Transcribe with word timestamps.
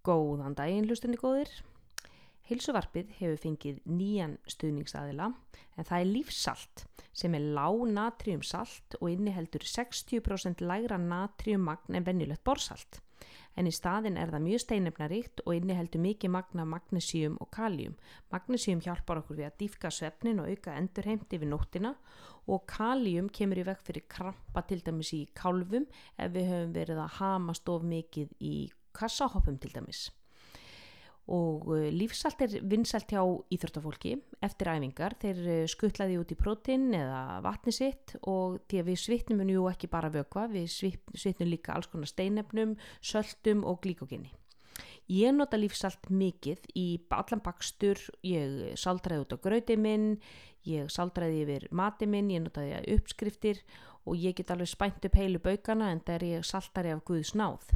Góðan 0.00 0.54
daginn 0.56 0.86
hlustundi 0.88 1.18
góðir. 1.20 1.50
Heilsuvarpið 2.48 3.10
hefur 3.18 3.40
fengið 3.42 3.82
nýjan 3.84 4.38
stuðningsaðila 4.48 5.26
en 5.28 5.86
það 5.86 5.98
er 5.98 6.08
lífsalt 6.08 6.84
sem 7.12 7.36
er 7.36 7.44
lág 7.58 7.82
natriumsalt 7.92 8.96
og 8.98 9.10
inniheldur 9.12 9.66
60% 9.68 10.64
lægra 10.64 10.96
natriummagn 11.04 12.00
en 12.00 12.08
venjulegt 12.08 12.42
borsalt. 12.48 13.02
En 13.60 13.68
í 13.68 13.74
staðin 13.76 14.16
er 14.16 14.32
það 14.32 14.44
mjög 14.46 14.64
steinefnaríkt 14.64 15.44
og 15.44 15.52
inniheldur 15.58 16.00
mikið 16.00 16.32
magna 16.32 16.64
magnesíum 16.64 17.36
og 17.44 17.52
kaljum. 17.52 18.00
Magnesíum 18.32 18.80
hjálpar 18.80 19.20
okkur 19.20 19.42
við 19.42 19.50
að 19.50 19.56
dýfka 19.60 19.92
svefnin 19.92 20.40
og 20.40 20.48
auka 20.48 20.80
endurheimt 20.80 21.36
yfir 21.36 21.52
nóttina 21.52 21.92
og 22.48 22.64
kaljum 22.72 23.28
kemur 23.28 23.60
í 23.60 23.68
veg 23.68 23.84
fyrir 23.84 24.08
krampa 24.08 24.64
til 24.64 24.80
dæmis 24.86 25.12
í 25.12 25.26
kálfum 25.36 25.84
ef 26.16 26.32
við 26.32 26.52
höfum 26.54 26.76
verið 26.80 27.04
að 27.04 27.16
hama 27.20 27.58
stof 27.58 27.84
mikið 27.84 28.32
í 28.40 28.54
kassahoppum 28.96 29.58
til 29.60 29.74
dæmis 29.74 30.08
og 31.30 31.68
uh, 31.70 31.86
lífsalt 31.94 32.42
er 32.42 32.56
vinsalt 32.66 33.12
hjá 33.12 33.22
íþróttafólki 33.54 34.16
eftir 34.42 34.70
æfingar, 34.72 35.14
þeir 35.22 35.40
uh, 35.44 35.62
skuttlaði 35.70 36.18
út 36.18 36.32
í 36.34 36.38
prótin 36.38 36.90
eða 36.96 37.38
vatni 37.44 37.74
sitt 37.74 38.16
og 38.22 38.58
því 38.70 38.80
að 38.80 38.88
við 38.90 39.00
svitnum 39.04 39.52
jú 39.52 39.68
ekki 39.70 39.90
bara 39.92 40.10
vökva, 40.12 40.48
við 40.50 40.68
svitnum 40.72 41.50
líka 41.50 41.76
alls 41.76 41.90
konar 41.90 42.10
steinefnum, 42.10 42.76
söldum 43.00 43.62
og 43.68 43.82
glíkoginni. 43.84 44.32
Ég 45.10 45.34
nota 45.34 45.58
lífsalt 45.58 46.06
mikið 46.14 46.68
í 46.78 46.86
allan 47.14 47.42
bakstur, 47.42 47.98
ég 48.22 48.78
saldraði 48.78 49.24
út 49.24 49.34
á 49.34 49.38
gröti 49.42 49.76
minn, 49.78 50.14
ég 50.66 50.90
saldraði 50.90 51.44
yfir 51.44 51.68
mati 51.74 52.06
minn, 52.10 52.30
ég 52.30 52.44
notaði 52.44 52.78
uppskriftir 52.94 53.62
og 54.06 54.18
ég 54.18 54.38
get 54.38 54.50
alveg 54.54 54.70
spænt 54.70 55.06
upp 55.06 55.18
heilu 55.18 55.42
baukana 55.42 55.90
en 55.90 56.02
það 56.06 56.16
er 56.16 56.26
ég 56.30 56.46
saltari 56.46 56.94
af 56.94 57.02
Guðs 57.06 57.34
náð. 57.38 57.74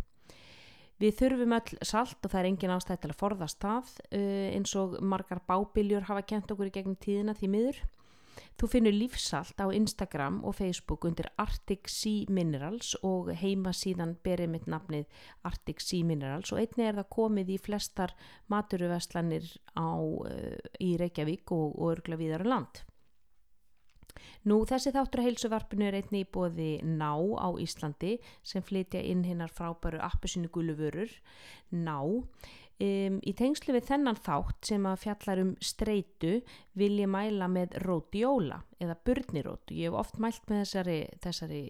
Við 1.03 1.17
þurfum 1.19 1.57
öll 1.57 1.79
salt 1.83 2.21
og 2.23 2.31
það 2.31 2.41
er 2.41 2.49
engin 2.53 2.73
ástæð 2.77 3.01
til 3.03 3.11
að 3.11 3.19
forðast 3.19 3.59
það 3.65 3.91
uh, 4.15 4.47
eins 4.55 4.75
og 4.79 4.95
margar 5.03 5.43
bábiljur 5.49 6.07
hafa 6.07 6.23
kent 6.23 6.55
okkur 6.55 6.71
í 6.71 6.75
gegnum 6.77 6.99
tíðina 7.03 7.35
því 7.39 7.51
miður. 7.51 7.81
Þú 8.59 8.69
finnur 8.71 8.95
lífsalt 8.95 9.59
á 9.59 9.67
Instagram 9.75 10.41
og 10.47 10.57
Facebook 10.59 11.05
undir 11.07 11.29
Arctic 11.39 11.91
Sea 11.91 12.31
Minerals 12.31 12.95
og 13.03 13.33
heima 13.39 13.75
síðan 13.75 14.15
berið 14.27 14.53
mitt 14.55 14.71
nafnið 14.71 15.07
Arctic 15.47 15.83
Sea 15.83 16.07
Minerals 16.07 16.55
og 16.55 16.63
einni 16.63 16.87
er 16.87 16.99
það 16.99 17.13
komið 17.15 17.55
í 17.55 17.61
flestar 17.63 18.15
maturuveslanir 18.51 19.51
á, 19.75 19.99
uh, 19.99 20.59
í 20.79 20.95
Reykjavík 21.01 21.55
og, 21.55 21.79
örgla 21.91 22.19
viðar 22.21 22.47
land. 22.47 22.85
Nú 24.49 24.61
þessi 24.69 24.93
þáttur 24.95 25.23
að 25.23 25.29
heilsuvarpinu 25.31 25.89
er 25.89 25.99
einni 26.01 26.25
í 26.25 26.29
bóði 26.29 26.73
Ná 26.85 27.13
á 27.41 27.49
Íslandi 27.61 28.19
sem 28.47 28.65
flytja 28.65 29.03
inn 29.03 29.25
hinnar 29.27 29.53
frábæru 29.53 30.03
appusinu 30.05 30.51
guluvörur 30.53 31.13
Ná. 31.73 31.99
Um, 32.83 33.21
í 33.23 33.31
tengslu 33.39 33.71
við 33.77 33.85
þennan 33.87 34.17
þátt 34.19 34.67
sem 34.67 34.87
að 34.91 35.05
fjallar 35.05 35.41
um 35.45 35.51
streitu 35.63 36.41
vil 36.75 36.97
ég 36.99 37.07
mæla 37.07 37.47
með 37.47 37.77
rótióla 37.85 38.59
eða 38.83 38.97
burnirót. 39.07 39.71
Ég 39.71 39.93
hef 39.93 39.99
oft 40.01 40.19
mælt 40.19 40.43
með 40.51 40.65
þessari, 40.65 40.97
þessari, 41.23 41.61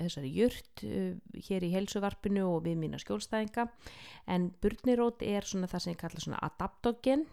þessari 0.00 0.30
jurt 0.32 0.84
uh, 0.88 1.12
hér 1.50 1.66
í 1.66 1.72
heilsuvarpinu 1.74 2.46
og 2.54 2.64
við 2.64 2.80
mína 2.80 3.00
skjólstæðinga 3.02 3.68
en 4.32 4.48
burnirót 4.64 5.26
er 5.28 5.44
svona 5.44 5.68
það 5.68 5.84
sem 5.84 5.92
ég 5.92 6.00
kalla 6.00 6.24
svona 6.24 6.40
adaptogen 6.48 7.28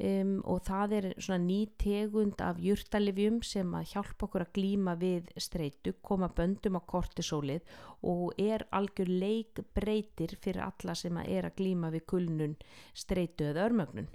Um, 0.00 0.38
og 0.48 0.62
það 0.64 0.94
er 0.96 1.06
svona 1.20 1.44
ný 1.44 1.58
tegund 1.78 2.40
af 2.40 2.56
júrtalifjum 2.64 3.42
sem 3.44 3.74
að 3.76 3.90
hjálpa 3.92 4.26
okkur 4.26 4.44
að 4.46 4.54
glíma 4.56 4.94
við 4.98 5.28
streitu, 5.36 5.92
koma 6.00 6.30
böndum 6.32 6.78
á 6.80 6.82
kortisólið 6.88 7.60
og 8.08 8.32
er 8.40 8.64
algjör 8.72 9.12
leik 9.12 9.60
breytir 9.76 10.32
fyrir 10.40 10.64
alla 10.64 10.96
sem 10.96 11.20
að 11.20 11.28
er 11.36 11.50
að 11.50 11.58
glíma 11.60 11.92
við 11.92 12.06
kulnun, 12.08 12.56
streitu 12.96 13.50
eða 13.52 13.68
örmögnun. 13.68 14.08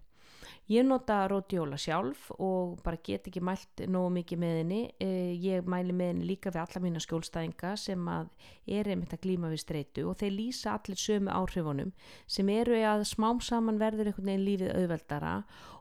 Ég 0.67 0.83
nota 0.83 1.21
rótjóla 1.31 1.77
sjálf 1.79 2.25
og 2.43 2.81
bara 2.83 2.97
get 2.99 3.29
ekki 3.29 3.39
mælt 3.39 3.85
nógu 3.87 4.09
mikið 4.17 4.39
með 4.41 4.55
henni. 4.59 4.79
Eh, 4.99 5.31
ég 5.39 5.63
mæli 5.63 5.93
með 5.95 6.09
henni 6.11 6.25
líka 6.27 6.51
við 6.51 6.59
alla 6.65 6.81
mína 6.83 6.99
skjólstæðinga 6.99 7.69
sem 7.79 8.09
er 8.11 8.89
einmitt 8.91 9.13
að 9.15 9.21
glíma 9.23 9.47
við 9.53 9.61
streitu 9.63 10.03
og 10.11 10.17
þeir 10.19 10.33
lýsa 10.35 10.73
allir 10.73 10.99
sömu 10.99 11.31
áhrifunum 11.31 11.93
sem 12.27 12.51
eru 12.51 12.81
að 12.83 13.05
smám 13.07 13.39
saman 13.39 13.79
verður 13.79 14.11
einhvern 14.11 14.27
veginn 14.33 14.43
lífið 14.49 14.73
auðveldara 14.75 15.37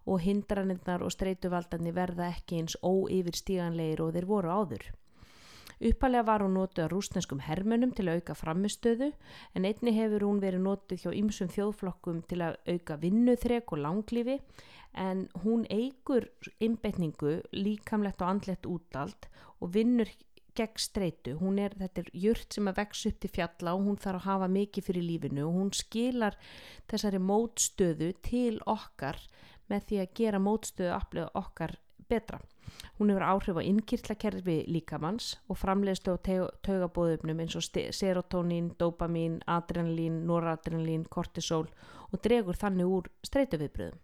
og 0.06 0.22
hindranirnar 0.22 1.02
og 1.02 1.10
streituvaldarnir 1.16 1.98
verða 1.98 2.30
ekki 2.36 2.62
eins 2.62 2.78
óyfir 2.86 3.34
stíganleir 3.42 4.04
og 4.06 4.14
þeir 4.14 4.30
voru 4.30 4.54
áður. 4.54 4.86
Uppalega 5.76 6.24
var 6.24 6.40
hún 6.40 6.54
nótuð 6.56 6.86
að 6.86 6.92
rúsneskum 6.94 7.42
hermönum 7.44 7.90
til 7.92 8.06
að 8.08 8.22
auka 8.22 8.36
framistöðu 8.38 9.10
en 9.54 9.66
einni 9.68 9.92
hefur 9.92 10.24
hún 10.24 10.38
verið 10.40 10.62
nótuð 10.64 11.02
hjá 11.02 11.10
ymsum 11.12 11.50
þjóðflokkum 11.52 12.22
til 12.30 12.40
að 12.46 12.56
auka 12.64 12.96
vinnuþrek 13.02 13.74
og 13.76 13.82
langlífi 13.84 14.38
en 14.96 15.26
hún 15.44 15.66
eigur 15.68 16.30
innbeitningu 16.64 17.42
líkamlegt 17.52 18.24
og 18.24 18.32
andlegt 18.32 18.70
útalt 18.70 19.28
og 19.60 19.74
vinnur 19.76 20.08
gegn 20.56 20.80
streitu. 20.80 21.36
Hún 21.36 21.60
er, 21.60 21.76
þetta 21.76 22.06
er 22.06 22.10
jurt 22.16 22.56
sem 22.56 22.70
að 22.70 22.80
vex 22.80 23.04
upp 23.10 23.20
til 23.20 23.32
fjalla 23.36 23.76
og 23.76 23.84
hún 23.84 24.00
þarf 24.00 24.22
að 24.22 24.28
hafa 24.30 24.50
mikið 24.56 24.88
fyrir 24.88 25.08
lífinu 25.10 25.44
og 25.44 25.58
hún 25.60 25.72
skilar 25.76 26.38
þessari 26.88 27.20
mótstöðu 27.20 28.14
til 28.24 28.56
okkar 28.64 29.20
með 29.68 29.88
því 29.90 30.00
að 30.02 30.14
gera 30.22 30.40
mótstöðu 30.40 30.94
aflega 30.96 31.28
okkar 31.36 31.76
betra. 32.08 32.40
Hún 32.98 33.10
hefur 33.12 33.24
áhrif 33.26 33.58
á 33.60 33.62
innkýrtlakerfi 33.62 34.56
líkamanns 34.72 35.36
og 35.50 35.60
framleiðslu 35.60 36.16
á 36.16 36.24
taugabóðumnum 36.64 37.42
eins 37.44 37.56
og 37.58 37.66
serotonín, 37.66 38.72
dopamin, 38.78 39.40
adrenalín, 39.46 40.24
noradrenalín, 40.26 41.04
kortisol 41.08 41.68
og 42.10 42.20
dregur 42.24 42.56
þannig 42.56 42.88
úr 42.98 43.10
streytuviðbröðum. 43.26 44.00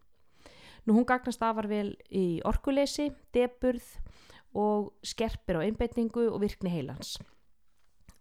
Nú 0.86 0.98
hún 0.98 1.06
gagnast 1.06 1.42
afar 1.42 1.68
vel 1.70 1.94
í 2.10 2.42
orkuleysi, 2.44 3.12
deburð 3.32 3.86
og 4.52 4.92
skerpir 5.06 5.62
á 5.62 5.64
einbeitningu 5.64 6.28
og 6.28 6.42
virkni 6.42 6.72
heilans 6.74 7.16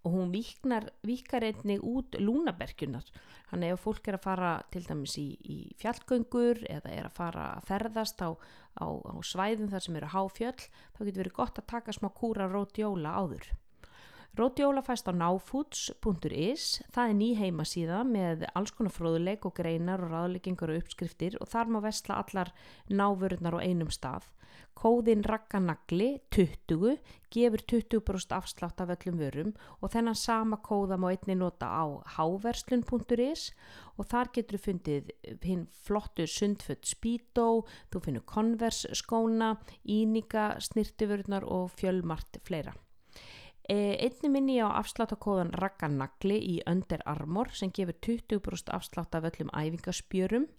og 0.02 0.16
hún 0.16 0.32
víkar 0.34 1.46
einnig 1.46 1.84
út 1.84 2.18
lúnaberkjunar 2.18 3.06
hann 3.52 3.66
ef 3.68 3.84
fólk 3.84 4.08
er 4.08 4.18
að 4.18 4.26
fara 4.26 4.52
til 4.72 4.84
dæmis 4.88 5.18
í, 5.20 5.28
í 5.44 5.58
fjallgöngur 5.82 6.64
eða 6.72 6.94
er 6.94 7.10
að 7.10 7.18
fara 7.18 7.48
að 7.58 7.66
ferðast 7.68 8.24
á, 8.24 8.30
á, 8.80 8.86
á 8.88 9.16
svæðum 9.28 9.72
þar 9.72 9.86
sem 9.86 9.98
eru 10.00 10.12
háfjöll 10.14 10.62
þá 10.62 11.02
getur 11.04 11.22
verið 11.24 11.38
gott 11.40 11.60
að 11.60 11.70
taka 11.74 11.96
smá 11.96 12.10
kúra 12.16 12.48
rótjóla 12.52 13.12
áður. 13.20 13.52
Rótjóla 14.40 14.80
fæst 14.80 15.10
á 15.12 15.14
náfoods.is, 15.14 16.68
það 16.96 17.10
er 17.10 17.18
ný 17.20 17.30
heimasíða 17.36 17.98
með 18.08 18.46
alls 18.56 18.72
konar 18.72 18.96
fróðuleik 18.96 19.44
og 19.44 19.58
greinar 19.58 20.06
og 20.06 20.14
ráðleikingar 20.14 20.72
og 20.72 20.86
uppskriftir 20.86 21.36
og 21.44 21.52
þar 21.52 21.74
má 21.76 21.82
vestla 21.84 22.22
allar 22.24 22.54
náfururnar 22.88 23.60
á 23.60 23.66
einum 23.68 23.92
stað. 23.92 24.30
Kóðin 24.78 25.22
rakkanagli 25.28 26.22
20 26.34 26.98
gefur 27.32 27.64
20% 27.70 28.34
afslátt 28.36 28.82
af 28.82 28.94
öllum 28.96 29.20
vörum 29.20 29.52
og 29.80 29.92
þennan 29.94 30.18
sama 30.18 30.58
kóða 30.64 30.98
má 30.98 31.12
einni 31.12 31.36
nota 31.38 31.68
á 31.70 31.86
háverslun.is 32.16 33.52
og 33.98 34.08
þar 34.10 34.32
getur 34.34 34.58
þú 34.58 34.64
fundið 34.66 35.12
hinn 35.44 35.68
flottu 35.86 36.26
sundfött 36.28 36.88
spító, 36.88 37.66
þú 37.92 38.04
finnur 38.06 38.26
konvers 38.26 38.86
skóna, 38.98 39.58
íninga, 39.84 40.56
snirtifurnar 40.60 41.46
og 41.46 41.70
fjölmart 41.76 42.42
fleira. 42.48 42.74
E, 43.70 43.96
einni 44.02 44.32
minni 44.34 44.58
á 44.60 44.68
afsláttakóðan 44.82 45.54
Ragganagli 45.62 46.40
í 46.56 46.56
Under 46.68 47.04
Armour 47.06 47.54
sem 47.54 47.70
gefur 47.72 48.00
20% 48.02 48.74
afslátt 48.74 49.16
af 49.16 49.30
öllum 49.30 49.54
æfingaspjörum 49.54 50.50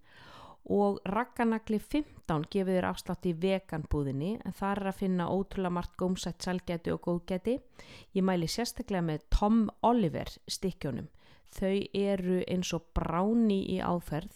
og 0.70 1.00
Ragganagli 1.08 1.78
15 1.80 2.46
gefur 2.52 2.70
þér 2.70 2.86
afslátt 2.86 3.26
í 3.26 3.32
veganbúðinni 3.34 4.36
en 4.44 4.54
það 4.54 4.76
er 4.76 4.90
að 4.92 5.00
finna 5.00 5.26
ótrúlega 5.32 5.74
margt 5.74 5.96
gómsætt 5.98 6.44
salgæti 6.44 6.92
og 6.94 7.02
góðgæti. 7.08 7.58
Ég 8.14 8.26
mæli 8.26 8.46
sérstaklega 8.46 9.02
með 9.08 9.26
Tom 9.34 9.66
Oliver 9.82 10.30
stikkjónum. 10.46 11.10
Þau 11.52 11.76
eru 11.92 12.40
eins 12.46 12.72
og 12.72 12.86
bráni 12.94 13.60
í 13.74 13.80
áferð. 13.82 14.32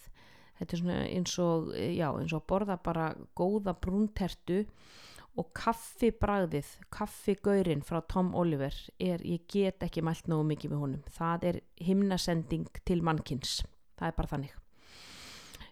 Þetta 0.59 0.73
er 0.73 0.81
svona 0.81 1.01
eins 1.05 1.37
og, 1.39 1.71
já, 1.73 2.09
eins 2.11 2.33
og 2.33 2.45
borða 2.49 2.77
bara 2.83 3.11
góða 3.37 3.77
brúntertu 3.77 4.65
og 5.37 5.51
kaffibræðið, 5.53 6.69
kaffigaurin 6.93 7.83
frá 7.85 8.01
Tom 8.09 8.33
Oliver 8.35 8.73
er, 8.97 9.21
ég 9.21 9.45
get 9.51 9.85
ekki 9.85 10.01
mælt 10.01 10.29
nógu 10.29 10.47
mikið 10.49 10.73
með 10.73 10.83
honum, 10.83 11.03
það 11.13 11.49
er 11.51 11.59
himnasending 11.85 12.81
til 12.89 13.03
mannkins, 13.05 13.59
það 13.99 14.09
er 14.09 14.17
bara 14.17 14.33
þannig. 14.33 14.55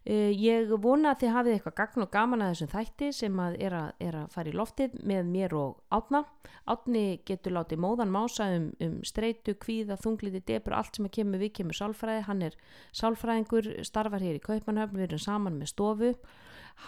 Uh, 0.06 0.30
ég 0.38 0.70
vona 0.84 1.16
að 1.16 1.24
þið 1.24 1.32
hafið 1.34 1.56
eitthvað 1.56 1.76
gagn 1.80 2.06
og 2.06 2.10
gaman 2.14 2.46
að 2.46 2.52
þessum 2.54 2.72
þætti 2.76 3.08
sem 3.18 3.40
að 3.42 3.56
er, 3.66 3.76
að 3.80 4.04
er 4.06 4.18
að 4.20 4.28
fara 4.36 4.52
í 4.52 4.56
loftið 4.60 4.98
með 5.02 5.32
mér 5.34 5.56
og 5.58 5.80
átna. 5.98 6.22
Átni 6.70 7.06
getur 7.26 7.56
látið 7.58 7.82
móðan 7.82 8.14
mása 8.14 8.52
um, 8.54 8.68
um 8.86 9.00
streitu, 9.06 9.56
kvíða, 9.58 9.98
þungliti, 10.02 10.44
debur, 10.46 10.78
allt 10.78 11.00
sem 11.00 11.10
að 11.10 11.16
kemur 11.18 11.42
við 11.42 11.56
kemur 11.58 11.80
sálfræði. 11.80 12.26
Hann 12.30 12.44
er 12.46 12.58
sálfræðingur, 13.02 13.72
starfar 13.90 14.26
hér 14.26 14.38
í 14.38 14.44
Kaupanhöfn, 14.46 15.00
við 15.00 15.10
erum 15.10 15.26
saman 15.26 15.58
með 15.62 15.74
stofu 15.74 16.14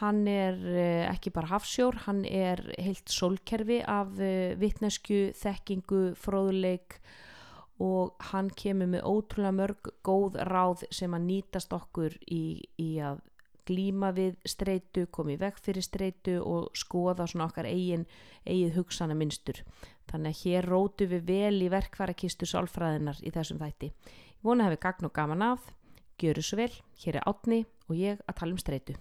hann 0.01 0.25
er 0.27 0.57
eh, 0.67 1.05
ekki 1.07 1.31
bara 1.31 1.47
hafsjór, 1.53 1.95
hann 2.07 2.25
er 2.27 2.59
heilt 2.75 3.07
sólkerfi 3.11 3.79
af 3.87 4.19
eh, 4.19 4.53
vittnesku, 4.59 5.31
þekkingu, 5.37 6.11
fróðuleik 6.19 6.99
og 6.99 7.26
hann 8.31 8.50
kemur 8.57 8.89
með 8.89 9.06
ótrúlega 9.06 9.53
mörg 9.53 9.89
góð 10.06 10.38
ráð 10.50 10.85
sem 10.91 11.13
að 11.13 11.27
nýtast 11.27 11.74
okkur 11.77 12.15
í, 12.25 12.62
í 12.81 12.89
að 13.03 13.21
glíma 13.68 14.13
við 14.15 14.38
streitu, 14.47 15.06
komi 15.12 15.35
í 15.35 15.41
veg 15.41 15.57
fyrir 15.59 15.85
streitu 15.85 16.38
og 16.41 16.69
skoða 16.77 17.27
svona 17.27 17.50
okkar 17.50 17.68
eigin, 17.69 18.06
eigið 18.47 18.77
hugsana 18.79 19.18
minnstur. 19.18 19.62
Þannig 20.07 20.33
að 20.35 20.44
hér 20.44 20.69
rótu 20.71 21.09
við 21.12 21.25
vel 21.27 21.57
í 21.65 21.71
verkværakistu 21.74 22.47
sálfræðinar 22.47 23.19
í 23.24 23.33
þessum 23.35 23.59
þætti. 23.62 23.91
Ég 23.91 24.47
vona 24.47 24.65
að 24.65 24.71
hefði 24.71 24.83
gagn 24.88 25.09
og 25.09 25.18
gaman 25.18 25.50
af, 25.51 25.68
gjöru 26.18 26.45
svo 26.45 26.62
vel, 26.63 26.71
hér 27.03 27.19
er 27.19 27.27
átni 27.27 27.65
og 27.89 28.00
ég 28.00 28.23
að 28.25 28.39
tala 28.39 28.56
um 28.56 28.63
streitu. 28.63 28.97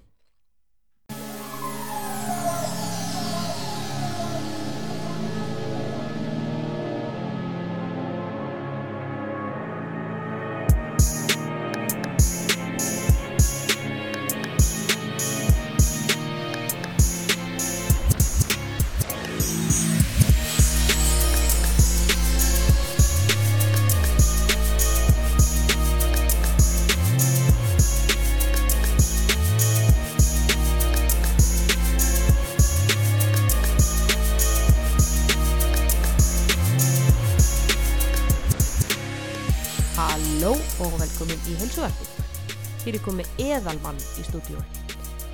Komið 43.07 43.43
eðalmann 43.47 44.03
í 44.21 44.27
stúdíu. 44.27 44.63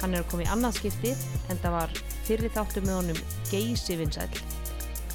Hann 0.02 0.16
er 0.16 0.24
að 0.24 0.30
koma 0.32 0.46
í 0.46 0.50
annað 0.52 0.80
skipti 0.80 1.12
en 1.50 1.60
það 1.62 1.76
var 1.76 1.98
fyrri 2.26 2.50
þáttu 2.52 2.82
með 2.84 2.98
honum 3.00 3.20
Geysi 3.50 3.98
Vinsæl. 4.00 4.30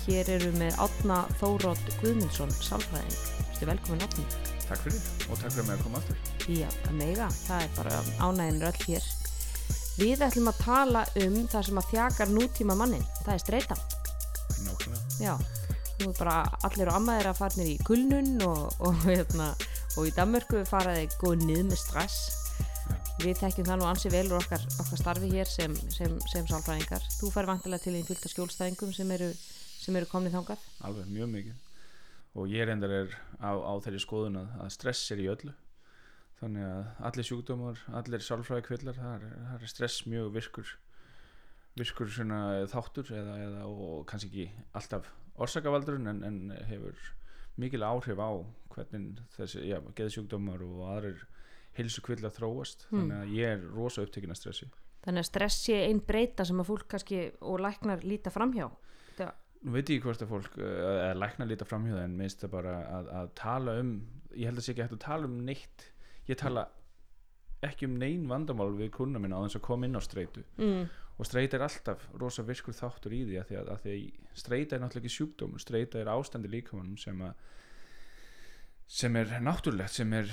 Hér 0.08 0.30
eru 0.38 0.54
með 0.56 0.78
Átna 0.80 1.24
Þórótt 1.42 1.90
Guðmundsson, 2.00 2.54
sálfræðing. 2.64 3.18
Þú 3.58 3.68
velkomin 3.72 4.06
Átni. 4.06 4.24
Takk 4.68 4.84
fyrir 4.86 5.04
og 5.28 5.40
takk 5.42 5.54
fyrir 5.54 5.68
mig 5.68 5.76
að 5.78 5.84
koma 5.84 6.00
aftur. 6.00 6.22
Já, 6.48 6.68
að 6.88 6.96
mega. 7.00 7.28
Það 7.44 7.66
er 7.66 7.74
bara 7.76 8.00
ánægin 8.24 8.66
öll 8.70 8.80
hér. 8.86 9.10
Við 9.98 10.24
ætlum 10.28 10.50
að 10.52 10.64
tala 10.64 11.04
um 11.24 11.38
það 11.52 11.68
sem 11.68 11.82
að 11.82 11.92
þjakar 11.92 12.34
nútíma 12.36 12.80
mannin. 12.80 13.06
Það 13.26 13.34
er 13.34 13.44
streytan. 13.44 13.86
Nákvæmlega. 14.64 15.04
Já, 15.20 15.34
nú 16.00 16.12
er 16.12 16.18
bara 16.20 16.36
allir 16.68 16.92
og 16.92 17.00
ammaðir 17.02 17.32
að 17.32 17.40
farnir 17.42 17.72
í 17.72 17.78
kulnun 17.88 18.36
og, 18.48 18.68
og, 18.80 19.00
hérna, 19.08 19.54
og 19.98 20.08
í 20.08 20.14
Danmörku 20.16 20.64
faraði 20.70 21.08
góð 21.18 21.48
niður 21.48 21.72
með 21.72 21.82
stress. 21.84 22.47
Við 23.22 23.40
tekjum 23.40 23.66
það 23.66 23.80
nú 23.82 23.86
ansi 23.90 24.10
vel 24.14 24.26
úr 24.30 24.38
okkar, 24.38 24.62
okkar 24.78 25.00
starfi 25.02 25.30
hér 25.32 25.50
sem, 25.50 25.74
sem, 25.94 26.18
sem 26.30 26.46
sálfræðingar. 26.48 27.06
Þú 27.18 27.32
fær 27.34 27.48
vantilega 27.50 27.84
til 27.84 27.96
einn 27.98 28.06
fylgta 28.08 28.30
skjólstæðingum 28.32 28.92
sem 28.94 29.14
eru, 29.16 29.30
sem 29.82 29.96
eru 29.98 30.10
komnið 30.12 30.36
þangað. 30.38 30.66
Alveg 30.88 31.08
mjög 31.12 31.32
mikið. 31.34 31.64
Og 32.38 32.52
ég 32.54 32.68
reyndar 32.70 32.94
er 32.94 33.16
á, 33.42 33.58
á 33.58 33.74
þeirri 33.82 34.02
skoðun 34.04 34.38
að, 34.44 34.52
að 34.64 34.74
stress 34.76 35.14
er 35.16 35.24
í 35.24 35.30
öllu. 35.34 35.54
Þannig 36.38 36.68
að 36.70 37.06
allir 37.10 37.28
sjúkdómar, 37.32 37.80
allir 37.98 38.26
sálfræði 38.26 38.66
kvillar, 38.68 38.98
það 39.00 39.16
er, 39.16 39.38
það 39.48 39.64
er 39.66 39.72
stress 39.72 40.04
mjög 40.06 40.28
virkur, 40.36 40.74
virkur 41.82 42.12
þáttur 42.70 43.10
eða, 43.18 43.38
eða, 43.48 43.64
og 43.72 44.04
kannski 44.12 44.30
ekki 44.30 44.68
alltaf 44.78 45.10
orsakavaldurinn 45.42 46.12
en, 46.14 46.22
en 46.28 46.38
hefur 46.70 47.02
mikil 47.58 47.82
áhrif 47.86 48.22
á 48.22 48.30
hvernig 48.76 49.24
þessi, 49.34 49.66
geðsjúkdómar 49.98 50.62
og 50.66 50.86
aðrir 50.92 51.26
hilsu 51.78 52.04
kvillar 52.06 52.34
þróast. 52.36 52.88
Hmm. 52.90 53.00
Þannig 53.00 53.18
að 53.22 53.34
ég 53.38 53.56
er 53.56 53.66
rosa 53.76 54.04
upptekinn 54.06 54.34
að 54.34 54.42
stressi. 54.42 54.70
Þannig 55.08 55.24
að 55.24 55.30
stress 55.30 55.64
sé 55.64 55.82
einn 55.88 56.04
breyta 56.04 56.46
sem 56.48 56.60
að 56.60 56.70
fólk 56.72 56.88
kannski 56.92 57.22
og 57.46 57.62
læknar 57.64 58.04
líta 58.04 58.34
framhjá. 58.34 58.68
Það, 59.18 59.36
Nú 59.66 59.74
veit 59.74 59.90
ég 59.90 60.04
hvort 60.04 60.22
að 60.22 60.32
fólk 60.32 60.58
uh, 60.62 60.72
að 61.08 61.22
lækna 61.22 61.48
líta 61.50 61.66
framhjóða 61.68 62.06
en 62.06 62.18
minnst 62.20 62.44
það 62.44 62.54
bara 62.54 62.74
að, 63.00 63.14
að 63.22 63.32
tala 63.40 63.78
um 63.82 63.94
ég 64.38 64.50
held 64.50 64.62
að 64.62 64.68
sé 64.68 64.74
ekki 64.74 64.86
hægt 64.86 64.98
að 64.98 65.06
tala 65.06 65.30
um 65.30 65.38
neitt 65.48 65.88
ég 66.28 66.40
tala 66.40 66.68
ekki 67.66 67.88
um 67.90 67.98
neyn 67.98 68.28
vandamál 68.30 68.70
við 68.78 68.92
kuna 69.00 69.22
minna 69.22 69.40
á 69.42 69.46
þess 69.48 69.60
að 69.60 69.66
koma 69.66 69.88
inn 69.88 69.98
á 69.98 70.02
streitu 70.04 70.44
mm, 70.62 70.84
og 71.18 71.26
streita 71.28 71.58
er 71.58 71.66
alltaf 71.66 72.04
rosa 72.22 72.46
virkur 72.46 72.76
þáttur 72.78 73.16
í 73.18 73.24
því 73.26 73.40
að 73.42 73.48
því 73.50 73.60
að, 73.62 73.72
að 73.74 73.88
að 73.94 74.42
streita 74.44 74.78
er 74.78 74.84
náttúrulega 74.84 75.08
ekki 75.08 75.16
sjúkdómur 75.16 75.64
streita 75.64 76.02
er 76.02 76.12
ástandi 76.14 76.52
líkamannum 76.54 77.00
sem 77.02 77.24
að 77.26 77.48
sem 78.88 79.16
er 79.20 79.34
náttúrulegt 79.44 79.92
sem, 79.92 80.14
er, 80.16 80.30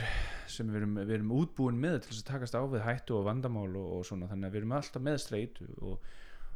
sem 0.51 0.69
við, 0.71 0.77
erum, 0.83 0.99
við 1.01 1.15
erum 1.17 1.33
útbúin 1.35 1.81
með 1.81 2.05
til 2.05 2.13
þess 2.13 2.23
að 2.23 2.29
takast 2.29 2.55
á 2.55 2.63
við 2.71 2.85
hættu 2.87 3.17
og 3.19 3.25
vandamál 3.27 3.71
og, 3.73 3.89
og 3.99 4.05
svona. 4.07 4.29
Þannig 4.31 4.47
að 4.47 4.55
við 4.55 4.63
erum 4.63 4.77
alltaf 4.79 5.03
með 5.03 5.19
streitu 5.25 5.67
og, 5.81 5.97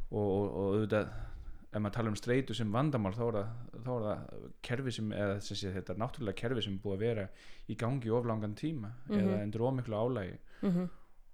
og, 0.09 0.23
og, 0.23 0.45
og 0.47 0.69
auðvitað 0.77 1.11
ef 1.69 1.83
maður 1.83 1.95
tala 1.99 2.09
um 2.09 2.15
streitu 2.17 2.55
sem 2.57 2.71
vandamál 2.73 3.11
þá 3.13 3.25
er 3.27 3.35
það, 3.35 3.49
þá 3.83 3.89
er 3.95 4.05
það 4.07 4.45
kerfi 4.65 4.93
sem 4.95 5.11
eða 5.13 5.35
sem 5.45 5.59
sé, 5.59 5.73
þetta 5.75 5.97
náttúrulega 6.01 6.39
kerfi 6.39 6.63
sem 6.65 6.77
er 6.79 6.85
búið 6.85 6.95
að 6.95 7.03
vera 7.03 7.27
í 7.69 7.75
gangi 7.77 8.15
of 8.15 8.25
langan 8.25 8.55
tíma 8.57 8.95
Mhm. 9.09 9.19
eða 9.19 9.43
undir 9.43 9.67
ómiklu 9.67 9.99
álægi 9.99 10.39
mm 10.63 10.87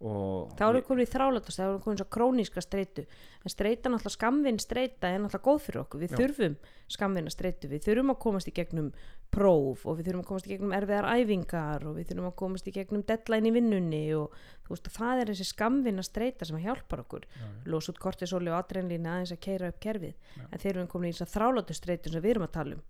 og 0.06 0.52
þá 0.60 0.64
erum 0.68 0.76
við 0.76 0.88
komin 0.90 1.06
í 1.06 1.10
þrálatast, 1.10 1.56
þá 1.56 1.64
erum 1.64 1.78
við 1.78 1.84
komin 1.86 2.02
í 2.04 2.06
króníska 2.16 2.64
streitu. 2.64 3.06
En 3.46 3.54
streita 3.54 3.90
náttúrulega 3.90 4.18
skamvinn 4.18 4.60
streita 4.60 5.08
er 5.08 5.22
náttúrulega 5.24 5.48
góð 5.48 5.62
fyrir 5.64 5.82
okkur, 5.86 6.02
við 6.04 6.12
Já. 6.12 6.18
þurfum 6.20 6.58
skamvinna 6.92 7.32
streitu, 7.32 7.70
við 7.72 7.86
þurfum 7.88 8.12
að 8.12 8.20
komast 8.26 8.52
í 8.52 8.56
gegnum 8.60 8.92
próf 9.36 9.84
og 9.86 9.98
við 10.00 10.10
þurfum 10.10 10.24
að 10.24 10.30
komast 10.30 10.48
í 10.48 10.52
gegnum 10.54 10.74
erfiðar 10.76 11.08
æfingar 11.12 11.86
og 11.90 11.98
við 11.98 12.10
þurfum 12.10 12.30
að 12.30 12.36
komast 12.40 12.70
í 12.70 12.74
gegnum 12.76 13.04
deadline 13.08 13.50
í 13.50 13.54
vinnunni 13.56 14.02
og 14.16 14.36
þú 14.66 14.74
veist, 14.74 14.90
það 14.96 15.22
er 15.22 15.32
þessi 15.32 15.48
skamvinna 15.50 16.06
streita 16.06 16.48
sem 16.48 16.60
hjálpar 16.64 17.04
okkur. 17.04 17.28
Já, 17.28 17.44
já, 17.44 17.70
losa 17.74 17.94
út 17.94 18.02
kortisóli 18.02 18.52
og 18.52 18.58
adrenalín 18.60 19.08
aðeins 19.12 19.36
að 19.36 19.42
keira 19.46 19.72
upp 19.72 19.80
kerfið. 19.84 20.16
Já. 20.36 20.44
en 20.50 20.64
þeir 20.64 20.74
eru 20.74 20.88
komin 20.96 21.12
í 21.12 21.16
þess 21.16 21.28
að 21.28 21.34
þráláttu 21.36 21.78
streitu 21.78 22.14
sem 22.14 22.24
við 22.24 22.36
erum 22.36 22.48
að 22.48 22.54
tala 22.58 22.78
um. 22.80 22.84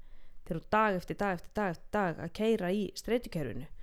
Þeir 0.46 0.56
eru 0.56 0.66
dag 0.78 1.00
eftir 1.00 1.18
dag 1.18 1.40
eftir 1.40 1.54
dag 1.58 1.76
eftir 1.76 1.92
dag 1.98 2.20
að 2.22 2.34
keira 2.38 2.72
í 2.72 2.82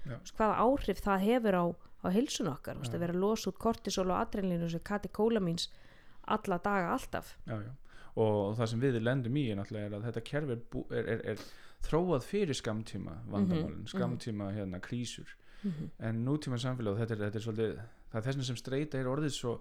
veist, 0.06 0.36
hvaða 0.38 0.58
áhrif 0.62 1.02
það 1.02 1.24
hefur 1.26 1.58
á, 1.58 1.64
á 1.74 2.08
heilsun 2.14 2.50
okkar, 2.52 2.78
veist, 2.78 2.94
að 2.94 3.02
vera 3.02 3.16
að 3.16 3.22
losa 3.24 3.50
út 3.50 3.58
kortisol 3.58 4.08
og 4.10 4.18
adrenalín 4.20 4.62
og 4.62 4.70
þessu 4.70 4.82
katikólamíns 4.86 5.68
alla 6.30 6.58
daga 6.62 6.92
alltaf. 6.94 7.34
Og 8.22 8.54
það 8.58 8.70
sem 8.70 8.80
við 8.82 9.00
lendum 9.00 9.36
í 9.40 9.46
er 9.50 9.58
að 9.96 10.06
þetta 10.06 10.22
kerfi 10.28 10.54
er, 10.54 10.64
er, 10.92 11.06
er, 11.08 11.22
er 11.32 11.44
þróað 11.82 12.26
fyrir 12.26 12.54
skamtíma 12.58 13.16
vandamálin, 13.30 13.82
Mhm, 13.82 13.86
skamtíma 13.90 14.50
hérna 14.54 14.80
krísur. 14.80 15.28
Mm 15.62 15.90
en 16.00 16.24
nútíma 16.26 16.58
samfélag 16.58 16.98
þetta 16.98 17.14
er, 17.14 17.20
þetta 17.30 17.38
er 17.38 17.44
svolítið, 17.46 17.80
það 18.12 18.18
er 18.20 18.26
þessna 18.26 18.44
sem 18.44 18.56
streyta 18.56 18.98
er 18.98 19.06
orðið 19.06 19.30
svo 19.36 19.52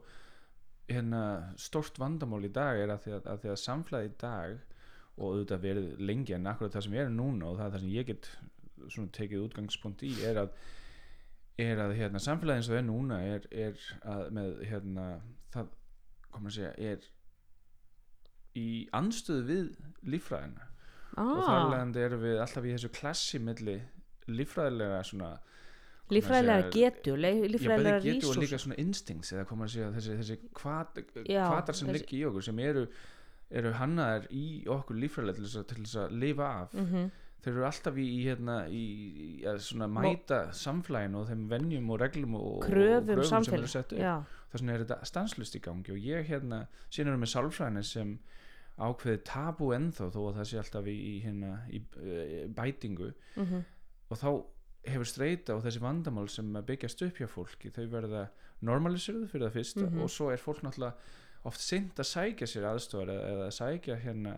hérna 0.89 1.53
stórt 1.57 1.97
vandamál 2.01 2.43
í 2.45 2.51
dag 2.51 2.77
er 2.79 2.89
að 2.89 3.03
því 3.05 3.11
að, 3.17 3.27
að, 3.27 3.45
að 3.53 3.59
samfélagi 3.61 4.09
í 4.09 4.15
dag 4.17 4.55
og 5.17 5.27
auðvitað 5.35 5.61
verið 5.61 5.99
lengi 6.01 6.33
en 6.33 6.47
akkurat 6.47 6.73
það 6.73 6.83
sem 6.83 6.93
ég 6.97 7.05
er 7.05 7.13
núna 7.13 7.45
og 7.51 7.57
það 7.59 7.71
það 7.75 7.79
sem 7.79 7.93
ég 7.93 8.07
get 8.07 8.29
svona 8.89 9.11
tekið 9.11 9.43
útgangspunkt 9.45 10.03
í 10.03 10.11
er 10.25 10.39
að 10.41 10.49
er 11.61 11.77
að 11.83 11.93
hérna 11.99 12.19
samfélagi 12.19 12.57
eins 12.57 12.69
og 12.69 12.73
það 12.73 12.81
er 12.81 12.87
núna 12.89 13.21
er, 13.21 13.47
er 13.51 13.77
að 14.15 14.31
með 14.33 14.61
hérna 14.71 15.05
það, 15.53 15.67
kom 16.31 16.45
að 16.49 16.55
segja, 16.57 16.73
er 16.79 17.05
í 18.57 18.67
anstöðu 18.97 19.43
við 19.47 19.69
líffræðina 21.17 21.37
og 21.37 21.45
þar 21.45 21.59
ah, 21.59 21.69
leðandi 21.75 22.03
erum 22.07 22.25
við 22.25 22.43
alltaf 22.45 22.67
í 22.67 22.75
þessu 22.75 22.91
klassi 22.97 23.41
milli 23.43 23.77
líffræðilega 24.31 24.99
svona 25.07 25.31
líffræðilega 26.11 26.67
segja- 26.67 26.91
getu 26.91 27.15
líffræðilega 27.21 28.03
getu 28.05 28.29
og 28.31 28.41
líka 28.41 28.61
svona 28.61 28.77
instincts 28.83 29.33
eða 29.35 29.47
koma 29.49 29.67
að 29.67 29.73
segja 29.75 29.89
þessi, 29.95 30.19
þessi 30.21 30.37
kvat, 30.61 31.01
Já, 31.25 31.43
kvatar 31.47 31.79
sem 31.79 31.91
liggi 31.95 32.21
í 32.21 32.27
okkur 32.29 32.47
sem 32.49 32.61
eru, 32.63 32.85
eru 33.49 33.73
hannaðar 33.79 34.29
í 34.35 34.45
okkur 34.67 34.99
líffræðilega 35.03 35.51
til 35.51 35.67
til 35.71 35.83
þess 35.85 35.99
að 36.05 36.17
lifa 36.23 36.53
af. 36.61 36.79
Mm 36.79 37.11
þeir 37.41 37.55
eru 37.55 37.65
alltaf 37.65 37.97
í, 37.97 38.07
hérna, 38.21 38.57
í, 38.69 38.81
í 39.25 39.29
að 39.49 39.61
svona 39.65 39.87
mæta 39.89 40.41
samflægin 40.53 41.17
og 41.17 41.29
þeim 41.31 41.47
venjum 41.49 41.89
og 41.93 42.01
reglum 42.03 42.35
og, 42.37 42.59
kröfum 42.67 43.23
sem 43.25 43.57
eru 43.57 43.71
sett 43.71 43.95
upp. 43.97 44.35
Þess 44.51 44.61
vegna 44.61 44.75
er 44.75 44.83
þetta 44.83 45.09
stanslust 45.09 45.57
í 45.57 45.61
gangi 45.63 45.95
og 45.95 46.05
ég 46.05 46.27
hérna, 46.29 46.65
síðan 46.91 47.15
erum 47.15 47.25
við 47.25 47.33
sálfræðinni 47.33 47.83
sem 47.87 48.13
ákveði 48.79 49.23
tabu 49.27 49.71
ennþá 49.75 50.09
þó 50.13 50.21
að 50.29 50.35
það 50.39 50.47
sé 50.51 50.57
alltaf 50.61 50.85
í, 50.87 50.95
í, 50.95 51.19
hérna, 51.25 51.51
í 51.69 51.81
uh, 51.97 52.47
bætingu. 52.55 53.13
Mm 53.35 53.63
og 54.11 54.17
þá 54.19 54.27
hefur 54.91 55.05
streyta 55.07 55.55
og 55.55 55.61
þessi 55.63 55.79
vandamál 55.79 56.27
sem 56.27 56.49
að 56.59 56.65
byggjast 56.67 57.01
upp 57.05 57.15
hjá 57.21 57.27
fólki 57.31 57.69
þau 57.71 57.85
verða 57.87 58.25
normaliseruð 58.67 59.29
fyrir 59.31 59.45
það 59.47 59.53
fyrsta 59.55 59.85
Mhm. 59.87 60.01
og 60.03 60.09
svo 60.09 60.31
er 60.33 60.37
fólk 60.41 60.59
náttúrulega 60.65 60.93
oft 61.45 61.59
seint 61.63 61.95
að 61.95 62.09
sækja 62.09 62.47
sér 62.47 62.65
aðstofar 62.73 63.07
eða, 63.07 63.29
eða 63.31 63.47
sækja 63.55 63.95
hérna 64.03 64.33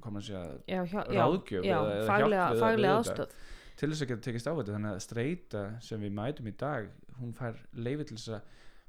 koma 0.00 0.20
að 0.20 0.28
segja 0.28 0.84
Ráðgjöf 1.10 1.64
já, 1.64 1.74
eða- 1.80 1.96
eða 1.96 2.06
faglega, 2.06 2.46
við- 2.54 2.60
faglega 2.60 2.94
aðstöð 3.00 3.34
til 3.76 3.88
þess 3.90 4.02
að 4.02 4.08
geta 4.12 4.22
tekist 4.28 4.46
á 4.46 4.52
þetta 4.54 4.74
þannig 4.76 4.94
að 4.94 5.00
streyta 5.08 5.80
sem 5.82 6.00
við 6.00 6.12
mætum 6.20 6.46
í 6.46 6.56
dag 6.56 6.88
hún 7.20 7.32
fær 7.34 7.56
leifi 7.74 8.06
til 8.06 8.16
þess 8.16 8.28
að 8.28 8.40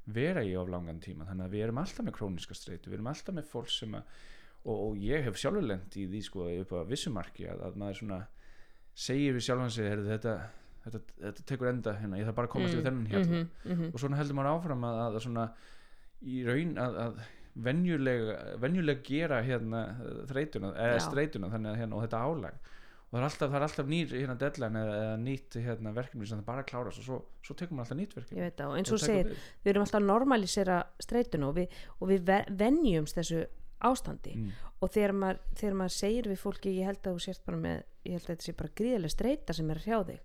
vera 0.06 0.40
í 0.44 0.54
of 0.56 0.68
langan 0.68 1.00
tíma. 1.00 1.26
Þannig 1.26 1.46
að 1.46 1.50
við 1.50 1.62
erum 1.66 1.78
alltaf 1.82 2.04
með 2.06 2.12
króniska 2.16 2.54
streytu 2.54 2.90
við 2.90 2.94
erum 3.00 3.06
alltaf 3.10 3.34
með 3.34 3.44
fólk 3.50 3.70
sem 3.70 3.92
að 3.94 4.02
og, 4.64 4.76
og 4.76 4.98
ég 5.02 5.26
hef 5.26 5.38
sjálfur 5.40 5.66
lent 5.66 5.96
í 5.98 6.06
því 6.10 6.22
sko 6.26 6.48
upp 6.62 6.74
á 6.78 6.80
vissumarki 6.88 7.48
að, 7.50 7.62
að 7.66 7.78
maður 7.82 8.00
svona 8.00 8.20
segir 8.94 9.36
við 9.36 9.46
sjálfan 9.46 9.72
sig 9.72 9.92
þetta, 10.06 10.34
þetta, 10.86 11.02
þetta 11.26 11.46
tekur 11.48 11.70
enda 11.72 11.94
hérna, 11.98 12.18
ég 12.20 12.28
þarf 12.28 12.40
bara 12.40 12.50
að 12.50 12.54
komast 12.56 12.76
yfir 12.76 12.88
þennan 12.88 13.12
hérna 13.12 13.38
mhm, 13.38 13.70
mhm. 13.72 13.92
og 13.92 14.02
svona 14.02 14.18
heldur 14.20 14.38
maður 14.38 14.56
áfram 14.56 14.88
að, 14.88 15.00
að, 15.06 15.20
svona 15.26 15.46
í 16.22 16.42
raun 16.46 16.76
að, 16.78 16.98
að 17.06 17.22
venjuleg, 17.68 18.28
venjuleg 18.62 19.02
gera 19.04 19.40
hérna 19.44 19.82
þreytuna, 20.30 20.72
eða 20.76 21.00
Já. 21.00 21.04
streituna 21.08 21.50
þannig 21.52 21.72
að 21.72 21.82
hérna 21.82 21.98
og 21.98 22.06
þetta 22.06 22.22
álag 22.22 22.70
og 23.12 23.18
það 23.18 23.20
er 23.20 23.26
alltaf, 23.26 23.54
er 23.58 23.64
alltaf 23.66 23.88
nýr 23.92 24.12
hérna 24.16 24.34
deadline 24.40 24.82
eða, 24.82 24.92
eða 25.02 25.16
nýtt 25.20 25.56
hérna 25.60 25.90
verkefni 25.92 26.28
sem 26.28 26.38
það 26.40 26.46
bara 26.48 26.62
klárast 26.64 27.02
og 27.02 27.04
svo, 27.04 27.18
svo 27.44 27.56
tekur 27.60 27.76
maður 27.76 27.90
alltaf 27.90 27.98
nýtt 27.98 28.14
verkefni 28.16 28.68
og 28.70 28.78
eins 28.78 28.92
Og 28.94 29.02
segir 29.02 29.28
við. 29.28 29.42
við 29.64 29.72
erum 29.74 29.84
alltaf 29.84 29.98
að 30.00 30.06
normalisera 30.08 30.78
streituna 31.04 31.50
og 31.50 31.58
við, 31.58 31.76
og 31.98 32.08
við 32.08 32.24
ve- 32.30 32.46
venjumst 32.62 33.20
þessu 33.20 33.42
ástandi 33.88 34.34
mm. 34.36 34.50
og 34.80 34.92
þegar 34.94 35.14
maður, 35.18 35.40
þegar 35.58 35.78
maður 35.80 35.96
segir 35.96 36.28
við 36.30 36.40
fólki 36.42 36.74
ég 36.76 36.90
held 36.90 37.02
að 37.02 37.16
þú 37.16 37.24
sért 37.26 37.44
bara 37.46 37.62
með 37.62 37.80
ég 38.06 38.16
held 38.16 38.24
að 38.26 38.32
þetta 38.32 38.46
sé 38.46 38.56
bara 38.58 38.76
gríðarlega 38.80 39.14
streita 39.16 39.56
sem 39.56 39.70
er 39.72 39.80
að 39.80 39.86
hrjá 39.88 39.98
þig 40.10 40.20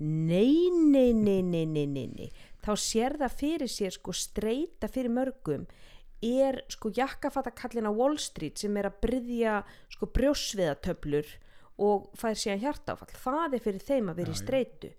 nei, 0.00 0.70
nei, 0.72 1.12
nei, 1.12 1.42
nei, 1.44 1.66
nei, 1.68 1.86
nei, 1.86 2.06
nei. 2.08 2.30
þá 2.64 2.72
sér 2.80 3.18
það 3.20 3.38
fyrir 3.42 3.72
sér 3.72 3.96
sko 3.96 4.14
streita 4.16 4.88
fyrir 4.90 5.12
mörgum 5.12 5.66
er 6.24 6.60
sko 6.72 6.92
jakkafattakallin 6.96 7.88
á 7.88 7.92
Wall 7.92 8.18
Street 8.20 8.60
sem 8.60 8.76
er 8.76 8.90
að 8.90 8.98
bryðja 9.04 9.60
sko 9.92 10.08
brjósviðatöflur 10.16 11.28
og 11.80 12.10
fær 12.20 12.36
síðan 12.36 12.64
hjartáfall 12.64 13.14
það 13.16 13.56
er 13.56 13.64
fyrir 13.64 13.86
þeim 13.86 14.10
að 14.12 14.20
vera 14.20 14.34
í 14.34 14.36
já. 14.36 14.42
streitu 14.42 14.90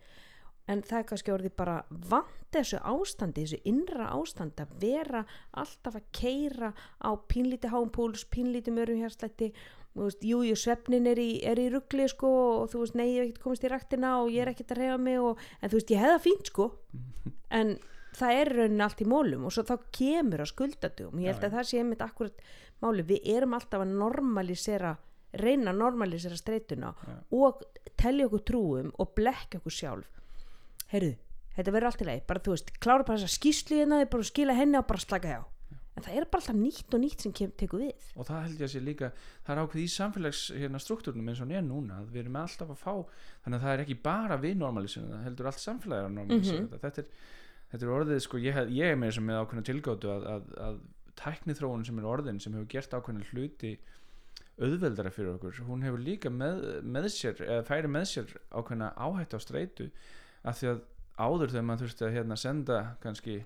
en 0.71 0.85
það 0.87 1.01
er 1.01 1.09
kannski 1.09 1.33
orðið 1.33 1.57
bara 1.59 1.75
vant 1.89 2.39
þessu 2.51 2.79
ástandi, 2.83 3.45
þessu 3.45 3.61
innra 3.69 4.09
ástandi 4.15 4.65
að 4.65 4.73
vera 4.81 5.21
alltaf 5.59 5.99
að 5.99 6.09
keira 6.15 6.71
á 6.99 7.11
pínlíti 7.31 7.71
háumpúls, 7.71 8.25
pínlíti 8.31 8.73
mörgum 8.75 9.03
hérslætti 9.03 9.51
þú 9.91 10.07
veist, 10.07 10.23
jú, 10.23 10.41
jú, 10.47 10.55
svefnin 10.55 11.07
er 11.11 11.19
í, 11.19 11.29
er 11.47 11.59
í 11.59 11.67
ruggli 11.71 12.07
sko 12.11 12.31
og 12.61 12.71
þú 12.71 12.83
veist, 12.83 12.97
nei, 12.99 13.07
ég 13.11 13.21
hef 13.21 13.29
ekkert 13.29 13.45
komist 13.45 13.65
í 13.67 13.71
ræktina 13.71 14.11
og 14.21 14.31
ég 14.31 14.45
er 14.45 14.51
ekkert 14.53 14.73
að 14.75 14.83
reyfa 14.83 14.99
mig 15.03 15.19
og, 15.19 15.41
en 15.59 15.71
þú 15.71 15.79
veist, 15.79 15.91
ég 15.91 16.03
hefða 16.05 16.25
fínt 16.27 16.51
sko. 16.53 16.69
En 17.51 17.73
það 18.15 18.37
er 18.39 18.47
í 18.47 18.55
rauninni 18.55 18.83
allt 18.85 19.01
í 19.03 19.05
mólum 19.11 19.41
og 19.47 19.51
svo 19.51 19.65
þá 19.67 19.73
kemur 19.91 20.39
að 20.39 20.53
skuldadugum. 20.53 21.19
Ég 21.19 21.33
held 21.33 21.43
að 21.43 21.57
það 21.57 21.65
sé 21.67 21.81
einmitt 21.81 22.03
akkurat 22.05 22.45
máli 22.79 23.03
við 23.09 23.27
erum 23.33 23.57
alltaf 23.57 23.83
að 23.83 23.91
normalisera 23.99 24.93
reyna 25.41 25.73
að 25.73 25.81
normalisera 25.81 26.37
streituna 26.39 26.93
Já. 26.95 27.17
og 27.35 27.61
telja 27.99 28.29
okkur 28.29 28.43
trúum 28.47 28.93
og 28.99 29.11
blekja 29.15 29.59
okkur 29.59 29.75
sjálf 29.75 30.20
heyrðu, 30.91 31.13
þetta 31.57 31.73
verður 31.75 31.89
allt 31.91 32.01
í 32.03 32.07
leið 32.09 32.21
bara 32.27 32.39
þú 32.45 32.53
veist, 32.55 32.71
klára 32.83 33.03
bara 33.07 33.17
þessa 33.21 33.35
skýslu 33.37 33.79
hérna 33.81 34.03
bara 34.11 34.23
skila 34.27 34.53
henni 34.57 34.77
og 34.79 34.87
bara 34.87 34.99
slaka 35.03 35.27
hjá. 35.31 35.41
En 35.91 36.05
það 36.05 36.15
er 36.21 36.25
bara 36.31 36.39
alltaf 36.39 36.55
nýtt 36.55 36.93
og 36.95 37.01
nýtt 37.03 37.19
sem 37.25 37.33
kem, 37.35 37.49
tekur 37.59 37.81
við. 37.83 38.05
Og 38.15 38.23
það 38.25 38.43
held 38.45 38.61
ég 38.61 38.67
að 38.69 38.71
sé 38.71 38.79
líka 38.81 39.09
það 39.43 39.51
er 39.51 39.59
ákveð 39.65 39.81
í 39.81 39.87
samfélags 39.91 40.43
hérna, 40.55 40.79
struktúrnum 40.79 41.27
eins 41.33 41.41
og 41.43 41.51
er 41.51 41.65
núna 41.67 41.97
við 42.07 42.21
erum 42.23 42.37
alltaf 42.39 42.71
að 42.71 42.79
fá 42.79 42.93
þannig 43.43 43.57
að 43.57 43.65
það 43.65 43.73
er 43.75 43.83
ekki 43.83 43.97
bara 44.07 44.37
við 44.39 44.55
normalisum 44.61 45.09
það 45.11 45.25
heldur 45.27 45.49
allt 45.51 45.59
samfélagið 45.65 46.07
að 46.07 46.15
normalisera 46.15 46.61
Mhm. 46.61 46.69
þetta. 46.71 46.79
Þetta 46.87 47.03
er, 47.03 47.07
þetta 47.73 47.85
er 47.85 47.93
orðið 47.97 48.21
sko 48.23 48.37
ég, 48.39 48.53
hef- 48.55 48.71
ég 48.71 48.85
er 48.87 48.95
með 48.95 49.11
þessum 49.11 49.27
með 49.27 49.41
ákveðna 49.43 49.65
tilgáttu 49.71 50.13
að, 50.15 50.25
að, 50.31 50.55
að 50.69 50.79
tæknithróun 51.21 51.85
sem 51.85 51.99
er 51.99 52.07
orðin 52.15 52.39
sem 52.41 52.53
hefur 52.55 52.71
gert 52.71 52.95
ákveðna 52.95 53.27
hluti 53.33 53.73
auðveldara 54.61 55.11
fyrir 55.11 55.35
okkur 55.35 55.59
hún 55.67 55.83
hefur 55.85 56.01
líka 56.03 56.29
með, 56.31 56.63
með 56.85 57.07
sér 57.13 57.39
eða 57.45 57.63
færi 57.67 57.89
með 57.91 58.05
sér 58.11 58.33
ákveðna 58.53 58.91
áhætt 58.95 59.33
á 59.35 59.39
streitu 59.43 59.87
af 60.47 60.59
því 60.59 60.71
að 60.71 60.83
áður 61.21 61.53
þegar 61.53 61.67
maður 61.67 61.85
þurfti 61.85 62.07
að 62.07 62.15
hérna, 62.17 62.37
senda 62.39 62.81
kannski 63.03 63.41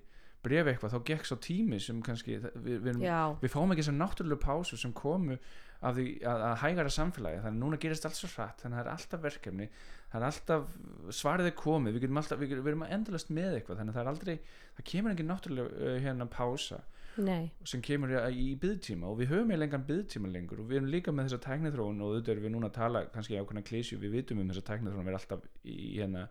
bref 0.45 0.67
eitthvað 0.69 0.93
þá 0.93 0.99
gekk 1.09 1.25
svo 1.25 1.37
tími 1.41 1.79
sem 1.81 2.01
kannski 2.05 2.37
við, 2.37 2.75
við, 2.85 2.99
við 3.41 3.51
fáum 3.51 3.73
ekki 3.73 3.81
þessar 3.81 3.97
náttúrulega 3.97 4.45
pásu 4.45 4.77
sem 4.77 4.93
komu 4.93 5.39
af 5.85 5.97
því 5.97 6.05
að, 6.21 6.43
að 6.45 6.53
hægara 6.61 6.91
samfélagi. 6.93 7.39
Þannig 7.41 7.57
að 7.57 7.63
núna 7.63 7.79
gerist 7.81 8.05
allt 8.07 8.19
svo 8.19 8.29
hratt 8.35 8.61
þannig 8.61 8.77
að 8.77 8.83
það 8.83 8.85
er 8.85 8.93
alltaf 8.93 9.23
verkefni 9.25 9.67
það 10.15 10.21
er 10.21 10.27
alltaf 10.29 10.75
svarið 11.15 11.49
er 11.49 11.55
komið 11.59 11.97
við, 11.97 12.09
alltaf, 12.15 12.41
við, 12.41 12.57
erum 12.61 12.85
endalast 12.87 13.31
með 13.33 13.57
eitthvað 13.59 13.81
þannig 13.81 13.93
að 13.93 13.97
það 13.97 14.03
er 14.03 14.11
aldrei 14.11 14.35
það 14.77 14.87
kemur 14.91 15.13
engin 15.13 15.29
náttúrulega 15.31 15.95
hérna 16.05 16.27
pása 16.31 16.81
nei. 17.17 17.51
sem 17.67 17.83
kemur 17.83 18.13
í, 18.13 18.21
í 18.31 18.47
byggtíma 18.61 19.09
og 19.09 19.19
við 19.19 19.33
höfum 19.33 19.53
í 19.55 19.59
lengan 19.59 19.85
byggtíma 19.87 20.31
lengur 20.31 20.63
og 20.63 20.69
við 20.69 20.79
erum 20.79 20.91
líka 20.93 21.13
með 21.15 21.29
þessa 21.29 21.41
tæknithróun 21.49 22.01
og 22.01 22.13
auðvitað 22.13 22.35
erum 22.35 22.47
við 22.47 22.55
núna 22.55 22.71
að 22.71 22.77
tala 22.79 23.05
kannski 23.13 23.39
ákveðna 23.39 23.65
klísju 23.67 23.99
við 24.01 24.19
vitum 24.19 24.43
um 24.43 24.51
þessa 24.53 24.67
tæknithróun 24.71 25.03
við 25.03 25.11
erum 25.11 25.21
alltaf 25.21 25.49
í 25.63 25.79
hérna 25.97 26.27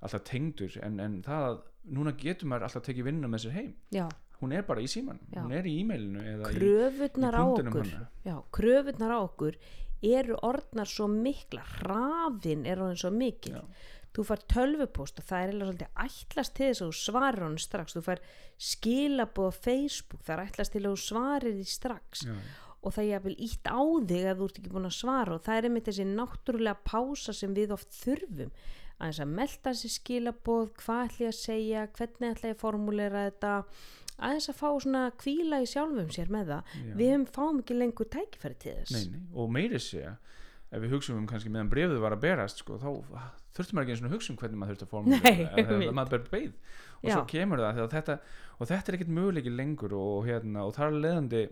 alltaf 0.00 0.24
tengdur 0.28 0.78
en, 0.84 1.00
en 1.00 1.18
það 1.26 1.48
að 1.50 1.58
núna 1.98 2.12
getur 2.20 2.50
maður 2.50 2.68
alltaf 2.68 2.86
tekið 2.88 3.08
vinna 3.10 3.28
með 3.32 3.44
sér 3.46 3.56
heim. 3.58 3.74
Já, 3.94 4.06
hún 4.42 4.52
er 4.54 4.64
bara 4.68 4.84
í 4.84 4.88
síman, 4.90 5.18
Já. 5.32 5.42
hún 5.42 5.52
er 5.58 5.66
í 5.66 5.76
e-mailinu 5.82 6.24
eða 6.34 6.50
kröfurnar 6.54 7.34
á 7.38 7.42
okkur. 7.48 7.92
já, 8.28 8.36
kröfurnar 8.54 9.14
á 9.14 9.18
okkur 9.24 9.56
eru 10.08 10.36
orðnar 10.46 10.86
svo 10.86 11.08
mikla 11.10 11.64
hrafin 11.80 12.66
er 12.70 12.78
orðin 12.78 13.00
svo 13.00 13.10
mikil 13.10 13.56
þú 14.14 14.24
fær 14.28 14.40
tölvupost 14.50 15.18
og 15.20 15.26
það 15.26 15.40
er 15.42 15.48
eiginlega 15.48 15.66
svolítið 15.68 16.04
ætlast 16.04 16.54
til 16.54 16.68
þess 16.68 16.82
að 16.82 16.88
þú 16.88 16.96
svarir 16.98 17.44
honum 17.44 17.58
strax. 17.62 17.94
Þú 17.94 18.02
fær 18.06 18.22
skilabóð 18.68 19.50
á 19.50 19.58
Facebook 19.58 20.22
það 20.26 20.34
er 20.36 20.42
ætlast 20.48 20.74
til 20.74 20.82
að 20.84 20.88
þú 20.94 21.02
svarir 21.02 21.54
því 21.58 21.66
strax. 21.72 22.24
Og 22.78 22.94
það 22.94 23.02
er 23.04 23.10
jafnvel 23.10 23.36
ítt 23.48 23.68
á 23.74 23.80
þig 24.08 24.26
að 24.30 24.38
þú 24.40 24.48
ert 24.48 24.58
ekki 24.62 24.72
búin 24.74 24.88
að 24.88 24.96
svara 24.96 25.34
og 25.36 25.42
það 25.46 25.58
er 25.60 25.68
einmitt 25.68 25.88
þessi 25.90 26.06
náttúrulega 26.08 26.82
pása 26.86 27.34
sem 27.34 27.54
við 27.58 27.74
oft 27.74 27.90
þurfum 27.98 28.52
aðeins 28.98 29.22
að 29.22 29.32
melda 29.38 29.70
þessi 29.70 29.90
skilabóð 29.94 30.68
hvað 30.82 31.04
ætla 31.06 31.24
ég 31.24 31.32
að 31.32 31.38
segja, 31.38 31.86
hvernig 31.98 32.34
ætla 32.34 32.50
ég 32.50 32.56
að 32.56 32.62
formulera 32.62 33.24
þetta 33.28 33.52
aðeins 34.18 34.48
að 34.50 34.58
fá 34.58 34.68
svona 34.82 35.02
kvíla 35.20 35.60
í 35.62 35.68
sjálfum 35.70 36.08
sér 36.14 36.32
með 36.34 36.52
það 36.52 36.72
Já. 36.74 36.94
við 36.98 37.12
höfum 37.12 37.26
fáum 37.36 37.60
ekki 37.62 37.76
lengur 37.78 38.10
tækifæri 38.10 38.58
til 38.58 38.74
þess 38.80 38.96
nei, 38.96 39.04
nei. 39.14 39.20
og 39.38 39.52
meiri 39.54 39.82
segja 39.82 40.16
ef 40.68 40.82
við 40.82 40.96
hugsaum 40.96 41.20
um 41.22 41.28
kannski 41.28 41.52
meðan 41.52 41.70
brefið 41.72 42.02
var 42.02 42.16
að 42.16 42.24
berast 42.26 42.60
sko, 42.60 42.76
þá 42.82 42.90
þurftum 43.56 43.78
maður 43.78 43.94
ekki 43.94 44.08
að 44.08 44.16
hugsa 44.16 44.32
um 44.32 44.40
hvernig 44.42 44.60
maður 44.60 44.74
þurfti 44.74 44.86
að 44.86 44.92
formulera 44.92 45.30
einmitt. 45.54 45.86
eða 45.86 45.94
maður 45.96 46.12
ber 46.12 46.26
beið 46.34 46.50
og 46.98 47.08
Já. 47.08 47.14
svo 47.14 47.22
kemur 47.30 47.62
það 47.62 47.80
þetta, 47.94 48.18
og 48.58 48.70
þetta 48.72 48.92
er 48.92 48.98
ekkert 48.98 49.14
möguleiki 49.18 49.54
lengur 49.54 49.94
og, 49.96 50.18
hérna, 50.26 50.66
og 50.66 50.74
það 50.76 50.88
er 50.90 51.00
leðandi 51.06 51.44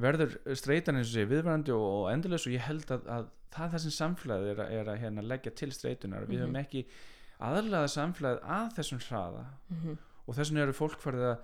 verður 0.00 0.34
streitan 0.56 0.98
eins 0.98 1.12
og 1.12 1.16
sé 1.18 1.26
viðvarandi 1.28 1.76
og, 1.76 2.08
endilegs 2.10 2.48
og 2.48 2.56
ég 2.56 2.66
held 2.66 2.90
að, 2.94 3.06
að 3.12 3.30
það 3.50 3.64
er 3.66 3.72
það 3.74 3.84
sem 3.86 3.96
samfélagið 3.98 4.50
er, 4.52 4.60
að- 4.64 4.70
er 4.80 4.84
að 4.94 5.00
hérna, 5.04 5.22
leggja 5.26 5.54
til 5.54 5.70
streitunar 5.72 6.26
við 6.26 6.38
Mhm. 6.38 6.44
höfum 6.46 6.60
ekki 6.64 6.84
aðlaða 7.40 7.88
samfélagið 7.96 8.44
að 8.44 8.74
þessum 8.78 9.00
hraða 9.08 9.44
Mhm. 9.70 9.98
og 10.28 10.34
þess 10.36 10.50
vegna 10.50 10.62
eru 10.62 10.72
fólk 10.72 10.98
farið 11.00 11.26
að 11.32 11.38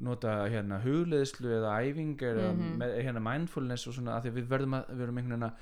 nota 0.00 0.28
hérna 0.48 0.80
hugleðslu 0.82 1.48
eða 1.58 1.72
æfingar 1.82 2.36
eða 2.38 2.54
Mhm. 2.54 2.80
hérna 3.02 3.20
mindfulness 3.22 3.86
og 3.88 3.94
svona 3.94 4.20
að 4.20 4.24
því 4.26 4.32
við 4.38 4.46
verðum 4.48 4.74
að 4.78 4.86
við 4.90 4.96
verðum 5.02 5.18
einhvern 5.18 5.40
veginn 5.40 5.50
að 5.50 5.54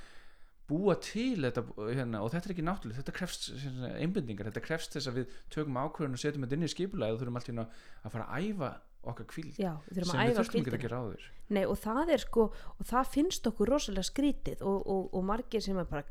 búa 0.69 0.95
til 1.01 1.37
þetta 1.43 1.63
hérna, 1.95 2.21
og 2.25 2.31
þetta 2.33 2.47
er 2.51 2.55
ekki 2.55 2.65
náttúrulega, 2.67 2.99
þetta 3.03 3.13
krefst 3.15 3.53
hérna, 3.63 3.95
einbindingar, 4.03 4.47
þetta 4.51 4.63
krefst 4.67 4.91
þess 4.97 5.07
að 5.07 5.15
við 5.15 5.27
tökum 5.49 5.77
ákvörðun 5.79 6.17
og 6.17 6.19
setjum 6.19 6.43
þetta 6.43 6.53
inn 6.59 6.67
í 6.67 6.75
skipulega 6.75 7.13
og 7.15 7.21
þurfum 7.21 7.37
alltaf 7.39 7.69
að 8.05 8.11
fara 8.11 8.27
að 8.27 8.51
æfa 8.51 8.71
okkar 9.07 9.27
kvíld 9.31 9.59
Já, 9.61 9.73
við 9.91 10.07
sem 10.09 10.23
við 10.23 10.39
þurftum 10.39 10.63
ekki 10.63 10.75
að 10.75 10.85
gera 10.87 11.01
áður. 11.03 11.27
Nei, 11.57 11.63
og 11.65 11.77
það 11.79 12.13
er 12.17 12.23
sko, 12.23 12.47
og 12.53 12.89
það 12.89 13.11
finnst 13.13 13.51
okkur 13.51 13.71
rosalega 13.71 14.09
skrítið 14.09 14.65
og, 14.67 14.79
og, 14.83 15.05
og 15.15 15.27
margir 15.27 15.63
sem 15.63 15.79
er 15.79 15.87
bara 15.91 16.07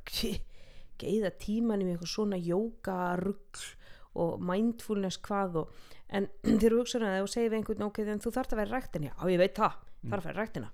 geiða 1.01 1.33
tíman 1.41 1.83
í 1.83 1.89
eitthvað 1.91 2.13
svona 2.13 2.39
jóka 2.39 2.99
rugl 3.19 3.65
og 4.15 4.39
mindfulness 4.47 5.19
hvað 5.25 5.59
og, 5.63 5.73
en 6.07 6.29
þegar 6.45 6.77
þú 6.77 6.81
hugsaður 6.83 7.07
að 7.09 7.19
þú 7.19 7.31
segir 7.33 7.51
við 7.51 7.59
einhvern 7.59 7.87
ok, 7.89 8.01
en 8.05 8.23
þú 8.23 8.35
þarft 8.37 8.55
að 8.55 8.61
vera 8.61 8.71
í 8.71 8.75
ræktinni, 8.75 9.11
já 9.11 9.33
ég 9.33 9.41
veit 9.43 9.59
það 9.59 9.79
þarf 10.05 10.21
að 10.21 10.29
vera 10.29 10.39
ræktina. 10.39 10.71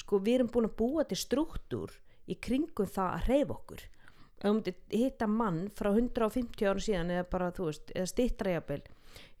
Sko 0.00 0.22
við 0.24 0.38
erum 0.38 0.52
búin 0.54 0.70
að 0.70 0.78
búa 0.78 1.04
til 1.04 1.18
struktúr 1.20 1.92
í 2.30 2.38
kringum 2.40 2.88
það 2.88 3.16
að 3.18 3.28
reyfa 3.28 3.56
okkur. 3.58 3.84
Myndir 4.42 4.74
hitta 4.90 5.28
mann 5.30 5.66
frá 5.76 5.92
150 5.92 6.66
ára 6.66 6.82
síðan 6.82 7.12
eða 7.14 7.26
bara 7.30 7.52
þú 7.54 7.68
veist, 7.68 7.92
eða 7.94 8.08
stittra 8.10 8.56
jafnvel 8.56 8.80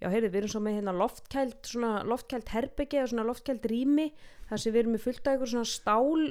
já 0.02 0.08
heyrðu 0.10 0.30
við 0.32 0.38
erum 0.40 0.52
svo 0.52 0.62
með 0.64 0.78
hérna 0.78 0.94
loftkælt 0.98 1.68
svona 1.72 1.90
loftkælt 2.08 2.52
herbeggi 2.52 2.98
eða 2.98 3.10
svona 3.12 3.26
loftkælt 3.28 3.68
rými 3.70 4.08
þar 4.48 4.62
sem 4.62 4.74
við 4.74 4.80
erum 4.82 4.96
með 4.96 5.04
fullt 5.06 5.28
af 5.28 5.36
ykkur 5.38 5.52
svona 5.52 5.68
stál, 5.70 6.24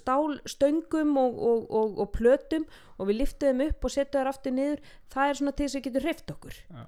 stál 0.00 0.36
stöngum 0.48 1.16
og, 1.20 1.40
og, 1.50 1.66
og, 1.80 1.98
og 2.04 2.12
plötum 2.14 2.68
og 2.96 3.10
við 3.10 3.20
liftum 3.22 3.50
þeim 3.58 3.66
upp 3.68 3.84
og 3.88 3.94
setjum 3.94 4.14
þær 4.20 4.30
aftur 4.32 4.56
niður 4.56 4.86
það 5.12 5.32
er 5.32 5.40
svona 5.40 5.56
til 5.58 5.66
þess 5.66 5.74
að 5.74 5.80
við 5.80 5.88
getum 5.88 6.06
hreift 6.06 6.32
okkur 6.36 6.56
Já. 6.62 6.80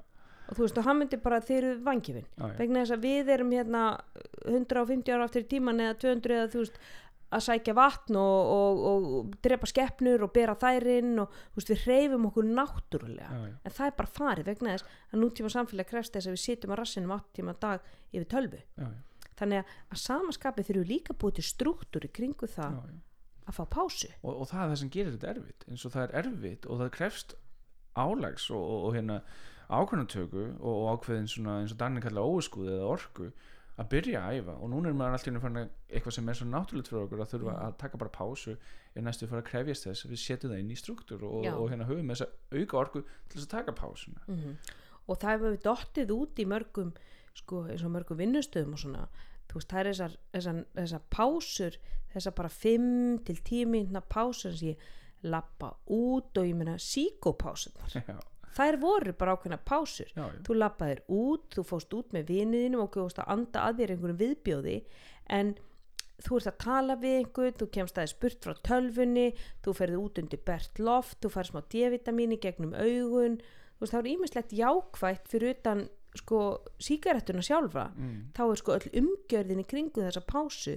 og 0.47 0.57
þú 0.57 0.64
veist 0.64 0.80
og 0.80 0.88
hann 0.88 1.00
myndi 1.02 1.21
bara 1.26 1.42
þeir 1.45 1.61
eru 1.61 1.76
vangifin 1.90 2.26
Já, 2.26 2.47
já. 2.47 2.57
vegna 2.62 2.85
þess 2.85 2.97
að 2.97 3.07
við 3.09 3.35
erum 3.37 3.54
hérna 3.59 3.85
150 4.47 5.14
ára 5.14 5.28
aftur 5.28 5.45
í 5.45 5.50
tíman 5.50 5.85
eða 5.85 5.99
200 6.07 6.38
eða 6.38 6.50
þú 6.54 6.64
veist 6.64 6.83
að 7.31 7.45
sækja 7.47 7.75
vatn 7.79 8.19
og, 8.19 8.53
og, 8.55 8.81
og 8.91 9.35
drepa 9.45 9.69
skeppnur 9.71 10.25
og 10.27 10.33
bera 10.35 10.57
þær 10.59 10.89
inn 10.97 11.13
og 11.23 11.37
veist, 11.57 11.71
við 11.71 11.85
hreyfum 11.85 12.27
okkur 12.31 12.49
náttúrulega. 12.49 13.29
Já, 13.31 13.45
já. 13.51 13.59
en 13.65 13.77
það 13.77 13.91
er 13.91 13.99
bara 14.01 14.15
farið 14.17 14.51
vegna 14.51 14.75
þess 14.75 14.97
að 15.11 15.23
nútíma 15.25 15.53
samfélag 15.55 15.91
krefst 15.91 16.17
þess 16.17 16.31
að 16.31 16.37
við 16.37 16.43
sitjum 16.45 16.75
á 16.75 16.81
rassinum 16.81 17.15
8 17.17 17.39
tíma 17.39 17.55
dag 17.63 17.93
yfir 18.11 18.27
tölvu. 18.35 18.65
Já, 18.81 18.89
þannig 19.41 19.63
að, 19.63 19.77
að 19.91 20.03
samaskapið 20.07 20.71
þurfum 20.71 20.91
líka 20.91 21.17
búið 21.17 21.39
til 21.39 21.47
struktúr 21.51 22.09
í 22.09 22.13
kringu 22.19 22.51
það 22.51 22.81
að 23.51 23.57
fá 23.57 23.63
pásu. 23.73 24.11
Og, 24.23 24.35
og 24.35 24.51
það 24.51 24.65
er 24.65 24.73
það 24.73 24.81
sem 24.83 24.93
gerir 24.97 25.15
þetta 25.15 25.31
erfitt 25.35 25.71
eins 25.71 25.87
og 25.87 25.95
það 25.95 26.05
er 26.05 26.19
erfitt 26.23 26.67
og 26.67 26.83
það 26.83 26.93
krefst 26.97 27.39
álags 27.99 28.51
og, 28.55 28.91
hérna 28.95 29.21
ákvörðantöku 29.71 30.45
og, 30.59 30.75
og 30.75 30.99
ákveðin 30.99 31.31
svona 31.31 31.61
eins 31.63 31.75
og 31.75 31.81
Danni 31.81 32.03
kalla 32.03 32.27
óskúð 32.27 32.73
eða 32.75 32.91
orku 32.91 33.31
að 33.81 33.89
byrja 33.95 34.21
að 34.21 34.41
æfa. 34.41 34.55
Og 34.61 34.71
núna 34.73 34.91
er 34.91 34.97
maður 34.99 35.17
alltaf 35.17 35.43
fann 35.45 35.59
eitthvað 35.61 36.15
sem 36.17 36.29
er 36.29 36.39
svo 36.39 36.47
náttúrulegt 36.51 36.91
fyrir 36.91 37.05
okkur 37.07 37.23
að 37.25 37.31
þurfa 37.33 37.55
Mm. 37.55 37.63
að 37.67 37.77
taka 37.79 37.97
bara 38.03 38.11
pásu 38.11 38.57
er 38.95 39.03
næstu 39.03 39.29
fara 39.31 39.41
að 39.43 39.49
krefjast 39.51 39.87
þess 39.87 40.05
að 40.07 40.11
við 40.13 40.21
setjum 40.25 40.53
það 40.53 40.61
inn 40.61 40.71
í 40.75 40.77
struktúr 40.77 41.23
og, 41.25 41.47
og 41.47 41.71
hérna 41.71 41.87
höfum 41.89 42.13
þess 42.13 42.27
að 42.27 42.61
auka 42.61 42.79
orku 42.83 43.03
til 43.29 43.39
þess 43.41 43.47
að 43.49 43.55
taka 43.57 43.73
pásuna. 43.73 44.21
Mhm. 44.29 44.57
og 45.09 45.19
það 45.19 45.31
hefur 45.31 45.57
dottið 45.65 46.11
út 46.15 46.39
í 46.39 46.45
mörgum 46.47 46.93
sko, 47.35 47.65
eins 47.67 47.83
og 47.83 47.91
mörgum 47.91 48.19
vinnustöðum 48.21 48.73
og 48.73 48.79
svona. 48.79 49.09
Þú 49.49 49.55
veist, 49.59 49.69
það 49.73 49.81
er 49.81 49.89
þessar, 49.91 50.17
þessar, 50.33 50.65
þessar 50.77 51.01
pásur 51.11 51.77
þessar 52.13 52.35
bara 52.35 52.49
5 52.49 53.25
til 53.25 53.37
10 53.37 53.67
mínúna 53.71 54.03
pásur 54.03 54.55
sem 54.55 54.69
ég 54.69 54.77
lappa 55.23 55.73
út 55.89 56.37
og 56.39 56.45
ég 56.47 56.55
meina 56.55 56.77
síkópásunar 56.79 57.91
þær 58.57 58.78
voru 58.83 59.14
bara 59.16 59.35
ákveðna 59.37 59.59
pásur. 59.66 60.11
Já, 60.16 60.26
þú 60.47 60.57
lappaðir 60.59 61.02
út, 61.09 61.49
þú 61.54 61.64
fóst 61.69 61.95
út 61.95 62.14
með 62.16 62.33
viniðinum 62.33 62.85
og 62.85 62.92
þú 62.95 63.07
fóst 63.07 63.21
að 63.23 63.33
anda 63.37 63.66
að 63.69 63.83
þér 63.83 63.95
einhverjum 63.95 64.21
viðbjóði 64.25 64.76
en 65.30 65.54
þú 66.21 66.37
ert 66.37 66.50
að 66.50 66.59
tala 66.61 66.97
við 67.00 67.14
einhvern, 67.21 67.57
þú 67.57 67.71
kemst 67.73 67.97
aðeins 67.99 68.16
burt 68.21 68.45
frá 68.45 68.59
tölfunni, 68.69 69.28
þú 69.64 69.75
ferði 69.78 70.00
út 70.02 70.19
undir 70.21 70.42
bert 70.45 70.83
loft, 70.83 71.16
þú 71.23 71.30
fær 71.33 71.49
smá 71.49 71.62
D-vitamin 71.73 72.35
í 72.37 72.40
gegnum 72.42 72.75
augun, 72.76 73.38
þú 73.40 73.87
veist 73.87 73.95
það 73.95 74.02
er 74.02 74.11
ímislegt 74.12 74.52
jákvætt 74.59 75.30
fyrir 75.33 75.54
utan 75.57 75.87
sko 76.19 76.40
sígarettuna 76.83 77.42
sjálfa 77.47 77.87
Mm, 77.95 78.33
þá 78.35 78.42
er 78.50 78.59
sko 78.59 78.75
öll 78.75 78.90
umgjörðin 79.00 79.62
í 79.62 79.66
kringu 79.71 80.02
þessa 80.02 80.23
pásu 80.26 80.75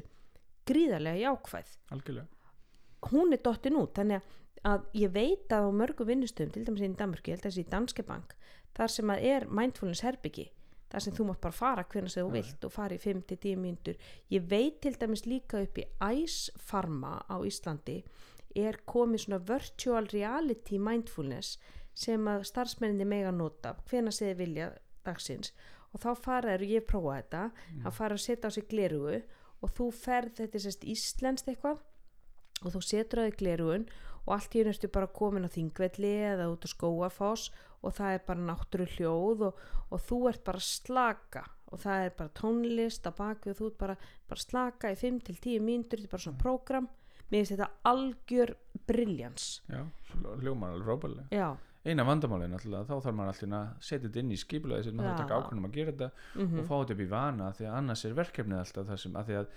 gríðarlega 0.69 1.23
jákvæð. 1.25 1.71
Algjörlega. 1.91 2.27
Hún 3.11 3.33
er 3.33 3.41
dottin 3.43 3.79
út 3.81 3.97
þannig 3.97 4.21
að 4.21 4.37
ég 4.93 5.13
veit 5.13 5.51
að 5.51 5.67
á 5.67 5.71
mörgum 5.75 6.07
vinnustöðum 6.07 6.53
til 6.53 6.65
dæmis 6.67 6.83
í 6.85 6.91
Danmörku, 6.95 7.31
ég 7.31 7.37
held 7.37 7.45
að 7.45 7.49
þessi 7.51 7.63
í 7.65 7.71
Danske 7.71 8.03
Bank 8.07 8.35
þar 8.73 8.93
sem 8.93 9.13
að 9.13 9.25
er 9.29 9.47
mindfulness 9.49 10.03
herbyggi 10.05 10.49
þar 10.93 11.03
sem 11.03 11.15
þú 11.17 11.25
mátt 11.27 11.41
bara 11.41 11.57
fara 11.57 11.83
hvernig 11.89 12.13
þú 12.13 12.25
Já. 12.27 12.33
vilt 12.35 12.65
og 12.67 12.73
fara 12.73 12.95
í 12.95 13.01
5-10 13.01 13.57
mínútur. 13.57 13.97
Ég 14.29 14.45
veit 14.45 14.79
til 14.81 14.93
dæmis 14.93 15.25
líka 15.25 15.63
upp 15.65 15.79
í 15.81 15.87
Ice 16.21 16.53
Pharma 16.69 17.17
á 17.25 17.41
Íslandi 17.41 18.03
er 18.53 18.77
komið 18.85 19.23
svona 19.23 19.39
virtual 19.47 20.05
reality 20.13 20.77
mindfulness 20.77 21.57
sem 21.97 22.27
að 22.29 22.45
starfsmenninni 22.49 23.07
mega 23.09 23.31
nota 23.33 23.73
sem 23.89 24.05
þið 24.05 24.37
vilja 24.37 24.69
dagsins. 25.05 25.53
Og 25.93 26.01
þá 26.01 26.09
fara 26.17 26.53
þér, 26.53 26.67
ég 26.69 26.85
prófa 26.89 27.17
þetta 27.17 27.41
þá 27.83 27.89
fara 27.97 28.17
að 28.17 28.23
setja 28.25 28.49
á 28.49 28.51
sig 28.53 28.69
glerugu 28.69 29.17
og 29.63 29.73
þú 29.73 29.89
ferð, 29.97 30.37
þetta 30.41 30.61
sérst 30.61 30.85
íslenskt 30.85 31.49
eitthvað 31.49 31.81
og 32.63 32.73
þú 32.73 32.81
setur 32.85 33.21
að 33.23 33.31
þig 33.31 33.39
glerugun 33.41 33.85
og 33.89 34.12
allt 34.31 34.55
í 34.55 34.63
ertu 34.63 34.87
bara 34.87 35.07
komin 35.11 35.45
á 35.45 35.51
þingvelli 35.51 36.13
eða 36.31 36.47
út 36.53 36.63
á 36.63 36.69
skóafoss 36.71 37.49
og 37.83 37.95
það 37.97 38.15
er 38.15 38.23
bara 38.27 38.47
náttúru 38.47 38.87
hljóð 38.95 39.47
og, 39.49 39.59
og 39.91 40.03
þú 40.07 40.19
ert 40.31 40.43
bara 40.47 40.61
að 40.61 40.69
slaka 40.69 41.43
og 41.73 41.81
það 41.83 42.05
er 42.05 42.15
bara 42.17 42.35
tónlist 42.39 43.07
á 43.09 43.11
bakvið 43.17 43.53
og 43.53 43.59
þú 43.59 43.69
ert 43.71 43.79
bara, 43.81 43.97
bara 44.29 44.45
slaka 44.45 44.93
í 44.93 44.99
5-10 44.99 45.59
mínútur 45.65 45.99
þetta 45.99 46.07
er 46.07 46.13
bara 46.13 46.25
svona 46.27 46.43
prógram. 46.43 46.89
Mér 47.31 47.41
finnst 47.41 47.53
þetta 47.55 47.69
algjör 47.89 48.55
briljans 48.87 49.45
já, 49.71 49.83
hljómar 50.43 50.73
alveg 50.75 50.85
frábælega 50.85 51.27
já, 51.33 51.47
eina 51.83 52.05
vandamáli 52.07 52.49
náttúrulega, 52.51 52.85
þá 52.87 52.93
þarf 53.07 53.15
maður 53.17 53.31
alltaf 53.33 53.55
að 53.57 53.87
setja 53.87 54.07
þetta 54.07 54.21
inn 54.21 54.33
í 54.33 54.39
skipulaði 54.39 54.87
sem 54.87 54.97
maður 54.97 55.09
þarf 55.09 55.15
að 55.15 55.23
taka 55.23 55.33
Já. 55.33 55.43
ákvörnum 55.43 55.67
að 55.67 55.77
gera 55.77 55.93
þetta 55.93 56.09
mm 56.35 56.59
og 56.59 56.67
fá 56.67 56.75
þetta 56.75 56.95
upp 56.95 57.03
í 57.03 57.09
vana 57.13 57.47
því 57.57 57.67
að 57.69 57.77
annars 57.79 58.05
er 58.05 58.17
verkefnið 58.19 58.59
alltaf 58.59 58.87
það 58.91 59.01
sem 59.03 59.17
að 59.19 59.31
því 59.31 59.39
að 59.39 59.47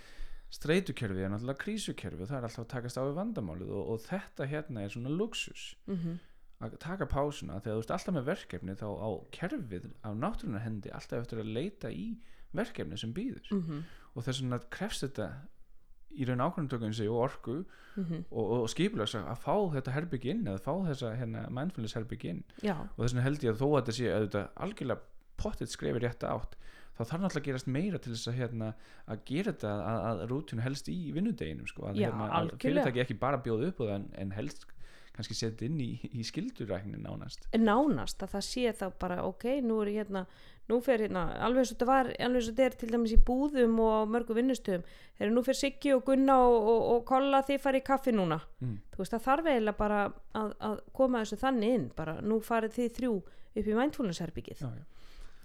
streitukerfið 0.54 1.24
er 1.26 1.32
náttúrulega 1.32 1.62
krísukerfið 1.64 2.22
og 2.22 2.28
það 2.30 2.38
er 2.38 2.46
alltaf 2.48 2.64
að 2.64 2.70
takast 2.72 2.98
á 2.98 3.02
við 3.02 3.16
vandamálið 3.18 3.70
og, 3.74 3.88
og 3.94 4.00
þetta 4.06 4.46
hérna 4.50 4.84
er 4.86 4.94
svona 4.94 5.10
luxus 5.16 5.64
Mhm. 5.86 6.18
að 6.62 6.78
taka 6.80 7.06
pásuna 7.06 7.58
þegar 7.60 7.76
þú 7.76 7.82
ert 7.82 7.90
alltaf 7.96 8.14
með 8.16 8.24
verkefni 8.30 8.76
þá 8.78 8.86
á 8.96 9.10
kerfið 9.36 9.90
á 10.06 10.10
náttúrunar 10.16 10.62
hendi 10.64 10.90
alltaf 10.94 11.20
eftir 11.26 11.38
að 11.42 11.52
leita 11.52 11.90
í 11.90 12.16
verkefni 12.54 12.96
sem 12.98 13.12
býður 13.12 13.50
Mhm. 13.52 13.82
og 14.16 14.24
þess 14.24 14.40
vegna 14.42 14.58
krefst 14.70 15.02
þetta 15.04 15.32
í 16.16 16.24
raun 16.24 16.38
ákvörðumtökun 16.40 16.94
sig 16.94 17.08
og 17.10 17.28
orku 17.28 17.64
Mhm. 17.96 18.24
og, 18.30 18.50
og 18.62 18.68
skipulegs 18.70 19.14
að 19.14 19.36
fá 19.42 19.54
þetta 19.74 19.92
herbygg 19.92 20.24
inn 20.24 20.44
eða 20.46 20.60
fá 20.60 20.72
þessa 20.86 21.16
hérna, 21.18 21.48
mindfulness 21.50 21.94
herbygg 21.94 22.24
inn 22.24 22.44
já, 22.62 22.76
og 22.80 22.96
þess 23.04 23.12
vegna 23.14 23.22
held 23.22 23.40
ég 23.44 23.50
að 23.52 23.60
þó 23.60 23.66
að 23.72 23.82
þetta 23.82 23.92
sé 23.98 24.06
að 24.14 24.28
þetta 24.28 24.48
algjörlega 24.56 25.00
pottitt 25.36 25.68
skrefi 25.70 26.00
rétt 26.00 26.24
átt 26.24 26.56
þá 26.96 27.02
þarf 27.02 27.20
náttúrulega 27.22 27.42
að 27.42 27.48
gerast 27.50 27.68
meira 27.76 28.00
til 28.00 28.14
þess 28.14 28.30
að, 28.30 28.38
hérna, 28.40 28.70
að 29.06 29.26
gera 29.28 29.52
þetta 29.52 29.74
að, 29.76 30.00
að 30.10 30.24
rútinu 30.32 30.64
helst 30.64 30.88
í 30.92 30.96
vinnudeginum 31.16 31.68
sko, 31.70 31.90
að, 31.90 32.00
Já, 32.00 32.08
hérna, 32.08 32.30
að 32.40 32.54
fyrirtæki 32.62 33.04
ekki 33.04 33.18
bara 33.20 33.42
bjóða 33.44 33.70
upp 33.72 33.84
en, 33.86 34.08
en 34.16 34.34
helst 34.36 34.66
kannski 35.16 35.36
setja 35.36 35.68
inn 35.68 35.78
í, 35.80 35.90
í 36.12 36.24
skilduræknin 36.26 37.04
nánast 37.04 37.46
nánast 37.56 38.20
að 38.24 38.34
það 38.34 38.44
sé 38.48 38.72
þá 38.76 38.86
bara 39.00 39.22
ok, 39.24 39.46
nú 39.64 39.78
er 39.84 39.92
hérna 39.94 40.26
nú 40.70 40.80
fer 40.82 41.04
hérna, 41.04 41.28
alveg 41.46 41.62
eins 41.62 41.70
og 41.70 41.76
þetta 41.76 41.88
var 41.88 42.10
alveg 42.10 42.40
eins 42.40 42.50
og 42.50 42.56
þetta 42.56 42.66
er 42.66 42.76
til 42.80 42.90
dæmis 42.92 43.14
í 43.14 43.20
búðum 43.28 43.78
og 43.84 44.10
mörgu 44.12 44.36
vinnustöðum 44.36 44.84
þegar 45.18 45.32
nú 45.32 45.44
fer 45.46 45.58
Siggi 45.60 45.94
og 45.94 46.02
Gunna 46.08 46.36
og, 46.42 46.56
og, 46.58 46.82
og 46.94 47.06
Kolla 47.08 47.42
þið 47.46 47.62
farið 47.62 47.84
í 47.84 47.86
kaffi 47.86 48.14
núna 48.16 48.40
mm. 48.42 48.74
þú 48.92 49.02
veist 49.02 49.14
það 49.14 49.24
þarf 49.28 49.50
eiginlega 49.52 49.80
bara 49.80 50.02
að, 50.42 50.52
að 50.68 50.82
koma 50.98 51.22
þessu 51.22 51.40
þannig 51.44 51.78
inn, 51.78 51.88
bara 51.96 52.18
nú 52.20 52.40
farið 52.44 52.76
þið 52.80 52.92
þrjú 52.98 53.14
upp 53.16 53.70
í 53.72 53.78
mindfulness 53.78 54.24
herbyggið 54.24 54.64
já, 54.64 54.68
já. 54.68 54.84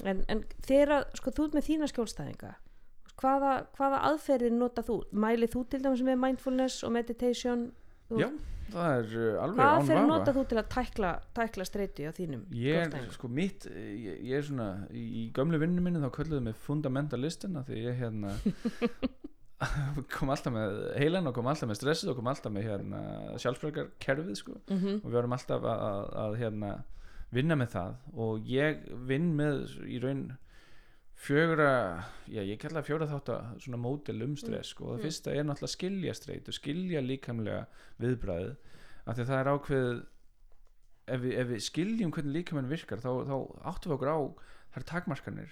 En, 0.05 0.23
en 0.27 0.43
þegar, 0.65 1.05
sko 1.19 1.31
þú 1.37 1.49
með 1.55 1.67
þína 1.69 1.87
skjólstæðinga 1.91 2.53
hvaða, 3.21 3.51
hvaða 3.77 3.99
aðferðir 4.11 4.55
nota 4.57 4.81
þú, 4.87 5.01
mælið 5.13 5.51
þú 5.53 5.65
til 5.69 5.81
dæmis 5.83 6.01
með 6.07 6.17
mindfulness 6.23 6.83
og 6.87 6.91
meditation 6.95 7.67
Þú- 8.11 8.19
já, 8.23 8.27
það 8.71 8.95
er 8.97 9.11
uh, 9.15 9.43
alveg 9.43 9.61
aðferðir 9.65 10.01
vafa. 10.01 10.07
nota 10.11 10.33
þú 10.35 10.45
til 10.51 10.57
að 10.61 10.69
tækla, 10.73 11.11
tækla 11.37 11.65
streyti 11.69 12.07
á 12.07 12.11
þínum 12.17 12.41
ég 12.55 12.95
er 12.95 13.11
sko 13.13 13.29
mitt 13.31 13.67
ég, 13.71 14.17
ég 14.25 14.37
er 14.39 14.47
svona 14.47 14.69
í, 14.91 15.03
í 15.21 15.23
gömlu 15.35 15.59
vinnu 15.61 15.83
minni 15.85 16.01
þá 16.03 16.09
kölluðu 16.17 16.41
mig 16.49 16.57
fundamentalistina 16.65 17.63
því 17.67 17.83
ég 17.85 18.01
hérna 18.01 18.33
kom 20.17 20.31
alltaf 20.33 20.53
með 20.55 20.79
heilan 20.97 21.29
og 21.29 21.35
kom 21.37 21.47
alltaf 21.51 21.69
með 21.69 21.77
stressið 21.77 22.11
og 22.11 22.17
kom 22.17 22.29
alltaf 22.31 22.53
með 22.55 22.65
hérna 22.71 23.01
sjálfsbjörgarkerfið 23.43 24.39
sko 24.39 24.55
Mhm. 24.71 24.95
og 25.03 25.05
við 25.11 25.17
varum 25.19 25.35
alltaf 25.37 25.61
að, 25.61 25.83
að, 25.91 26.07
að 26.25 26.37
hérna, 26.41 26.71
vinna 27.31 27.55
með 27.55 27.69
það 27.75 27.95
og 28.25 28.47
ég 28.51 28.81
vinn 29.07 29.29
með 29.37 29.61
í 29.87 29.99
raun 30.03 30.23
fjögra 31.21 32.03
já 32.31 32.41
ég 32.41 32.59
kalla 32.61 32.81
fjögra 32.85 33.07
þátt 33.11 33.29
að 33.35 33.49
svona 33.65 33.79
mótil 33.81 34.21
um 34.25 34.35
stress 34.39 34.73
sko. 34.73 34.85
og 34.85 34.91
það 34.95 34.97
Mm. 34.99 35.05
fyrsta 35.05 35.31
er 35.35 35.43
náttúrulega 35.45 35.75
skilja 35.77 36.13
streit 36.17 36.47
og 36.47 36.53
skilja 36.57 37.01
líkamlega 37.01 37.65
viðbræðið 38.01 38.55
af 39.05 39.15
því 39.15 39.21
að 39.21 39.29
það 39.31 39.39
er 39.41 39.51
ákveðið 39.53 40.05
ef 41.07 41.21
við, 41.21 41.33
ef 41.41 41.47
við 41.47 41.61
skiljum 41.67 42.11
hvernig 42.11 42.33
líkaminn 42.35 42.69
virkar 42.71 42.99
þá, 43.01 43.11
þá 43.29 43.37
áttum 43.71 43.91
við 43.91 43.95
okkur 43.97 44.11
á 44.11 44.19
þær 44.75 44.83
takmarkanir 44.91 45.51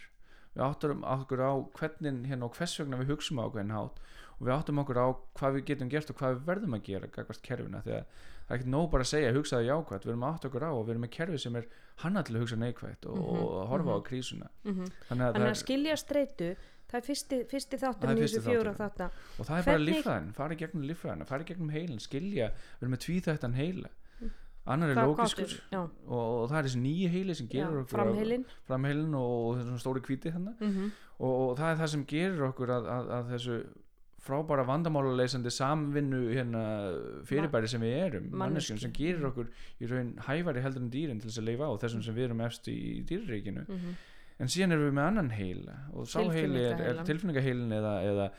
við 0.56 0.64
áttum 0.66 1.04
okkur 1.04 1.44
á 1.46 1.52
hvernig 1.80 2.26
hérna 2.30 2.48
og 2.50 2.56
hvers 2.58 2.80
vegna 2.80 3.00
við 3.02 3.12
hugsum 3.14 3.40
á 3.40 3.46
ákveðin 3.48 3.76
hátt 3.76 4.00
og 4.40 4.48
við 4.48 4.54
áttum 4.56 4.82
okkur 4.84 5.00
á 5.00 5.08
hvað 5.38 5.56
við 5.58 5.66
getum 5.70 5.92
gert 5.92 6.10
og 6.14 6.18
hvað 6.20 6.36
við 6.38 6.48
verðum 6.50 6.76
að 6.78 6.84
gera 6.90 7.12
gagvart 7.14 7.42
kerfina 7.46 7.82
því 7.86 7.94
að 8.00 8.04
það 8.50 8.56
er 8.56 8.58
ekkert 8.58 8.72
nóg 8.74 8.88
bara 8.90 9.06
að 9.06 9.12
segja 9.12 9.34
hugsaði 9.36 9.68
jákvætt, 9.70 10.06
við 10.08 10.14
erum 10.14 10.24
að 10.26 10.34
átta 10.34 10.50
okkur 10.50 10.66
á 10.66 10.72
og 10.74 10.84
við 10.88 10.92
erum 10.96 11.04
með 11.06 11.14
kerfi 11.14 11.40
sem 11.44 11.56
er 11.60 11.68
hannað 12.02 12.26
til 12.26 12.36
að 12.36 12.42
hugsa 12.44 12.58
neikvætt 12.58 13.06
og, 13.06 13.18
Mhm, 13.20 13.44
og 13.46 13.68
horfa 13.70 13.92
á 13.94 13.98
mhm. 14.00 14.06
krísuna. 14.10 14.48
Mhm. 14.64 14.86
þannig 15.10 15.26
að, 15.28 15.34
Þannig 15.34 15.54
að 15.54 15.60
skilja 15.64 15.96
streitu 15.98 16.50
það 16.90 16.98
er 16.98 17.06
fyrsti, 17.06 17.38
fyrsti 17.46 17.78
er 17.78 18.18
í 18.18 18.22
þessu 18.26 18.42
fjóra 18.42 18.74
þáttar 18.74 19.12
og 19.38 19.46
það 19.46 19.58
er 19.60 19.64
bara 19.64 19.78
Hvernig- 19.78 19.90
líffræðin, 19.94 20.34
fara 20.34 20.54
í 20.54 20.58
gegnum 20.58 20.88
líffræðina 20.90 21.26
fara 21.28 21.44
í 21.44 21.46
gegnum 21.46 21.70
heilin, 21.70 22.00
skilja 22.02 22.48
við 22.50 22.82
erum 22.82 22.94
með 22.96 23.04
tvíþættan 23.06 23.54
heila 23.54 23.90
annar 24.76 24.94
er 24.94 25.02
lókiskur 25.02 25.54
já, 25.74 25.82
og, 25.82 26.16
og 26.16 26.48
það 26.52 26.58
er 26.62 26.68
þessi 26.70 26.82
nýju 26.86 27.12
heili 27.16 27.36
sem 27.36 27.50
já, 27.50 27.54
gerir 27.58 27.84
okkur 27.84 27.98
framheilin 27.98 28.46
framheilin 28.70 29.20
og 29.20 29.60
þessi 29.60 29.84
stóri 29.84 30.20
þannig 30.30 30.66
mm 30.66 30.90
og, 31.20 31.32
og 31.36 31.58
það 31.60 31.70
er 31.74 31.80
það 31.82 31.90
sem 31.94 32.04
gerir 32.08 32.44
okkur 32.48 32.70
að, 32.72 32.86
að, 32.96 33.10
að 33.18 33.32
þessu 33.34 33.56
frábæra 34.24 34.66
vandamáluleysandi 34.68 35.52
samvinnu 35.54 36.20
hérna, 36.36 36.62
fyrirbæri 37.28 37.70
sem 37.72 37.82
við 37.84 37.96
erum 38.04 38.28
manneskju. 38.30 38.42
manneskjum 38.44 38.80
sem 38.84 38.94
gerir 38.96 39.26
okkur 39.32 39.50
í 39.80 39.90
raun 39.90 40.14
hæfari 40.28 40.64
heldur 40.64 40.84
en 40.86 40.92
dýrin 40.94 41.22
til 41.22 41.30
þess 41.32 41.42
að 41.42 41.50
leifa 41.50 41.70
á 41.72 41.74
þessum 41.84 42.04
sem 42.06 42.18
við 42.18 42.28
erum 42.28 42.44
efst 42.46 42.70
í, 42.72 42.78
í 43.00 43.04
dýrreikinu 43.10 43.66
Mhm. 43.70 43.98
en 44.40 44.48
síðan 44.54 44.76
erum 44.76 44.86
við 44.90 44.96
með 45.00 45.08
annan 45.10 45.30
heila. 45.36 45.74
Og 45.94 46.08
sá 46.08 46.20
heili 46.24 46.62
er, 46.64 46.84
er 46.92 47.02
tilfinningaheilin 47.08 47.74
eða, 47.80 47.94
eða 48.12 48.30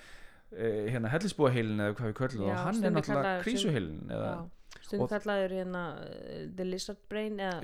e, 0.53 0.71
hérna 0.95 1.12
hellisbúaheilin 1.12 1.81
eða 1.85 1.97
hvað 1.99 2.09
við 2.11 2.16
köllum 2.21 2.47
Já, 2.47 2.53
og 2.55 2.62
hann 2.64 2.85
er 2.85 2.95
náttúrulega 2.97 3.35
krísuheilin 3.45 4.01
eða, 4.09 4.31
Já, 4.31 4.60
stundum 4.90 5.07
og- 5.07 5.12
kallaður 5.14 5.55
hérna 5.61 5.83
uh, 6.03 6.46
the 6.59 6.64
lizard 6.68 6.98
brain 7.09 7.38
eða 7.38 7.61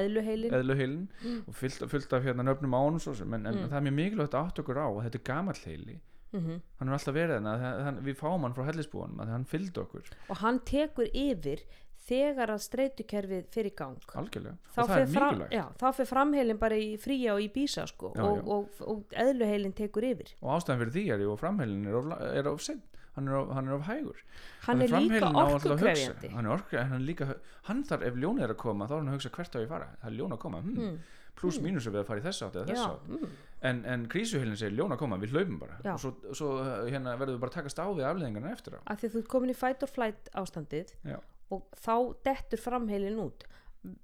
eðluheilin 0.00 0.52
eðluheilin 0.60 1.06
Mm. 1.24 1.40
og 1.48 1.54
fyllt, 1.54 1.86
fyllt 1.90 2.12
af 2.12 2.22
hérna 2.28 2.44
nöfnum 2.46 2.76
ánum 2.76 3.00
svo 3.02 3.14
sem, 3.16 3.32
en, 3.34 3.46
en 3.46 3.54
Mm. 3.54 3.70
það 3.72 3.80
er 3.80 3.86
mjög 3.88 3.96
mikilvægt 4.02 4.36
að 4.36 4.44
átt 4.50 4.60
okkur 4.62 4.76
á 4.78 4.86
að 4.92 5.02
þetta 5.08 5.20
er 5.22 5.26
gamall 5.32 5.64
heili. 5.64 5.98
Mhm. 6.36 6.56
hann 6.80 6.88
er 6.88 6.92
alltaf 6.92 7.14
verið 7.14 7.36
þannig 7.38 7.62
að 7.64 7.82
hann, 7.86 7.98
við 8.04 8.16
fáum 8.18 8.42
hann 8.44 8.52
frá 8.52 8.64
hellisbúanum 8.66 9.20
að 9.22 9.28
hann 9.32 9.44
fylgdi 9.48 9.80
okkur. 9.80 10.08
Og 10.28 10.36
hann 10.42 10.58
tekur 10.68 11.06
yfir 11.14 11.62
þegar 12.06 12.50
að 12.52 12.60
streitukerfið 12.66 13.46
fyrir 13.54 13.72
gang. 13.78 13.96
Algjörlega. 14.14 14.56
Þá 14.74 14.80
og 14.82 14.88
það 14.90 15.00
er 15.00 15.06
mikilvægt. 15.14 15.54
já, 15.56 15.64
þá 15.80 15.86
fer 15.96 16.04
framheilin 16.10 16.58
bara 16.58 16.76
í 16.76 16.98
fría 17.00 17.32
og 17.34 17.40
í 17.40 17.48
bísa 17.54 17.86
sko, 17.88 18.12
Já, 18.14 18.22
og, 18.22 18.36
já. 18.36 18.44
og, 18.46 18.68
og, 18.90 19.04
eðluheilin 19.24 19.72
tekur 19.74 20.02
yfir. 20.10 20.34
Og 20.42 20.50
ástæðan 20.58 20.82
fyrir 20.82 20.92
því 20.98 21.04
er 21.14 21.24
að 21.24 21.38
framheilin 21.40 21.86
er 21.86 21.94
of, 21.94 22.12
er 22.20 22.48
of 22.52 22.60
sinn 22.60 22.82
hann 23.16 23.28
er 23.28 23.36
of, 23.40 23.52
hann 23.56 23.68
er 23.68 23.76
of 23.76 23.84
hægur 23.88 24.22
hann 24.66 24.82
er 24.84 24.94
líka 24.94 25.30
orkukrefjandi 25.42 26.32
hann 26.34 26.48
er 26.48 26.54
orku, 26.54 26.78
hann 26.78 26.98
er 26.98 27.04
líka 27.04 27.28
hann 27.68 27.84
þarf, 27.88 28.06
ef 28.10 28.18
ljónið 28.22 28.46
er 28.46 28.54
að 28.54 28.60
koma, 28.62 28.88
þá 28.88 28.96
er 28.96 29.02
hann 29.02 29.12
að 29.12 29.18
hugsa 29.18 29.32
hvert 29.36 29.56
á 29.56 29.58
ég 29.62 29.70
fara 29.70 29.88
það 30.02 30.10
er 30.10 30.18
ljón 30.20 30.36
að 30.36 30.42
koma, 30.44 30.62
hmm, 30.64 30.86
mm. 30.86 31.22
pluss 31.40 31.60
Mm. 31.60 31.68
mínus 31.68 31.86
er 31.88 31.94
við 31.96 32.02
að 32.02 32.08
fara 32.10 32.22
í 32.22 32.26
þessa 32.26 32.48
átt 32.48 32.58
eða 32.60 32.66
já, 32.66 32.72
þessa 32.74 32.90
átt 32.92 33.08
mm. 33.08 33.34
en, 33.70 33.82
en 33.94 34.06
krísuheilin 34.12 34.60
segir 34.60 34.76
ljón 34.78 34.96
að 34.96 35.02
koma, 35.04 35.20
við 35.22 35.36
hlaupum 35.36 35.60
bara 35.62 35.78
Já. 35.84 35.92
og 35.94 36.00
svo, 36.04 36.14
svo 36.32 36.50
hérna, 36.86 37.16
verður 37.16 37.36
við 37.38 37.44
bara 37.44 37.54
að 37.54 37.58
takast 37.60 37.80
á 37.80 37.86
við 37.88 38.08
afleðingarna 38.10 38.52
eftir 38.52 38.76
á 38.76 38.80
af 38.84 39.00
því 39.00 39.08
að 39.08 39.16
þú 39.16 39.22
ert 39.22 39.32
komin 39.34 39.52
í 39.52 39.56
fight 39.56 39.86
or 39.86 39.92
flight 39.92 40.32
ástandið 40.36 40.92
Já. 41.04 41.18
og 41.52 41.68
þá 41.76 41.94
dettur 42.28 42.62
framheilin 42.62 43.22
út 43.26 43.46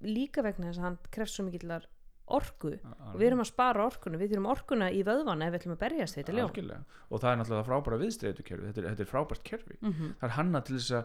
líka 0.04 0.44
vegna 0.44 0.70
þess 0.70 0.80
að 0.80 0.88
hann 0.88 0.98
krefst 1.14 1.38
svo 1.38 1.46
mikillar 1.48 1.88
orku. 2.28 2.72
Og 3.12 3.18
við 3.20 3.26
erum 3.30 3.40
að 3.44 3.50
spara 3.50 3.86
orkuna, 3.86 4.18
við 4.18 4.30
þurfum 4.32 4.50
orkuna 4.52 4.90
í 4.92 5.02
vöðvana 5.04 5.46
ef 5.48 5.52
við 5.52 5.60
ætlum 5.60 5.74
að 5.76 5.82
berjast 5.84 6.16
þetta 6.16 6.32
ljón. 6.38 6.84
Og 7.10 7.20
það 7.20 7.32
er 7.32 7.36
náttúrulega 7.42 7.66
frábæra 7.68 7.98
viðstreitu 8.02 8.42
kerfi 8.46 8.66
þetta, 8.70 8.80
er- 8.82 8.88
þetta 8.94 9.02
er 9.06 9.12
frábært 9.12 9.42
kerfi. 9.44 9.76
Mm 9.82 9.92
það 10.20 10.28
er 10.28 10.36
hanna 10.38 10.60
til 10.60 10.76
þess 10.78 10.90
að 10.92 11.04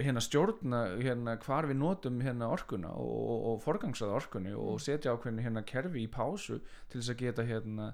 hérna 0.00 0.20
stjórna 0.24 0.78
hérna 1.02 1.36
hvar 1.44 1.66
við 1.68 1.76
notum 1.76 2.20
hérna 2.24 2.48
orkuna 2.48 2.88
og, 2.96 3.10
og, 3.20 3.42
og 3.52 3.58
forgangsaða 3.60 4.14
orkunni 4.16 4.54
og 4.56 4.80
setja 4.80 5.12
ákveðin 5.12 5.42
hérna 5.44 5.62
kerfi 5.68 6.06
í 6.06 6.08
pásu 6.08 6.56
til 6.88 7.00
þess 7.02 7.10
að 7.12 7.18
geta 7.20 7.44
hérna 7.44 7.90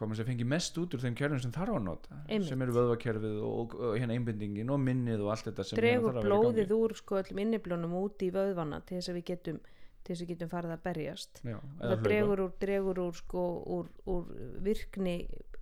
hvað 0.00 0.08
maður 0.08 0.16
sé 0.22 0.24
fengi 0.24 0.46
mest 0.48 0.78
út 0.80 0.94
úr 0.96 1.02
þeim 1.02 1.14
kerfin 1.18 1.42
sem 1.44 1.52
þarf 1.52 1.74
að 1.76 1.84
nota 1.84 2.22
Einmitt. 2.30 2.48
sem 2.48 2.62
eru 2.64 2.72
vöðvakerfið 2.78 3.36
og, 3.44 3.74
og 3.76 3.98
hérna 4.00 4.16
einbindingin 4.16 4.70
og 4.72 4.80
minnið 4.80 5.20
og 5.20 5.34
allt 5.34 5.50
þetta 5.50 5.66
sem 5.68 5.76
hérna 5.76 5.84
dregur 5.84 6.14
þarf 6.14 6.16
að 6.16 6.24
vera 6.24 6.24
í 6.24 6.30
gangi. 6.30 6.54
blóðið 6.56 6.72
úr 6.78 6.96
sko 6.96 7.20
öllum 7.20 7.42
til 10.04 10.14
þess 10.14 10.24
að 10.24 10.32
getum 10.32 10.50
farið 10.50 10.74
að 10.74 10.82
berjast. 10.88 11.40
Já, 11.44 11.56
og 11.60 11.84
það 11.84 12.04
dregur 12.06 12.42
úr, 12.44 12.52
dregur 12.64 13.00
úr 13.04 13.16
sko 13.20 13.46
úr, 13.76 13.88
úr 14.10 14.34
virkni 14.64 15.16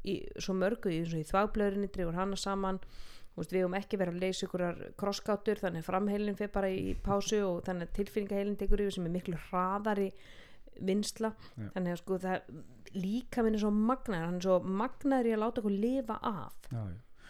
í, 0.04 0.18
svo 0.38 0.56
mörgu 0.58 0.92
í, 0.94 1.02
í 1.04 1.24
þvagblöðrinni 1.28 1.92
dregur 1.94 2.18
hana 2.18 2.38
saman. 2.38 2.80
Veist, 3.38 3.52
við 3.54 3.62
höfum 3.62 3.76
ekki 3.78 3.98
verið 4.00 4.16
að 4.16 4.24
leysa 4.24 4.46
ykkurar 4.48 4.78
krosskátur 4.98 5.60
þannig 5.62 5.84
að 5.84 5.88
framheilin 5.92 6.38
fyrir 6.38 6.54
bara 6.56 6.70
í 6.74 6.94
pásu 7.06 7.38
og 7.46 7.60
þannig 7.68 7.86
að 7.86 7.98
tilfinningaheilin 8.00 8.56
tekur 8.58 8.82
yfir 8.82 8.96
sem 8.96 9.06
er 9.06 9.14
miklu 9.14 9.38
hraðari 9.44 10.08
vinsla 10.88 11.30
Já. 11.54 11.68
þannig 11.74 11.92
að 11.94 12.00
sko 12.00 12.18
það 12.22 12.48
líka 12.98 13.44
minn 13.44 13.58
er 13.58 13.62
svo 13.62 13.70
magnaður 13.74 14.26
hann 14.26 14.40
er 14.40 14.46
svo 14.48 14.58
magnaður 14.82 15.28
í 15.30 15.36
að 15.36 15.42
láta 15.44 15.62
okkur 15.62 15.76
lifa 15.84 16.18
af. 16.18 16.68
Já, 16.72 16.82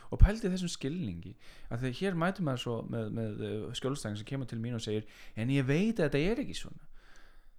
og 0.09 0.23
pældi 0.23 0.49
þessum 0.53 0.73
skilningi 0.73 1.35
að 1.69 1.85
því 1.85 1.95
hér 2.01 2.19
mætum 2.19 2.49
maður 2.49 2.65
svo 2.65 2.77
með, 2.89 3.11
með 3.19 3.43
skjólstæðing 3.81 4.21
sem 4.21 4.29
kemur 4.33 4.49
til 4.49 4.61
mín 4.63 4.79
og 4.79 4.85
segir 4.85 5.09
en 5.37 5.53
ég 5.53 5.69
veit 5.69 5.99
að 5.99 6.09
þetta 6.09 6.23
er 6.25 6.43
ekki 6.45 6.57
svona 6.57 6.88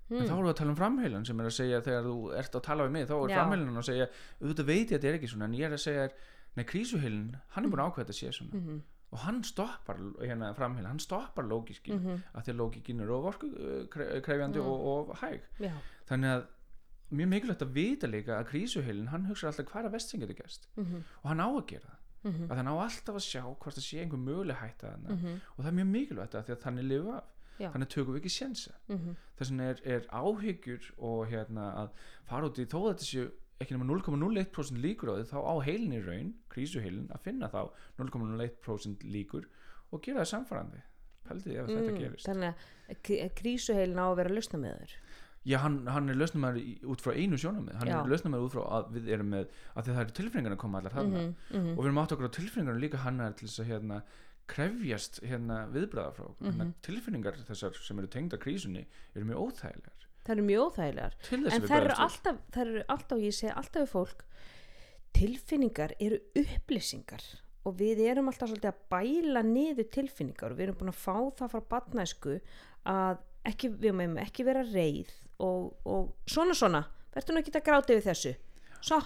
en 0.09 0.25
þá 0.25 0.31
mm. 0.31 0.35
erum 0.35 0.45
við 0.45 0.53
að 0.53 0.59
tala 0.59 0.73
um 0.73 0.79
framheilan 0.81 1.25
sem 1.25 1.39
er 1.39 1.45
að 1.45 1.57
segja 1.57 1.81
þegar 1.85 2.03
þú 2.09 2.17
ert 2.41 2.55
að 2.55 2.63
tala 2.65 2.85
við 2.85 2.91
mig 2.91 3.09
þá 3.09 3.15
er 3.17 3.33
framheilan 3.35 3.81
að 3.81 3.89
segja 3.89 4.07
auðvitað 4.41 4.65
veit 4.65 4.79
ég 4.79 4.87
að 4.87 4.95
þetta 4.95 5.09
er 5.09 5.17
ekki 5.19 5.27
svona 5.33 5.45
en 5.45 5.57
ég 5.59 5.67
er 5.67 5.75
að 5.77 5.83
segja 5.85 6.07
nei 6.55 6.65
krísuheilin 6.65 7.35
hann 7.55 7.65
er 7.65 7.69
búin 7.69 7.83
að 7.83 7.91
ákveða 7.91 8.09
að 8.09 8.19
sé 8.19 8.31
svona. 8.31 8.57
Mm 8.57 8.81
og 9.09 9.19
hann 9.23 9.43
stoppar 9.43 9.97
hérna 10.21 10.51
framheilan, 10.53 10.91
hann 10.91 10.99
stoppar 10.99 11.45
lógiski 11.45 11.91
-hmm. 11.91 12.21
að 12.33 12.43
því 12.43 12.51
að 12.51 12.57
lógikin 12.57 12.99
er 12.99 13.09
of 13.09 13.25
orku 13.25 13.47
uh, 13.47 13.85
kre- 13.89 14.21
krefjandi 14.21 14.59
Mm. 14.59 14.65
og, 14.65 15.09
og 15.09 15.17
hæg. 15.17 15.41
Já, 15.59 15.73
þannig 16.09 16.29
að 16.29 16.43
mjög 17.09 17.27
mikilvægt 17.27 17.61
að 17.61 17.73
vita 17.73 18.07
líka 18.07 18.39
að 18.39 18.47
krísuheilin 18.51 19.07
hann 19.07 19.25
hugsa 19.25 19.47
alltaf 19.47 19.65
hvað 19.65 19.79
er 19.79 19.87
að 19.87 19.91
vest 19.91 20.09
sem 20.09 20.19
getur 20.19 20.35
gæst 20.35 20.69
mm 20.75 20.83
-hmm. 20.85 21.01
og 21.23 21.29
hann 21.29 21.39
á 21.39 21.49
að 21.49 21.65
gera 21.65 21.81
það. 21.81 21.97
Mm 22.23 22.31
-hmm. 22.31 22.51
að 22.51 22.55
hann 22.55 22.67
á 22.67 22.75
alltaf 22.83 23.15
að 23.15 23.29
sjá 23.31 23.43
hvort 23.43 23.75
það 23.75 23.87
sé 23.89 23.97
einhver 23.99 24.19
möguleg 24.19 24.57
hætta 24.57 24.87
Mm 24.97 25.39
og 25.57 25.65
það 25.65 25.67
er 25.67 25.77
mjög 25.79 25.87
mikilvægt 25.87 26.35
að 26.35 26.43
því 26.45 26.51
að 26.51 26.63
þannig 26.63 26.83
lifa 26.83 27.23
Já. 27.59 27.69
þannig 27.73 27.89
tökum 27.93 28.13
við 28.15 28.21
ekki 28.21 28.29
sjensa 28.37 28.73
-hmm. 28.87 29.15
þess 29.37 29.51
vegna 29.51 29.69
er, 29.69 29.81
er 29.83 30.07
áhyggjur 30.09 30.91
og 30.97 31.27
hérna 31.27 31.69
að 31.83 31.89
fara 32.25 32.47
út 32.49 32.59
í 32.59 32.65
þó 32.65 32.79
að 32.79 32.89
þetta 32.93 33.05
séu 33.11 33.31
ekki 33.59 33.75
nema 33.75 33.85
0,01% 33.91 34.77
líkur 34.79 35.09
á 35.11 35.13
því 35.19 35.25
þá 35.33 35.39
á 35.43 35.55
heilin 35.67 35.93
í 35.93 36.01
raun, 36.05 36.33
krísuheilin 36.49 37.09
að 37.11 37.19
finna 37.25 37.49
þá 37.51 37.61
0,01% 37.99 39.03
líkur 39.03 39.47
og 39.91 40.01
gera 40.05 40.21
það 40.23 40.31
samfærandi 40.33 40.83
pældi 41.27 41.57
ef 41.57 41.67
þetta 41.67 41.97
gerist 41.97 42.27
Mm, 42.27 42.33
þannig 42.33 42.53
að 42.89 43.01
krí- 43.03 43.33
krísuheilin 43.41 43.99
á 43.99 44.05
að 44.07 44.15
vera 44.15 44.29
að 44.29 44.37
lausna 44.39 44.59
með 44.59 44.79
þér 44.79 44.93
já, 45.49 45.57
hann, 45.63 45.75
hann 45.87 46.09
er 46.09 46.15
lausnumæður 46.19 46.87
út 46.93 47.01
frá 47.03 47.13
einu 47.15 47.37
sjónamið 47.39 47.75
hann 47.79 47.87
Já. 47.87 47.99
er 47.99 48.09
lausnumæður 48.11 48.47
út 48.47 48.55
frá 48.55 48.63
að 48.79 48.89
við 48.95 49.11
erum 49.15 49.29
með 49.33 49.45
að 49.75 49.85
það 49.89 50.01
eru 50.03 50.15
tilfinningarna 50.19 50.57
að 50.57 50.63
koma 50.63 50.79
allar 50.79 50.95
þarna 50.97 51.21
mm 51.21 51.35
-hmm. 51.51 51.69
og 51.75 51.79
við 51.79 51.85
erum 51.89 52.01
átt 52.03 52.15
okkur 52.15 52.27
á 52.29 52.37
tilfinningarna 52.39 52.83
líka 52.83 52.97
hann 53.05 53.19
er 53.19 53.31
til 53.33 53.47
þess 53.47 53.59
að 53.63 53.69
hérna 53.71 54.01
krefjast 54.49 55.21
hérna 55.25 55.63
viðbræða 55.73 56.13
frá 56.17 56.27
okkur. 56.29 56.53
Mm 56.53 56.73
tilfinningar 56.85 57.37
þessar 57.47 57.75
sem 57.77 57.99
eru 57.99 58.09
tengda 58.11 58.39
krísunni 58.41 58.85
eru 59.15 59.25
mjög 59.29 59.43
óþægilegar. 59.45 60.07
Það 60.25 60.33
eru 60.35 60.45
mjög 60.47 60.65
óþægilegar. 60.65 61.13
En 61.33 61.67
það 61.67 61.77
eru 61.83 61.99
alltaf, 62.05 62.41
alltaf 62.95 63.21
ég 63.23 63.35
segi 63.35 63.53
alltaf 63.53 63.85
við 63.85 63.93
fólk 63.93 64.25
tilfinningar 65.17 65.95
eru 65.99 66.19
upplýsingar. 66.37 67.23
Og 67.67 67.75
við 67.79 68.03
erum 68.07 68.29
alltaf 68.31 68.49
svolítið 68.49 68.71
að 68.71 68.83
bæla 68.93 69.43
niður 69.45 69.89
tilfinningar. 69.93 70.53
Og 70.53 70.59
við 70.59 70.67
erum 70.67 70.79
búin 70.79 70.93
að 70.93 71.01
fá 71.01 71.15
það 71.41 71.53
frá 71.53 71.65
batnæsku 71.73 72.37
að 72.89 73.23
ekki, 73.49 73.71
við 73.73 73.97
meðum 73.99 74.21
ekki 74.23 74.45
vera 74.47 74.63
reið. 74.69 75.11
Og, 75.43 75.73
og 75.87 76.13
svona 76.29 76.55
svona. 76.57 76.85
Verður 77.13 77.35
nú 77.35 77.43
ekki 77.43 77.55
að 77.57 77.67
gráta 77.67 77.95
yfir 77.95 78.07
þessu. 78.11 78.33
Svo, 78.79 79.01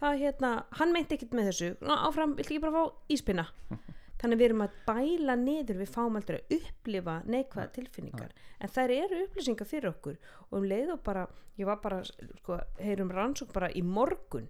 það 0.00 0.14
er 0.14 0.24
hérna, 0.24 0.52
hann 0.78 0.94
meinti 0.94 1.18
ekkert 1.18 1.36
með 1.36 1.50
þessu. 1.50 1.70
Ná, 1.84 1.94
áfram, 2.08 2.34
viltu 2.38 2.54
ekki 2.54 2.64
bara 2.64 2.76
fá 2.78 3.12
íspinna 3.12 3.48
þannig 4.18 4.40
við 4.40 4.48
erum 4.48 4.64
að 4.64 4.78
bæla 4.86 5.36
niður 5.38 5.80
við 5.82 5.92
fáum 5.94 6.18
aldrei 6.18 6.38
að 6.40 6.54
upplifa 6.58 7.16
neikvæða 7.26 7.72
tilfinningar. 7.76 8.32
En 8.58 8.72
þær 8.74 8.94
eru 8.94 9.20
upplýsingar 9.26 9.68
fyrir 9.68 9.92
okkur. 9.92 10.16
Og 10.50 10.60
um 10.60 10.68
leið 10.68 10.94
og 10.96 11.02
bara 11.06 11.26
ég 11.58 11.68
var 11.68 11.80
bara, 11.82 12.00
sko, 12.04 12.58
heyrum 12.82 13.12
rannsók 13.14 13.52
bara 13.54 13.70
í 13.74 13.82
morgun 13.82 14.48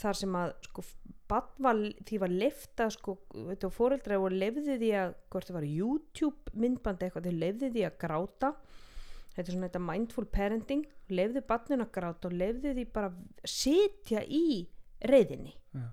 þar 0.00 0.18
sem 0.18 0.36
að 0.38 0.54
sko, 0.66 0.84
var, 1.28 1.80
því 2.08 2.20
var 2.22 2.32
leifta 2.32 2.88
sko, 2.92 3.16
fóreldra 3.74 4.18
og 4.20 4.34
lefði 4.34 4.78
því 4.80 4.92
að, 4.98 5.16
hvort 5.32 5.48
það 5.48 5.58
var 5.58 5.68
YouTube 5.68 6.54
myndbandi 6.58 7.06
eitthvað, 7.06 7.28
þau 7.28 7.42
lefði 7.44 7.72
því 7.74 7.84
að 7.88 7.98
gráta. 8.04 8.52
Þetta 9.32 9.46
er 9.46 9.54
svona 9.54 9.68
þetta 9.70 9.82
mindful 9.86 10.26
parenting. 10.28 10.86
Lefði 11.12 11.42
barnin 11.48 11.84
að 11.84 11.92
gráta 11.94 12.28
og 12.28 12.36
lefði 12.36 12.74
því 12.76 12.86
bara 12.92 13.12
sitja 13.48 14.22
í 14.28 14.46
reyðinni 15.08 15.54
Já. 15.74 15.86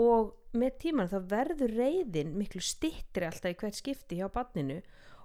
Og 0.00 0.34
með 0.56 0.76
tíman 0.84 1.08
þá 1.08 1.18
verður 1.30 1.74
reyðin 1.76 2.34
miklu 2.36 2.60
stittri 2.64 3.26
alltaf 3.26 3.52
í 3.52 3.58
hvert 3.60 3.78
skipti 3.78 4.20
hjá 4.20 4.28
barninu 4.32 4.80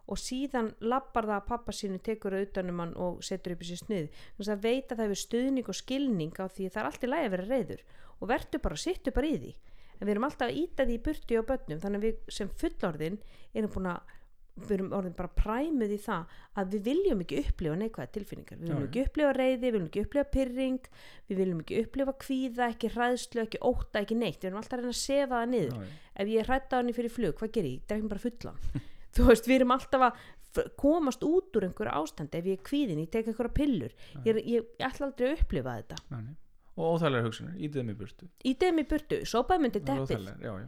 og 0.07 0.19
síðan 0.19 0.71
lappar 0.79 1.27
það 1.27 1.37
að 1.37 1.47
pappa 1.49 1.75
sínu 1.75 1.99
tekur 2.03 2.35
það 2.35 2.45
utanum 2.47 2.81
hann 2.83 2.93
og 2.95 3.23
setur 3.27 3.55
upp 3.55 3.63
í 3.63 3.69
sér 3.69 3.81
snuð 3.81 4.05
þannig 4.07 4.43
að 4.43 4.51
það 4.51 4.61
veit 4.63 4.91
að 4.91 4.97
það 4.97 5.05
hefur 5.05 5.21
stuðning 5.23 5.71
og 5.71 5.79
skilning 5.81 6.37
á 6.39 6.45
því 6.47 6.67
að 6.67 6.75
það 6.75 6.81
er 6.81 6.89
allt 6.91 7.03
í 7.03 7.09
lagi 7.11 7.27
að 7.27 7.33
vera 7.35 7.47
reyður 7.51 7.83
og 8.17 8.31
verður 8.31 8.63
bara, 8.63 8.79
sittu 8.81 9.13
bara 9.13 9.29
í 9.29 9.37
því. 9.41 9.55
En 9.97 10.05
við 10.05 10.13
erum 10.13 10.27
alltaf 10.27 10.47
að 10.47 10.59
íta 10.61 10.85
því 10.85 10.95
í 10.95 11.03
burti 11.05 11.37
á 11.37 11.43
börnum 11.49 11.81
þannig 11.81 11.99
að 11.99 12.07
við 12.07 12.33
sem 12.37 12.49
fullorðin 12.61 13.19
erum 13.53 13.73
búin 13.73 13.91
að 13.91 14.15
við 14.57 14.73
erum 14.77 14.93
orðin 14.97 15.15
bara 15.17 15.31
præmuð 15.37 15.93
í 15.93 15.99
það 16.01 16.35
að 16.57 16.73
við 16.73 16.83
viljum 16.87 17.23
ekki 17.23 17.39
upplifa 17.43 17.77
neikvæða 17.81 18.11
tilfinningar. 18.17 18.57
Við 18.57 18.67
viljum 18.67 18.81
Já, 18.81 18.87
ekki 18.87 19.03
upplifa 19.05 19.33
reyði, 19.37 19.61
við 19.61 19.75
viljum 19.75 19.87
ekki 19.91 20.03
upplifa 20.05 20.31
pyrring 20.33 20.89
við 21.27 21.41
viljum 21.41 21.61
ekki 21.63 21.81
upplifa 21.83 22.15
kvíða, 22.25 22.69
ekki 22.73 22.91
hræðslu 22.95 23.43
ekki 23.43 23.61
óta, 23.61 24.01
ekki 24.01 24.17
neitt, 24.17 24.41
við 24.41 24.49
erum 24.51 24.61
alltaf 24.61 24.77
að 24.77 24.83
reyna 24.83 24.95
að 24.95 25.01
sefa 25.03 25.33
það 25.35 25.51
niður. 25.53 25.77
Já, 25.77 25.99
ef 26.17 26.33
ég 26.33 26.41
er 26.43 26.51
hrætt 26.51 26.73
á 26.73 26.79
henni 26.79 26.97
fyrir 26.97 27.13
flug, 27.13 27.37
hvað 27.37 27.53
ger 27.57 27.69
ég? 27.69 27.85
Drekkum 27.87 28.11
bara 28.13 28.25
fullan 28.25 28.63
þú 29.17 29.29
veist, 29.31 29.47
við 29.49 29.59
erum 29.59 29.75
alltaf 29.77 30.07
að 30.09 30.25
komast 30.79 31.23
út 31.25 31.57
úr 31.57 31.67
einhverju 31.67 31.93
ástandi. 31.93 32.39
Ef 32.39 32.49
ég 32.49 32.57
er 32.57 32.65
kvíðin, 32.65 33.01
ég 33.03 33.11
tek 33.13 33.29
einhverja 33.29 33.53
pillur. 33.53 33.93
Ég, 34.25 34.39
ég, 34.41 34.67
ég 34.79 34.85
ætla 34.87 35.09
aldrei 35.09 35.29
að 35.29 35.41
upplifa 35.41 35.75
þetta. 35.81 35.99
Nei. 36.15 36.35
Og 36.77 36.93
óþægilegar 36.93 37.25
hugsanir, 37.25 37.55
ítið 37.57 37.79
þeim 37.81 37.89
í 37.89 37.97
burtu 37.97 38.27
í 38.45 38.53
þeim 38.61 38.79
í 38.79 38.87
burtu, 38.91 39.17
sópaði 39.25 39.61
myndi 39.63 39.79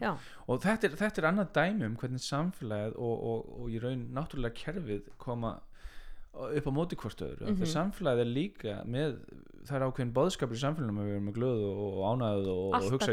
já, 0.01 0.11
og 0.47 0.61
þetta 0.63 0.87
er, 0.89 0.95
þetta 1.03 1.21
er 1.21 1.27
annað 1.29 1.51
dæmi 1.59 1.85
um 1.85 1.95
hvernig 2.01 2.23
samfélagið 2.25 2.95
og, 2.97 3.25
og, 3.31 3.49
og 3.61 3.69
í 3.69 3.81
raun 3.83 4.07
náttúrulega 4.17 4.57
kerfið 4.63 5.09
koma 5.21 5.51
upp 6.39 6.65
á 6.69 6.71
móti 6.71 6.95
hvort 6.97 7.21
öðru 7.25 7.45
mm 7.45 7.53
Mhm. 7.53 7.61
-hmm. 7.61 7.73
samfélagið 7.75 8.19
er 8.25 8.33
líka 8.33 8.73
með 8.85 9.15
það 9.65 9.75
er 9.75 9.85
ákveðin 9.89 10.13
boðskapur 10.13 10.55
í 10.55 10.63
samfélaginu 10.65 10.99
að 11.01 11.05
við 11.09 11.13
erum 11.15 11.25
með 11.29 11.37
glöð 11.37 11.63
og 11.69 12.03
ánæðu 12.09 12.49
og, 12.49 12.73
og 12.73 12.91
hugsa 12.91 13.11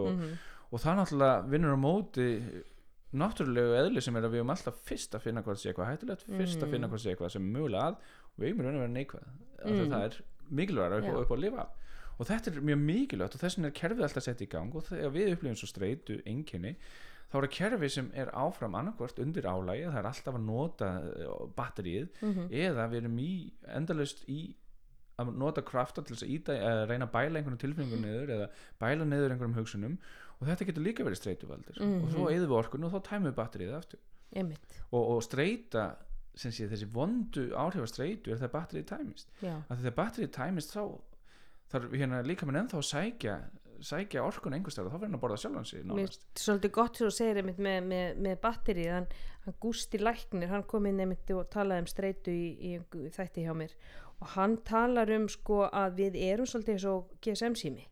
og, 0.00 0.12
mm 0.16 0.38
og 0.70 0.78
það 0.78 0.96
náttúrulega 1.00 1.48
vinnur 1.50 1.74
á 1.74 1.78
móti 1.82 2.26
náttúrulegu 3.10 3.72
eðli 3.74 4.00
sem 4.04 4.16
er 4.16 4.22
að 4.22 4.30
við 4.30 4.38
erum 4.38 4.52
alltaf 4.54 4.76
fyrst 4.86 5.14
að 5.18 5.24
finna 5.24 5.42
hvað 5.42 5.56
sé 5.58 5.72
eitthvað 5.72 5.88
hættulegt 5.90 6.22
fyrst 6.28 6.60
að 6.62 6.66
Mhm. 6.68 6.70
finna 6.70 6.88
hvað 6.88 7.00
sé 7.02 7.10
eitthvað 7.10 7.32
sem 7.34 7.42
er 7.48 7.58
mögulega 7.58 7.86
að 7.88 7.96
og 7.96 8.38
við 8.38 8.46
eigum 8.46 8.60
í 8.60 8.64
raun 8.64 8.76
að 8.76 8.84
vera 8.84 8.94
neikvæð 8.94 9.24
mm. 9.64 9.72
Mm. 9.72 9.90
það 9.90 10.04
er 10.04 10.14
mikilvægt 10.50 10.92
upp, 10.98 11.04
Já. 11.04 11.16
upp 11.20 11.30
á 11.30 11.34
að 11.34 11.40
lifa. 11.40 11.64
Og 12.20 12.28
þetta 12.28 12.50
er 12.52 12.60
mjög 12.68 12.82
mikilvægt 12.84 13.34
og 13.38 13.40
þess 13.40 13.56
vegna 13.58 13.70
er 13.72 13.78
kerfið 13.80 14.04
alltaf 14.06 14.26
sett 14.28 14.42
í 14.44 14.48
gang 14.52 14.74
og 14.76 14.84
þegar 14.90 15.14
við 15.14 15.32
upplifum 15.34 15.56
svo 15.56 15.70
streitu 15.70 16.18
enginni 16.28 16.74
þá 17.30 17.36
er 17.38 17.46
það 17.46 17.52
kerfi 17.56 17.88
sem 17.94 18.10
er 18.18 18.30
áfram 18.36 18.74
annarkvort 18.76 19.20
undir 19.22 19.46
álægi, 19.48 19.86
það 19.88 20.00
er 20.02 20.08
alltaf 20.10 20.34
að 20.36 20.44
nota 20.46 20.88
eh, 21.00 21.36
batterið 21.56 22.08
-hmm. 22.20 22.48
eða 22.50 22.88
við 22.92 22.98
erum 23.04 23.18
í 23.22 23.30
endalaust 23.80 24.24
í 24.28 24.40
að 25.20 25.34
nota 25.36 25.62
krafta 25.62 26.02
til 26.02 26.16
þess 26.16 26.24
að 26.24 26.30
íta 26.36 26.54
eða 26.56 26.86
reyna 26.88 27.06
að 27.06 27.12
bæla 27.12 27.38
einhvern 27.38 27.58
tilfinningum 27.60 28.00
niður 28.04 28.30
eða 28.36 28.46
bæla 28.80 29.04
niður 29.04 29.30
einhverjum 29.34 29.56
hugsunum. 29.58 29.98
Og 30.40 30.46
þetta 30.48 30.64
getur 30.64 30.82
líka 30.86 31.04
verið 31.04 31.20
streituvaldir 31.20 31.76
Mhm. 31.80 32.04
og 32.04 32.10
svo 32.14 32.28
eðum 32.30 32.48
við 32.48 32.56
orkun 32.56 32.84
og 32.84 32.92
þá 32.94 33.00
tæmum 33.08 33.28
við 33.28 33.34
batterið 33.36 33.74
aftur. 33.76 34.00
Og, 34.92 35.02
og 35.10 35.22
streita 35.22 35.96
sem 36.34 36.50
sé 36.50 36.66
þessi 36.70 36.88
vondu 36.88 37.50
áhrif 37.52 37.82
af 37.82 37.88
streitu 37.92 38.32
er 38.32 38.38
þegar 38.40 38.54
batterið 38.56 38.86
tæmist. 38.86 39.28
Já, 39.42 39.60
að 39.68 39.76
þegar 39.84 39.94
batterið 40.00 40.30
tæmist 40.32 40.72
þá 40.74 40.82
þarf 41.70 41.96
hérna 41.96 42.22
líka 42.26 42.46
mann 42.48 42.62
ennþá 42.64 42.80
að 42.80 42.88
sækja 42.90 43.40
sækja 43.84 44.24
orkun 44.24 44.54
einhverstæður 44.56 44.92
þá 44.92 44.96
fyrir 44.96 45.08
hann 45.08 45.16
að 45.16 45.22
borða 45.22 45.38
sjálfan 45.40 45.66
sig 45.68 45.82
Mér 45.82 45.90
nánast. 45.90 46.24
finnst 46.24 46.42
svolítið 46.44 46.72
gott 46.76 46.98
sem 46.98 47.06
þú 47.08 47.12
segir 47.16 47.46
með, 47.46 47.60
með, 47.90 48.18
með 48.26 48.38
batterið 48.44 48.90
hann, 48.92 49.06
hann 49.46 49.56
Gústi 49.62 50.00
Læknir, 50.00 50.50
hann 50.52 50.66
kom 50.68 50.88
inn 50.90 51.00
og 51.06 51.44
talaði 51.52 51.84
um 51.84 51.90
streitu 51.90 52.34
í, 52.34 52.48
í, 52.70 52.72
í 52.76 53.12
þætti 53.14 53.46
hjá 53.46 53.54
mér. 53.56 53.76
Og 54.20 54.34
hann 54.34 54.58
talar 54.68 55.12
um 55.16 55.28
sko 55.32 55.62
að 55.68 56.02
við 56.02 56.18
erum 56.28 56.48
svolítið 56.48 56.76
eins 56.76 56.88
og 56.90 57.14
GSM 57.24 57.56
sími. 57.56 57.86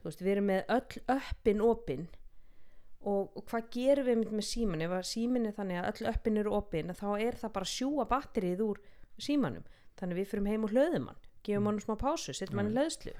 Þú 0.00 0.08
veist, 0.08 0.24
við 0.24 0.32
erum 0.36 0.48
með 0.52 0.72
öll 0.78 1.02
öppin 1.18 1.64
opin. 1.64 2.08
Og, 3.06 3.36
og 3.36 3.44
hvað 3.50 3.68
gerum 3.76 4.08
við 4.08 4.32
með 4.32 4.48
síman 4.48 4.82
ef 4.82 4.96
að 4.96 5.08
símin 5.12 5.46
er 5.46 5.54
þannig 5.54 5.82
að 5.82 5.90
öll 5.92 6.10
öppin 6.10 6.40
eru 6.40 6.56
opin 6.56 6.96
þá 6.96 7.08
er 7.20 7.36
það 7.38 7.52
bara 7.54 7.68
sjúa 7.70 8.06
batterið 8.10 8.64
úr 8.64 8.80
símanum, 9.22 9.68
þannig 10.00 10.18
við 10.18 10.32
fyrir 10.32 10.48
heim 10.50 10.64
og 10.66 10.72
hlöðum 10.74 11.10
hann 11.12 11.25
gefum 11.46 11.70
hann 11.70 11.80
smá 11.84 11.96
pásu, 12.00 12.34
setjum 12.36 12.60
hann 12.62 12.72
í 12.72 12.76
hlöðslu 12.76 13.14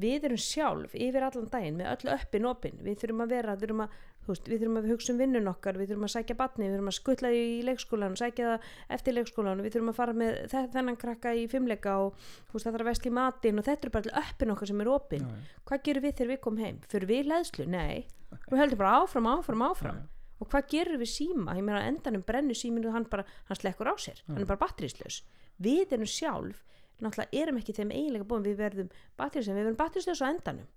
við 0.00 0.24
erum 0.28 0.38
sjálf 0.38 0.92
yfir 0.94 1.24
allan 1.26 1.48
daginn 1.50 1.78
með 1.80 1.88
öll 1.96 2.12
öppin 2.14 2.44
opin 2.46 2.76
við 2.86 3.00
þurfum 3.02 3.24
að 3.24 3.32
vera, 3.34 3.56
þurfum 3.58 3.80
að, 3.82 3.94
veist, 4.28 4.46
við 4.46 4.60
þurfum 4.62 4.76
að 4.78 4.86
hugsa 4.92 5.10
um 5.10 5.18
vinnun 5.18 5.50
okkar, 5.50 5.78
við 5.80 5.88
þurfum 5.90 6.06
að 6.06 6.12
sækja 6.14 6.36
batni 6.38 6.68
við 6.68 6.74
þurfum 6.76 6.90
að 6.92 6.96
skutla 7.00 7.32
því 7.32 7.40
í 7.56 7.56
leikskólan 7.66 8.14
sækja 8.20 8.52
það 8.52 8.68
eftir 8.96 9.16
leikskólan, 9.16 9.62
við 9.66 9.74
þurfum 9.74 9.90
að 9.90 9.98
fara 9.98 10.14
með 10.20 10.38
þe- 10.52 10.62
þennan 10.76 10.98
krakka 11.02 11.32
í 11.34 11.42
fimmleika 11.50 11.96
og 12.04 12.14
veist, 12.20 12.62
það 12.68 12.70
þarf 12.76 12.84
að 12.86 12.90
vestla 12.92 13.10
í 13.10 13.16
matinn 13.18 13.58
og 13.58 13.66
þetta 13.66 13.88
er 13.90 13.94
bara 13.96 14.06
öll 14.14 14.22
öppin 14.22 14.54
okkar 14.54 14.70
sem 14.70 14.84
er 14.86 14.92
opin 14.94 15.26
Já, 15.26 15.34
já. 15.34 15.58
hvað 15.72 15.84
gerum 15.90 16.06
við 16.06 16.14
þegar 16.20 16.30
við 16.36 16.40
komum 16.46 16.62
heim? 16.68 16.78
fyrir 16.94 17.10
við 17.10 17.30
leðslu? 17.34 17.66
Nei, 17.74 18.06
við 18.46 18.62
höldum 18.62 18.78
bara 18.84 18.94
áfram, 19.02 19.26
áfram, 19.34 19.66
áfram 19.72 19.98
já. 19.98 20.06
og 20.38 20.52
hvað 20.54 20.70
gerum 20.76 21.02
við 21.02 21.10
síma? 21.16 21.58
ég 21.58 21.66
meina 21.66 21.82
endanum 21.90 22.22
brennu 22.22 22.54
síminu 22.54 22.94
hann 22.94 23.10
bara, 23.10 23.26
hann 23.50 23.58
við 25.60 25.92
erum 25.98 26.06
sjálf, 26.08 26.62
náttúrulega 27.04 27.42
erum 27.42 27.58
ekki 27.60 27.74
þeim 27.78 27.90
eiginlega 27.96 28.28
búin 28.30 28.44
við 28.46 28.56
verðum 28.60 28.90
batterislaus 29.20 29.56
við 29.56 29.64
verðum 29.64 29.80
batterislaus 29.80 30.22
á 30.24 30.26
endanum 30.30 30.68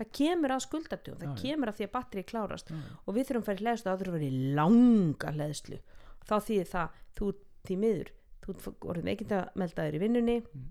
það 0.00 0.10
kemur 0.16 0.54
að 0.54 0.62
skuldatugum, 0.64 1.18
það 1.20 1.30
Já, 1.30 1.40
kemur 1.42 1.70
að 1.72 1.76
því 1.80 1.86
að 1.86 1.92
batteri 1.96 2.22
klárast 2.30 2.70
Já, 2.72 2.76
já. 2.80 2.96
og 3.04 3.14
við 3.16 3.26
þurfum 3.28 3.42
að 3.42 3.48
fara 3.50 3.60
í 3.60 3.66
leðslu 3.68 3.90
þá 3.90 3.98
þurfum 4.00 4.14
að 4.14 4.20
vera 4.20 4.30
í 4.30 4.54
langa 4.60 5.32
leðslu 5.40 5.78
þá 6.30 6.34
þýðir 6.46 6.70
það, 6.70 6.98
þú 7.18 7.30
því 7.68 7.76
miður 7.84 8.12
þú 8.40 8.54
ert 8.56 8.86
orðin 8.90 9.08
veikindameldaður 9.10 9.96
í 9.98 10.02
vinnunni 10.04 10.38
Mm. 10.50 10.68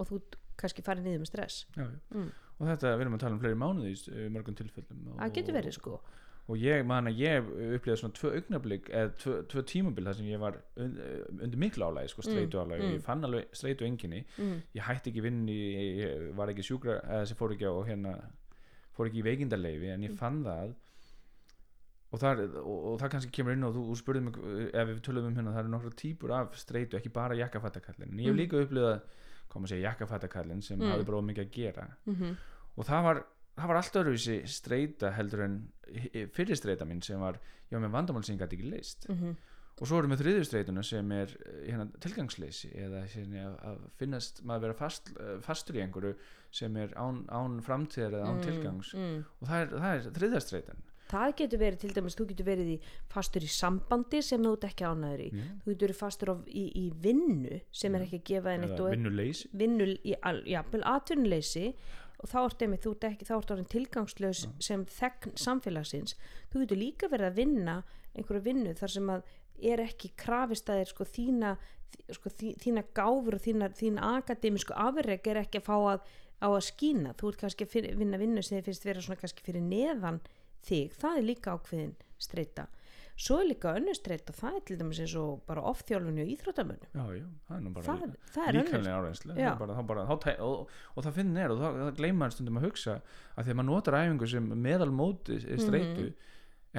og 0.00 0.08
þú 0.10 0.18
kannski 0.60 0.82
farið 0.84 1.06
niður 1.06 1.20
með 1.22 1.28
stress. 1.30 1.60
Mm. 1.76 2.30
og 2.60 2.66
þetta 2.68 2.90
við 2.96 3.04
erum 3.04 3.14
að 3.16 3.22
tala 3.22 3.36
um 3.36 3.40
fleiri 3.40 3.58
mánuði 3.60 3.92
í 3.94 4.26
mörgum 4.34 4.56
tilfellum 4.58 5.06
og, 5.12 5.20
það 5.22 5.32
getur 5.38 5.56
verið 5.56 5.76
sko 5.78 5.94
og 5.96 6.10
ég 6.58 6.84
man 6.86 7.06
að 7.06 7.18
ég 7.20 7.48
upplýði 7.76 7.96
svona 8.00 8.14
tvö 8.16 8.30
augnablík 8.38 8.88
eða 8.90 9.10
tvö, 9.20 9.34
tvö 9.52 9.62
tímabil 9.70 10.04
þar 10.08 10.14
sem 10.18 10.26
ég 10.32 10.38
var 10.40 10.56
und, 10.76 10.98
undir 11.44 11.58
miklu 11.60 11.84
álægi, 11.84 12.08
sko, 12.14 12.22
streitu 12.22 12.58
álægi 12.62 12.82
mm. 12.86 12.94
ég 12.96 13.02
fann 13.04 13.24
alveg 13.24 13.48
streitu 13.52 13.84
enginni 13.84 14.24
mm. 14.38 14.54
ég 14.74 14.82
hætti 14.88 15.10
ekki 15.12 15.22
vinn 15.22 15.42
ég, 15.48 16.30
var 16.34 16.48
ekki 16.48 16.62
sjúkra 16.66 17.00
eða 17.04 17.26
sem 17.30 17.36
fór 17.38 17.52
ekki 17.54 17.68
á 17.70 17.74
hérna 17.86 18.14
fór 18.96 19.06
ekki 19.10 19.20
í 19.22 19.26
veikindarleifi 19.28 19.92
en 19.94 20.02
ég 20.08 20.10
Mm. 20.10 20.16
fann 20.18 20.40
það 20.44 20.74
og 22.10 22.18
það, 22.18 22.40
og, 22.58 22.78
og 22.90 22.94
það 23.00 23.10
kannski 23.14 23.30
kemur 23.36 23.54
inn 23.54 23.66
og 23.68 23.74
þú, 23.76 23.82
þú 23.92 23.96
spurði 24.00 24.20
mig 24.26 24.38
ef 24.74 24.88
við 24.88 25.02
tölum 25.06 25.28
um 25.28 25.36
hérna 25.38 25.52
það 25.54 25.60
eru 25.62 25.70
nokkra 25.76 25.92
típur 26.00 26.32
af 26.34 26.56
streitu 26.58 26.98
ekki 26.98 27.12
bara 27.14 27.36
jakkafattakallin 27.38 28.10
en 28.10 28.18
ég 28.18 28.26
hef 28.26 28.34
Mm. 28.34 28.40
líka 28.40 28.62
upplýðað 28.64 29.00
koma 29.50 29.66
að 29.66 29.74
segja 29.74 29.90
jakkafattakallin 29.92 30.62
sem 30.62 30.78
Mm. 30.80 30.90
hafði 30.90 31.06
bara 31.06 31.20
mikið 31.28 31.44
að 31.46 31.52
gera 31.54 31.86
Mm 32.06 32.36
og 32.78 32.86
það 32.86 33.02
var, 33.04 33.18
það 33.60 33.70
var 33.72 33.80
allt 33.80 34.00
öðruvísi 34.00 34.40
streita 34.50 35.12
heldur 35.16 35.44
en 35.46 35.60
fyrir 36.34 36.58
streita 36.58 36.86
mín 36.88 37.02
sem 37.04 37.20
var, 37.20 37.38
var 37.70 37.84
með 37.84 37.94
vandamál 37.94 38.24
sem 38.26 38.36
ég 38.36 38.42
gæti 38.44 38.58
ekki 38.58 38.70
leist 38.70 39.08
-hmm. 39.08 39.34
og 39.80 39.88
svo 39.88 39.98
erum 39.98 40.12
við 40.14 40.22
þriðju 40.24 40.44
streituna 40.48 40.82
sem 40.82 41.12
er 41.12 41.36
eh, 41.46 41.70
hérna, 41.70 41.88
tilgangsleysi 42.00 42.70
eða 42.74 43.06
hérna, 43.14 43.46
að, 43.48 43.56
að 43.70 43.80
finnast 44.02 44.42
maður 44.44 44.66
vera 44.68 44.78
fast, 44.82 45.10
eh, 45.16 45.40
fastur 45.40 45.76
í 45.76 45.82
einhverju 45.84 46.14
sem 46.50 46.76
er 46.76 46.94
án, 46.96 47.24
án 47.28 47.60
framtíðar 47.62 48.20
eða 48.20 48.30
án 48.30 48.42
tilgangs. 48.42 48.94
mm. 48.94 49.24
og 49.40 49.48
það 49.48 49.60
er, 49.60 49.68
það 49.78 49.94
er 49.94 50.14
þriðja 50.18 50.40
streitan. 50.40 50.86
Það 51.10 51.32
getur 51.40 51.58
verið 51.58 51.78
til 51.82 51.94
dæmis, 51.94 52.14
þú 52.14 52.24
getur 52.30 52.46
verið 52.46 52.68
í 52.70 52.76
fastur 53.10 53.42
í 53.42 53.48
sambandi 53.50 54.20
sem 54.22 54.44
þú 54.44 54.52
ert 54.54 54.66
ekki 54.68 54.84
ánæður 54.86 55.22
í. 55.24 55.30
Yeah. 55.34 55.48
þú 55.62 55.72
getur 55.72 55.86
verið 55.86 55.98
fastur 55.98 56.30
á, 56.30 56.34
í, 56.46 56.64
í 56.78 56.84
vinnu 57.06 57.60
sem 57.72 57.94
er 57.94 58.04
ekki 58.06 58.20
að 58.20 58.28
gefa 58.30 58.52
eða 58.54 58.68
og 58.76 58.90
vinnuleysi. 58.94 59.50
vinnu 59.52 59.88
í 60.06 60.14
al- 60.22 60.44
jafnvel 60.46 60.84
atvinnuleysi 60.86 61.64
og 62.20 62.28
þá 62.28 62.38
ertu 62.42 62.66
einmitt, 62.66 62.84
þú 62.84 62.94
ert 62.94 63.06
ekki, 63.08 63.26
þá 63.28 63.34
ertu 63.38 63.54
orðin 63.54 63.70
tilgangslaus 63.72 64.40
sem 64.62 64.84
þegn 64.92 65.36
samfélagsins. 65.40 66.16
Þú 66.52 66.64
getur 66.64 66.80
líka 66.80 67.08
verið 67.08 67.30
að 67.30 67.38
vinna 67.40 67.76
einhverju 68.14 68.44
vinnu 68.44 68.74
þar 68.76 68.94
sem 68.94 69.12
að 69.14 69.28
er 69.70 69.82
ekki 69.84 70.12
krafist 70.20 70.70
að 70.72 70.82
þér 70.82 70.90
sko 70.92 71.06
þína 71.08 71.52
sko, 72.14 72.32
þí, 72.32 72.54
þína 72.60 72.84
gáfur 72.96 73.36
og 73.36 73.44
þína, 73.44 73.70
þína 73.76 74.10
akademísku 74.20 74.76
afreg 74.78 75.26
er 75.30 75.42
ekki 75.42 75.60
að 75.60 75.66
fá 75.66 75.76
að, 75.94 76.04
á 76.40 76.48
að 76.48 76.66
skína, 76.68 77.14
þú 77.18 77.32
ert 77.32 77.40
kannski 77.44 77.66
að 77.68 77.88
vinna 78.00 78.20
vinnu 78.20 78.44
sem 78.44 78.58
þið 78.58 78.68
finnst 78.68 78.86
vera 78.88 79.04
svona 79.04 79.20
kannski 79.20 79.44
fyrir 79.46 79.64
neðan 79.64 80.20
þig, 80.66 80.94
það 81.00 81.18
er 81.18 81.26
líka 81.26 81.56
ákveðin 81.56 81.96
streita 82.20 82.68
svo 83.20 83.36
er 83.42 83.48
líka 83.50 83.74
önnur 83.76 83.96
streita 83.98 84.32
það 84.32 84.54
er 84.56 84.62
til 84.70 84.78
dæmis 84.80 85.00
eins 85.04 85.14
og 85.20 85.42
bara 85.48 85.60
ofþjálfunni 85.68 86.24
og 87.04 87.10
já, 87.18 87.26
það 87.48 87.56
er 87.56 87.64
það, 88.32 88.46
er 88.48 88.56
líkanlega 88.56 88.96
tæ- 90.24 90.40
og, 90.46 90.70
og 90.96 91.04
það 91.04 91.16
finnir 91.20 91.44
er 91.44 91.54
og 91.54 91.60
það, 91.60 91.80
það 91.84 91.96
gleyma 92.00 92.24
hann 92.24 92.34
stundum 92.36 92.60
að 92.60 92.66
hugsa 92.70 92.94
að 93.36 93.44
því 93.44 93.50
að 93.54 93.58
maður 93.60 93.70
notar 93.74 93.98
æfingu 94.00 94.30
sem 94.34 94.48
meðal 94.68 94.90
móti 95.02 95.40
streitu 95.60 96.06
Mhm. 96.10 96.14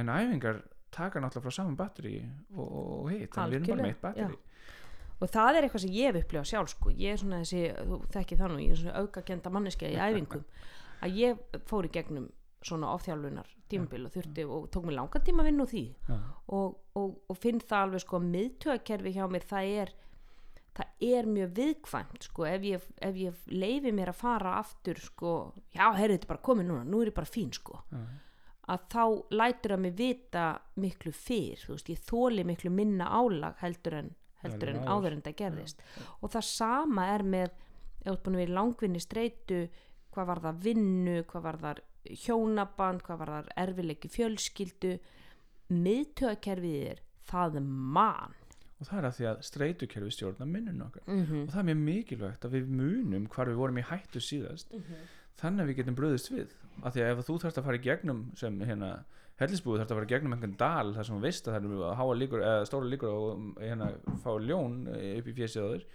en 0.01 0.07
æfingar 0.17 0.61
taka 0.91 1.19
náttúrulega 1.19 1.45
frá 1.45 1.51
saman 1.59 1.75
batteri 1.79 2.15
og, 2.55 2.65
og, 2.65 2.87
og 3.05 3.11
hitt, 3.11 3.29
þannig 3.31 3.51
við 3.51 3.61
erum 3.61 3.67
bara 3.77 3.85
með 3.85 3.93
eitt 3.93 4.01
batteri 4.01 4.37
og 5.21 5.29
það 5.29 5.55
er 5.59 5.63
eitthvað 5.67 5.81
sem 5.85 5.91
ég 5.93 6.07
hef 6.15 6.23
upplifað 6.25 6.49
sjálf 6.49 6.69
sko. 6.73 6.89
ég 6.97 7.11
er 7.13 7.17
svona 7.21 7.39
þessi, 7.43 7.61
þú 7.85 7.97
þekki 8.15 8.37
það 8.39 8.51
nú 8.55 8.61
ég 8.65 8.71
er 8.73 8.79
svona 8.81 9.01
aukakenda 9.03 9.49
manneskja 9.53 9.91
í 9.93 9.99
æfingum 10.09 10.43
að 11.05 11.17
ég 11.21 11.37
fór 11.69 11.85
í 11.85 11.91
gegnum 11.93 12.31
svona 12.65 12.89
ofþjálfunar 12.97 13.47
tímabil 13.71 14.05
og 14.07 14.13
þurfti 14.15 14.45
og 14.45 14.69
tók 14.73 14.87
mér 14.87 14.97
langan 14.99 15.25
tíma 15.25 15.43
að 15.43 15.49
vinna 15.49 15.65
úr 15.65 15.71
því. 15.71 15.83
Já, 16.07 16.15
og, 16.57 16.77
og, 17.01 17.17
og 17.31 17.39
finn 17.41 17.61
það 17.63 17.85
alveg 17.87 18.05
sko 18.05 18.19
að 18.19 18.29
miðtöðakerfi 18.35 19.13
hjá 19.17 19.25
mér 19.31 19.47
það 19.51 19.75
er 19.83 19.93
það 20.77 21.05
er 21.11 21.27
mjög 21.27 21.53
viðkvæmt 21.59 22.25
sko. 22.27 22.47
Ef 22.47 22.65
ég, 22.67 22.89
ef 23.03 23.17
ég 23.19 23.47
leifi 23.51 23.91
mér 23.95 24.13
að 24.13 24.19
fara 24.21 24.57
aftur 24.61 24.99
sko, 25.03 25.35
já, 25.75 25.85
heyrðu 25.97 26.17
þetta 26.17 26.27
er 26.27 26.33
bara 26.33 26.45
komið 26.47 26.69
núna 26.69 26.85
nú 26.87 27.01
er 27.01 27.11
ég 27.11 27.17
bara 27.17 27.31
fín 27.31 27.51
sko. 27.55 27.81
Já, 27.91 28.01
að 28.71 28.87
þá 28.93 29.03
lætur 29.35 29.75
að 29.75 29.83
mig 29.83 29.95
vita 29.97 30.45
miklu 30.79 31.11
fyrr, 31.15 31.59
þú 31.65 31.75
veist, 31.75 31.91
ég 31.91 32.03
þóli 32.07 32.45
miklu 32.47 32.71
minna 32.73 33.09
álag 33.09 33.57
heldur 33.59 33.97
en, 33.99 34.11
heldur 34.43 34.71
en 34.71 34.83
áður. 34.85 35.17
en 35.17 35.23
það 35.25 35.37
gerðist. 35.41 35.81
Og 36.21 36.31
það 36.31 36.47
sama 36.47 37.07
er 37.15 37.25
með 37.27 37.57
langvinni 38.51 39.01
streitu 39.01 39.65
hvað 40.11 40.27
var 40.27 40.43
það 40.45 40.61
vinnu, 40.65 41.17
hvað 41.27 41.43
var 41.45 41.59
það 41.61 41.81
hjónaband, 42.05 43.03
hvað 43.05 43.21
var 43.21 43.33
það 43.35 43.49
erfileiki 43.63 44.11
fjölskyldu 44.11 44.97
miðtöðakerfið 45.71 46.85
er 46.91 47.01
það 47.29 47.59
man. 47.61 48.35
Og 48.81 48.89
það 48.89 48.97
er 48.97 49.07
að 49.07 49.17
því 49.17 49.27
að 49.29 49.41
streitukerfi 49.45 50.13
stjórna 50.15 50.47
minnun 50.49 50.85
okkar. 50.87 51.03
Mm 51.05 51.25
-hmm. 51.25 51.41
og 51.45 51.53
það 51.53 51.59
er 51.59 51.67
mjög 51.69 51.81
mikilvægt 51.85 52.45
að 52.45 52.53
við 52.57 52.69
munum 52.81 53.27
hvar 53.29 53.49
við 53.49 53.59
vorum 53.61 53.77
í 53.77 53.87
hættu 53.91 54.19
síðast 54.19 54.73
þannig 55.37 55.63
að 55.63 55.67
við 55.69 55.77
getum 55.77 55.95
bröðist 55.95 56.31
við. 56.31 56.55
Af 56.83 56.93
því 56.93 57.01
að 57.01 57.11
ef 57.11 57.25
þú 57.27 57.39
þarfst 57.41 57.57
að 57.57 57.65
fara 57.65 57.77
í 57.77 57.85
gegnum 57.85 58.31
sem 58.35 58.61
hérna 58.61 58.91
hellisbúið 59.41 59.79
þarfst 59.81 59.91
að 59.91 59.97
fara 59.97 60.05
í 60.05 60.13
gegnum 60.13 60.33
einhvern 60.33 60.57
dal 60.57 60.93
þar 60.95 61.05
sem 61.05 61.15
þú 61.15 61.21
veist 61.21 61.47
að 61.47 61.53
það 61.53 61.65
eru 61.65 61.93
háa 61.97 62.13
líkur 62.13 62.43
eða 62.45 62.65
stóra 62.65 62.91
líkur 62.91 63.09
og 63.09 63.61
hérna 63.61 63.87
fá 64.23 64.31
ljón 64.37 64.75
upp 64.91 65.27
í 65.27 65.33
fjesið 65.33 65.61
á 65.61 65.71
þér 65.71 65.85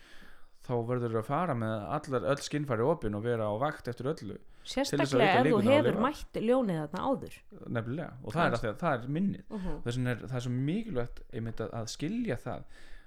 þá 0.67 0.75
verður 0.89 1.15
þú 1.15 1.21
að 1.21 1.31
fara 1.31 1.55
með 1.55 1.75
allar 1.97 2.29
öll 2.33 2.43
skinnfæri 2.43 2.87
opin 2.87 3.15
og 3.15 3.23
vera 3.23 3.47
á 3.47 3.55
vakt 3.59 3.89
eftir 3.89 4.11
öllu. 4.11 4.39
að 4.39 4.56
sérstaklega 4.67 5.31
ef 5.41 5.47
þú 5.47 5.61
að 5.61 5.71
hefur 5.71 6.01
mætt 6.03 6.39
ljónið 6.43 6.83
þarna 6.83 7.07
áður. 7.07 7.39
Nefnilega 7.79 8.11
og 8.23 8.37
það 8.37 8.47
er 8.47 8.59
að 8.59 8.69
að 8.71 8.77
það 8.83 8.99
er 8.99 9.09
minnið. 9.17 9.47
Uh 9.49 9.65
-huh. 9.65 9.79
þess 9.85 9.97
vegna 9.97 10.11
er 10.11 10.21
það 10.27 10.37
er 10.37 10.47
svo 10.47 10.55
mikilvægt 10.71 11.25
að, 11.61 11.73
að 11.81 11.89
skilja 11.95 12.37
það 12.37 12.63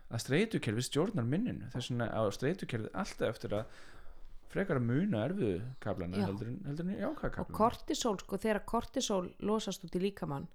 að 0.10 0.24
streitukerfi 0.26 0.82
stjórnar 0.88 1.26
minninu. 1.26 1.69
Þess 1.74 1.91
vegna 1.91 2.10
á 2.10 2.22
streitukerfið 2.34 2.91
alltaf 2.93 3.30
eftir 3.30 3.54
að 3.60 3.65
frekar 4.50 4.80
að 4.80 4.88
muna 4.89 5.26
erfiðu 5.28 5.60
kaplana 5.84 6.24
heldur 6.26 6.50
en, 6.50 6.62
heldur 6.65 6.88
en 6.88 6.95
jákvæða 7.04 7.43
og 7.43 7.52
kortisol 7.54 8.15
sko 8.22 8.39
þegar 8.41 8.63
kortisol 8.65 9.26
losast 9.45 9.86
út 9.86 9.98
í 10.00 10.02
líkamann 10.08 10.48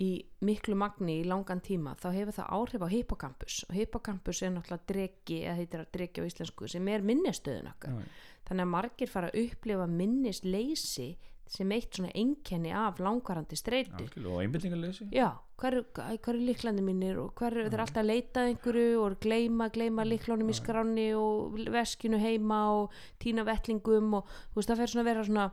í 0.00 0.10
miklu 0.46 0.76
magni 0.80 1.18
í 1.20 1.26
langan 1.28 1.60
tíma 1.64 1.92
þá 2.00 2.08
hefur 2.14 2.36
það 2.38 2.52
áhrif 2.56 2.84
á 2.84 2.88
hippocampus. 2.94 3.56
Og 3.68 3.76
hippocampus 3.76 4.42
er 4.42 4.54
náttúrulega 4.54 4.88
dregi 4.88 5.40
eða 5.44 5.58
heitir 5.58 5.82
að 5.84 5.90
dregi 5.96 6.24
á 6.24 6.28
íslensku 6.28 6.70
sem 6.72 6.88
er 6.88 7.04
minnistöðun 7.04 7.72
okkar. 7.74 7.98
Já, 7.98 8.30
þannig 8.48 8.66
að 8.66 8.72
margir 8.76 9.12
fara 9.12 9.30
að 9.30 9.42
upplifa 9.44 9.90
minnisleysi 9.90 11.10
sem 11.50 11.72
eitt 11.74 11.96
svona 11.96 12.12
einkenni 12.14 12.70
af 12.76 13.00
langvarandi 13.02 13.56
algjörlega, 13.58 14.28
og 14.30 14.42
einbildingarleysi 14.44 15.08
já, 15.10 15.32
hver, 15.58 15.80
hver 15.96 16.36
er 16.36 16.44
líklandi 16.46 16.84
mínir 16.86 17.18
og 17.18 17.34
hver 17.34 17.56
er 17.64 17.74
alltaf 17.74 18.04
að 18.04 18.10
leita 18.12 18.44
einhverju 18.46 19.00
og 19.02 19.16
gleyma, 19.24 19.66
gleyma 19.74 20.06
líklónum 20.06 20.52
í 20.52 20.54
skráni 20.54 21.08
og 21.18 21.58
veskinu 21.74 22.20
heima 22.22 22.60
og 22.76 22.94
týna 23.18 23.42
vettlingum 23.48 24.14
og 24.20 24.30
þú 24.52 24.60
veist 24.60 24.70
það 24.70 24.82
fer 24.82 24.94
svona 24.94 25.04
að 25.04 25.10
vera 25.10 25.26
svona 25.26 25.48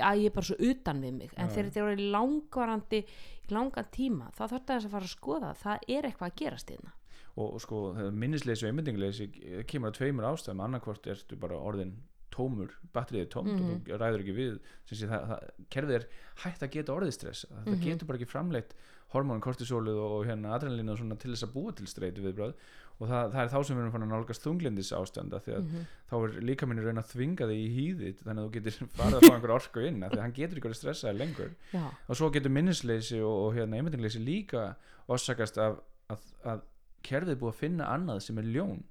að 0.00 0.20
ég 0.24 0.26
er 0.26 0.34
bara 0.34 0.48
svo 0.48 0.56
utan 0.58 1.00
við 1.02 1.12
mig 1.20 1.30
en 1.36 1.48
Já. 1.48 1.54
þegar 1.54 1.70
þetta 1.70 1.92
er 1.92 2.04
langvarandi 2.14 3.04
langan 3.50 3.90
tíma 3.94 4.30
þá 4.34 4.42
þarf 4.48 4.64
það 4.66 4.76
að 4.84 4.90
fara 4.96 5.04
að 5.08 5.14
skoða 5.16 5.52
það 5.60 5.78
er 5.88 6.02
eitthvað 6.08 6.30
að 6.30 6.38
gerast 6.42 6.70
hérna 6.74 6.92
og, 7.36 7.60
sko 7.60 7.78
minnisleysi 8.14 8.64
og 8.66 8.70
einbildingarleysi 8.72 9.28
kemur 9.66 9.90
að 9.90 9.98
tveimur 9.98 10.28
ástæðum 10.32 10.64
annarkvort 10.64 11.06
ertu 11.06 11.36
bara 11.36 11.58
orðin 11.58 11.94
tómur, 12.34 12.70
batterið 12.92 13.20
er 13.22 13.26
tómt 13.30 13.52
Mhm. 13.54 13.70
og 13.70 13.84
þú 13.86 13.98
ræður 14.00 14.22
ekki 14.24 14.34
við 14.34 14.54
sem 14.86 14.98
sé, 14.98 15.06
það, 15.06 15.26
það, 15.28 15.50
kerfið 15.70 15.94
er 15.94 16.06
hægt 16.42 16.62
að 16.66 16.70
geta 16.74 16.92
orðið 16.94 17.12
stress 17.14 17.44
það 17.46 17.66
Mhm. 17.66 17.80
getur 17.84 18.06
bara 18.06 18.18
ekki 18.18 18.26
framleitt 18.32 18.74
hormónin, 19.14 19.40
kortisólið 19.40 19.94
og, 20.02 20.26
hérna 20.26 20.54
adrenalínu 20.58 21.18
til 21.20 21.30
þess 21.30 21.44
að 21.46 21.52
búa 21.54 21.72
til 21.76 21.86
streitu 21.86 22.22
viðbröð 22.24 22.54
og 23.00 23.08
það, 23.10 23.32
það 23.34 23.40
er 23.42 23.48
þá 23.50 23.58
sem 23.66 23.76
við 23.76 23.82
erum 23.82 23.92
fann 23.94 24.04
að 24.06 24.12
nálgast 24.14 24.44
þunglindis 24.46 24.92
ástanda 24.94 25.40
því 25.42 25.54
að 25.56 25.64
Mhm. 25.64 25.86
þá 26.10 26.14
er 26.24 26.36
líka 26.46 26.66
minni 26.70 26.84
raun 26.84 27.00
að 27.02 27.08
þvinga 27.10 27.48
þig 27.50 27.60
í 27.64 27.70
hýðið 27.76 28.20
þannig 28.24 28.42
að 28.42 28.46
þú 28.46 28.52
getur 28.54 28.88
farið 28.98 29.16
að 29.18 29.24
fá 29.28 29.34
einhver 29.34 29.54
orku 29.56 29.82
inn 29.88 29.98
því 30.04 30.10
að 30.18 30.22
hann 30.24 30.36
getur 30.38 30.56
ekki 30.60 30.68
verið 30.70 30.78
stressaði 30.80 31.18
lengur. 31.18 31.50
Já, 31.74 31.84
og 32.08 32.16
svo 32.20 32.30
getur 32.30 32.54
minnisleysi 32.54 33.18
og, 33.20 33.36
og 33.48 33.54
hérna 33.58 33.80
einmyndingleysi 33.80 34.22
líka 34.22 34.64
orsakast 35.10 35.58
af 35.58 35.80
að, 36.08 36.28
að 36.44 36.62
kerfið 37.04 37.34
er 37.34 37.40
búið 37.42 37.52
að 37.54 37.60
finna 37.64 37.90
annað 37.92 38.22
sem 38.24 38.38
er 38.38 38.46
ljón. 38.54 38.82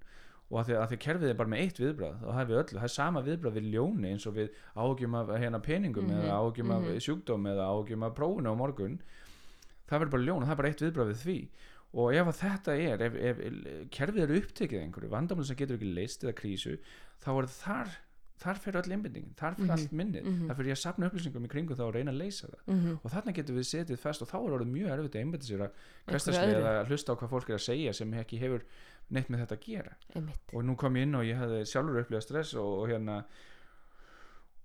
Og 0.53 0.59
að 0.59 0.67
því 0.67 0.73
að, 0.77 0.83
því 0.91 0.95
að 0.99 1.03
kerfið 1.07 1.29
er 1.31 1.37
bara 1.39 1.49
með 1.49 1.61
eitt 1.63 1.79
viðbrað 1.81 2.17
og 2.27 2.33
það 2.35 2.41
er 2.43 2.49
við 2.51 2.57
öllu, 2.59 2.77
það 2.77 2.83
er 2.89 2.93
sama 2.93 3.21
viðbrað 3.25 3.55
við 3.57 3.69
ljóni 3.73 4.09
eins 4.11 4.25
og 4.29 4.35
við 4.35 4.49
áhugjum 4.75 5.15
af 5.17 5.31
hérna 5.41 5.59
peningum 5.65 6.05
Mhm, 6.11 6.19
eða 6.19 6.35
áhugjum 6.43 6.73
af 6.75 6.83
mhm. 6.83 6.99
sjúkdóm 7.07 7.47
eða 7.49 7.69
áhugjum 7.71 8.03
af 8.05 8.13
prófunu 8.19 8.51
á 8.53 8.55
morgun. 8.59 8.99
Það 9.89 9.99
verður 10.03 10.11
bara 10.13 10.25
ljón 10.27 10.43
og 10.43 10.45
það 10.45 10.51
er 10.53 10.59
bara 10.61 10.69
eitt 10.73 10.83
viðbrað 10.83 11.09
við 11.13 11.23
því 11.23 11.37
og 11.93 12.13
ef 12.15 12.27
að 12.31 12.39
þetta 12.41 12.77
er, 12.79 13.01
ef, 13.05 13.13
ef 13.15 13.43
kerfið 13.93 14.23
er 14.25 14.35
upptekið 14.41 14.81
einhverju, 14.87 15.09
vandamál 15.13 15.45
sem 15.45 15.55
getur 15.59 15.77
ekki 15.77 15.93
leist 15.93 16.23
eða 16.25 16.33
krísu, 16.39 16.77
þá 17.23 17.29
er 17.43 17.47
þar 17.59 17.93
þar 18.43 18.57
fyrir 18.59 18.79
öll 18.81 18.91
einbinding, 18.91 19.27
þar 19.39 19.53
fyrir 19.55 19.69
Mhm, 19.69 19.71
allt 19.71 19.91
minnið. 19.95 20.23
mhm. 20.27 20.47
það 20.49 20.55
fyrir 20.57 20.67
ég 20.73 20.75
að 20.75 20.81
sapna 20.81 21.07
upplýsingum 21.07 21.45
í 21.45 21.49
kringum 21.53 21.77
þá 21.79 21.83
og 21.85 21.93
reyna 21.95 22.11
að 22.11 22.17
leysa 22.23 22.47
það. 22.49 22.63
Mhm, 22.73 22.97
og 23.03 23.11
þarna 23.13 23.33
getur 23.37 23.55
við 23.55 23.67
setið 23.69 23.99
fest 24.01 24.21
og 24.21 24.27
þá 24.27 24.35
er 24.41 24.55
orðið 24.57 24.71
mjög 24.73 24.89
erfitt 24.97 25.15
að 25.15 25.21
einbæta 25.23 25.47
sér 25.47 25.61
að 25.63 25.71
öðru. 26.57 26.81
að 26.81 26.87
hlusta 26.89 27.13
á 27.13 27.15
hvað 27.15 27.29
fólk 27.29 27.49
er 27.49 27.55
að 27.55 27.63
segja 27.69 27.93
sem 27.93 28.11
ekki 28.19 28.39
hefur 28.41 28.61
neitt 29.11 29.29
með 29.29 29.39
þetta 29.45 29.55
að 29.55 29.63
gera. 29.63 29.93
Einmitt. 30.15 30.39
Og 30.53 30.63
nú 30.65 30.75
kom 30.75 30.93
ég 30.95 31.03
inn 31.07 31.15
og 31.15 31.23
ég 31.23 31.37
hefði 31.39 31.61
sjálfur 31.71 32.01
upplifað 32.03 32.23
stress 32.27 32.53
og, 32.55 32.83
og 32.83 32.89
hérna 32.89 33.23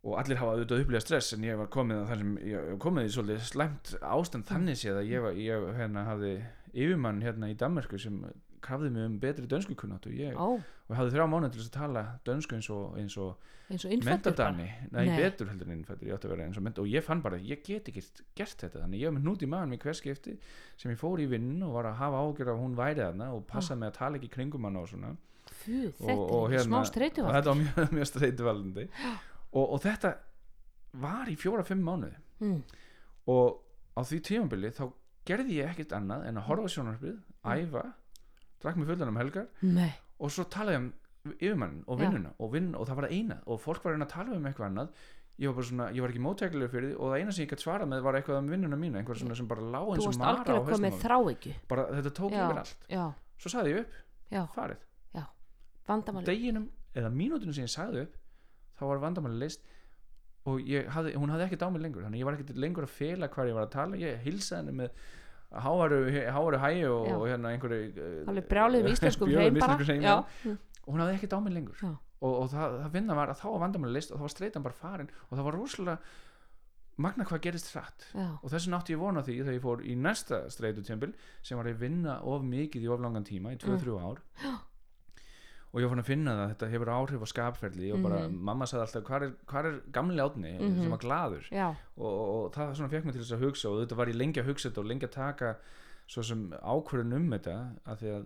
og 0.07 0.19
allir 0.21 0.39
hafa 0.39 0.55
auðvitað 0.55 0.85
upplifað 0.85 1.05
stress 1.07 1.35
en 1.35 1.47
ég 1.47 1.59
var 1.59 1.71
komið 1.75 2.03
að 2.03 2.11
þar 2.11 2.21
sem 2.23 2.35
ég 2.47 2.75
komið 2.85 3.09
í 3.09 3.15
svolítið 3.15 3.49
slæmt 3.49 3.95
ástand 3.99 4.47
þannig 4.49 4.79
séð 4.79 5.01
að 5.01 5.11
ég, 5.11 5.25
var, 5.25 5.41
ég 5.43 5.67
hérna 5.79 6.05
hafði 6.07 6.35
yfirmann 6.73 7.25
hérna 7.25 7.51
í 7.51 7.57
Danmarku 7.59 7.99
sem 8.01 8.21
krafði 8.63 8.91
mig 8.95 9.07
um 9.07 9.19
betri 9.23 9.47
dönsku 9.51 9.75
kunnát 9.79 10.07
og 10.07 10.15
ég 10.19 10.39
ó, 10.39 10.59
og 10.59 10.97
hafði 10.99 11.15
þrjá 11.15 11.27
mánuð 11.31 11.53
til 11.55 11.63
þess 11.63 11.71
að 11.71 11.79
tala 11.79 12.03
dönsku 12.27 12.59
eins 12.59 12.71
og, 12.75 12.97
eins 12.99 13.17
og 13.23 13.55
eins 13.69 13.85
og 13.85 14.07
mentadani, 14.07 14.67
nei, 14.95 15.03
Nei. 15.11 15.17
betur 15.21 15.51
heldur 15.51 15.69
en 15.69 15.77
innfættur 15.77 16.09
ég 16.09 16.17
og 16.17 16.83
og 16.83 16.89
ég 16.89 17.05
fann 17.05 17.23
bara, 17.23 17.39
ég 17.39 17.63
get 17.65 17.89
ekki 17.91 18.03
gert 18.39 18.65
þetta, 18.65 18.83
þannig 18.85 19.03
ég 19.03 19.11
var 19.11 19.17
með 19.19 19.27
hnút 19.27 19.45
í 19.45 19.51
maðan 19.51 19.73
með 19.75 19.83
hver 19.85 19.99
skipti 19.99 20.37
sem 20.77 20.93
ég 20.93 21.01
fór 21.01 21.21
í 21.21 21.29
vinn 21.29 21.63
og 21.63 21.75
var 21.77 21.91
að 21.91 21.99
hafa 22.01 22.23
ágjör 22.25 22.53
að 22.55 22.63
hún 22.63 22.77
væri 22.79 23.03
þarna 23.03 23.33
og 23.37 23.47
passa 23.51 23.77
með 23.77 23.93
að 23.93 23.99
tala 23.99 24.21
ekki 24.21 24.31
kringum 24.33 24.65
hann 24.69 24.81
og 24.81 24.89
svona. 24.89 25.15
Fú, 25.49 25.89
þetta 25.97 26.39
er 26.55 26.65
smá 26.65 26.79
og 26.81 26.89
streytuvald 26.89 27.37
þetta 27.37 27.53
var 27.53 27.61
mjög, 27.61 27.93
mjög 27.99 28.09
streituvaldandi 28.11 28.89
og, 29.53 29.73
og 29.75 29.81
þetta 29.83 30.15
var 30.99 31.29
í 31.31 31.37
fjóra-fimm 31.37 31.83
mánuði. 31.85 32.17
Mm. 32.41 32.63
og 33.29 33.59
á 33.99 34.01
því 34.07 34.19
tímabili 34.23 34.71
þá 34.71 34.85
gerði 35.27 35.57
ég 35.59 35.73
ekkert 35.73 35.93
annað 35.99 36.27
en 36.29 36.37
að 36.39 36.47
horfa 36.49 36.69
á 36.69 36.75
sjónarspið, 36.75 37.17
Mm. 37.45 37.53
æfa 37.69 37.83
drakk 38.63 38.77
mig 38.77 38.87
fullan 38.89 39.09
um 39.13 39.17
helgar 39.17 39.47
nei, 39.63 39.93
og 40.19 40.31
svo 40.31 40.45
talaði 40.45 40.75
ég 40.75 40.81
um 40.83 40.93
yfirmann 41.39 41.85
og 41.87 41.99
vinnuna 42.01 42.31
og, 42.39 42.51
vinn, 42.53 42.75
og 42.75 42.87
það 42.89 42.95
var 42.99 43.05
það 43.09 43.15
eina 43.19 43.37
og 43.47 43.61
fólk 43.61 43.85
var 43.85 43.93
reyna 43.95 44.07
að 44.07 44.13
tala 44.15 44.37
um 44.37 44.45
eitthvað 44.49 44.67
annað. 44.71 44.89
Ég 45.39 45.55
var 45.55 45.63
svona, 45.69 45.87
ég 45.95 46.01
var 46.03 46.11
ekki 46.11 46.23
móttækliður 46.25 46.71
fyrir 46.73 46.89
því 46.91 46.97
og 46.99 47.13
það 47.13 47.21
eina 47.21 47.33
sem 47.37 47.45
ég 47.45 47.51
gætt 47.53 47.63
svarað 47.63 47.89
með 47.93 48.01
var 48.03 48.15
eitthvað 48.19 48.39
um 48.41 48.49
vinnuna 48.51 48.77
mína 48.81 48.99
einhver 48.99 49.19
svona 49.21 49.37
sem 49.39 49.47
bara 49.47 49.61
lá 49.63 49.79
þú 49.87 49.95
eins 49.95 50.07
og 50.09 50.17
mara 50.19 50.57
á 50.59 50.79
mér. 50.83 50.97
þráhyggju. 51.05 51.53
Bara 51.69 51.85
þetta 51.95 52.13
tók 52.19 52.33
Já. 52.33 52.41
yfir 52.43 52.59
allt. 52.59 52.87
já, 52.91 53.05
svo 53.39 53.49
sagði 53.55 53.75
ég 53.75 53.81
upp, 53.85 53.93
já, 54.35 54.43
farið. 54.57 54.81
Vandamáli 55.89 56.27
deginum 56.27 56.67
eða 56.95 57.11
mínútunum 57.15 57.55
sem 57.55 57.65
ég 57.65 57.73
sagði 57.73 58.03
upp 58.03 58.17
þá 58.79 58.85
var 58.89 59.03
vandamáli 59.03 59.41
leist 59.43 59.65
og 60.49 60.61
hafði, 60.95 61.15
hún 61.19 61.33
hafði 61.35 61.49
ekki 61.49 61.61
á 61.61 61.69
mig 61.69 61.83
lengur 61.85 62.05
þannig 62.07 62.23
ég 62.23 62.29
var 62.29 62.39
ekki 62.39 62.59
lengur 62.59 62.87
að 62.87 62.95
fela 62.95 63.29
hvað 63.33 63.51
ég 63.51 63.59
var 63.59 63.67
að 63.67 63.75
tala 63.75 64.01
ég 64.01 64.21
hilsaði 64.25 64.63
henni 64.63 64.77
með 64.83 65.01
hávaru, 65.65 66.59
hægi 66.61 66.85
og, 66.89 67.09
Já. 67.09 67.17
og 67.17 67.27
hérna 67.29 67.53
einhverju 67.55 67.81
eh, 67.89 68.93
íslenskum 68.93 69.31
brjáluðum 69.33 69.57
hreim 69.57 69.61
bara. 69.61 69.77
íslenskum 69.79 69.89
hreim, 69.89 70.03
já, 70.05 70.15
já. 70.45 70.57
og 70.85 70.93
hún 70.93 71.03
hafði 71.05 71.19
ekkert 71.19 71.37
á 71.37 71.39
mig 71.41 71.55
lengur. 71.57 71.83
Já. 71.83 71.91
og, 72.21 72.33
og 72.35 72.49
það, 72.53 72.79
það 72.85 72.97
vinna 72.99 73.17
var 73.19 73.33
að 73.33 73.41
þá 73.43 73.47
var 73.49 73.63
vandamáli 73.65 73.97
list 73.97 74.13
og 74.13 74.21
þá 74.21 74.27
var 74.27 74.35
streitan 74.35 74.67
bara 74.67 74.77
farin 74.77 75.13
og 75.29 75.37
það 75.39 75.47
var 75.49 75.57
rosalega 75.57 75.99
magna 76.99 77.25
hvað 77.29 77.43
gerist 77.47 77.69
hratt. 77.73 78.09
Já, 78.11 78.27
og 78.43 78.51
þessi 78.53 78.73
nátti 78.75 78.95
ég 78.97 79.01
vona 79.01 79.23
því 79.23 79.37
þegar 79.39 79.57
ég 79.57 79.65
fór 79.65 79.85
í 79.87 79.95
næsta 79.95 80.41
streitutjömbil 80.51 81.13
sem 81.47 81.61
var 81.61 81.69
að 81.71 81.85
vinna 81.85 82.19
of 82.27 82.43
mikið 82.43 82.89
í 82.89 82.91
of 82.91 83.05
langan 83.05 83.27
tíma 83.29 83.55
í 83.55 83.61
2-3 83.63 84.01
ár 84.03 84.25
og 85.73 85.81
ég 85.81 85.85
var 85.85 85.91
fann 85.97 86.03
að 86.05 86.09
finna 86.09 86.31
það 86.33 86.45
að 86.45 86.53
þetta 86.55 86.69
hefur 86.73 86.91
áhrif 86.97 87.23
á 87.23 87.29
skapferli 87.33 87.93
og 87.93 88.03
bara, 88.03 88.21
Mhm. 88.29 88.39
mamma 88.41 88.65
sagði 88.65 88.85
alltaf 88.87 89.03
hvar 89.05 89.23
er, 89.23 89.33
hvar 89.47 89.65
er 89.67 89.81
gamli 89.93 90.17
átni 90.25 90.53
Mhm. 90.61 90.81
sem 90.83 90.91
var 90.91 90.99
glaður? 90.99 91.45
Já, 91.53 91.69
og, 91.99 92.13
og, 92.47 92.53
það 92.53 92.75
svona 92.77 92.89
fekk 92.91 93.05
mig 93.05 93.13
til 93.15 93.23
þess 93.23 93.37
að 93.37 93.45
hugsa 93.45 93.69
og 93.69 93.83
þetta 93.87 93.97
var 93.97 94.07
ég 94.07 94.17
lengi 94.17 94.41
að 94.41 94.47
hugsa 94.49 94.71
þetta 94.71 94.79
og 94.79 94.87
lengi 94.87 95.07
að 95.07 95.13
taka 95.13 95.57
svo 96.09 96.23
sem 96.25 96.51
ákvörðun 96.63 97.13
um 97.15 97.31
þetta 97.31 97.77
af 97.87 98.01
því 98.01 98.09
að 98.17 98.25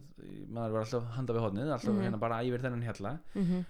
maður 0.55 0.70
var 0.72 0.81
alltaf 0.85 1.05
handa 1.16 1.33
við 1.35 1.40
hodnið 1.42 1.72
alltaf 1.72 1.94
Mhm. 1.94 2.02
hérna 2.02 2.18
bara 2.20 2.42
æfir 2.44 2.61
þennan 2.62 2.83
hjalla 2.87 3.18
mhm, 3.35 3.64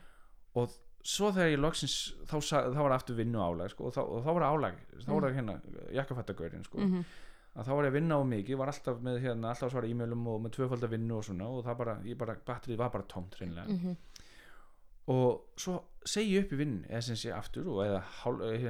og 0.55 0.69
svo 1.03 1.33
þegar 1.33 1.57
ég 1.57 1.59
loksins 1.61 2.13
þá, 2.27 2.37
þá 2.75 2.77
var 2.83 2.93
aftur 2.93 3.17
vinnu 3.17 3.39
álag 3.41 3.71
sko, 3.71 3.87
og, 3.87 3.95
þá, 3.95 3.99
og 4.07 4.23
þá 4.23 4.35
var 4.35 4.43
álag 4.53 4.75
þá 5.01 5.09
var 5.09 5.31
það 5.31 5.35
hérna 5.35 5.61
jakkafættagörinn 5.95 6.65
sko, 6.65 6.79
mhm, 6.79 7.05
að 7.53 7.67
þá 7.69 7.73
var 7.77 7.85
ég 7.85 7.91
að 7.93 7.97
vinna 7.99 8.17
á 8.17 8.23
mikið 8.25 8.57
var 8.63 8.71
alltaf 8.73 9.01
með 9.05 9.19
hérna, 9.27 9.51
alltaf 9.53 9.69
að 9.69 9.73
svara 9.75 9.89
e-mailum 9.93 10.27
og 10.33 10.41
með 10.47 10.55
tvöfald 10.57 10.87
að 10.87 10.93
vinnu 10.95 11.17
og 11.19 11.25
svona 11.27 11.49
og 11.53 11.65
það 11.67 11.77
bara, 11.83 11.95
ég 12.09 12.17
bara, 12.23 12.37
batterið 12.49 12.79
var 12.81 12.91
bara 12.95 13.09
tómt 13.13 13.35
hreinlega 13.37 13.69
mhm, 13.69 13.97
og 15.13 15.59
svo 15.61 15.75
segi 16.09 16.37
ég 16.37 16.45
upp 16.47 16.53
í 16.57 16.61
vinn 16.63 16.77
eða 16.89 17.03
sem 17.09 17.19
sé 17.19 17.33
aftur 17.35 17.69
og 17.75 17.83
eða 17.85 18.03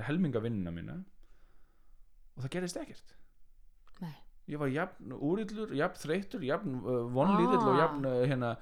helminga 0.09 0.41
vinnuna 0.43 0.73
mína 0.75 0.97
og 2.37 2.43
það 2.47 2.55
gerðist 2.57 2.81
ekkert 2.81 3.13
Nei. 4.03 4.15
ég 4.51 4.59
var 4.63 4.73
jafn 4.73 5.13
úrillur, 5.19 5.75
jafn 5.77 6.01
þreytur 6.03 6.47
jafn 6.49 6.79
uh, 6.81 7.03
vonlítill 7.13 7.61
og 7.63 7.75
Ah. 7.77 7.83
jafn 7.85 8.07
uh, 8.09 8.23
hérna, 8.27 8.55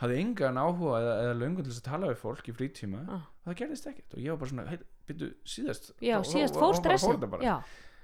hafði 0.00 0.20
engan 0.24 0.58
áhuga 0.62 0.98
eða, 1.02 1.14
eða 1.26 1.36
löngun 1.42 1.66
til 1.68 1.74
að 1.76 1.84
tala 1.90 2.10
við 2.10 2.22
fólk 2.24 2.48
í 2.50 2.56
frítíma 2.56 3.04
Ah. 3.06 3.26
og 3.44 3.52
það 3.52 3.58
gerðist 3.62 3.90
ekkert 3.92 4.16
og 4.16 4.24
ég 4.24 4.32
var 4.34 4.40
bara 4.42 4.50
svona, 4.54 4.66
hey, 4.72 4.78
byrju, 5.08 5.30
síðast 5.54 5.92
já, 6.00 6.16
þá- 6.18 6.30
síðast 6.32 6.56
þá- 6.56 6.62
fór 6.64 6.72
þá 6.72 6.72
bara 6.72 6.82
stressin 6.82 7.14
þetta 7.14 7.30
bara. 7.36 7.42
já, 7.44 7.56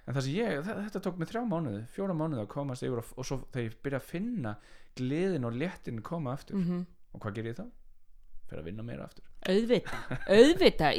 en 0.05 0.17
það 0.17 0.27
sem 0.27 0.35
ég, 0.39 0.67
þetta 0.69 1.05
tók 1.07 1.21
mig 1.21 1.31
þrjá 1.31 1.45
mánuði 1.49 1.85
fjóra 1.95 2.17
mánuði 2.17 2.45
að 2.45 2.51
komast 2.57 2.85
yfir 2.87 3.01
og, 3.01 3.15
og 3.17 3.29
svo 3.29 3.41
þegar 3.55 3.69
ég 3.69 3.79
byrja 3.87 4.03
að 4.03 4.11
finna 4.11 4.57
gleðin 4.99 5.49
og 5.49 5.57
léttin 5.59 6.03
koma 6.05 6.37
aftur. 6.37 6.61
Mhm. 6.61 6.85
Og 7.15 7.23
hvað 7.23 7.39
ger 7.39 7.51
ég 7.53 7.59
þá? 7.61 7.67
fyrir 8.49 8.61
að 8.63 8.69
vinna 8.69 8.85
meira 8.85 9.07
aftur. 9.09 9.25
Auðvita, 9.45 9.99
auðvita, 10.33 10.91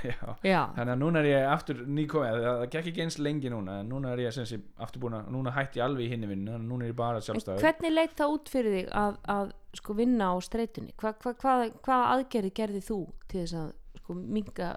já, 0.52 0.60
Þannig 0.76 0.92
að 0.94 1.00
núna 1.00 1.20
er 1.20 1.28
ég 1.28 1.46
aftur 1.50 1.82
nýkomið, 1.84 2.38
það, 2.44 2.62
gekk 2.72 2.90
ekki 2.90 3.04
eins 3.04 3.18
lengi 3.20 3.52
núna, 3.52 3.78
núna 3.84 4.14
er 4.14 4.22
ég 4.24 4.36
sem 4.36 4.64
aftur 4.84 5.02
búin 5.04 5.18
að, 5.18 5.30
núna 5.34 5.52
hætti 5.56 5.80
ég 5.80 5.86
alveg 5.86 6.06
í 6.06 6.10
hinni 6.14 6.30
vinnu, 6.30 6.56
núna 6.64 6.86
er 6.86 6.94
ég 6.94 6.98
bara 6.98 7.20
en 7.20 7.26
sjálfstæður. 7.26 7.64
hvernig 7.64 7.94
leit 7.94 8.16
það 8.16 8.36
út 8.36 8.52
fyrir 8.52 8.78
þig 8.78 8.92
að, 9.02 9.18
að 9.36 9.54
sko 9.80 9.96
vinna 9.98 10.30
á 10.32 10.34
streytunni 10.44 10.96
hva, 11.00 11.14
hva, 11.20 11.34
hvað, 11.42 11.64
hvað 11.84 12.04
aðgerði 12.14 12.52
gerði 12.60 12.84
þú 12.88 13.00
til 13.28 13.42
þess 13.42 13.58
að 13.60 13.72
sko 14.00 14.18
minga 14.20 14.70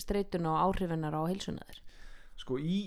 streytuna 0.00 0.52
og 0.54 0.60
áhrifinnar 0.68 1.16
á 1.16 1.22
heilsunaður 1.30 1.80
Sko 2.40 2.56
í, 2.56 2.78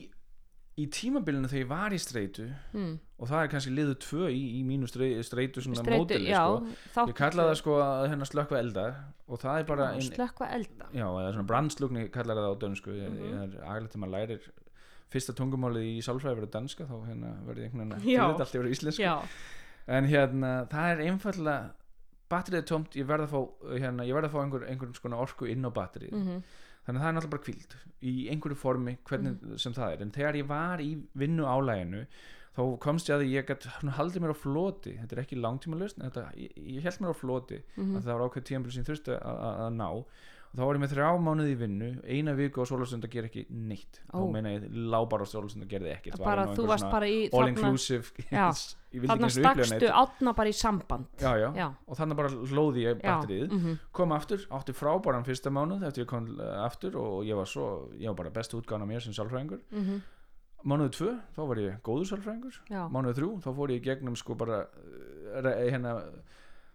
í 0.82 0.86
tímabilinu 0.94 1.50
þegar 1.52 1.62
ég 1.62 1.70
var 1.70 1.94
í 1.94 2.00
streitu, 2.02 2.48
mm. 2.74 2.94
og 3.22 3.30
það 3.30 3.46
er 3.46 3.52
kannski 3.52 3.74
liðu 3.74 3.96
tvö 4.02 4.30
í, 4.34 4.42
í 4.58 4.64
mínu 4.66 4.90
strei, 4.90 5.12
streitu 5.26 5.62
svona 5.64 5.82
streitu, 5.82 6.00
módeli, 6.02 6.32
já 6.32 6.42
sko. 6.48 7.06
Ég 7.12 7.18
kalla 7.20 7.48
það 7.50 7.58
sko 7.62 7.78
að 7.84 8.08
hérna 8.10 8.30
slökva 8.30 8.62
elda 8.64 8.88
og 9.28 9.44
það 9.44 9.60
er 9.60 9.70
bara, 9.70 9.92
ein, 9.94 10.08
slökkva 10.08 10.50
elda 10.58 10.90
já, 10.90 11.06
eða 11.06 11.30
svona 11.36 11.50
brandslugni 11.54 12.08
kallar 12.14 12.42
það 12.42 12.50
á 12.50 12.62
dönsku, 12.66 12.96
mm. 12.98 13.20
-hmm. 13.20 13.38
það 13.38 13.46
er 13.46 13.70
aðlægt 13.76 13.96
til 13.96 14.04
maður 14.04 14.16
lærir 14.18 14.50
fyrsta 15.14 15.38
tungumálið 15.38 15.88
í 15.92 16.02
sálfræði 16.02 16.42
verið 16.42 16.54
danska, 16.58 16.90
þá 16.90 16.98
hérna 17.12 17.36
verði 17.46 17.68
einhvern 17.68 17.94
veginn 17.94 18.20
að 18.24 18.34
þetta 18.34 18.48
allt 18.48 18.58
yfir 18.58 18.74
íslensku. 18.74 19.06
já, 19.06 19.16
en 19.86 20.10
hérna 20.10 20.52
það 20.74 20.92
er 20.96 21.06
einfallega 21.06 21.72
batterið 22.34 22.64
er 22.64 22.66
tómt, 22.66 22.96
ég 22.98 23.06
verð 23.06 23.28
að 23.28 23.34
fá 23.36 23.68
hérna, 23.78 24.06
ég 24.10 24.18
verð 24.18 24.32
að 24.32 24.34
fá 24.34 24.40
einhver, 24.42 24.64
einhver 24.66 24.94
skona 24.98 25.20
orku 25.22 25.46
inn 25.46 25.68
á 25.68 25.70
batterið 25.70 26.16
mm 26.18 26.42
þannig 26.86 27.00
að 27.00 27.04
það 27.04 27.10
er 27.10 27.18
náttúrulega 27.18 27.34
bara 27.36 27.46
kvíld 27.48 27.76
í 28.04 28.14
einhverju 28.34 28.60
formi 28.60 28.96
hvernig 29.08 29.60
sem 29.64 29.76
það 29.76 29.96
er. 29.96 30.02
En 30.04 30.14
þegar 30.16 30.40
ég 30.40 30.48
var 30.50 30.84
í 30.84 30.90
vinnu 31.20 31.48
álæginu 31.48 32.04
þá 32.54 32.62
komst 32.84 33.10
ég 33.10 33.18
að 33.18 33.32
ég 33.32 33.48
gætt 33.50 33.68
haldið 33.98 34.24
mér 34.24 34.36
á 34.36 34.44
floti. 34.44 34.98
Þetta 35.00 35.16
er 35.16 35.24
ekki 35.24 35.40
langtíma 35.40 35.80
lausn 35.80 36.04
ég, 36.04 36.54
ég 36.58 36.86
held 36.86 37.02
mér 37.02 37.16
á 37.16 37.22
floti. 37.24 37.62
Mhm. 37.78 37.96
að 37.98 38.06
það 38.06 38.14
var 38.14 38.26
ákveð 38.28 38.48
tíðanbíl 38.50 38.74
sem 38.76 38.84
ég 38.84 38.90
þurfti 38.92 39.16
að, 39.18 39.42
að, 39.48 39.60
að 39.66 39.74
ná 39.80 39.90
þá 40.54 40.62
var 40.68 40.78
ég 40.78 40.82
með 40.84 40.92
þrjá 40.94 41.08
mánuði 41.26 41.52
í 41.54 41.58
vinnu 41.58 41.88
eina 42.06 42.34
viku 42.38 42.62
á 42.62 42.66
sólastund 42.70 43.06
að 43.08 43.14
gera 43.16 43.30
ekki 43.30 43.44
neitt. 43.50 44.00
Ó. 44.14 44.22
þá 44.22 44.32
meina 44.36 44.52
ég 44.54 44.68
lá 44.94 45.00
bara 45.10 45.26
á 45.26 45.28
sólastund 45.32 45.66
að 45.66 45.72
gera 45.74 45.90
ekkert 45.96 46.20
Var 46.22 46.28
bara 46.28 46.46
á 46.46 46.54
þú 46.54 46.66
varst 46.70 46.90
bara 46.94 47.10
í 47.10 47.20
all 47.34 47.50
inclusive 47.50 48.12
þarna 48.94 49.30
ekki 49.30 49.40
stakstu 49.40 49.90
átna 49.90 50.34
bara 50.38 50.52
í 50.52 50.56
samband. 50.58 51.08
Já, 51.18 51.32
já, 51.42 51.48
já, 51.58 51.68
og 51.90 51.98
þannig 51.98 52.20
bara 52.20 52.30
hlóði 52.54 52.84
ég 52.86 53.00
batterið. 53.02 53.48
mhm, 53.58 53.80
kom 53.92 54.14
aftur, 54.14 54.44
átti 54.54 54.76
frábæran 54.78 55.26
fyrsta 55.26 55.50
mánuð 55.50 55.88
eftir 55.90 56.06
ég 56.06 56.12
kom 56.14 56.28
uh, 56.38 56.60
aftur 56.68 57.00
og 57.02 57.24
ég 57.26 57.34
var 57.40 57.50
svo 57.50 57.70
ég 57.98 58.12
var 58.12 58.20
bara 58.22 58.30
bestu 58.38 58.62
útgána 58.62 58.86
mér 58.86 59.02
sem 59.02 59.16
sálfræðingur. 59.18 59.64
Mhm, 59.74 60.04
mánuðu 60.70 60.94
tvö, 61.00 61.16
þá 61.36 61.42
var 61.50 61.64
ég 61.66 61.82
góður 61.84 62.12
sálfræðingur. 62.14 62.62
Mánuðu 62.94 63.18
þrjú, 63.18 63.32
þá 63.44 63.50
fór 63.58 63.74
ég 63.74 63.82
gegnum 63.90 64.16
sko 64.16 64.38
bara 64.38 64.62
re- 65.42 65.58
hérna 65.74 65.98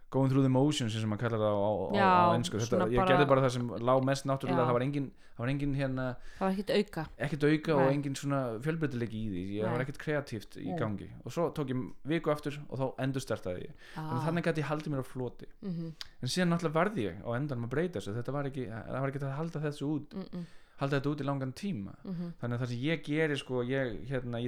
going 0.09 0.29
through 0.29 0.41
the 0.41 0.49
motions 0.49 0.93
sem 0.93 1.09
maður 1.09 1.27
kallar 1.27 1.41
það 1.43 1.53
á, 1.53 1.69
á, 1.69 1.71
á, 2.01 2.33
ennsku 2.33 2.59
ég 2.59 3.09
gerði 3.09 3.25
bara 3.29 3.43
það 3.45 3.51
sem 3.55 3.67
lá 3.85 3.93
mest 4.01 4.25
náttúrulega 4.25 4.65
það 4.65 4.77
var 4.77 4.85
engin, 4.85 5.09
það 5.35 5.43
var 5.43 5.51
engin 5.53 5.73
hérna 5.77 6.05
það 6.37 6.45
var 6.45 6.55
ekkert 6.55 6.71
auka. 6.77 7.03
ekkert 7.27 7.45
auka 7.49 7.75
og 7.75 7.91
engin 7.93 8.15
svona 8.17 8.39
fjölbreytileiki 8.65 9.19
í 9.19 9.27
því. 9.29 9.43
Ég 9.59 9.67
Nei. 9.67 9.71
var 9.75 9.83
ekkert 9.85 10.01
kreatíft 10.01 10.57
í 10.57 10.65
Mm. 10.69 10.79
gangi. 10.81 11.09
Og 11.25 11.31
svo 11.31 11.49
tók 11.53 11.69
ég 11.69 11.83
viku 12.09 12.31
aftur 12.33 12.57
og 12.69 12.79
þá 12.79 12.85
endur 13.05 13.21
startaði 13.21 13.67
ég 13.67 13.73
þannig 13.95 14.17
að 14.17 14.25
þannig 14.27 14.43
gæti 14.49 14.63
ég 14.63 14.69
haldið 14.71 14.91
mér 14.93 15.03
á 15.05 15.07
floti. 15.11 15.45
Mm 15.61 15.71
-hmm. 15.71 15.93
en 16.21 16.27
síðan 16.27 16.49
náttúrulega 16.49 16.79
varði 16.79 17.01
ég 17.05 17.15
á 17.21 17.29
endanum 17.37 17.65
að 17.65 17.69
breyta 17.69 17.99
þessu. 17.99 18.15
Þetta 18.17 18.31
var 18.31 18.45
ekki, 18.49 18.65
það 18.67 19.01
var 19.01 19.09
ekki 19.09 19.23
að 19.23 19.37
halda 19.37 19.59
þessu 19.59 19.83
út 19.85 20.13
mm 20.15 20.25
-hmm. 20.25 20.45
halda 20.77 20.99
þetta 20.99 21.09
út 21.09 21.21
í 21.21 21.25
langan 21.25 21.53
tíma. 21.53 21.93
Þannig 22.41 22.55
að 22.55 22.59
það 22.59 22.67
sem 22.67 22.81
ég 22.81 23.03
geri 23.03 23.35
sko 23.37 23.63
ég, 23.63 24.09
hérna, 24.09 24.41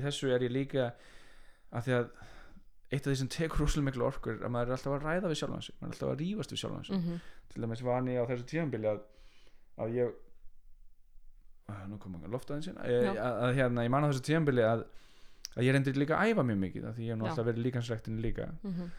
eitt 2.92 3.08
af 3.08 3.12
því 3.14 3.18
sem 3.22 3.28
tekur 3.32 3.60
rosalega 3.64 3.88
miklu 3.90 4.04
orkur 4.08 4.42
að 4.44 4.52
maður 4.52 4.68
er 4.68 4.76
alltaf 4.78 4.94
að 4.98 5.06
ræða 5.08 5.30
við 5.32 5.40
sjálfan 5.42 5.62
sig 5.68 5.76
maður 5.80 5.88
er 5.88 5.96
alltaf 5.96 6.10
að 6.12 6.20
rífast 6.22 6.52
við 6.56 6.62
sjálfan 6.64 6.86
sig 6.86 6.98
Mhm. 6.98 7.20
til 7.54 7.62
dæmis 7.64 7.82
var 7.84 7.96
hann 7.96 8.08
ég 8.12 8.20
á 8.20 8.26
þessu 8.32 8.46
tíðanbili 8.52 8.88
að, 8.92 9.00
að 9.78 9.94
ég 9.96 10.12
að, 11.72 11.86
nú 11.92 11.98
kom 12.04 12.16
að 12.20 12.32
lofta 12.34 12.58
þinn 12.60 12.82
Já. 12.84 13.14
að, 13.16 13.38
að 13.48 13.54
hérna, 13.60 13.86
ég 13.88 13.94
man 13.94 14.04
á 14.04 14.10
þessu 14.12 14.26
tíðanbili 14.28 14.66
að, 14.68 14.84
að 15.56 15.64
ég 15.68 15.74
reyndi 15.76 15.94
líka 16.00 16.18
að 16.20 16.34
æfa 16.34 16.44
mjög 16.50 16.60
mikið 16.66 16.90
því 16.98 17.06
ég 17.08 17.14
hef 17.16 17.20
nú 17.22 17.30
alltaf 17.30 17.48
verið 17.48 17.64
líkansræktin 17.68 18.20
líka 18.24 18.50
Mhm. 18.64 18.92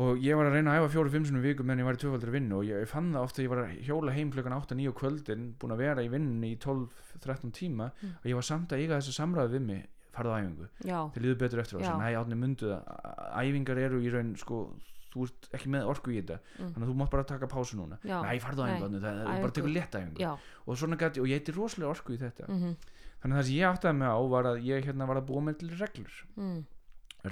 og 0.00 0.18
ég 0.22 0.36
var 0.38 0.46
að 0.46 0.54
reyna 0.54 0.74
að 0.74 0.80
æfa 0.84 0.92
fjóru-fimm 0.94 1.24
sinni 1.26 1.40
viku 1.44 1.62
meðan 1.66 1.80
ég 1.82 1.84
var 1.90 1.94
í 1.98 2.00
tvöfaldri 2.02 2.30
vinnu 2.34 2.58
og 2.58 2.64
ég, 2.64 2.80
ég 2.82 2.88
fann 2.88 3.12
það 3.12 3.22
ofta 3.26 3.42
að 3.42 3.44
ég 3.46 3.50
var 3.50 3.62
að 3.64 3.80
hjóla 3.86 4.12
heim 4.14 4.30
klukkan 4.32 4.54
8-9 4.56 4.92
kvöldin 4.96 5.42
búin 5.60 5.72
að 5.74 5.82
vera 5.82 6.02
í 6.02 6.08
vinnunni 6.10 6.54
í 6.54 6.58
12-13 6.58 7.50
tíma 7.52 7.90
Mm. 8.02 8.14
og 8.22 8.24
ég 8.24 8.34
var 8.34 8.42
samt 8.46 8.70
að 8.72 8.78
eiga 8.80 8.98
þessu 8.98 9.12
samræði 9.18 9.58
við 9.58 9.66
mig 9.66 9.88
farðu 10.14 10.32
á 10.32 10.38
æfingu, 10.40 10.70
þið 10.84 11.24
líður 11.24 11.42
betur 11.42 11.64
eftir 11.64 11.82
á. 11.82 11.94
Næ 12.00 12.08
átni 12.20 12.38
mundu 12.38 12.70
það, 12.70 12.94
æfingar 13.40 13.82
eru 13.82 14.00
í 14.02 14.12
raun 14.14 14.32
sko, 14.40 14.62
þú 15.10 15.26
ert 15.26 15.50
ekki 15.58 15.72
með 15.74 15.90
orku 15.90 16.14
í 16.14 16.20
þetta. 16.20 16.38
Mm. 16.58 16.72
þannig 16.74 16.86
að 16.86 16.90
þú 16.92 16.96
mátt 17.00 17.12
bara 17.14 17.28
taka 17.28 17.50
pásu 17.50 17.78
núna. 17.78 17.98
Já, 18.06 18.18
næ 18.22 18.32
farðu 18.42 18.64
á 18.64 18.66
æfingu, 18.70 19.02
það 19.04 19.20
er 19.20 19.44
bara 19.44 19.56
tekur 19.58 19.74
létt 19.74 20.00
æfingu. 20.00 20.22
Já. 20.22 20.32
Og 20.66 20.80
svona 20.80 20.98
gæti, 21.00 21.22
og 21.22 21.30
ég 21.30 21.40
heiti 21.40 21.54
rosalega 21.56 21.94
orku 21.94 22.14
í 22.14 22.20
þetta. 22.20 22.48
Mm 22.50 22.74
þannig 23.20 23.36
að 23.36 23.40
það 23.40 23.48
sem 23.48 23.56
ég 23.58 23.70
áttaði 23.70 23.98
mig 24.00 24.12
á 24.16 24.20
var 24.32 24.48
að 24.48 24.62
ég 24.64 24.86
hérna 24.88 25.08
var 25.08 25.20
að 25.20 25.26
búa 25.28 25.42
með 25.44 25.58
til 25.60 25.70
reglur. 25.76 26.14
-hmm. 26.36 26.60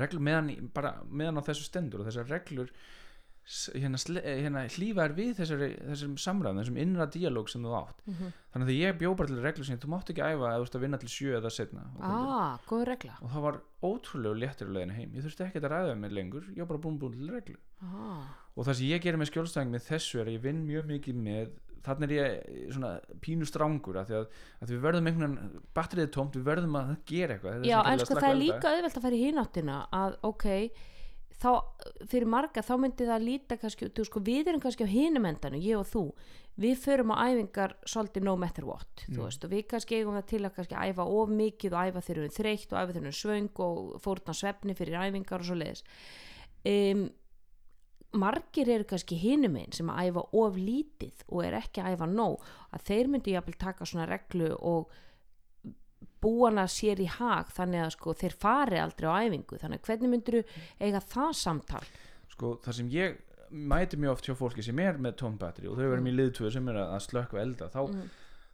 reglur 0.01 0.23
meðan, 0.23 0.71
bara, 0.75 0.91
meðan 1.09 1.41
á 1.41 1.47
þessu 1.49 1.65
stendur 1.65 2.03
og 2.03 2.09
þessar 2.09 2.29
reglur 2.29 2.73
hérna, 3.49 3.97
sle- 4.01 4.23
hérna 4.25 4.63
hlífa 4.69 5.05
er 5.09 5.15
við 5.17 5.31
þessari, 5.39 5.69
þessum 5.89 6.17
samræðum, 6.21 6.59
þessum 6.61 6.81
innra 6.83 7.07
díalóg 7.09 7.49
sem 7.49 7.63
þú 7.65 7.75
átt. 7.79 8.03
Mhm. 8.07 8.33
þannig 8.53 8.69
að 8.69 8.79
ég 8.79 8.99
bjó 8.99 9.13
bara 9.17 9.29
til 9.29 9.41
reglur 9.45 9.65
sem 9.65 9.79
þú 9.79 9.89
mátt 9.93 10.11
ekki 10.13 10.25
æfa 10.25 10.49
eða 10.49 10.59
þú 10.59 10.67
ert 10.67 10.77
að 10.77 10.85
vinna 10.85 10.99
til 10.99 11.09
sjö 11.09 11.37
eða 11.39 11.51
setna 11.53 11.85
ah, 12.01 12.59
góð 12.69 12.85
regla. 12.89 13.15
Og 13.23 13.31
það 13.31 13.47
var 13.47 13.61
ótrúlega 13.83 14.41
léttir 14.43 14.69
á 14.69 14.73
leiðinu 14.77 14.97
heim. 14.99 15.15
Ég 15.15 15.25
þurfti 15.25 15.47
ekkert 15.47 15.65
að 15.65 15.73
ræða 15.73 15.97
mig 15.97 16.13
lengur. 16.13 16.45
Ég 16.53 16.59
var 16.59 16.67
bara 16.75 16.83
búin 16.85 16.99
búin 16.99 17.17
til 17.17 17.31
reglu. 17.33 17.57
Ah, 17.81 18.29
og 18.57 18.67
það 18.67 18.75
sem 18.75 18.91
ég 18.93 19.03
gerir 19.03 19.21
með 19.21 19.33
skjólstæðing 19.33 19.73
með 19.73 19.89
þessu 19.89 20.21
er 20.21 20.27
að 20.29 20.37
ég 20.37 20.45
vinn 20.45 20.67
mjög 20.67 20.85
mikið 20.93 21.15
með 21.15 21.57
þannig 21.89 22.13
er 22.13 22.15
ég 22.19 22.73
svona 22.75 22.93
pínu 23.25 23.47
strángur 23.49 23.97
að 24.03 24.13
að, 24.19 24.29
að 24.61 24.73
við 24.75 24.81
verðum 24.85 25.09
einhvern 25.09 25.37
veginn 25.39 25.67
batterið 25.79 26.05
er 26.05 26.13
tómt, 26.13 26.37
við 26.37 26.47
verðum 26.51 26.77
að 26.81 26.95
gera 27.09 27.37
eitthvað. 27.37 27.67
Já, 27.69 27.79
en 27.81 27.95
að 27.95 28.05
sko 28.05 28.19
það 28.19 28.31
er 28.31 28.41
líka 28.43 28.73
auðvelt 28.75 28.99
að 28.99 29.07
fara 29.07 29.19
í 29.19 29.23
hináttina 29.25 29.79
að 29.95 30.17
ok 30.29 30.49
þá, 31.39 31.51
fyrir 32.11 32.27
marga, 32.27 32.63
þá 32.67 32.75
myndi 32.83 33.07
það 33.07 33.23
líta 33.25 33.57
kannski, 33.63 33.89
þú 33.95 34.05
sko, 34.09 34.21
við 34.27 34.49
erum 34.51 34.61
kannski 34.65 34.87
á 34.87 34.91
hinum 34.91 35.29
endanum, 35.31 35.61
ég 35.63 35.79
og 35.79 35.87
þú 35.87 36.03
við 36.59 36.81
förum 36.83 37.13
á 37.15 37.23
æfingar 37.31 37.77
svolítið 37.87 38.25
no 38.27 38.35
matter 38.37 38.65
what 38.67 39.05
þú 39.07 39.21
Mm. 39.21 39.25
veist, 39.29 39.45
og 39.47 39.51
við 39.53 39.67
kannski 39.71 40.01
eigum 40.01 40.17
það 40.19 40.27
til 40.27 40.41
að 40.49 40.55
kannski 40.57 40.75
æfa 40.89 41.05
of 41.07 41.29
mikið 41.31 41.73
og 41.79 41.87
æfa 41.87 42.03
við 42.03 42.11
erum 42.17 42.35
þreytt 42.35 42.73
og 42.73 42.79
æfa 42.83 42.91
við 42.93 43.01
erum 43.03 43.15
svöng 43.21 43.63
og 43.69 44.01
fórna 44.03 44.35
svefni 44.35 44.75
fyrir 44.75 44.99
æfingar 44.99 45.39
og 45.39 45.47
svo 45.47 45.55
leiðis 45.55 45.85
um, 46.67 47.05
margir 48.19 48.69
eru 48.73 48.87
kannski 48.89 49.19
hinum 49.21 49.57
einn 49.61 49.73
sem 49.77 49.91
að 49.93 50.09
æfa 50.11 50.23
of 50.41 50.57
lítið 50.59 51.25
og 51.29 51.45
er 51.45 51.59
ekki 51.61 51.83
að 51.85 51.95
æfa 51.95 52.09
nóg 52.11 52.47
að 52.75 52.87
þeir 52.89 53.11
myndi 53.13 53.35
jafnvel 53.37 53.59
taka 53.61 53.87
svona 53.87 54.07
reglu 54.09 54.51
og 54.59 54.89
búana 56.23 56.65
sér 56.71 57.01
í 57.01 57.07
hag 57.07 57.47
þannig 57.55 57.85
að 57.87 57.91
sko 57.95 58.13
þeir 58.15 58.35
fari 58.43 58.79
aldrei 58.83 59.07
á 59.11 59.15
æfingu 59.27 59.59
þannig 59.63 59.81
að 59.81 59.87
hvernig 59.89 60.11
myndir 60.11 60.45
eiga 60.81 61.01
það 61.01 61.33
samtal 61.35 61.85
sko 62.35 62.57
það 62.65 62.73
sem 62.81 62.89
ég 62.91 63.19
mæti 63.51 63.97
mjög 63.97 64.13
oft 64.13 64.27
hjá 64.29 64.35
fólki 64.37 64.63
sem 64.63 64.79
er 64.79 64.99
með 64.99 65.15
tóm 65.23 65.39
batteri 65.41 65.69
og 65.71 65.77
þau 65.79 65.93
erum 65.93 66.07
í 66.11 66.13
liðtöðu 66.15 66.51
sem 66.53 66.69
er 66.69 66.75
að 66.83 67.01
slökka 67.07 67.41
elda 67.41 67.69
þá, 67.73 67.81
Mm. 67.89 68.09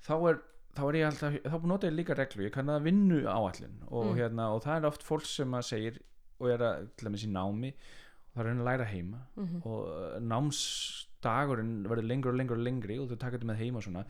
þá 0.06 0.14
er 0.30 0.38
þá 0.74 0.82
er 0.88 0.94
ég 0.98 1.06
alltaf, 1.06 1.34
þá 1.42 1.66
nota 1.70 1.86
ég 1.86 1.94
líka 1.94 2.14
reglu 2.18 2.44
ég 2.44 2.52
kann 2.52 2.66
að 2.66 2.82
vinnu 2.82 3.22
áallin 3.30 3.74
og, 3.88 4.06
Mm. 4.06 4.16
hérna, 4.18 4.48
og 4.54 4.62
það 4.64 4.76
er 4.82 4.86
oft 4.86 5.02
fólk 5.02 5.24
sem 5.26 5.50
að 5.50 5.64
segir 5.64 5.98
og 6.40 6.48
er 6.50 6.58
að, 6.58 6.88
til 6.96 7.08
dæmis 7.08 7.24
í 7.26 7.30
námi 7.30 7.70
og 7.72 8.34
það 8.34 8.40
er 8.40 8.44
að 8.44 8.48
reyna 8.50 8.62
að 8.62 8.70
læra 8.70 8.86
heima 8.90 9.18
Mhm. 9.36 9.62
og 9.64 9.80
uh, 9.88 10.18
námsdagurinn 10.20 11.84
verður 11.88 12.08
lengur 12.08 12.32
og 12.32 12.38
lengur 12.38 12.58
og 12.58 12.64
lengri 12.66 12.98
og 13.00 13.08
þau 13.10 13.18
taka 13.18 13.38
þetta 13.38 13.50
með 13.50 13.60
heima 13.62 13.76
og 13.80 13.84
svona 13.86 14.04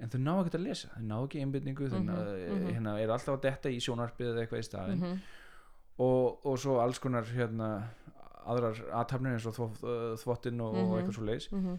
en 0.00 0.08
þau 0.12 0.18
ná 0.22 0.32
ekkert 0.40 0.54
að 0.60 0.62
lesa, 0.68 0.88
þau 0.94 1.02
ná 1.08 1.16
ekki 1.24 1.40
einbytningu 1.42 1.88
þau 1.90 2.00
ná- 2.04 2.16
mhm. 2.22 2.66
hérna, 2.72 2.96
eru 3.02 3.12
alltaf 3.12 3.34
að 3.38 3.40
detta 3.48 3.68
í 3.74 3.78
sjónarpið 3.82 4.28
eða 4.32 4.42
eitthvað 4.46 4.62
í 4.62 4.66
staðinn 4.68 5.00
Mhm. 5.02 5.20
og, 5.98 6.46
og 6.46 6.58
svo 6.58 6.78
alls 6.82 6.98
konar 7.02 7.24
hérna, 7.24 7.70
aðrar 8.48 8.78
aðtapnir 8.94 9.34
eins 9.36 9.46
og 9.46 9.58
uh, 9.60 10.14
þvottinn 10.22 10.60
og, 10.62 10.74
og 10.74 10.84
Mhm. 10.86 10.98
eitthvað 11.00 11.14
svo 11.18 11.24
leis 11.24 11.48
Mhm. 11.52 11.78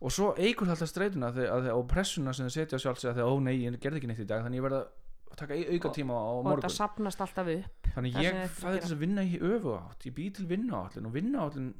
og 0.00 0.10
svo 0.12 0.34
eigur 0.36 0.66
það 0.68 0.76
alltaf 0.82 1.22
að, 1.48 1.70
og 1.74 1.88
pressuna 1.88 2.32
sem 2.34 2.46
þau 2.46 2.50
setja 2.58 2.78
sjálf 2.78 2.98
sig 3.00 3.10
að 3.10 3.16
að 3.24 3.32
ó 3.32 3.40
nei, 3.42 3.56
ég 3.64 3.80
gerði 3.80 3.96
ekki 4.02 4.06
neitt 4.12 4.20
í 4.20 4.26
dag 4.26 4.42
þannig 4.44 4.60
ég 4.60 4.66
verða 4.68 4.82
að 4.84 5.36
taka 5.36 5.54
au- 5.54 5.70
auka 5.74 5.88
tíma 5.96 6.12
á 6.14 6.30
og 6.30 6.44
morgun 6.44 6.62
þetta 6.62 6.70
sapnast 6.76 7.20
alltaf 7.20 7.48
upp 7.48 7.88
þannig 7.96 8.12
það 8.14 8.22
ég 8.22 8.48
fæði 8.60 8.80
þess 8.80 8.92
að 8.92 8.98
vinna 8.98 9.22
í 9.24 9.38
öfu 9.40 9.72
átt 9.80 10.04
ég 10.06 10.14
býð 10.14 10.34
til 10.34 10.46
vinna 10.46 10.74
áallin 10.84 11.06
og 11.06 11.12
vinna 11.12 11.38
áallin 11.48 11.74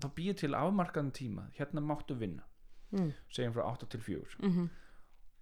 þá 0.00 0.06
býð 0.14 0.28
ég 0.30 0.36
til 0.36 0.54
afmarkaðan 0.54 1.10
tíma 1.12 1.42
hérna 1.58 1.80
máttu 1.80 2.14
vinna, 2.16 2.42
mm. 2.92 3.12
segjum 3.32 3.52
frá 3.52 3.64
8 3.72 3.86
til 3.88 4.00
4 4.00 4.36
Mm 4.42 4.68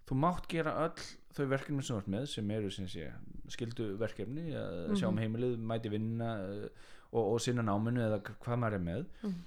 þú 0.08 0.16
mátt 0.24 0.48
gera 0.50 0.72
öll 0.86 1.02
þau 1.36 1.46
verkefni 1.52 1.82
sem 1.84 1.94
þú 1.96 2.00
ert 2.02 2.08
með 2.14 2.26
sem 2.32 2.50
eru 2.56 2.70
sé, 2.74 3.10
skildu 3.52 3.90
verkefni 4.00 4.48
að 4.56 4.96
sjá 4.98 5.08
um 5.10 5.18
heimilið, 5.20 5.58
mæti 5.60 5.90
vinna 5.92 6.32
uh, 6.42 6.66
og, 7.12 7.22
og 7.34 7.38
sinna 7.44 7.62
náminu 7.64 8.02
eða 8.06 8.18
hvað 8.24 8.58
maður 8.64 8.78
er 8.80 8.84
með 8.88 9.06
Mhm. 9.22 9.38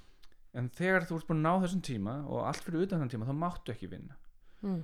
en 0.54 0.70
þegar 0.76 1.06
þú 1.08 1.16
ert 1.20 1.28
búin 1.30 1.42
að 1.42 1.46
ná 1.48 1.66
þessum 1.66 1.82
tíma 1.88 2.16
og 2.28 2.46
allt 2.48 2.64
fyrir 2.66 2.84
utan 2.88 3.00
þann 3.04 3.12
tíma 3.14 3.28
þá 3.30 3.36
máttu 3.44 3.72
ekki 3.76 3.90
vinna 3.92 4.18
Mm. 4.62 4.84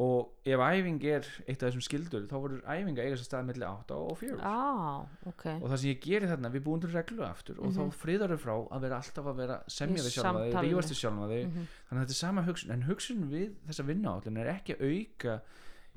Og 0.00 0.30
ef 0.48 0.60
æfing 0.64 1.02
er 1.04 1.26
eitt 1.44 1.60
af 1.62 1.66
þessum 1.68 1.82
skildur 1.84 2.22
þá 2.30 2.36
voru 2.40 2.60
æfing 2.64 2.96
að 2.96 3.04
eiga 3.04 3.16
sér 3.20 3.26
stað 3.28 3.48
melli 3.50 3.66
8 3.68 3.96
og 4.00 4.14
4 4.20 4.38
ah, 4.48 5.02
ok 5.28 5.44
og 5.58 5.66
það 5.68 5.76
sem 5.82 5.90
ég 5.90 5.98
geri 6.06 6.30
þarna, 6.30 6.50
við 6.54 6.62
búum 6.64 6.80
til 6.80 6.92
reglu 6.94 7.24
aftur 7.26 7.58
og 7.60 7.66
Mhm. 7.68 7.76
þá 7.76 7.98
friðar 8.00 8.32
þau 8.32 8.40
frá 8.44 8.54
að 8.76 8.80
vera 8.86 8.96
alltaf 9.02 9.26
að 9.32 9.36
vera 9.42 9.58
semja 9.68 10.00
Í 10.00 10.06
við 10.06 10.14
sjálfa 10.16 10.44
þig, 10.46 10.56
rífast 10.64 10.94
við 10.94 11.00
sjálfa 11.02 11.28
þig 11.34 11.44
Mhm. 11.50 11.66
þannig 11.90 12.00
að 12.00 12.04
þetta 12.06 12.16
er 12.16 12.22
sama 12.24 12.42
hugsun 12.48 12.70
en 12.72 12.82
hugsun 12.88 13.30
við 13.30 13.50
þessa 13.68 13.86
vinnuállin 13.90 14.38
er 14.40 14.52
ekki 14.54 14.76
að 14.78 14.84
auka 14.90 15.40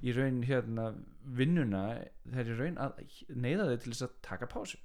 í 0.03 0.11
raun 0.17 0.43
hérna 0.43 0.85
vinnuna 1.23 1.83
það 2.27 2.39
er 2.43 2.51
í 2.51 2.57
raun 2.59 2.77
að 2.77 2.91
neyða 3.35 3.69
þig 3.71 3.81
til 3.83 3.91
þess 3.93 4.01
að 4.09 4.15
taka 4.21 4.47
pásu 4.47 4.77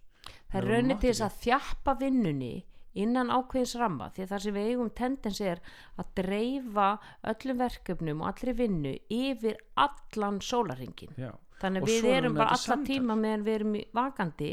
það 0.53 0.59
er 0.63 0.69
raunin 0.69 0.99
til 1.01 1.11
þess 1.11 1.27
að 1.27 1.39
þjappa 1.43 1.99
vinnunni 1.99 2.55
innan 2.95 3.33
ákveðins 3.33 3.75
ramma 3.81 4.09
því 4.15 4.25
að 4.25 4.33
það 4.33 4.45
sem 4.45 4.57
við 4.57 4.71
eigum 4.73 4.91
tendens 4.97 5.41
er 5.41 5.61
að 6.01 6.15
dreifa 6.23 6.89
öllum 7.35 7.61
verkefnum 7.61 8.23
og 8.25 8.31
allri 8.33 8.57
vinnu 8.59 8.95
yfir 9.13 9.61
allan 9.77 10.41
sólarringin 10.41 11.15
Já. 11.19 11.31
þannig 11.61 11.85
að 11.85 11.93
við 11.93 12.11
erum 12.15 12.39
bara 12.39 12.57
alla 12.57 12.81
tíma 12.87 13.19
meðan 13.19 13.47
við 13.47 13.61
erum 13.61 13.79
vakandi 13.95 14.53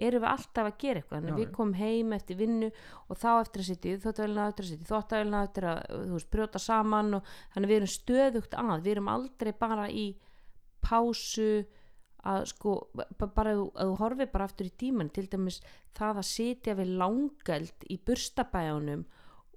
erum 0.00 0.24
við 0.24 0.30
alltaf 0.30 0.68
að 0.68 0.76
gera 0.80 1.00
eitthvað. 1.00 1.18
Þannig 1.18 1.32
að 1.32 1.40
við 1.40 1.50
komum 1.56 1.74
heim 1.76 2.14
eftir 2.16 2.38
vinnu 2.38 2.70
og 2.70 3.18
þá 3.20 3.28
eftir 3.32 3.62
að 3.62 3.68
sitja 3.68 3.92
í 3.92 4.00
þóttavélina 4.04 4.46
eftir 4.48 4.64
að 4.64 4.70
sitja 4.70 4.86
í 4.86 4.90
þóttavélina 4.90 5.42
eftir 5.46 5.66
að 5.70 5.80
veist, 6.14 6.30
brjóta 6.32 6.62
saman 6.62 7.18
og 7.18 7.34
þannig 7.54 7.66
að 7.66 7.72
við 7.72 7.80
erum 7.80 7.92
stöðugt 7.94 8.56
að. 8.62 8.72
Við 8.86 8.92
erum 8.94 9.12
aldrei 9.14 9.52
bara 9.60 9.86
í 9.90 10.06
pásu 10.80 11.50
að 12.24 12.46
sko 12.52 12.74
ba- 12.94 13.06
bara 13.34 13.54
að 13.54 13.62
að 13.74 13.90
þú 13.90 13.96
horfir 14.00 14.30
bara 14.32 14.44
aftur 14.48 14.66
í 14.68 14.74
tíman 14.82 15.10
til 15.12 15.26
dæmis 15.30 15.60
það 15.96 16.20
að 16.22 16.28
sitja 16.30 16.74
við 16.74 16.94
langeld 17.00 17.86
í 17.88 17.98
burstabæjanum 18.06 19.04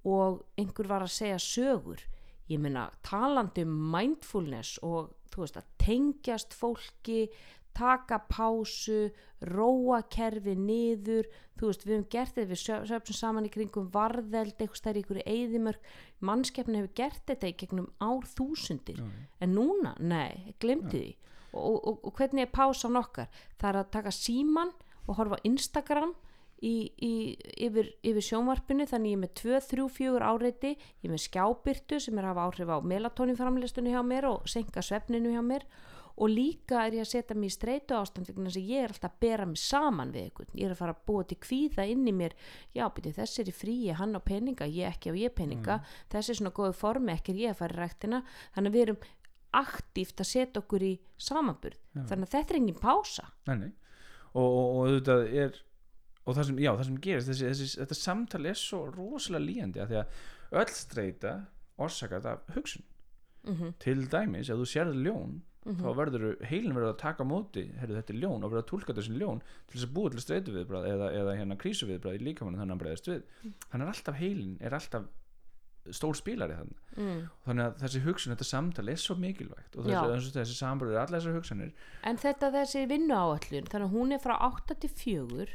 og 0.04 0.44
einhver 0.58 0.88
var 0.88 1.02
að 1.04 1.14
segja 1.16 1.40
sögur. 1.40 2.00
Ég 2.48 2.60
meina 2.60 2.90
talandi 3.02 3.64
um 3.64 3.74
mindfulness 3.92 4.78
og 4.82 5.14
þú 5.32 5.44
veist 5.44 5.56
að 5.56 5.70
tengjast 5.80 6.54
fólki 6.54 7.28
taka 7.74 8.20
pásu 8.30 9.10
róa 9.40 10.02
kerfi 10.06 10.54
niður 10.54 11.26
þú 11.58 11.70
veist 11.70 11.84
við 11.86 11.94
höfum 11.96 12.06
gert 12.12 12.34
þetta 12.36 12.50
við 12.52 12.60
söfnum 12.62 13.18
saman 13.18 13.48
í 13.48 13.50
kringum 13.50 13.88
varðeld 13.90 14.54
eitthvað 14.54 14.78
stær 14.78 14.98
í 14.98 15.02
ykkur 15.02 15.20
eðimörk 15.24 15.88
mannskeppni 16.20 16.78
hefur 16.80 16.94
gert 17.00 17.24
þetta 17.26 17.50
í 17.50 17.56
gegnum 17.58 17.88
ár 17.98 18.24
þúsundir. 18.36 19.00
En 19.40 19.54
núna, 19.56 19.96
nei, 19.98 20.54
glemdi 20.60 21.00
því 21.00 21.16
og, 21.54 21.80
og, 21.80 21.98
og 22.04 22.18
hvernig 22.18 22.46
er 22.46 22.52
pásan 22.54 22.98
okkar? 23.00 23.30
Það 23.60 23.70
er 23.70 23.80
að 23.80 23.90
taka 23.94 24.14
síman 24.14 24.74
og 25.06 25.18
horfa 25.18 25.40
Instagram 25.46 26.14
í, 26.64 26.74
í, 27.04 27.12
yfir, 27.66 27.90
yfir 28.06 28.28
sjónvarpinu 28.28 28.86
þannig 28.88 29.14
ég 29.14 29.18
er 29.18 29.24
með 29.24 29.34
2, 29.40 29.56
3, 29.72 29.88
4 29.98 30.28
áreiti. 30.28 30.74
Ég 31.02 31.08
er 31.08 31.14
með 31.14 31.26
skjábyrtu 31.26 32.00
sem 32.02 32.18
er 32.18 32.28
að 32.28 32.32
hafa 32.34 32.46
áhrif 32.48 32.72
á 32.72 32.78
melatoninframlistunni 32.92 33.94
hjá 33.94 34.00
mér 34.06 34.30
og 34.30 34.48
senka 34.50 34.84
svefninu 34.84 35.34
hjá 35.34 35.42
mér. 35.44 35.66
Og 36.14 36.30
líka 36.30 36.84
er 36.84 36.94
ég 36.94 37.02
að 37.02 37.10
setja 37.10 37.34
mig 37.34 37.50
í 37.50 37.54
streitu 37.56 37.96
ástand 37.98 38.28
þess 38.28 38.58
að 38.60 38.68
ég 38.70 38.84
er 38.84 38.92
alltaf 38.92 39.16
að 39.16 39.22
bera 39.24 39.46
mig 39.50 39.58
saman 39.58 40.12
við 40.14 40.28
einhvern, 40.28 40.52
ég 40.54 40.68
er 40.68 40.74
að 40.76 40.78
fara 40.78 40.94
að 40.94 41.00
búa 41.10 41.24
til 41.26 41.38
kvíða 41.42 41.86
inn 41.90 42.04
í 42.06 42.14
mér, 42.14 42.36
já, 42.70 42.84
byrju, 42.86 43.16
þessi 43.16 43.40
er 43.42 43.50
í 43.50 43.54
fríi 43.58 43.96
hann 43.98 44.14
á 44.14 44.22
peninga, 44.22 44.68
ég 44.70 44.94
ekki 44.94 45.10
á 45.10 45.14
ég 45.18 45.34
peninga. 45.34 45.80
Þessi 46.14 46.30
er 46.30 46.38
svona 46.38 46.54
góðu 46.54 46.76
formi, 46.78 47.16
ekki 47.16 47.34
er 47.34 47.40
ég 47.42 47.56
að 47.56 47.64
fara 47.64 47.74
í 47.74 47.80
ræktina. 47.82 48.22
Þannig 48.54 48.70
að 48.70 48.78
við 48.78 48.86
erum 48.86 49.02
aktíft 49.60 50.22
að 50.22 50.30
setja 50.30 50.62
okkur 50.62 50.84
í 50.86 50.92
samanburð. 51.20 51.80
Þannig 51.94 52.28
að 52.28 52.34
þetta 52.34 52.54
er 52.54 52.60
engin 52.60 52.80
pása. 52.80 53.28
Nei, 53.48 53.56
nei. 53.62 53.70
Og, 54.34 54.44
og, 54.44 54.64
og 54.64 54.80
auðvitað 54.88 55.24
er 55.44 55.62
og 56.24 56.36
það 56.38 56.46
sem, 56.48 56.60
já, 56.64 56.70
það 56.72 56.86
sem 56.88 57.00
gerist 57.04 57.30
þessi, 57.30 57.48
þessi, 57.50 57.80
þetta 57.82 57.96
samtal 57.98 58.46
er 58.48 58.58
svo 58.58 58.80
rosalega 58.88 59.44
líjandi 59.44 59.82
að 59.82 59.90
því 59.90 59.98
að 60.00 60.60
öll 60.62 60.76
streyta 60.78 61.34
orsakað 61.84 62.30
af 62.32 62.54
hugsun. 62.56 62.86
Mm 63.44 63.74
til 63.84 64.06
dæmis, 64.08 64.48
ef 64.48 64.56
þú 64.56 64.66
sérði 64.70 65.02
ljón 65.04 65.42
þá 65.64 65.88
verður 65.96 66.24
heilin 66.44 66.74
verður 66.76 66.92
að 66.92 67.00
taka 67.00 67.24
móti 67.24 67.64
herru 67.80 67.96
þetta 67.96 68.12
er 68.12 68.18
ljón 68.20 68.44
og 68.44 68.52
verður 68.52 68.62
að 68.62 68.70
tólka 68.70 68.96
þessi 68.96 69.16
ljón 69.16 69.40
til 69.40 69.78
þess 69.78 69.86
að 69.86 69.94
búa 69.96 70.12
til 70.12 70.22
streitu 70.24 70.54
viðbrað 70.54 70.88
eða, 70.90 71.10
eða 71.20 71.36
hérna 71.38 71.56
krísu 71.60 71.88
viðbrað 71.88 72.18
í 72.18 72.24
líkamann 72.26 72.58
þannig 72.58 72.66
að 72.66 72.74
hann 72.74 72.82
breyðast 72.82 73.08
við. 73.08 73.22
Hann 73.72 73.84
er 73.84 73.92
alltaf 73.92 74.18
heilin, 74.18 74.58
er 74.60 74.76
alltaf 74.76 75.06
stór 75.92 76.16
spílari 76.16 76.56
þannig 76.56 76.94
mm. 76.96 77.18
þannig 77.48 77.66
að 77.66 77.82
þessi 77.82 78.04
hugsun, 78.06 78.34
þetta 78.34 78.48
samtal 78.48 78.86
er 78.88 79.00
svo 79.00 79.16
mikilvægt 79.20 79.76
og 79.76 79.88
þessi, 79.88 80.32
þessi, 80.38 80.56
sambröður, 80.56 81.00
allar 81.02 81.20
þessar 81.20 81.36
hugsanir 81.36 81.74
en 82.08 82.20
þetta 82.22 82.50
þessi 82.54 82.86
vinnu 82.88 83.18
áallun 83.18 83.68
þannig 83.68 83.88
að 83.88 83.98
hún 83.98 84.16
er 84.16 84.24
frá 84.24 84.36
8 84.38 84.78
til 84.84 84.92
4 85.02 85.50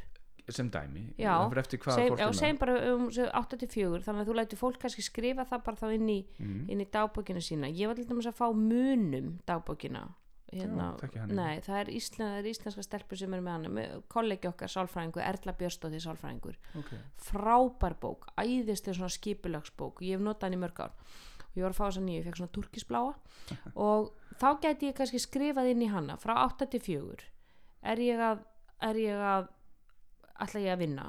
sem 0.54 0.70
dæmi, 0.74 1.04
það 1.18 1.44
fyrir 1.52 1.62
eftir 1.62 1.82
hvað 1.84 2.00
já, 2.00 2.14
með. 2.16 2.32
segjum 2.40 2.60
bara 2.62 2.78
um 2.90 3.04
8 3.10 3.60
til 3.62 3.70
4 3.70 4.00
þannig 4.06 4.24
að 4.24 4.30
þú 4.30 4.38
lætur 4.40 4.62
fólk 4.62 4.80
kannski 4.82 5.06
skrifa 5.06 5.46
það 5.50 5.66
bara 5.68 5.82
þá 5.82 5.94
inn 5.98 6.10
í, 6.10 6.18
inn 6.42 6.82
í 6.82 6.88
dagbókina 6.90 7.44
sína. 7.44 7.70
Ég 7.70 7.92
var 7.92 8.00
til 8.00 8.08
dæmis 8.10 8.30
að 8.30 8.40
fá 8.40 8.48
munum 8.50 9.36
dagbókina 9.50 10.08
hérna, 10.52 10.90
Já, 11.14 11.24
nei, 11.30 11.62
það 11.66 11.80
er, 11.80 11.92
íslen, 12.00 12.36
er 12.40 12.50
íslenska 12.50 12.86
stelpur 12.86 13.20
sem 13.20 13.34
er 13.38 13.44
með 13.46 13.68
með 13.76 13.96
kollegi 14.12 14.50
okkar 14.50 14.72
sálfræðingur, 14.74 15.26
Erla 15.26 15.56
Björnstóði 15.60 16.04
sálfræðingur. 16.04 16.60
Ok. 16.82 16.94
frábær 17.30 17.98
bók, 18.02 18.30
æðislega 18.40 18.98
svona 18.98 19.14
skipulagsbók, 19.14 20.02
ég 20.06 20.18
hef 20.18 20.26
notað 20.26 20.50
hann 20.50 20.58
í 20.58 20.62
mörg 20.64 20.82
ár. 20.86 20.96
Og 21.50 21.58
ég 21.58 21.66
var 21.66 21.74
að 21.74 21.80
fá 21.80 21.86
þess 21.88 22.02
að 22.02 22.08
nýju, 22.08 22.20
ég 22.20 22.28
fekk 22.28 22.40
svona 22.42 22.56
turkisbláa. 22.58 23.14
Og 23.90 24.12
þá 24.40 24.50
gæti 24.64 24.90
ég 24.90 24.98
kannski 24.98 25.22
skrifað 25.22 25.72
inn 25.74 25.86
í 25.86 25.92
hana 25.92 26.18
frá 26.22 26.36
8 26.46 26.70
til 26.74 26.84
4 26.86 27.30
er 27.90 28.02
ég 28.04 28.22
að, 28.24 28.44
er 28.90 29.00
ég 29.00 29.24
að 29.24 29.48
ætla 30.40 30.62
ég 30.64 30.74
að 30.74 30.82
vinna 30.84 31.06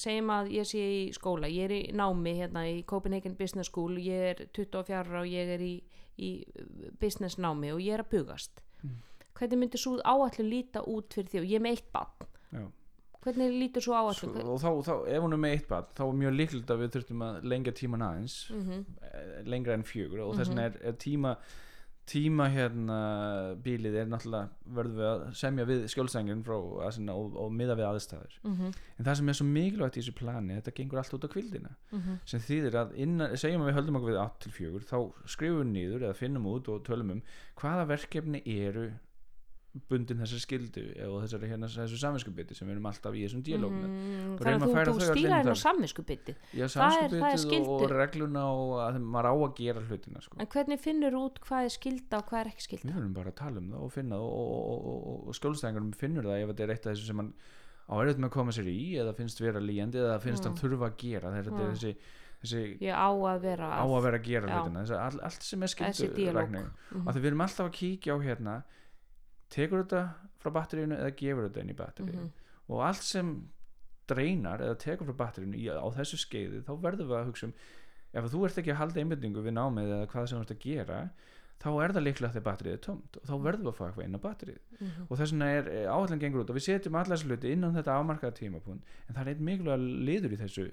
segjum 0.00 0.30
að 0.32 0.50
ég 0.56 0.68
sé 0.68 0.80
í 0.80 1.00
skóla 1.12 1.50
ég 1.52 1.68
er 1.68 1.74
í 1.76 1.80
námi 1.96 2.34
hérna 2.38 2.64
í 2.70 2.82
Copenhagen 2.88 3.36
Business 3.36 3.68
School 3.72 3.98
ég 4.00 4.28
er 4.32 4.44
24 4.56 4.96
ára 4.96 5.20
og 5.20 5.28
ég 5.28 5.52
er 5.56 5.64
í, 5.64 5.74
í 6.16 6.30
business 7.00 7.38
námi 7.40 7.72
og 7.74 7.82
ég 7.84 7.98
er 7.98 8.04
að 8.06 8.14
bugast 8.16 8.62
Mm. 8.82 8.96
hvernig 9.38 9.58
myndir 9.58 9.78
svo 9.78 9.96
áallin 10.04 10.50
líta 10.50 10.82
út 10.86 11.14
fyrir 11.14 11.28
því 11.30 11.38
og 11.40 11.50
ég 11.50 11.54
er 11.60 11.64
með 11.66 11.76
eitt 11.76 11.92
bann 11.92 12.70
hvernig 13.22 13.52
lítur 13.54 13.82
svo 13.84 13.94
áallin 13.94 14.16
Svo, 14.18 14.54
og 14.54 14.60
þá, 14.60 14.70
þá, 14.88 14.94
ef 15.14 15.22
hún 15.22 15.32
er 15.36 15.38
með 15.44 15.52
eitt 15.56 15.68
barn 15.68 15.84
þá 15.94 16.02
er 16.08 16.16
mjög 16.22 16.32
líklegt 16.40 16.70
að 16.74 16.80
við 16.82 16.90
þurftum 16.96 17.20
að 17.22 17.44
lengja 17.52 17.72
tíman 17.78 18.02
aðeins 18.02 18.36
mm 18.50 18.62
-hmm. 18.66 18.80
lengra 19.46 19.74
en 19.74 19.84
fjögur 19.86 20.20
og 20.24 20.34
þess 20.36 20.48
Mhm. 20.50 20.56
vegna 20.56 20.62
er, 20.66 20.78
er 20.88 20.92
tíma 20.98 21.36
tíma 22.12 22.48
hérna 22.52 22.98
bílið 23.64 23.96
er 24.02 24.10
náttúrulega 24.10 24.72
verðum 24.76 24.98
við 25.00 25.08
að 25.08 25.22
semja 25.40 25.66
við 25.68 25.84
sinna, 26.92 27.14
og, 27.16 27.36
og 27.40 27.52
miða 27.52 27.76
við 27.78 27.88
aðstæður 27.88 28.38
Mm 28.42 28.56
en 28.98 29.04
það 29.04 29.16
sem 29.18 29.28
er 29.28 29.38
svo 29.38 29.46
mikilvægt 29.46 29.96
í 29.96 30.00
þessu 30.00 30.14
plani 30.18 30.58
þetta 30.58 30.74
gengur 30.76 30.98
allt 30.98 31.14
út 31.14 31.24
á 31.26 31.34
kvildina 31.34 31.70
-hmm. 31.92 32.18
sem 32.24 32.40
þýðir 32.40 32.74
að 32.82 32.92
innan, 32.96 33.36
segjum 33.36 33.62
að 33.62 33.66
við 33.70 33.74
höldum 33.74 33.96
okkur 33.96 34.12
við 34.12 34.20
8 34.24 34.42
til 34.42 34.52
4 34.52 34.82
þá 34.90 34.98
skrifum 35.26 35.58
við 35.58 35.72
niður 35.72 36.02
eða 36.02 36.20
finnum 36.20 36.46
út 36.46 36.68
og 36.68 36.84
tölum 36.84 37.10
um 37.10 37.22
hvaða 37.56 37.88
verkefni 37.88 38.42
eru 38.44 38.92
bundin 39.88 40.18
þessari 40.20 40.42
skildu 40.44 40.82
og 41.08 41.22
þessari 41.24 41.48
hérna 41.48 41.68
þessu 41.72 41.96
saminskubiti 41.96 42.54
sem 42.54 42.68
við 42.68 42.74
erum 42.74 42.88
alltaf 42.90 43.14
í 43.16 43.22
þessum 43.24 43.40
díalóg 43.46 43.72
með 43.72 43.86
mm, 43.88 44.34
þannig 44.36 44.52
að 44.52 44.90
þú, 44.90 44.96
þú 44.98 45.46
það. 45.48 45.60
samvisku 45.62 46.04
bytti 46.10 46.34
Já, 46.52 46.64
er- 46.66 46.66
er 46.66 46.74
samskupitið 46.74 47.70
og, 47.72 47.84
og 47.86 47.94
regluna 47.96 48.42
og 48.52 48.72
að 48.84 48.98
maður 49.00 49.28
á 49.32 49.34
að 49.38 49.54
gera 49.62 49.84
hlutina 49.88 50.20
sko. 50.20 50.36
en 50.44 50.50
hvernig 50.52 50.80
finnur 50.84 51.16
út 51.22 51.40
hvað 51.46 51.64
er 51.70 51.74
skilda 51.78 52.20
og 52.20 52.28
hvað 52.28 52.40
er 52.44 52.50
ekki 52.52 52.66
skilda 52.68 52.88
við 52.90 52.98
verðum 53.00 53.14
bara 53.16 53.32
að 53.32 53.38
tala 53.40 53.62
um 53.64 53.70
það 53.72 53.86
og 53.88 53.92
finna 53.96 54.20
og, 54.20 54.36
og, 54.36 54.84
og, 54.92 55.00
og, 55.12 55.28
og 55.32 55.38
skjólstæðingarum 55.40 55.92
finnur 55.96 56.28
það 56.28 56.42
ef 56.44 56.52
þetta 56.52 56.66
er 56.68 56.74
eitt 56.76 56.86
af 56.86 56.92
þessu 56.92 57.06
sem 57.08 57.22
hann 57.24 57.32
á 57.88 57.94
erfitt 57.96 58.20
með 58.22 58.28
að 58.28 58.34
koma 58.36 58.52
sér 58.52 58.68
í 58.68 58.78
eða 59.00 59.14
finnst 59.16 59.40
vera 59.40 59.60
líjandi 59.64 59.98
eða 60.04 60.20
finnst 60.20 60.44
Mm. 60.44 60.52
hann 60.52 60.60
þurfa 60.60 60.90
að 60.92 60.96
gera 61.00 61.32
þetta 61.32 61.48
er 61.48 61.64
Mm. 61.64 61.72
þessi, 61.72 61.96
þessi 62.42 62.60
ég 62.84 62.92
á 62.92 63.08
að 63.08 63.40
vera 63.42 63.66
á 63.72 63.84
að 63.88 64.02
vera 64.04 64.18
að 64.20 64.24
gera 64.28 64.46
hlutina 64.52 64.84
þessi, 64.84 64.96
all, 65.00 65.20
allt 65.26 65.42
sem 65.48 65.62
er 65.62 65.68
Þessi 65.72 65.96
skildu 65.96 66.14
Mhm. 66.92 67.08
að 67.08 67.14
við 67.22 67.26
erum 67.32 67.40
alltaf 67.46 67.66
að 67.68 67.74
kíkja 67.80 68.12
á 68.12 68.18
hérna 68.22 68.54
tekur 69.52 69.82
þetta 69.84 70.02
frá 70.42 70.50
batteríinu 70.58 70.96
eða 70.98 71.12
gefur 71.20 71.48
þetta 71.48 71.60
inn 71.64 71.74
í 71.74 71.78
batteríinu 71.78 72.22
Mhm. 72.22 72.30
og 72.72 72.80
allt 72.88 73.02
sem 73.06 73.34
dreinar 74.08 74.60
eða 74.64 74.78
tekur 74.78 75.06
frá 75.12 75.16
batteríinu 75.26 75.56
í, 75.60 75.68
á 75.70 75.86
þessu 75.94 76.18
skeiði 76.20 76.62
þá 76.66 76.72
verðum 76.82 77.08
við 77.12 77.18
að 77.20 77.28
hugsa 77.30 77.46
um 77.46 77.54
ef 78.12 78.26
þú 78.32 78.44
ert 78.48 78.58
ekki 78.60 78.72
að 78.74 78.80
halda 78.82 79.00
einbindingu 79.00 79.42
við 79.44 79.54
námið 79.56 79.92
eða 79.96 80.08
hvað 80.12 80.26
sem 80.28 80.38
þú 80.38 80.42
ert 80.46 80.54
að 80.56 80.64
gera 80.66 80.98
þá 81.62 81.68
er 81.84 81.92
það 81.94 82.02
líklega 82.08 82.32
þegar 82.34 82.46
batterið 82.48 82.72
er 82.74 82.80
tómt 82.82 83.16
og 83.20 83.22
þá 83.28 83.34
verðum 83.46 83.62
við 83.62 83.70
að 83.72 83.76
fá 83.78 83.84
eitthvað 83.86 84.04
inn 84.08 84.18
á 84.18 84.26
batterið. 84.26 84.58
Mhm. 84.80 85.06
og 85.08 85.18
þess 85.18 85.32
vegna 85.32 85.48
er 85.58 85.64
áallan 85.94 86.20
gengur 86.20 86.42
út 86.42 86.50
og 86.50 86.56
við 86.58 86.66
setjum 86.66 86.98
allar 86.98 87.16
þessu 87.16 87.28
hluti 87.30 87.52
innan 87.52 87.74
þetta 87.76 87.94
afmarkaða 88.00 88.34
tímapunkt 88.40 88.82
en 89.08 89.14
það 89.14 89.22
er 89.22 89.30
einn 89.32 89.46
mikilvæg 89.46 89.80
liður 90.08 90.32
í 90.34 90.40
þessu 90.42 90.66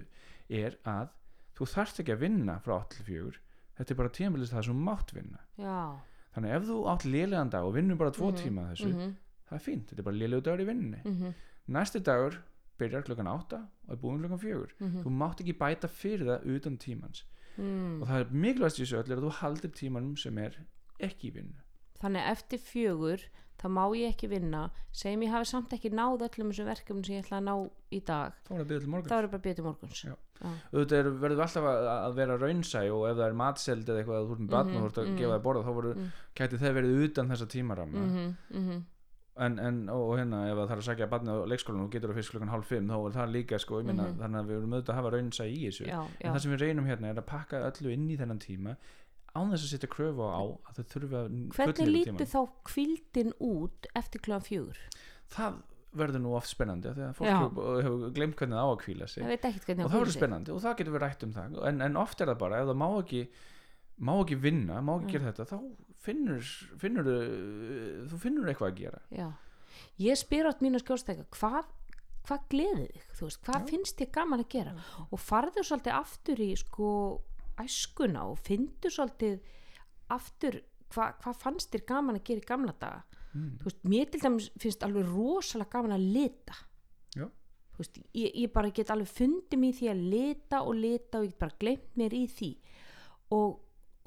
er 0.49 0.77
að 0.89 1.09
þú 1.55 1.67
þarft 1.75 1.99
ekki 2.01 2.13
að 2.15 2.23
vinna 2.25 2.59
frá 2.65 2.73
8 2.81 2.89
til 2.97 3.05
4 3.05 3.37
þetta 3.77 3.91
er 3.93 3.99
bara 4.01 4.09
tímabilið 4.17 4.49
það 4.55 4.65
sem 4.65 4.83
mátt 4.89 5.13
vinna. 5.13 5.39
Já 5.59 5.99
þannig 6.35 6.55
ef 6.55 6.63
þú 6.69 6.77
átt 6.93 7.05
lélegan 7.05 7.49
dag 7.49 7.63
og 7.65 7.73
vinnur 7.75 7.97
bara 7.97 8.11
tvo 8.11 8.31
Mhm. 8.31 8.35
tíma 8.37 8.67
þessu 8.71 8.87
Mhm. 8.93 9.15
það 9.49 9.55
er 9.59 9.63
fínt, 9.65 9.85
þetta 9.89 9.99
er 9.99 10.03
bara 10.03 10.15
lélegu 10.15 10.41
dagur 10.43 10.59
í 10.63 10.65
vinnunni 10.67 11.01
Mhm. 11.05 11.33
næsti 11.69 11.99
dagur 12.03 12.37
byrjar 12.79 13.03
klukkan 13.03 13.27
8 13.27 13.53
og 13.87 13.91
er 13.91 13.95
búin 13.97 14.19
klukkan 14.21 14.39
4 14.39 14.67
Mhm. 14.79 15.03
þú 15.03 15.09
mátt 15.09 15.41
ekki 15.41 15.57
bæta 15.57 15.87
fyrir 15.89 16.25
það 16.25 16.45
utan 16.55 16.77
tímans 16.77 17.23
Mm. 17.57 18.01
og 18.01 18.07
það 18.07 18.19
er 18.21 18.25
mikilvægst 18.31 18.79
í 18.79 18.83
þessu 18.85 18.97
öll 19.03 19.11
er 19.11 19.17
að 19.17 19.23
þú 19.25 19.31
haldir 19.31 19.71
tímanum 19.71 20.17
sem 20.17 20.37
er 20.37 20.55
ekki 20.99 21.27
í 21.31 21.33
vinnu 21.33 21.59
þannig 22.01 22.23
eftir 22.31 22.57
fjögur 22.59 23.19
þá 23.59 23.67
má 23.67 23.83
ég 23.97 24.13
ekki 24.15 24.29
vinna 24.29 24.69
segjum 24.93 25.21
ég 25.23 25.29
hafi 25.31 25.45
samt 25.45 25.69
ekki 25.73 25.89
náð 25.91 26.21
öllum 26.29 26.51
þessum 26.53 26.65
verkefnum 26.69 27.03
sem 27.05 27.15
ég 27.15 27.25
ætla 27.25 27.39
að 27.41 27.43
ná 27.43 27.69
í 27.91 27.99
dag 28.05 28.31
þá 28.47 28.51
er 28.59 28.63
það 28.63 28.67
til 28.79 29.27
bara 29.27 29.37
betið 29.39 29.63
morguns 29.63 30.05
Já. 30.05 30.15
Auðvitað 30.39 30.99
er, 30.99 31.09
verður 31.23 31.41
alltaf 31.45 31.65
að, 31.67 31.87
að 31.93 32.13
vera 32.15 32.37
raunsæ 32.39 32.81
og 32.95 33.01
ef 33.09 33.17
það 33.17 33.25
er 33.27 33.33
matseld 33.41 33.89
eða 33.89 33.99
eitthvað 34.03 34.19
að 34.19 34.27
þú 34.29 34.31
ert 34.37 34.43
með 34.45 34.53
batn 34.53 34.69
Mhm, 34.69 34.77
og 34.77 34.85
þú 34.85 34.89
ert 34.93 35.01
að 35.03 35.09
mhm. 35.09 35.17
gefa 35.19 35.33
það 35.35 35.43
borða 35.49 35.63
þá 35.67 35.73
voru, 35.79 35.91
Mm. 35.99 36.07
gæti 36.39 36.59
það 36.61 36.77
verið 36.79 37.03
utan 37.09 37.29
þessa 37.33 37.47
tímaramma 37.55 38.05
Mhm, 38.53 38.83
en, 39.39 39.59
en 39.59 39.77
og, 39.89 40.01
og 40.09 40.17
hérna 40.19 40.39
ef 40.51 40.55
það 40.59 40.69
þarf 40.69 40.81
að 40.83 40.87
sækja 40.89 41.09
batni 41.09 41.31
á 41.31 41.37
leikskólanum 41.47 41.85
og 41.87 41.91
getur 41.91 42.09
það 42.11 42.17
fyrst 42.19 42.31
klukkan 42.33 42.49
hálf 42.53 42.65
fimm 42.67 42.87
þá 42.91 42.95
er 43.07 43.13
það 43.19 43.33
líka 43.35 43.59
sko, 43.59 43.79
ég 43.81 43.85
Mhm. 43.87 44.17
þannig 44.19 44.39
að 44.39 44.47
við 44.49 44.57
erum 44.59 44.73
auðvitað 44.73 44.93
að 44.93 44.99
hafa 44.99 45.11
raunsæ 45.15 45.45
í 45.47 45.59
þessu 45.67 45.85
já, 45.87 45.99
en 46.03 46.09
já. 46.19 46.31
það 46.33 46.39
sem 46.43 46.51
við 46.51 46.59
reynum 46.65 46.85
hérna 46.89 47.07
er 47.13 47.15
að 47.21 47.25
pakka 47.25 47.61
öllu 47.71 47.91
inn 47.93 48.09
í 48.09 48.17
þennan 48.19 48.39
tíma 48.39 48.75
án 49.35 49.51
þess 49.53 49.63
að 49.63 49.71
setja 49.75 49.87
kröfu 49.93 50.23
á 50.27 50.41
að 50.43 50.75
þau 50.75 50.85
þurfi 50.91 51.15
að 51.19 51.27
hvernig 51.55 51.87
lítur 51.93 52.25
þá 52.27 52.41
kvildin 52.65 53.33
út 53.39 53.87
eftir 53.95 54.19
kljóðan 54.25 54.47
fjögur 54.49 54.77
það 55.29 55.53
verður 55.97 56.21
nú 56.21 56.33
oft 56.37 56.49
spennandi 56.51 56.89
að 56.91 56.99
fólk 57.17 57.29
Já. 57.29 57.37
hefur, 57.41 57.81
hefur 57.83 58.11
glemt 58.13 58.35
hvernig 58.37 58.57
það 58.59 58.65
á 58.65 58.69
að 58.69 58.81
kvíla 58.83 59.07
sig 59.09 59.23
ég 59.23 59.45
og 59.85 59.89
það 59.89 59.99
verður 59.99 60.13
spennandi 60.15 60.51
og 60.53 60.61
það 60.61 60.75
getur 60.81 60.93
við 60.93 61.01
rætt 61.05 61.23
um 61.25 61.31
það 61.33 61.57
en, 61.71 61.81
en 61.81 61.97
oft 61.97 62.21
er 62.21 62.29
það 62.29 62.39
bara, 62.43 62.59
ef 62.61 62.67
það 62.69 62.77
má 62.83 62.87
ekki 63.01 63.21
má 63.99 64.13
ekki 64.23 64.37
vinna, 64.39 64.81
má 64.85 64.93
ekki 64.99 65.07
Mm. 65.09 65.11
gera 65.15 65.31
þetta 65.31 65.45
þá 65.49 65.57
finnur, 65.99 66.51
finnur 66.79 67.09
þú 68.11 68.19
finnur 68.21 68.47
eitthvað 68.51 68.71
að 68.71 68.77
gera 68.83 69.01
Já. 69.11 69.27
ég 69.99 70.19
spyr 70.21 70.47
átt 70.51 70.61
mínu 70.63 70.79
skjólstækja 70.83 71.25
hvað 71.35 71.67
hvað 72.29 72.43
gleðið 72.51 72.89
þig, 72.93 73.03
þú 73.17 73.25
veist, 73.25 73.41
hvað 73.47 73.59
Já. 73.59 73.67
finnst 73.73 73.97
þér 73.99 74.11
gaman 74.19 74.43
að 74.43 74.49
gera 74.53 74.73
og 75.09 75.19
farðu 75.23 75.63
svolítið 75.65 75.95
aftur 75.97 76.41
í 76.45 76.49
sko 76.61 76.89
æskuna 77.59 78.23
og 78.29 78.37
fyndu 78.45 78.91
svolítið 78.93 79.39
aftur 80.13 80.59
hva, 80.93 81.09
hvað 81.21 81.39
fannst 81.43 81.73
þér 81.73 81.83
gaman 81.89 82.19
að 82.19 82.23
gera 82.29 82.43
í 82.43 82.47
gamla 82.49 82.73
daga 82.79 83.03
mm. 83.33 83.51
veist, 83.63 83.83
mér 83.83 84.09
til 84.11 84.23
dæmis 84.23 84.49
finnst 84.59 84.83
alveg 84.85 85.07
rosalega 85.09 85.73
gaman 85.75 85.97
að 85.97 86.07
þú 87.79 87.85
veist, 87.85 87.99
ég, 88.11 88.31
ég 88.43 88.51
bara 88.51 88.71
get 88.75 88.91
alveg 88.91 89.07
fundið 89.07 89.61
mér 89.61 89.75
því 89.77 89.89
að 89.93 90.05
lita 90.11 90.61
og 90.67 90.75
lita 90.75 91.19
og 91.19 91.25
ég 91.25 91.31
get 91.31 91.39
bara 91.39 91.59
glemt 91.63 91.99
mér 91.99 92.15
í 92.17 92.25
því. 92.27 92.49
Og, 93.37 93.59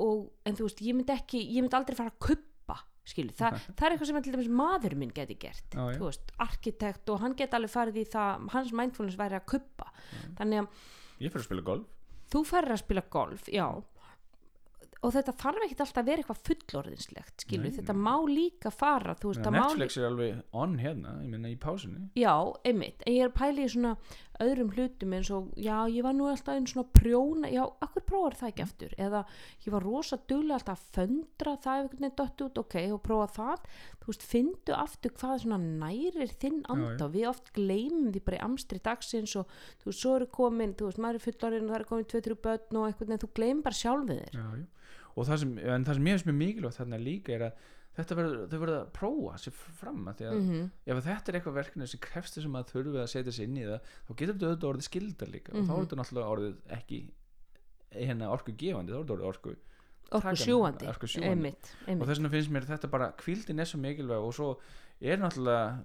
og 0.04 0.18
en 0.44 0.58
þú 0.58 0.66
veist, 0.66 0.82
ég 0.84 0.98
myndi 0.98 1.14
ekki 1.14 1.40
ég 1.40 1.62
myndi 1.62 1.78
aldrei 1.78 1.96
fara 1.96 2.12
að 2.12 2.18
kuppa 2.26 2.76
skilu, 3.08 3.32
Þa, 3.38 3.52
það 3.78 3.86
er 3.86 3.94
eitthvað 3.94 4.10
sem 4.10 4.20
til 4.26 4.34
dæmis 4.36 4.50
maður 4.60 4.98
minn 5.00 5.14
geti 5.14 5.38
gert 5.40 5.72
já. 5.72 5.86
þú 5.96 6.04
veist, 6.04 6.34
arkitekt 6.44 7.14
og 7.14 7.22
hann 7.22 7.36
geti 7.38 7.58
alveg 7.58 7.72
farið 7.72 8.02
í 8.02 8.04
það 8.12 8.44
hans 8.52 8.74
mindfulness 8.76 9.18
væri 9.18 9.38
að 9.38 9.48
kuppa 9.54 9.88
þannig 10.38 10.62
að 10.62 11.24
ég 11.24 11.32
fyrir 11.32 11.42
að 11.42 11.48
spila 11.48 11.66
golf. 11.70 11.88
Þú 12.32 12.44
farir 12.48 12.74
að 12.76 12.82
spila 12.84 13.06
golf, 13.12 13.48
já 13.52 13.66
og 15.03 15.14
þetta 15.16 15.34
þarf 15.42 15.64
ekkert 15.66 15.82
alltaf 15.84 16.00
að 16.03 16.09
vera 16.11 16.22
eitthvað 16.22 16.42
fullorðinslegt 16.48 17.44
skilu, 17.44 17.64
Nei, 17.66 17.76
þetta 17.78 17.96
má 17.98 18.14
líka 18.30 18.70
fara 18.74 19.14
veist, 19.18 19.42
það 19.42 19.57
má 19.57 19.61
Netflix 19.64 19.98
er 19.98 20.07
alveg 20.09 20.42
on 20.62 20.76
hérna, 20.78 21.16
ég 21.24 21.32
meina 21.32 21.50
í 21.50 21.57
pásunni. 21.61 22.05
Já, 22.18 22.34
einmitt, 22.68 23.03
en 23.07 23.16
ég 23.16 23.26
er 23.26 23.34
í 23.34 23.72
svona 23.74 23.96
öðrum 24.43 24.72
hlutum 24.74 25.14
eins 25.16 25.30
og 25.34 25.49
já, 25.57 25.74
ég 25.90 26.05
var 26.05 26.14
nú 26.16 26.26
alltaf 26.30 26.57
einn 26.57 26.66
svona 26.70 26.88
prjóna 26.97 27.51
já, 27.53 27.62
akkur 27.84 28.05
prófar 28.09 28.36
það 28.40 28.51
ekki 28.51 28.64
aftur? 28.64 28.95
Eða 29.01 29.22
ég 29.66 29.74
var 29.74 29.86
rosa 29.86 30.18
duglega 30.30 30.59
alltaf 30.59 30.82
að 30.82 30.99
föndra 30.99 31.55
það 31.64 31.78
ef 31.78 31.86
einhvern 31.86 32.05
veginn 32.05 32.18
dott 32.20 32.45
út, 32.47 32.61
ok, 32.62 32.76
og 32.97 33.03
prófa 33.07 33.28
það. 33.36 33.66
Þú 34.03 34.11
veist, 34.12 34.26
fyndu 34.32 34.76
aftur 34.76 35.14
hvað 35.20 35.34
svona 35.45 35.61
nærir 35.62 36.36
þinn 36.43 36.62
anda. 36.72 37.11
við 37.12 37.28
oft 37.30 37.53
gleymum 37.57 38.12
því 38.12 38.24
bara 38.26 38.40
í 38.40 38.45
amstri 38.47 38.80
dagsins 38.82 39.36
og 39.38 39.51
þú 39.82 39.90
veist, 39.90 40.01
svo 40.01 40.16
eru 40.18 40.30
komin, 40.32 40.76
þú 40.78 40.90
veist, 40.90 41.03
maður 41.03 41.20
er 41.20 41.26
fullorinn 41.26 41.68
og 41.68 41.74
það 41.74 41.80
er 41.80 41.88
komin 41.90 42.11
2-3 42.12 42.38
börn 42.47 42.80
og 42.80 42.88
einhvern 42.88 43.12
veginn, 43.12 43.22
þú 43.22 43.30
gleymum 43.36 43.66
bara 43.66 43.80
sjálfið 43.82 44.22
þér. 44.22 44.40
Já, 44.40 44.49
já. 44.62 44.99
og 45.12 45.28
það 45.28 45.45
sem, 45.45 45.55
en 45.62 45.86
það 45.86 45.99
sem 45.99 46.07
mér 46.09 46.18
finnst 46.18 46.28
mjög 46.30 46.40
mikilvægt 46.43 46.80
þarna 46.80 47.01
líka 47.03 47.36
er 47.36 47.47
að 47.51 47.70
þetta 47.97 48.16
verður, 48.16 48.47
þau 48.49 48.59
verður 48.62 48.78
að 48.80 48.93
prófa 48.97 49.38
sér 49.43 49.53
fram 49.80 50.07
að 50.09 50.14
því 50.16 50.26
að 50.28 50.36
mm 50.38 50.70
ef 50.86 50.97
að 50.97 51.07
þetta 51.09 51.28
er 51.32 51.38
eitthvað 51.40 51.59
verkefni 51.61 51.86
sem 51.93 52.01
krefst 52.01 52.34
þessum 52.38 52.57
að 52.57 52.70
þurfi 52.72 53.03
að 53.03 53.11
setja 53.12 53.32
sér 53.36 53.45
inn 53.49 53.57
í 53.61 53.66
það 53.68 53.80
þá 54.07 54.12
getur 54.16 54.34
þetta 54.34 54.47
auðvitað 54.49 54.70
orðið 54.72 54.88
skildar 54.88 55.28
líka 55.34 55.53
og 55.53 55.59
þá 55.59 55.72
Mhm. 55.72 55.76
er 55.78 55.84
þetta 55.86 56.01
náttúrulega 56.01 56.32
orðið 56.32 56.55
ekki 56.78 57.01
hérna 57.93 58.30
orku 58.32 58.53
gefandi, 58.57 58.93
þá 58.93 58.97
er 58.97 59.05
þetta 59.05 59.16
orðið 59.16 59.28
orku 59.32 59.57
orku 60.12 60.36
sjúandi, 60.36 60.86
orku 60.88 61.07
sjúgandi. 61.09 61.28
einmitt, 61.32 61.64
og 61.82 61.88
einmitt. 61.88 62.09
þess 62.09 62.18
vegna 62.20 62.30
finnst 62.32 62.51
mér 62.53 62.64
þetta 62.68 62.90
bara 62.90 63.12
kvildin 63.12 63.61
er 63.61 63.64
svo 63.68 63.78
mikilvæg 63.80 64.20
og 64.26 64.32
svo 64.34 64.49
er 65.01 65.16
náttúrulega 65.16 65.84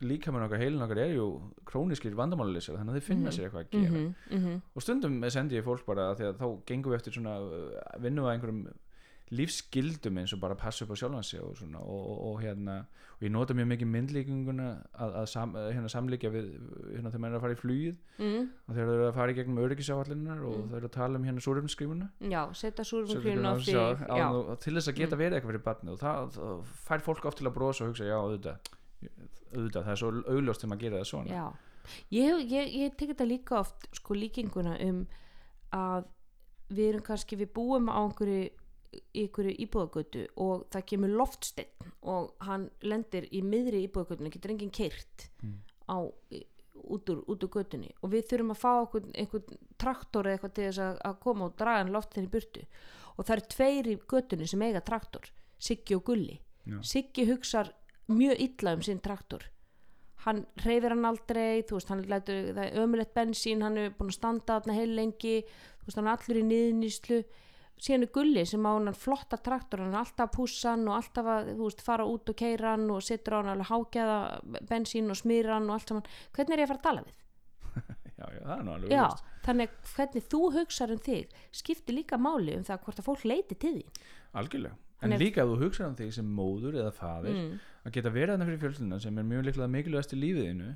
líka 0.00 0.32
með 0.32 0.46
okkar 0.46 0.58
heilin 0.62 0.80
okkar 0.84 0.98
er 1.02 1.10
jú 1.12 1.26
króniskir 1.68 2.14
vandamáluleysar 2.16 2.78
þannig 2.80 2.94
að 2.94 3.00
þau 3.00 3.08
finna 3.08 3.28
Mhm. 3.30 3.36
sér 3.36 3.44
eitthvað 3.48 3.64
að 3.64 3.70
gera 3.70 3.98
mm 4.00 4.14
-hmm, 4.30 4.62
og 4.74 4.82
stundum 4.82 5.30
sendi 5.30 5.56
ég 5.60 5.64
fólk 5.64 5.84
bara 5.86 6.12
að 6.12 6.16
því 6.20 6.24
að 6.30 6.38
þá 6.40 6.64
gengum 6.66 6.92
við 6.92 6.96
eftir 6.96 7.12
svona 7.12 7.34
uh, 7.40 8.00
vinnum 8.00 8.24
við 8.24 8.28
að 8.28 8.34
einhverjum 8.34 8.74
lífsgildum 9.30 10.16
eins 10.18 10.32
og 10.34 10.40
bara 10.42 10.56
passa 10.58 10.84
upp 10.84 10.90
á 10.90 10.96
sjálfan 10.98 11.22
sig 11.26 11.40
og 11.44 11.52
svona 11.58 11.78
og, 11.78 12.00
og, 12.10 12.18
og 12.30 12.40
hérna 12.42 12.74
og 13.20 13.22
ég 13.26 13.30
nota 13.30 13.54
mjög 13.54 13.68
mikið 13.70 13.88
myndlíkinguna 13.92 14.68
að, 14.96 15.12
að 15.20 15.26
sam, 15.30 15.52
hérna 15.54 15.90
samlíkja 15.92 16.30
við 16.34 16.48
hérna 16.96 17.12
þegar 17.12 17.22
maður 17.22 17.34
er 17.34 17.38
að 17.38 17.44
fara 17.44 17.54
í 17.56 17.60
flugið 17.60 17.96
mm, 18.18 18.48
og 18.66 18.74
þegar 18.74 18.88
þau 18.90 18.94
eru 18.96 19.06
að 19.10 19.14
fara 19.20 19.30
í 19.34 19.36
gegnum 19.38 19.60
öryggisáallinnar 19.66 20.42
og 20.48 20.56
Mm. 20.60 20.68
þau 20.72 20.76
eru 20.80 20.88
að 20.90 20.94
tala 20.96 21.18
um 21.20 21.24
hérna 21.28 21.44
súrefnskrífuna 21.46 22.08
já, 22.32 22.42
setja 22.62 22.84
og 24.34 24.60
til 24.64 24.74
þess 24.78 24.88
að 24.90 24.98
geta 25.00 25.16
Mm. 25.16 25.22
verið 25.22 25.38
eitthvað 25.38 25.52
fyrir 25.52 25.66
barnið 25.68 25.92
og 25.94 26.00
það, 26.00 26.30
það 26.36 26.62
fær 26.90 27.04
fólk 27.06 27.24
oft 27.30 27.38
til 27.38 27.46
að 27.50 27.54
brosa 27.54 27.84
og 27.84 27.90
hugsa 27.92 28.04
já 28.10 28.16
auðvitað, 28.18 28.70
auðvitað 29.54 29.84
það 29.84 29.92
er 29.94 30.00
svo 30.02 30.10
augljóst 30.34 30.60
þegar 30.64 30.72
maður 30.74 30.84
gera 30.86 31.00
það 31.02 31.10
svona 31.10 31.30
já. 31.30 31.44
ég, 32.10 32.42
ég, 32.50 32.72
ég 32.82 32.96
tek 32.96 33.12
þetta 33.14 33.28
líka 33.30 33.60
oft 33.60 33.86
sko 34.00 34.14
líkinguna 34.18 34.74
um 34.88 35.04
að 35.76 36.08
við 36.70 36.88
erum 36.92 37.02
kannski, 37.06 37.36
við 37.38 37.52
búum 37.54 37.88
á 37.90 37.98
einhverju 38.00 38.50
einhverju 39.14 39.54
íbúðagötu 39.64 40.24
og 40.42 40.64
það 40.72 40.86
kemur 40.92 41.12
loftsteinn 41.20 41.90
og 42.02 42.32
hann 42.46 42.70
lendir 42.82 43.28
í 43.30 43.42
miðri 43.42 43.84
íbúðagötunni, 43.88 44.32
getur 44.34 44.54
enginn 44.56 44.70
keirt 44.74 45.28
Mm. 45.42 45.60
á 45.88 45.98
út 46.90 47.10
úr, 47.12 47.20
úr 47.28 47.36
götunni. 47.48 47.90
Og 48.02 48.10
við 48.10 48.26
þurfum 48.30 48.54
að 48.54 48.60
fá 48.60 48.70
einhvern, 48.80 49.10
einhvern 49.14 49.58
traktor 49.78 50.24
eða 50.26 50.38
eitthvað 50.38 50.54
til 50.56 50.64
þess 50.64 50.78
að, 50.84 50.98
að 51.04 51.18
koma 51.20 51.44
og 51.46 51.56
draga 51.60 51.82
hann 51.84 51.92
loftsteinn 51.92 52.26
í 52.26 52.30
burtu. 52.32 52.62
Og 53.16 53.26
það 53.26 53.36
eru 53.36 53.46
tveir 53.54 53.88
í 53.90 53.96
götunni 54.10 54.48
sem 54.48 54.62
eiga 54.62 54.80
traktor 54.80 55.30
Siggi 55.60 55.94
og 55.94 56.04
Gulli. 56.08 56.38
Já. 56.64 56.78
Siggi 56.82 57.26
hugsar 57.28 57.72
mjög 58.08 58.40
illa 58.40 58.72
um 58.74 58.82
sinn 58.82 59.00
traktor. 59.04 59.44
Hann 60.24 60.46
reyfir 60.64 60.92
hann 60.94 61.04
aldrei 61.08 61.62
þú 61.68 61.78
veist, 61.78 61.88
hann 61.92 62.02
lætur, 62.08 62.50
það 62.56 62.64
er 62.64 62.80
ömulegt 62.82 63.14
bensín 63.14 63.62
hann 63.64 63.76
er 63.80 63.90
búin 63.96 64.10
að 64.12 64.18
standa 64.18 64.58
þarna 64.60 64.76
heil 64.76 64.94
lengi. 64.96 65.36
Þú 65.80 65.86
veist, 65.86 65.96
hann 66.00 66.08
er 66.08 66.16
allur 66.16 66.40
í 66.40 66.46
niðuníslu 66.48 67.20
síðan 67.80 68.04
er 68.06 68.12
Gulli 68.14 68.44
sem 68.48 68.66
á 68.68 68.70
hann 68.74 68.92
flotta 68.96 69.38
traktor 69.40 69.82
hann 69.84 69.94
er 69.94 70.02
alltaf 70.02 70.26
að 70.26 70.34
pússa 70.36 70.74
hann 70.74 70.84
og 70.88 70.98
alltaf 70.98 71.30
að 71.34 71.50
þú 71.54 71.64
veist, 71.64 71.84
fara 71.86 72.06
út 72.08 72.32
og 72.32 72.36
keira 72.36 72.74
hann 72.74 72.86
og 72.92 73.00
setur 73.04 73.36
á 73.36 73.38
hann 73.40 73.52
alveg 73.54 73.70
hágæða 73.70 74.18
bensín 74.68 75.10
og 75.12 75.18
smýra 75.20 75.56
hann 75.56 75.70
og 75.70 75.78
allt 75.78 75.92
saman 75.92 76.12
hvernig 76.36 76.56
er 76.56 76.62
ég 76.62 76.68
að 76.68 76.72
fara 76.74 76.82
að 76.82 76.88
tala 76.88 77.06
við? 77.06 77.16
já, 78.20 78.26
já, 78.36 78.42
það 78.44 78.54
er 78.58 78.66
nú 78.66 78.74
alveg 78.76 78.94
Já, 78.94 79.06
þannig 79.46 79.72
að 79.72 79.94
hvernig 79.96 80.28
þú 80.34 80.42
hugsar 80.58 80.94
um 80.94 81.02
þig 81.08 81.34
skiptir 81.62 81.96
líka 81.96 82.20
máli 82.20 82.58
um 82.58 82.68
það 82.68 82.84
hvort 82.84 83.02
að 83.02 83.10
fólk 83.10 83.26
leiti 83.30 83.56
til 83.56 83.74
því 83.78 83.84
algjörlega 84.40 84.76
en 85.00 85.08
Hann 85.08 85.16
er- 85.16 85.24
líka 85.24 85.40
ef 85.40 85.48
þú 85.48 85.58
hugsa 85.64 85.88
um 85.88 85.96
þig 85.96 86.12
sem 86.12 86.26
móður 86.36 86.76
eða 86.76 86.92
faðir 86.92 87.32
mm. 87.32 87.52
að 87.88 87.94
geta 87.96 88.12
verið 88.12 88.34
þarna 88.34 88.48
fyrir 88.50 88.62
fjölskylduna 88.66 89.00
sem 89.00 89.18
er 89.18 89.28
mjög 89.30 89.46
líklega 89.46 89.72
mikilvægast 89.72 90.12
í 90.12 90.18
lífiðinu 90.20 90.72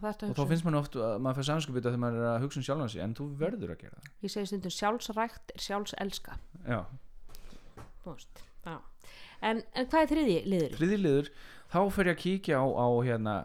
og, 0.00 0.24
og 0.30 0.36
þá 0.36 0.42
um- 0.42 0.50
finnst 0.50 0.66
mann 0.66 0.78
oft 0.80 0.96
að 0.96 1.14
maður 1.22 1.38
fyrir 1.40 1.48
samskupið 1.50 1.86
þegar 1.86 2.02
maður 2.04 2.24
er 2.24 2.28
að 2.30 2.44
hugsa 2.44 2.60
um 2.60 2.66
sjálfan 2.66 2.92
sig 2.92 3.04
en 3.04 3.14
þú 3.18 3.28
verður 3.40 3.74
að 3.74 3.80
gera 3.84 4.00
það 4.00 4.26
ég 4.26 4.34
segi 4.34 4.50
stundum 4.50 4.74
sjálfsrækt 4.76 5.54
er 5.54 5.64
sjálfselska 5.66 6.36
já. 6.66 6.80
já. 8.66 8.76
en, 9.40 9.62
en 9.74 9.88
hvað 9.92 10.02
er 10.02 10.12
þriði 10.14 10.36
liður? 10.46 10.76
þriði 10.78 11.00
liður, 11.04 11.32
þá 11.72 11.80
fer 11.96 12.10
ég 12.10 12.16
að 12.16 12.22
kíkja 12.24 12.60
á, 12.60 12.66
á 12.66 12.88
hérna 13.06 13.36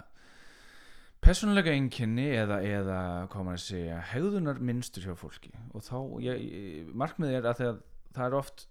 persónulega 1.25 1.73
einkenni 1.73 2.27
eða, 2.37 2.59
eða 2.61 2.99
maður 3.33 3.55
að 3.55 3.63
segja, 3.63 4.01
hegðunar 4.11 4.59
minnstur 4.61 5.07
hjá 5.07 5.15
fólki 5.17 5.53
og 5.73 5.85
þá, 5.85 5.97
ég, 6.27 6.91
markmið 6.93 7.39
er 7.39 7.47
að 7.49 7.61
það, 7.61 7.79
það 8.13 8.27
er 8.27 8.37
oft 8.41 8.67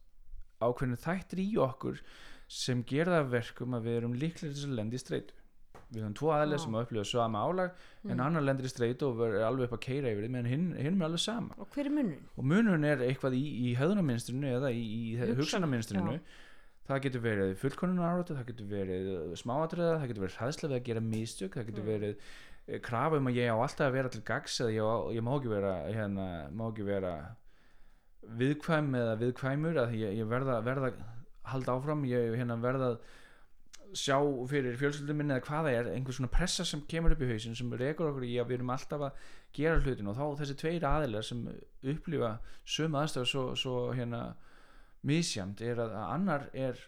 ákveðinu 0.62 1.01
þættir 1.03 1.43
í 1.43 1.49
okkur 1.64 1.99
sem 2.55 2.85
að 2.85 3.32
verkum 3.32 3.74
að 3.74 3.89
við 3.89 3.97
erum 3.99 4.14
líklega 4.20 4.55
til 4.55 4.68
að 4.68 4.78
lendi 4.78 4.99
í 4.99 5.03
streitu 5.03 5.43
við 5.95 6.03
höfum 6.05 6.14
tvo 6.18 6.30
aðlega 6.34 6.61
sem 6.64 6.74
að 6.78 6.84
upplifa 6.86 7.05
sama 7.11 7.42
álag 7.47 7.70
en 8.05 8.14
Mm. 8.16 8.20
annar 8.26 8.42
lendir 8.45 8.66
í 8.68 8.72
streitu 8.72 9.07
og 9.09 9.16
verður 9.18 9.45
alveg 9.49 9.64
upp 9.68 9.76
að 9.78 9.84
keira 9.86 10.11
yfir 10.12 10.28
meðan 10.28 10.49
hinn, 10.51 10.66
hinn 10.76 11.01
er 11.01 11.07
alveg 11.09 11.20
sama 11.24 11.55
og 11.59 11.68
hver 11.74 11.86
er 11.86 11.95
munun? 11.97 12.18
og 12.36 12.45
munurinn 12.45 12.84
er 12.84 12.99
eitthvað 13.07 13.36
í, 13.38 13.45
í 13.64 13.76
höfðunarminstrinu 13.78 14.51
eða 14.59 14.70
í, 14.74 14.82
í 14.84 15.18
Hugsan- 15.20 15.36
hugsanarminstrinu 15.40 16.18
það 16.88 17.01
getur 17.07 17.22
verið 17.24 17.55
fullkonunar 17.57 18.11
árátu 18.12 18.34
það 18.36 18.49
getur 18.51 18.66
verið 18.68 19.36
smáatriða 19.40 19.95
það 20.03 20.09
getur 20.11 20.24
verið 20.26 20.36
hræðsla 20.42 20.68
við 20.68 20.76
að 20.80 20.84
gera 20.90 21.01
mistök 21.01 21.55
það 21.57 21.66
getur 21.70 21.84
Mm. 21.84 21.92
verið 21.95 22.16
eh, 22.68 22.78
krafa 22.80 23.16
um 23.16 23.26
að 23.28 23.38
ég 23.40 23.49
á 23.49 23.57
alltaf 23.57 23.86
að 23.88 23.92
vera 23.97 24.09
til 24.09 24.20
gags 24.24 24.61
eða 24.61 24.72
ég, 24.72 24.84
á, 24.84 24.97
ég 25.16 25.22
má 25.24 25.32
ekki 25.38 25.49
vera 25.53 25.72
hérna, 25.92 26.26
má 26.53 26.68
ekki 26.72 26.84
vera 26.84 27.14
viðkvæm 28.40 28.95
eða 28.97 29.16
viðkvæmur 29.20 29.78
að 29.84 29.97
ég, 30.01 30.14
ég 30.20 30.28
verða, 30.30 30.61
verða 30.64 30.92
halda 31.45 31.74
áfram 31.76 32.05
ég 32.09 32.36
hérna, 32.38 32.57
verða 32.62 32.88
sjá 33.95 34.16
fyrir 34.51 34.76
fjölskyldum 34.80 35.16
minni 35.20 35.34
eða 35.36 35.45
hvað 35.47 35.66
það 35.68 35.76
er 35.78 35.90
einhver 35.95 36.16
svona 36.16 36.30
pressa 36.34 36.64
sem 36.66 36.80
kemur 36.90 37.12
upp 37.14 37.22
í 37.22 37.28
hausin 37.30 37.55
sem 37.59 37.72
rekur 37.78 38.11
okkur 38.11 38.24
í 38.26 38.32
að 38.42 38.49
við 38.51 38.57
erum 38.59 38.70
alltaf 38.74 39.05
að 39.09 39.12
gera 39.55 39.80
hlutin 39.80 40.09
og 40.11 40.16
þá 40.18 40.24
þessi 40.40 40.57
tveir 40.62 40.86
aðilar 40.88 41.22
sem 41.28 41.45
upplifa 41.95 42.32
sömu 42.66 42.99
aðstöðu 43.03 43.26
svo, 43.30 43.45
svo 43.55 43.76
hérna 43.95 44.22
misjamt 45.05 45.61
er 45.64 45.78
að, 45.84 45.92
að 45.95 46.12
annar 46.16 46.47
er 46.55 46.80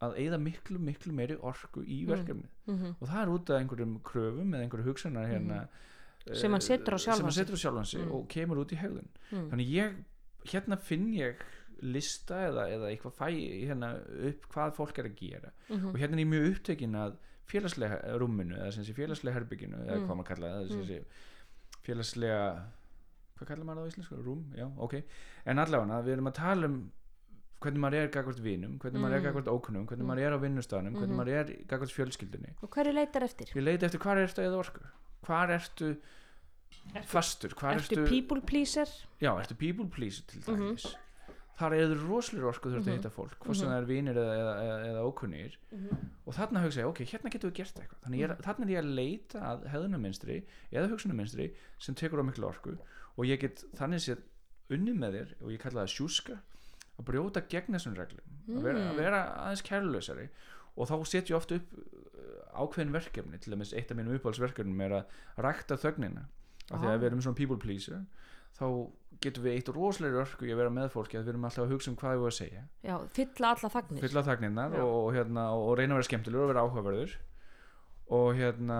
að 0.00 0.16
eigða 0.16 0.38
miklu 0.40 0.78
miklu 0.80 1.12
meiri 1.12 1.36
orku 1.44 1.82
í 1.84 2.02
Mm. 2.06 2.10
verkefni 2.14 2.48
Mm 2.70 2.94
og 3.00 3.08
það 3.08 3.22
er 3.22 3.30
út 3.34 3.50
af 3.50 3.60
einhverjum 3.60 3.96
kröfum 4.06 4.54
eða 4.54 4.62
einhverju 4.66 4.84
hugsanar 4.90 5.26
hérna 5.28 5.68
Mhm. 6.26 6.34
Sem 6.36 6.52
hann 6.52 6.60
setur 6.60 6.92
á 6.92 6.94
eh, 6.94 6.98
sem 6.98 7.12
hann 7.24 7.32
sig. 7.32 7.44
setur 7.46 7.56
á 7.56 7.60
sjálfan 7.64 7.86
sig 7.86 8.00
Mm. 8.04 8.12
og 8.12 8.28
kemur 8.28 8.56
út 8.64 8.72
í 8.72 8.76
hegðun 8.76 9.08
mm. 9.32 9.50
þannig 9.50 9.68
ég, 9.72 9.94
hérna 10.52 10.76
finn 10.78 11.12
ég 11.14 11.34
lista 11.82 12.34
eða, 12.48 12.64
eða 12.68 12.90
eitthvað 12.90 13.14
fæ 13.16 13.28
hérna 13.68 13.90
upp 14.28 14.46
hvað 14.52 14.74
fólk 14.76 14.98
er 14.98 15.04
að 15.10 15.16
gera 15.16 15.50
Mm 15.70 15.86
og 15.88 15.96
hérna 15.98 16.14
er 16.18 16.24
ég 16.24 16.28
mjög 16.28 16.48
upptekinn 16.54 16.94
að 16.96 17.16
félagslega 17.50 18.18
rúminu 18.20 18.54
eða 18.56 18.94
félagslega 18.94 19.34
herbygginu 19.38 19.76
eða 19.86 19.96
Mm. 19.98 20.06
hvað 20.06 20.16
maður 20.16 20.28
kalla 20.28 20.46
það 20.60 20.86
sé 20.86 21.04
félagslega 21.82 22.62
hvað 23.38 23.48
kallar 23.48 23.64
maður 23.64 23.80
það 23.80 23.86
á 23.86 23.90
íslensku? 23.90 24.16
Rúm, 24.24 24.42
já, 24.56 24.66
ok 24.78 24.94
en 25.46 25.58
allavega, 25.58 26.02
við 26.04 26.12
erum 26.16 26.26
að 26.30 26.34
tala 26.34 26.66
um 26.66 26.92
hvernig 27.60 27.80
maður 27.82 27.94
er 28.00 28.08
gagvart 28.08 28.38
vinum, 28.40 28.78
hvernig 28.80 29.00
maður 29.00 29.14
er 29.16 29.20
Mm. 29.20 29.26
gagvart 29.26 29.48
ókunnum 29.52 29.86
hvernig 29.86 30.04
Mm. 30.04 30.10
maður 30.10 30.26
er 30.26 30.32
á 30.32 30.38
vinnustanum, 30.40 30.94
hvernig 30.94 31.08
Mhm. 31.14 31.20
maður 31.20 31.34
er 31.40 31.44
gagvart 31.68 31.92
fjölskyldunni 31.92 32.54
og 32.62 32.70
hverju 32.70 32.92
leitar 32.94 33.22
eftir? 33.22 33.46
ég 33.54 33.62
leiti 33.64 33.84
eftir 33.84 33.98
hvað 34.00 34.24
ertu 34.24 34.40
eða 34.42 34.58
orku 34.60 34.80
hvað 35.24 35.50
ertu 35.58 35.96
fastur 37.04 37.50
Ertu 37.50 37.96
ertu, 37.96 38.08
people 38.08 38.40
pleaser? 38.40 38.86
já, 39.20 39.30
ertu 39.40 39.54
people 39.58 39.88
pleaser 39.88 40.22
til 40.26 40.40
Mhm. 40.46 40.60
dæmis 40.76 40.94
þar 41.60 41.74
eður 41.76 42.02
rosalega 42.08 42.48
orku 42.50 42.70
þú 42.70 42.76
ert 42.78 42.86
að 42.86 42.90
Mhm. 42.90 42.96
hitta 42.98 43.10
fólk 43.12 43.36
hvort 43.44 43.56
sem 43.56 43.68
Mhm. 43.68 43.72
það 43.74 43.80
er 43.82 43.88
vinir 43.90 44.14
eða, 44.16 44.34
eða, 44.40 44.54
eða, 44.64 44.78
eða 44.90 45.02
ókunnir. 45.12 45.56
Og 46.26 46.34
þarna 46.34 46.62
hugsa 46.64 46.80
ég, 46.80 46.86
ok, 46.88 46.98
hérna 47.04 47.30
getum 47.30 47.50
við 47.50 47.54
gert 47.60 47.74
eitthvað. 47.80 48.00
Þannig 48.04 48.22
er, 48.24 48.34
þarna 48.42 48.64
er 48.64 48.72
ég 48.74 48.80
að 48.82 48.94
leita 48.94 49.38
að 49.50 49.64
hefðunarminstri 49.72 50.42
eða 50.72 50.88
hugsunarminstri 50.90 51.54
sem 51.78 51.94
tekur 51.94 52.20
á 52.20 52.24
miklu 52.24 52.46
orku. 52.48 52.78
Og 53.18 53.24
ég 53.26 53.38
get 53.40 53.64
þannig 53.76 54.00
séð 54.00 54.22
unni 54.70 54.92
með 54.94 55.12
þér 55.18 55.34
og 55.42 55.50
ég 55.50 55.58
kalla 55.60 55.82
það 55.84 55.94
sjúska 55.96 56.38
að 56.98 57.04
brjóta 57.04 57.42
gegn 57.48 57.74
þessum 57.74 57.94
reglum. 57.96 58.26
Að, 58.48 58.62
vera, 58.62 58.78
Mm. 58.78 58.90
að 58.90 58.96
vera 58.96 59.20
aðeins 59.44 59.62
kærlausari 59.62 60.28
og 60.76 60.88
þá 60.88 61.06
set 61.06 61.26
ég 61.30 61.36
oft 61.36 61.52
upp 61.52 61.66
uh, 61.74 62.66
ákveðin 62.66 62.92
verkefni. 62.92 63.38
Til 63.40 63.52
dæmis 63.54 63.72
eitt 63.74 63.90
af 63.90 63.96
mínum 63.96 64.14
uppáhaldsverkefnum 64.18 64.80
er 64.82 64.90
að 64.90 65.04
rækta 65.38 65.76
þögnina. 65.76 66.24
Af 66.70 66.80
því 66.80 66.86
Ah. 66.86 66.94
að 66.96 67.00
við 67.00 67.06
erum 67.10 67.20
svona 67.22 67.36
people 67.36 67.56
pleaser 67.56 68.04
þá 68.58 68.90
getum 69.20 69.44
við 69.44 69.56
eitt 69.58 69.68
rosalegri 69.76 70.20
orku 70.22 70.46
í 70.48 70.52
að 70.54 70.60
vera 70.62 70.72
með 70.74 70.88
fólki 70.94 71.18
að 71.18 71.24
við 71.26 71.32
erum 71.34 71.44
alltaf 71.48 71.64
að 71.66 71.72
hugsa 71.74 71.90
um 71.92 71.96
hvað 72.00 72.16
við 72.22 72.28
að 72.30 72.36
segja. 72.38 72.62
Já, 72.86 72.94
fylla 73.18 73.50
alla 73.54 73.70
þagnir. 73.74 74.02
Fylla 74.06 74.22
þagninnar 74.30 74.76
og, 74.80 74.92
og, 75.00 75.08
hérna, 75.16 75.44
og 75.56 75.72
reyna 75.78 75.94
að 75.94 76.00
vera 76.00 76.08
skemmtilegur 76.08 76.44
og 76.46 76.52
vera 76.54 76.64
áhugaverður. 76.66 77.16
Og 78.20 78.30
hérna 78.40 78.78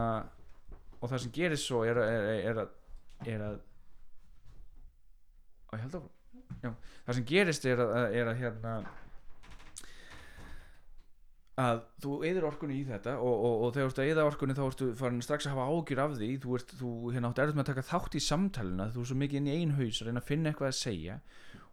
og 1.01 1.09
það 1.13 1.23
sem 1.25 1.35
gerist 1.37 1.69
svo 1.69 1.83
er, 1.89 2.01
að- 2.01 2.15
er, 2.15 2.31
er 2.51 2.63
að 2.65 3.29
er 3.35 3.45
að 3.51 3.59
og 5.71 5.77
ég 5.79 5.85
held 5.85 5.95
áfram. 6.01 6.09
Já, 6.65 6.71
það 7.07 7.17
sem 7.19 7.27
gerist 7.31 7.67
er 7.71 7.83
að, 7.85 7.93
er 8.21 8.31
að 8.33 8.41
hérna 8.41 8.73
að 11.61 11.81
þú 12.03 12.15
eyðir 12.25 12.47
orkunni 12.49 12.79
í 12.81 12.87
þetta 12.89 13.17
og, 13.21 13.45
og, 13.47 13.55
og 13.67 13.73
þegar 13.75 13.87
þú 13.87 13.93
ert 13.93 14.01
að 14.01 14.11
eyða 14.11 14.27
orkunni 14.31 14.57
þá 14.57 14.63
ertu 14.65 14.89
farin 14.99 15.23
strax 15.25 15.47
að 15.47 15.55
hafa 15.57 15.67
ágjur 15.75 16.03
af 16.05 16.17
því. 16.17 16.31
Þú, 16.43 16.57
ert, 16.59 16.75
þú 16.81 16.93
hérna 17.15 17.31
átt 17.31 17.43
erfitt 17.45 17.59
með 17.59 17.65
að 17.65 17.71
taka 17.71 17.87
þátt 17.91 18.17
í 18.17 18.23
samtalina 18.25 18.89
þú 18.95 19.03
er 19.03 19.11
svo 19.11 19.19
mikið 19.21 19.41
inn 19.41 19.51
í 19.51 19.57
ein 19.59 19.77
haus 19.79 20.01
að 20.01 20.11
reyna 20.11 20.23
að 20.23 20.31
finna 20.31 20.53
eitthvað 20.53 20.71
að 20.71 20.79
segja. 20.81 21.19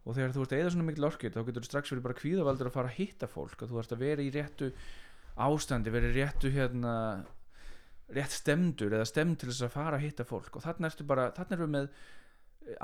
Og 0.04 0.16
þegar 0.16 0.34
þú 0.34 0.44
ert 0.44 0.54
að 0.54 0.62
eyða 0.62 0.74
svona 0.74 0.88
mikil 0.88 1.08
orku 1.08 1.32
þá 1.32 1.40
getur 1.40 1.64
þú 1.64 1.70
strax 1.70 1.92
verið 1.92 2.06
bara 2.06 2.18
kvíðavaldur 2.18 2.70
að 2.70 2.76
fara 2.78 2.92
að 2.92 2.98
hitta 2.98 3.30
fólk 3.30 3.64
að 3.64 3.72
þú 3.72 3.80
ert 3.82 3.96
að 3.96 4.04
vera 4.04 4.24
í 4.24 4.30
réttu 4.34 4.70
ástandi 5.38 5.92
vera 5.94 6.08
í 6.08 6.14
réttu 6.16 6.52
hérna 6.54 6.94
rétt 8.16 8.32
stemdur 8.32 8.94
eða 8.96 9.08
stemd 9.08 9.36
til 9.40 9.50
þess 9.50 9.66
að 9.66 9.74
fara 9.74 9.98
að 9.98 10.06
hitta 10.06 10.24
fólk. 10.26 10.56
Og 10.56 10.64
þarna 10.64 10.88
ertu 10.88 11.06
bara, 11.06 11.28
þarna 11.36 11.84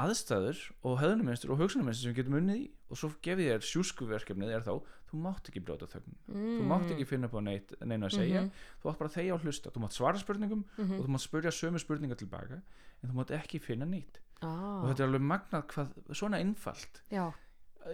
aðstæður 0.00 0.60
og 0.86 1.00
höðnuminstur 1.02 1.52
og 1.52 1.60
hugsunarminstur 1.60 2.06
sem 2.06 2.14
við 2.14 2.22
getum 2.22 2.38
unnið 2.38 2.60
í. 2.62 2.66
Og 2.88 3.00
svo 3.00 3.10
gefið 3.24 3.50
þér 3.50 3.66
sjúskuverkefnið 3.68 4.52
er 4.56 4.64
þá 4.64 4.74
þú 5.14 5.20
mátt 5.22 5.48
ekki 5.52 5.62
brjóta 5.64 5.86
þögn. 5.86 6.16
Mm. 6.28 6.58
þú 6.58 6.66
mátt 6.72 6.90
ekki 6.90 7.06
finna 7.06 7.28
på 7.30 7.40
neitt, 7.46 7.72
neina 7.86 8.06
að 8.10 8.16
segja. 8.18 8.42
Mhm. 8.42 8.50
þú 8.82 8.90
átt 8.92 8.98
bara 8.98 9.14
þegja 9.14 9.34
og 9.34 9.40
hlusta. 9.46 9.70
Þú 9.70 9.80
mátt 9.84 9.94
svara 9.94 10.18
spurningum 10.18 10.64
Mhm. 10.78 10.98
og 10.98 11.06
þú 11.06 11.14
mátt 11.14 11.26
spurja 11.28 11.50
sömu 11.54 11.78
spurningar 11.78 12.16
tilbaka 12.18 12.60
en 13.02 13.10
þú 13.10 13.14
mátt 13.14 13.30
ekki 13.30 13.60
finna 13.60 13.86
nýtt 13.86 14.18
ah, 14.42 14.82
og 14.82 14.90
þetta 14.90 15.00
er 15.00 15.08
alveg 15.08 15.22
magnað 15.22 15.66
hvað 15.70 15.88
svona 16.12 16.40
einfalt. 16.42 17.00
Já, 17.10 17.32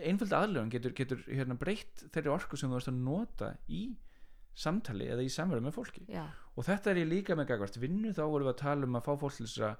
einfald 0.02 0.30
aðlögun 0.32 0.70
getur, 0.70 0.92
getur 0.94 1.18
hérna 1.28 1.58
breytt 1.58 2.04
þeirri 2.14 2.30
orku 2.32 2.56
sem 2.56 2.70
þú 2.70 2.76
ert 2.76 2.88
að 2.88 3.00
nota 3.04 3.56
í 3.68 3.96
samtali 4.54 5.06
eða 5.10 5.22
í 5.24 5.30
samverðu 5.30 5.62
með 5.68 5.74
fólki. 5.76 6.04
Já, 6.08 6.24
og 6.56 6.64
þetta 6.64 6.90
er 6.90 6.96
ég 7.04 7.08
líka 7.08 7.36
með 7.38 7.46
gagvart 7.52 7.76
vinnu. 7.80 8.12
Þá 8.12 8.22
vorum 8.28 8.46
við 8.46 8.54
að 8.54 8.62
tala 8.62 8.86
um 8.86 8.96
að 8.98 9.04
fá 9.06 9.12
fólk 9.18 9.36
til 9.36 9.46
þess 9.46 9.58
að 9.70 9.76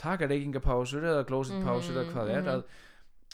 taka 0.00 0.28
reykingapásur 0.30 1.02
eða 1.04 1.24
closetpásur 1.28 1.92
eða 1.96 2.04
Mhm, 2.06 2.12
hvað 2.14 2.28
er 2.30 2.42
mhm. 2.42 2.48
að, 2.48 2.64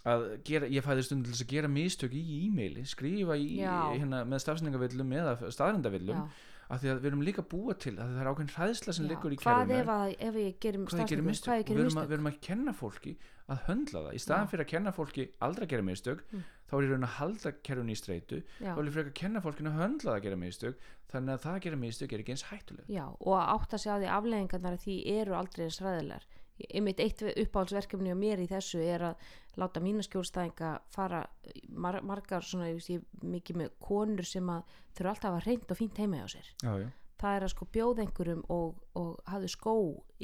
að 0.07 0.27
gera, 0.47 0.69
ég 0.71 0.85
fæði 0.87 1.07
stundum 1.07 1.25
til 1.27 1.35
þess 1.35 1.47
að 1.47 1.55
gera 1.55 1.71
mistök 1.73 2.13
í 2.17 2.25
e-maili, 2.47 2.85
skrifa 2.87 3.37
í 3.39 3.49
hérna, 3.61 4.25
með 4.29 4.45
stafsningavillum 4.45 5.17
eða 5.21 5.37
staðrindavillum 5.51 6.29
af 6.67 6.81
því 6.83 6.91
að 6.91 7.01
við 7.03 7.09
erum 7.13 7.21
líka 7.23 7.43
búa 7.47 7.75
til 7.79 7.93
að 7.95 8.09
það 8.11 8.21
er 8.25 8.29
ákveðin 8.33 8.53
hræðsla 8.57 8.93
sem 8.97 9.07
liggur 9.07 9.35
í 9.35 9.37
hvað 9.39 9.61
kerfinu. 9.61 9.77
ef, 9.79 9.91
að, 9.95 10.15
ef 10.27 10.39
ég 10.41 10.57
gerum 10.65 10.87
hvað 10.89 10.99
hvað 10.99 11.61
og 11.63 11.77
við 11.79 11.85
að, 11.87 12.09
við 12.11 12.17
erum 12.17 12.31
að 12.33 12.39
kenna 12.43 12.73
fólki 12.75 13.13
að 13.47 13.61
höndla 13.69 14.01
það. 14.03 14.17
Í 14.17 14.23
staðan 14.25 14.51
fyrir 14.51 14.65
að 14.65 14.71
kenna 14.73 14.93
fólki 14.97 15.27
aldrei 15.47 15.67
að 15.67 15.73
gera 15.77 15.87
mistök 15.87 16.25
Mm. 16.27 16.43
þá 16.67 16.73
er 16.75 16.83
ég 16.83 16.91
raun 16.91 17.07
að 17.07 17.15
halda 17.21 17.53
kerfinu 17.63 17.95
í 17.95 17.99
streitu. 18.01 18.41
Já, 18.59 18.73
þá 18.75 18.79
vil 18.81 18.89
ég 18.89 18.97
frekar 18.97 19.15
kenna 19.21 19.43
fólkinu 19.45 19.71
að 19.71 19.79
höndla 19.85 20.11
það 20.11 20.17
að 20.17 20.25
gera 20.27 20.39
mistök 20.43 20.81
þannig 21.13 21.37
að 21.37 21.45
það 21.45 21.55
að 21.55 21.63
gera 21.69 21.79
mistök 21.85 22.13
er 22.17 22.25
ekki 22.25 22.35
eins 22.35 22.47
hættuleg 22.51 22.91
já, 22.91 23.05
og 23.07 23.37
að 23.39 23.53
átta 23.55 23.79
sig 23.79 23.93
á 23.95 23.97
því 24.03 24.09
afleðingarnar 24.17 24.75
af 24.75 24.83
því 24.83 24.97
eru 25.15 25.37
aldrei 25.39 25.65
eins 25.69 25.79
ræðilegar 25.85 26.27
einmitt 26.73 27.01
eitt 27.05 27.23
uppáhaldsverkefni 27.23 28.11
á 28.11 28.19
mér 28.19 28.43
í 28.43 28.49
þessu 28.51 28.81
er 28.83 29.03
að 29.13 29.31
láta 29.57 29.81
mína 29.81 30.05
skjólstæðinga 30.05 30.71
fara 30.93 31.25
mar 31.73 32.01
margar 32.05 32.45
svona, 32.45 32.71
ég 32.71 32.81
veist, 32.81 33.11
mikið 33.25 33.61
með 33.63 33.75
konur 33.83 34.29
sem 34.29 34.49
að 34.53 34.79
þurfa 34.97 35.13
alltaf 35.13 35.29
að 35.31 35.37
hafa 35.37 35.45
reynd 35.47 35.75
og 35.75 35.81
fínt 35.81 36.01
heima 36.03 36.23
hjá 36.23 36.29
sér 36.37 36.49
já, 36.63 36.73
já. 36.83 36.89
það 37.23 37.37
er 37.37 37.47
að 37.47 37.53
sko 37.55 37.69
bjóða 37.77 38.05
einhverjum 38.05 38.43
og, 38.53 38.83
og 39.01 39.13
hafðu 39.33 39.53
skó 39.53 39.77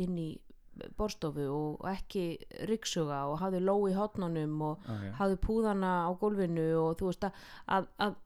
inn 0.05 0.18
í 0.20 0.30
borstofu 0.97 1.47
og 1.53 1.87
ekki 1.91 2.26
ryggsuga 2.68 3.22
og 3.28 3.41
hafðu 3.43 3.61
ló 3.64 3.76
í 3.91 3.97
hotnunum 3.97 4.61
og 4.70 4.87
já. 4.89 5.12
hafðu 5.20 5.41
púðana 5.47 5.95
á 6.09 6.11
gólfinu 6.20 6.68
og 6.80 6.95
þú 7.01 7.11
veist 7.11 7.26
að, 7.28 7.43
að, 7.76 7.89
að 8.07 8.20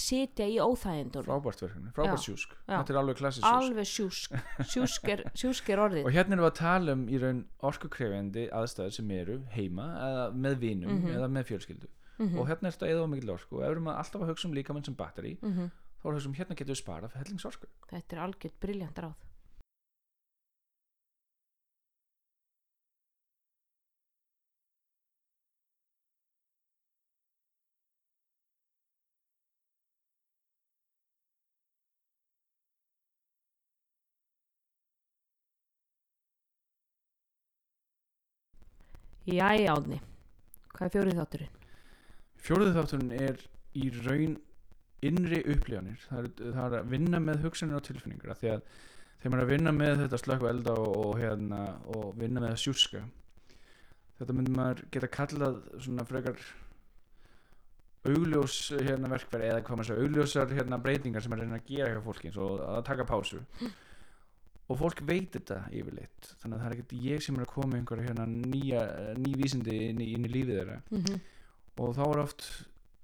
sitja 0.00 0.46
í 0.48 0.56
óþægindunum. 0.64 1.26
Frábært 1.28 1.60
verkefni, 1.64 1.90
frábært 1.94 2.20
Já, 2.20 2.24
sjúsk. 2.24 2.54
já. 2.66 2.76
þetta 2.80 2.94
er 2.94 2.98
alveg 3.00 3.18
klassist 3.20 3.44
sjúsk. 3.44 3.64
Alveg 3.68 3.88
sjúsk. 3.90 4.38
Sjúsk 4.72 5.10
er, 5.12 5.22
sjúsk 5.40 5.68
er 5.74 5.82
orðið. 5.84 6.06
Og 6.08 6.14
hérna 6.16 6.36
erum 6.38 6.44
við 6.46 6.50
að 6.50 6.58
tala 6.60 6.96
um 6.96 7.04
í 7.08 7.20
raun 7.20 7.42
orkukrefjandi 7.70 8.46
aðstæður 8.60 8.96
sem 8.98 9.10
eru 9.18 9.36
heima 9.54 9.86
eða 10.08 10.24
með 10.46 10.58
vinum 10.64 10.94
Mhm. 10.98 11.14
eða 11.18 11.28
með 11.36 11.48
fjölskyldu. 11.52 11.88
Mhm, 12.18 12.38
og 12.38 12.46
hérna 12.48 12.68
er 12.70 12.76
þetta 12.78 12.90
eða 12.94 13.06
mikil 13.10 13.30
orku 13.34 13.56
og 13.58 13.62
ef 13.62 13.68
við 13.68 13.72
erum 13.74 13.88
alltaf 13.90 14.20
að 14.22 14.28
hugsa 14.30 14.48
um 14.48 14.54
líkamann 14.54 14.84
sem 14.86 14.94
batteri 14.94 15.36
mhm. 15.42 15.70
þá 16.00 16.04
er 16.04 16.10
að 16.12 16.18
hugsa 16.20 16.28
um 16.30 16.34
hérna 16.38 16.54
getum 16.56 16.74
við 16.74 16.82
sparað 16.82 17.10
fyrir 17.12 17.24
hellingsorku. 17.26 17.66
Þetta 17.90 18.16
er 18.16 18.22
algjört 18.28 18.60
briljant 18.62 19.00
ráð 19.02 19.14
Jæja 39.24 39.74
Átni, 39.74 40.00
hvað 40.74 40.86
er 40.88 40.94
fjórið 40.96 41.20
þátturinn? 41.20 41.60
fjóruðu 42.44 42.74
þátturinn 42.76 43.12
er 43.16 43.44
í 43.74 43.90
raun 44.04 44.34
innri 45.04 45.40
upplifanir. 45.52 46.00
Það 46.08 46.18
er, 46.20 46.32
það 46.56 46.64
er 46.66 46.76
að 46.78 46.90
vinna 46.92 47.20
með 47.22 47.44
hugsanir 47.44 47.78
og 47.78 47.86
tilfinningar 47.86 48.34
að 48.34 48.42
þegar 48.42 49.32
maður 49.32 49.38
er 49.38 49.44
að 49.46 49.52
vinna 49.54 49.72
með 49.76 50.02
þetta 50.02 50.20
slökku 50.20 50.50
elda 50.50 50.74
og, 50.80 50.90
og, 51.04 51.14
hérna, 51.20 51.62
og 51.94 52.10
vinna 52.20 52.42
með 52.44 52.52
að 52.52 52.60
sjúska. 52.64 53.04
Þetta 54.18 54.36
myndi 54.36 54.54
maður 54.54 54.84
geta 54.94 55.10
kallað 55.16 55.58
svona 55.82 56.06
frekar 56.08 56.44
augljós 58.04 58.58
hérna 58.76 59.08
verkfæri 59.08 59.48
eða 59.48 59.64
hvað 59.64 59.80
maður 59.80 59.88
segja 59.88 60.04
augljósar 60.04 60.52
hérna 60.52 60.78
breytingar 60.84 61.24
sem 61.24 61.32
maður 61.32 61.46
reyna 61.46 61.60
að 61.62 61.70
gera 61.70 61.94
hjá 61.94 62.02
fólki 62.04 62.28
eins 62.28 62.40
og 62.44 62.60
að 62.60 62.82
taka 62.90 63.06
pásu 63.08 63.40
og 64.68 64.78
fólk 64.80 65.00
veit 65.04 65.32
þetta 65.36 65.62
yfirleitt. 65.70 66.34
Þannig 66.42 66.56
að 66.56 66.62
það 66.62 66.68
er 66.70 66.76
ekkert 66.78 66.92
ég 67.04 67.22
sem 67.24 67.36
er 67.36 67.42
að 67.44 67.54
koma 67.54 67.76
einhverja 67.76 68.06
hérna 68.08 68.24
nýja, 68.28 68.84
ný 69.20 69.34
vísindi 69.36 69.80
inn 69.90 70.00
í, 70.00 70.12
inn 70.16 70.24
í 70.24 70.30
lífið 70.32 70.60
þeirra. 70.60 70.78
Mm 70.90 71.02
-hmm. 71.02 71.18
og 71.84 71.96
þá 71.98 72.04
er 72.06 72.22
oft 72.22 72.46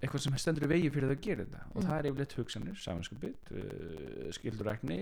eitthvað 0.01 0.21
sem 0.23 0.37
stendur 0.41 0.63
í 0.65 0.69
vegi 0.71 0.89
fyrir 0.89 1.11
það 1.11 1.17
að 1.17 1.25
gera 1.27 1.43
þetta. 1.45 1.59
Og 1.75 1.75
Mm. 1.83 1.87
það 1.87 1.97
er 1.99 2.07
yfirleitt 2.09 2.33
hugsanir, 2.33 2.77
samanskapið 2.81 3.35
uh, 3.51 4.31
skildurækni, 4.33 4.97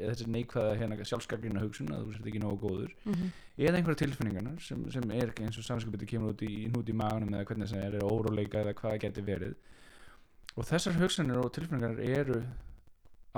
eða 0.00 0.14
þessi 0.14 0.28
neikvæða 0.32 0.78
hérna, 0.80 1.04
sjálfskargrina 1.04 1.60
hugsun 1.60 1.92
að 1.92 2.06
þú 2.06 2.12
sért 2.14 2.26
ekki 2.30 2.40
nógu 2.40 2.58
góður. 2.62 2.94
Eða 3.58 3.76
einhverja 3.76 4.00
tilfinningarnar 4.06 4.60
sem, 4.64 4.90
sem 4.90 5.10
er 5.10 5.28
ekki 5.28 5.44
eins 5.44 5.58
og 5.58 5.64
samanskapið 5.68 6.06
kemur 6.08 6.32
út 6.32 6.42
í 6.48 6.68
hnút 6.70 6.88
í 6.88 6.96
maganum 6.96 7.34
eða 7.34 7.44
hvernig 7.44 7.68
það 7.68 7.84
er, 7.84 7.94
er 8.00 8.08
óróleika 8.08 8.62
eða 8.62 8.72
hvað 8.72 8.90
það 8.94 9.00
geti 9.04 9.20
verið. 9.28 9.54
Og 10.56 10.64
þessar 10.64 10.96
hugsanir 10.96 11.36
og 11.44 11.52
tilfinningar 11.52 12.00
eru 12.00 12.40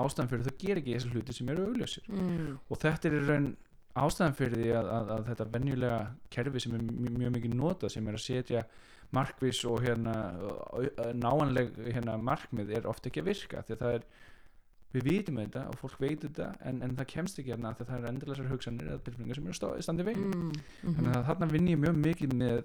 ástæðan 0.05 0.31
fyrir 0.33 0.47
þau 0.49 0.57
ger 0.65 0.81
ekki 0.81 0.95
þessar 0.97 1.15
hluti 1.17 1.33
sem 1.37 1.49
eru 1.55 1.67
augljósir 1.71 2.07
mm. 2.09 2.55
og 2.71 2.81
þetta 2.85 3.09
er 3.11 3.17
í 3.19 3.25
raun 3.29 3.49
ástæðan 4.01 4.37
fyrir 4.39 4.61
því 4.63 4.71
að, 4.81 4.89
að, 4.97 5.11
að 5.17 5.25
þetta 5.31 5.49
venjulega 5.57 6.01
kerfi 6.31 6.61
sem 6.65 6.75
er 6.79 6.83
mjög, 6.87 7.19
mjög 7.25 7.33
mikið 7.37 7.55
notað 7.59 7.95
sem 7.97 8.09
er 8.13 8.19
að 8.19 8.25
setja 8.27 8.65
markvis 9.11 9.65
og 9.67 9.81
hérna 9.83 10.13
náanleg 11.19 11.73
hérna 11.91 12.15
markmið 12.23 12.71
er 12.79 12.87
ofta 12.91 13.11
ekki 13.11 13.23
að 13.25 13.31
virka 13.33 13.63
því 13.67 13.75
að 13.77 13.81
það 13.85 13.97
er 13.99 14.05
við 14.91 15.05
vitum 15.07 15.37
þetta 15.39 15.65
og 15.71 15.77
fólk 15.79 15.99
veit 16.03 16.23
þetta 16.27 16.47
en, 16.67 16.81
en 16.83 16.95
það 16.99 17.09
kemst 17.13 17.39
ekki 17.39 17.53
hérna 17.55 17.73
því 17.79 17.85
að 17.85 17.91
það 17.93 17.99
er 18.05 18.09
endilega 18.11 18.37
þessar 18.39 18.53
hugsanir 18.55 18.89
eða 18.91 19.03
tilfinningar 19.07 19.39
sem 19.39 19.49
eru 19.51 19.59
stá- 19.59 19.75
í 19.79 19.85
standi 19.87 20.07
veginn 20.07 20.31
Mm. 20.31 20.95
þannig 20.97 21.17
að 21.19 21.27
þarna 21.29 21.49
vinn 21.53 21.69
ég 21.71 21.79
mjög 21.85 21.99
mikið 22.07 22.35
með 22.41 22.63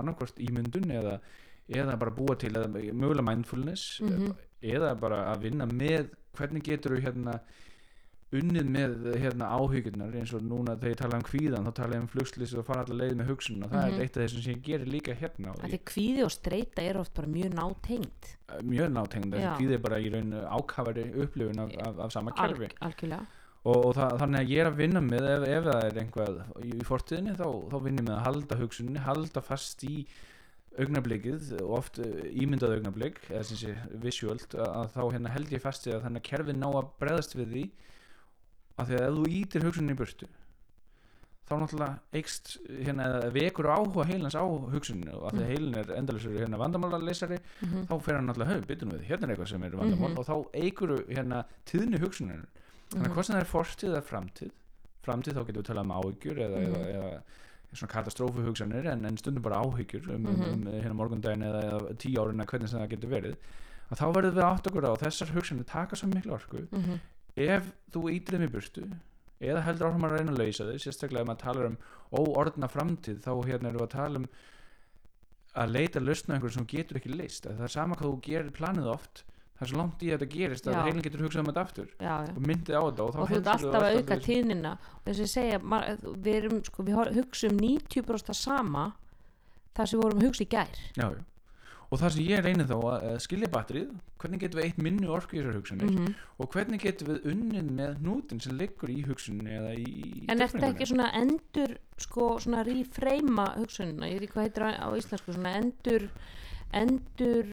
annarkvort 0.00 0.38
ímyndun 0.40 0.92
eða, 0.94 1.14
eða 1.68 1.96
bara 2.00 2.14
búa 2.16 2.36
til 2.40 2.52
eða 2.54 2.68
mögulega 2.72 3.26
mindfulness 3.28 4.00
Mhm. 4.04 4.34
eða 4.62 4.94
bara 5.00 5.18
að 5.34 5.42
vinna 5.48 5.66
með 5.68 6.08
hvernig 6.38 6.62
getur 6.66 6.96
þú 6.96 7.04
hérna 7.08 7.38
unnið 8.34 8.70
með 8.74 8.94
hérna 9.22 9.46
áhyggjurnar? 9.54 10.14
Eins 10.18 10.32
og 10.34 10.42
núna 10.42 10.74
þegar 10.74 10.90
ég 10.94 10.98
tala 10.98 11.18
um 11.20 11.26
kvíðan 11.28 11.68
þá 11.68 11.72
tala 11.78 11.94
ég 11.94 12.02
um 12.02 12.08
flugslis 12.10 12.54
og 12.58 12.64
fara 12.66 12.82
allar 12.82 12.98
leið 13.04 13.12
með 13.20 13.28
hugsun 13.30 13.62
og 13.62 13.70
það 13.70 13.84
Mhm. 13.84 13.94
er 13.94 14.02
eitt 14.02 14.16
af 14.16 14.22
þessum 14.24 14.42
sem 14.42 14.54
ég 14.54 14.62
gerir 14.66 14.90
líka 14.90 15.14
hérna 15.14 15.54
er 15.62 15.78
kvíði 15.78 16.24
og 16.24 16.32
streyta 16.34 16.82
er 16.82 16.98
oft 16.98 17.14
bara 17.14 17.28
mjög 17.28 17.54
nátengt 17.54 18.32
mjög 18.64 18.90
nátengd 18.96 19.30
þessi 19.36 19.54
kvíði 19.60 19.72
er 19.78 19.78
bara 19.86 20.00
í 20.02 20.10
raun 20.12 20.32
ákafari 20.50 21.06
upplifun 21.22 21.58
af, 21.60 21.70
af, 21.86 21.98
af 21.98 22.12
sama 22.12 22.32
Al, 22.36 22.48
kerfi. 22.54 22.68
algjörlega. 22.80 23.26
Og, 23.64 23.76
og 23.86 23.94
það, 23.96 24.18
þannig 24.20 24.40
að 24.40 24.50
ég 24.50 24.58
er 24.60 24.66
að 24.68 24.76
vinna 24.76 25.00
með 25.00 25.24
ef, 25.30 25.48
ef 25.48 25.64
það 25.64 25.84
er 25.84 26.00
einhvað 26.02 26.64
í, 26.64 26.72
fortíðinni 26.84 27.36
þá, 27.38 27.46
þá 27.70 27.76
vinn 27.84 27.96
ég 27.98 28.04
með 28.04 28.16
að 28.18 28.24
halda 28.26 28.56
hugsunni 28.60 28.98
halda 29.06 29.40
fast 29.40 29.84
í 29.84 30.06
augnablikið 30.78 31.52
og 31.62 31.70
oft 31.78 31.98
eh, 31.98 32.30
ímyndað 32.42 32.76
augnablik 32.78 33.20
eða 33.30 33.44
sem 33.44 33.56
sé 33.56 33.74
visuált 34.02 34.54
að, 34.54 34.88
þá 34.94 35.02
hérna 35.14 35.30
held 35.34 35.52
ég 35.54 35.62
fast 35.62 35.86
í 35.86 35.92
að 35.94 36.02
þannig 36.06 36.22
að 36.24 36.28
kerfið 36.30 36.56
ná 36.58 36.68
að 36.70 36.88
bregðast 37.00 37.34
við 37.38 37.52
því 37.54 37.64
að 38.78 38.86
því 38.90 38.96
að 38.98 39.04
ef 39.08 39.14
þú 39.18 39.26
ítir 39.38 39.64
hugsunni 39.68 39.94
í 39.94 39.98
burtu 40.00 40.26
þá 41.44 41.52
náttúrulega 41.60 41.98
eikst 42.16 42.54
hérna 42.86 43.04
eða 43.10 43.30
vekur 43.34 43.66
áhuga 43.68 44.06
heilans 44.08 44.34
á 44.34 44.44
hugsunni 44.48 45.12
og 45.12 45.26
að 45.28 45.34
því 45.36 45.42
að 45.44 45.50
heilin 45.52 45.74
er 45.82 45.90
endalusur 45.98 46.38
hérna 46.40 46.60
vandamálarleysari 46.62 47.36
mm 47.36 47.68
-hmm. 47.68 47.86
þá 47.90 47.94
fer 48.00 48.14
hann 48.16 48.26
náttúrulega 48.30 48.54
höf, 48.54 48.66
byttum 48.66 48.90
við, 48.94 49.02
hérna 49.10 49.24
er 49.28 49.30
eitthvað 49.34 49.48
sem 49.52 49.62
er 49.62 49.76
vandamál 49.76 50.10
Mhm. 50.10 50.18
og 50.18 50.26
þá 50.26 50.36
eigur 50.54 51.04
hérna 51.08 51.44
tíðni 51.66 52.00
hugsunin 52.00 52.46
þannig 52.90 53.08
að 53.10 53.14
hvort 53.14 53.26
sem 53.26 53.36
það 53.36 53.40
er 53.40 53.52
fortíð 53.52 53.90
eða 53.92 54.02
framtíð 54.10 54.50
framtíð 55.04 55.34
þá 55.36 55.44
getum 55.46 55.62
við 55.62 55.68
talað 55.68 55.84
um 55.84 55.96
áhyggjur 56.00 56.38
eða, 56.38 56.58
Mhm. 56.58 56.74
eða, 56.74 56.86
eða 56.94 57.22
svona 57.74 57.92
katastrófu 57.92 58.44
hugsanir 58.46 58.86
en, 58.92 59.04
en 59.08 59.16
stundum 59.20 59.42
bara 59.42 59.60
áhyggjur 59.64 60.08
um, 60.14 60.22
Mhm. 60.22 60.42
um, 60.42 60.66
um 60.66 60.80
hérna 60.80 60.94
morgundaginn 60.98 61.42
eða, 61.48 61.62
eða 61.70 61.96
tíu 61.98 62.20
árin 62.22 62.40
eða 62.40 62.50
hvernig 62.52 62.68
sem 62.72 62.80
það 62.80 62.92
getur 62.94 63.10
verið 63.14 63.36
að 63.90 63.98
þá 64.00 64.06
verðum 64.16 64.34
við 64.38 64.44
átt 64.48 64.68
okkur 64.70 64.86
á 64.88 64.92
þessar 65.04 65.32
hugsanir 65.34 65.66
taka 65.68 65.96
svo 65.96 66.08
miklu 66.08 66.32
orku. 66.38 66.62
Ef 67.36 67.66
þú 67.92 68.04
ítir 68.14 68.36
þeim 68.38 68.46
í 68.48 68.52
burtu 68.54 68.84
eða 69.44 69.62
heldur 69.66 69.88
áfram 69.90 70.06
að 70.08 70.12
reyna 70.16 70.32
að 70.32 70.38
lausa 70.44 70.64
þau 70.70 70.78
sérstaklega 70.78 71.20
ef 71.20 71.26
maður 71.28 71.42
talar 71.44 71.66
um 71.66 71.76
óordna 72.14 72.68
framtíð 72.70 73.18
þá 73.26 73.30
hérna 73.44 73.68
erum 73.68 73.80
við 73.82 73.86
að 73.88 73.94
tala 73.98 74.20
um 74.22 74.28
að 75.54 75.70
leita 75.74 76.00
lausna 76.02 76.34
einhverju 76.36 76.54
sem 76.56 76.66
getur 76.70 76.98
ekki 76.98 77.12
leist 77.14 77.46
það 77.46 77.60
er 77.66 77.72
sama 77.74 77.94
hvað 77.98 78.08
þú 78.10 78.20
gerir 78.26 78.54
planið 78.56 78.88
oft 78.94 79.24
það 79.64 79.70
er 79.70 79.72
svo 79.72 79.80
langt 79.80 80.02
í 80.04 80.10
að 80.10 80.16
þetta 80.18 80.30
gerist 80.34 80.66
að 80.68 80.76
Já. 80.76 80.80
heilin 80.84 81.04
getur 81.04 81.24
hugsað 81.24 81.42
um 81.42 81.50
þetta 81.50 81.64
aftur 81.64 81.90
já, 81.96 82.14
já. 82.24 82.32
og 82.34 82.40
myndið 82.48 82.74
á 82.76 82.82
þetta 82.84 83.04
og 83.04 83.14
og 83.14 83.30
þú 83.30 83.38
ert 83.38 83.52
alltaf 83.54 83.86
að 83.86 83.98
auka 83.98 84.18
tíðnina 84.24 84.72
og 84.74 85.06
þess 85.08 85.24
að 85.24 85.30
segja, 85.34 85.60
við 86.14 86.34
erum 86.34 86.58
sko, 86.68 86.86
við 86.88 87.14
hugsum 87.18 87.60
90% 87.60 88.34
að 88.34 88.40
sama 88.40 88.88
það 89.74 89.86
sem 89.86 89.98
við 89.98 90.04
vorum 90.04 90.20
að 90.20 90.28
hugsa 90.28 90.44
í 90.44 90.50
gær 90.54 91.22
og 91.94 92.00
það 92.00 92.14
sem 92.14 92.26
ég 92.26 92.42
reynir 92.42 92.68
þá 92.68 92.74
að 92.76 93.06
að 93.08 93.18
skilja 93.22 93.50
batterið 93.54 93.90
hvernig 94.22 94.40
getum 94.42 94.60
við 94.60 94.68
eitt 94.68 94.78
minni 94.82 95.10
orku 95.10 95.36
í 95.36 95.40
þessar 95.40 95.58
hugsanir 95.58 95.90
-hmm. 95.90 96.14
og 96.40 96.54
hvernig 96.54 96.82
getum 96.82 97.10
við 97.10 97.26
unnið 97.32 97.68
með 97.78 97.98
hnútin 98.00 98.40
sem 98.40 98.56
liggur 98.58 98.90
í 98.90 99.02
hugsuninni 99.06 99.58
eða 99.58 99.74
í 99.78 100.24
en 100.28 100.40
er 100.40 100.48
þetta 100.48 100.70
ekki 100.72 100.88
svona 100.90 101.10
endur 101.20 101.76
sko 102.00 102.30
svona 102.40 102.64
reframa 102.66 103.50
hugsunina 103.58 104.08
ég 104.08 104.18
veit 104.18 104.28
ekki 104.28 104.34
hvað 104.38 104.48
heitir 104.48 104.66
á 104.80 104.88
íslensku 104.96 105.36
svona 105.36 105.54
endur 105.60 106.08
endur 106.80 107.50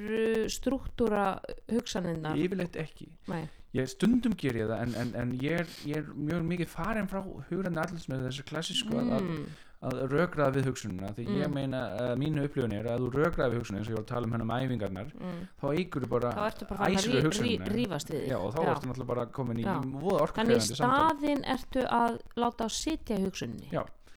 struktúra 0.52 1.26
hugsaninnar 1.72 2.38
yfirleitt 2.40 2.78
ekki 2.82 3.10
Nei. 3.32 3.44
ég 3.78 3.90
stundum 3.92 4.36
ger 4.38 4.58
ég 4.60 4.70
það 4.70 4.86
en, 4.86 4.96
en, 5.04 5.12
en 5.24 5.34
ég, 5.42 5.62
er, 5.64 5.74
ég 5.88 6.00
er 6.02 6.14
mjög 6.16 6.48
mikið 6.54 6.72
farin 6.72 7.12
frá 7.12 7.22
hugrandi 7.50 7.84
allir 7.84 8.08
með 8.12 8.26
þessu 8.28 8.48
klassísku 8.50 8.98
að, 9.00 9.14
mm. 9.22 9.46
að 9.90 10.02
rökraða 10.12 10.56
við 10.58 10.68
hugsunina 10.72 11.14
því 11.18 11.28
ég 11.30 11.48
Mm. 11.48 11.56
meina 11.56 11.84
að 12.02 12.12
mínu 12.24 12.44
upplifun 12.50 12.76
er 12.78 12.92
að 12.92 13.06
þú 13.06 13.14
rökraða 13.16 13.54
við 13.54 13.62
hugsunina 13.62 13.82
eins 13.82 13.90
og 13.90 13.94
ég 13.94 14.00
var 14.00 14.06
að 14.06 14.12
tala 14.12 14.28
um 14.28 14.36
hennar 14.36 14.50
með 14.52 14.68
æfingarnar 14.68 15.16
Mm. 15.16 15.40
þá 15.62 15.66
eigur 15.78 16.06
þú 16.06 16.12
bara 16.18 16.36
þá 16.36 16.44
ertu 16.50 16.70
bara 16.74 16.80
að 16.92 17.72
rífast 17.78 18.14
við 18.14 18.28
já, 18.28 18.38
og 18.38 18.54
þá 18.54 18.62
Já. 18.62 18.70
ertu 18.76 18.92
náttúrulega 18.92 19.14
bara 19.14 19.26
komin 19.40 19.64
í 19.64 19.64
voða 19.64 20.28
þannig 20.36 20.60
orkufræðandi 20.60 20.76
samtal 20.76 21.02
staðin 21.08 21.44
ertu 21.56 21.88
að 22.02 22.22
láta 22.36 22.70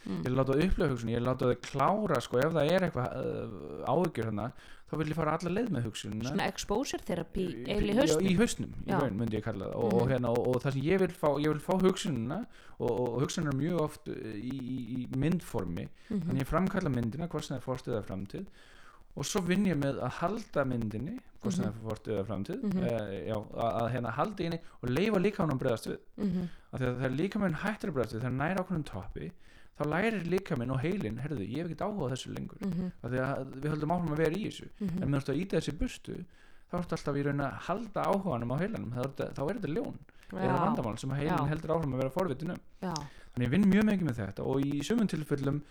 mm. 0.05 0.23
ég 0.25 0.35
láta 0.35 0.55
að 0.55 0.63
upplifa 0.67 0.91
hugsunina, 0.93 1.17
ég 1.19 1.25
láta 1.25 1.49
að 1.49 1.61
klára 1.65 2.21
sko, 2.25 2.41
ef 2.43 2.55
það 2.55 2.73
er 2.75 2.87
eitthvað 2.87 3.19
uh, 3.21 3.93
áhyggjur 3.95 4.31
hana 4.31 4.49
þá 4.91 4.97
vil 5.01 5.09
ég 5.09 5.16
fara 5.16 5.32
alla 5.39 5.51
leið 5.51 5.70
með 5.74 5.87
hugsunina 5.89 6.28
svona 6.28 6.47
exposure 6.53 7.03
therapy 7.09 7.47
Í- 7.64 7.95
hausnum 7.97 8.26
í 8.28 8.35
hausnum, 8.37 8.72
í 8.87 8.93
raun 8.93 9.16
myndi 9.18 9.39
ég 9.39 9.43
kalla 9.47 9.70
það 9.70 9.74
og, 9.76 9.93
Mhm. 9.93 10.01
og, 10.03 10.09
hérna, 10.11 10.28
og, 10.30 10.49
og 10.49 10.62
það 10.62 10.72
sem 10.72 10.82
ég 10.82 10.99
vil 11.01 11.09
fá 11.09 11.28
ég 11.41 11.49
vil 11.55 11.61
fá 11.64 11.74
hugsunina 11.80 12.47
og, 12.78 13.20
hugsunina 13.22 13.51
er 13.55 13.59
mjög 13.62 13.80
oft 13.80 14.09
uh, 14.09 14.14
í, 14.35 14.55
í, 14.61 14.78
í 14.99 15.09
myndformi 15.16 15.89
Mhm. 16.11 16.20
þannig 16.28 16.41
ég 16.45 16.47
framkalla 16.53 16.91
myndina 16.91 17.28
hvort 17.28 17.45
sem 17.45 17.57
það 17.57 17.61
er 17.62 17.66
fórstuð 17.68 17.95
eða 17.97 18.07
framtíð 18.11 18.47
og 19.16 19.24
svo 19.24 19.41
vinn 19.47 19.64
ég 19.66 19.76
með 19.78 20.01
að 20.03 20.11
halda 20.20 20.64
myndinni 20.66 21.18
hvort 21.41 21.55
sem 21.55 21.64
Mhm. 21.64 21.72
það 21.72 21.74
er 21.74 21.89
fórstuð 21.89 22.14
eða 22.18 22.26
framtíð 22.26 22.62
Mhm. 22.62 22.78
uh, 22.82 23.12
já, 23.30 23.37
að, 23.55 23.72
að 23.80 23.91
hérna 23.95 24.11
halda 24.12 24.45
inni 24.45 24.61
og 24.82 24.89
leifa 24.91 25.18
líka 25.22 25.37
hann 25.39 25.51
að 25.51 25.59
bregðast 25.64 25.87
við 25.87 25.99
Mhm. 26.18 26.49
af 26.72 26.80
því 26.80 26.85
að 26.87 26.97
þegar 27.01 27.16
líka 27.16 27.39
minn 27.41 27.55
hættir 27.55 27.89
að 27.91 27.95
bregðast 27.95 28.14
við 28.14 28.20
þegar 28.20 28.39
næra 28.43 28.64
ákveðnum 28.64 28.85
toppi 28.85 29.32
þá 29.79 29.83
lærir 29.91 30.25
líka 30.31 30.57
minn 30.59 30.70
og 30.70 30.81
heilin 30.81 31.18
herðu, 31.18 31.43
ég 31.49 31.62
hef 31.64 31.70
ekkert 31.70 31.85
áhuga 31.89 32.11
þessu 32.14 32.35
lengur 32.35 32.59
Mhm. 32.62 32.91
af 33.03 33.11
því 33.11 33.18
að 33.25 33.55
við 33.61 33.70
höldum 33.75 33.95
áfram 33.95 34.12
að 34.14 34.16
vera 34.22 34.37
í 34.39 34.45
þessu 34.47 34.68
Mhm. 34.81 35.03
en 35.03 35.09
meðan 35.09 35.20
þú 35.20 35.25
ert 35.25 35.35
að 35.35 35.41
íta 35.43 35.57
þessi 35.61 35.79
burtu 35.79 36.25
þá 36.70 36.75
ertu 36.79 36.93
alltaf 36.97 37.16
í 37.16 37.22
raun 37.25 37.41
að 37.41 37.53
halda 37.68 38.01
áhuganum 38.05 38.53
á 38.55 38.57
heilanum 38.62 38.93
þá 38.95 39.01
er 39.05 39.33
þá 39.35 39.43
er 39.51 39.55
þetta 39.59 39.75
ljón 39.75 39.99
eða 40.35 40.45
Já, 40.45 40.59
vandamál 40.64 40.99
sem 40.99 41.11
heilin 41.11 41.39
Já. 41.39 41.47
heldur 41.49 41.70
áfram 41.75 41.95
að 41.95 42.01
vera 42.03 42.11
forvitin 42.11 42.51
um 42.51 42.61
þannig 42.81 43.47
ég 43.47 43.51
vinn 43.51 43.64
mjög 43.70 43.85
mikið 43.91 44.07
með 44.09 44.16
þetta 44.22 44.47
og 44.47 44.61
í 44.62 44.83
sumum 44.83 45.07
tilfellum 45.09 45.62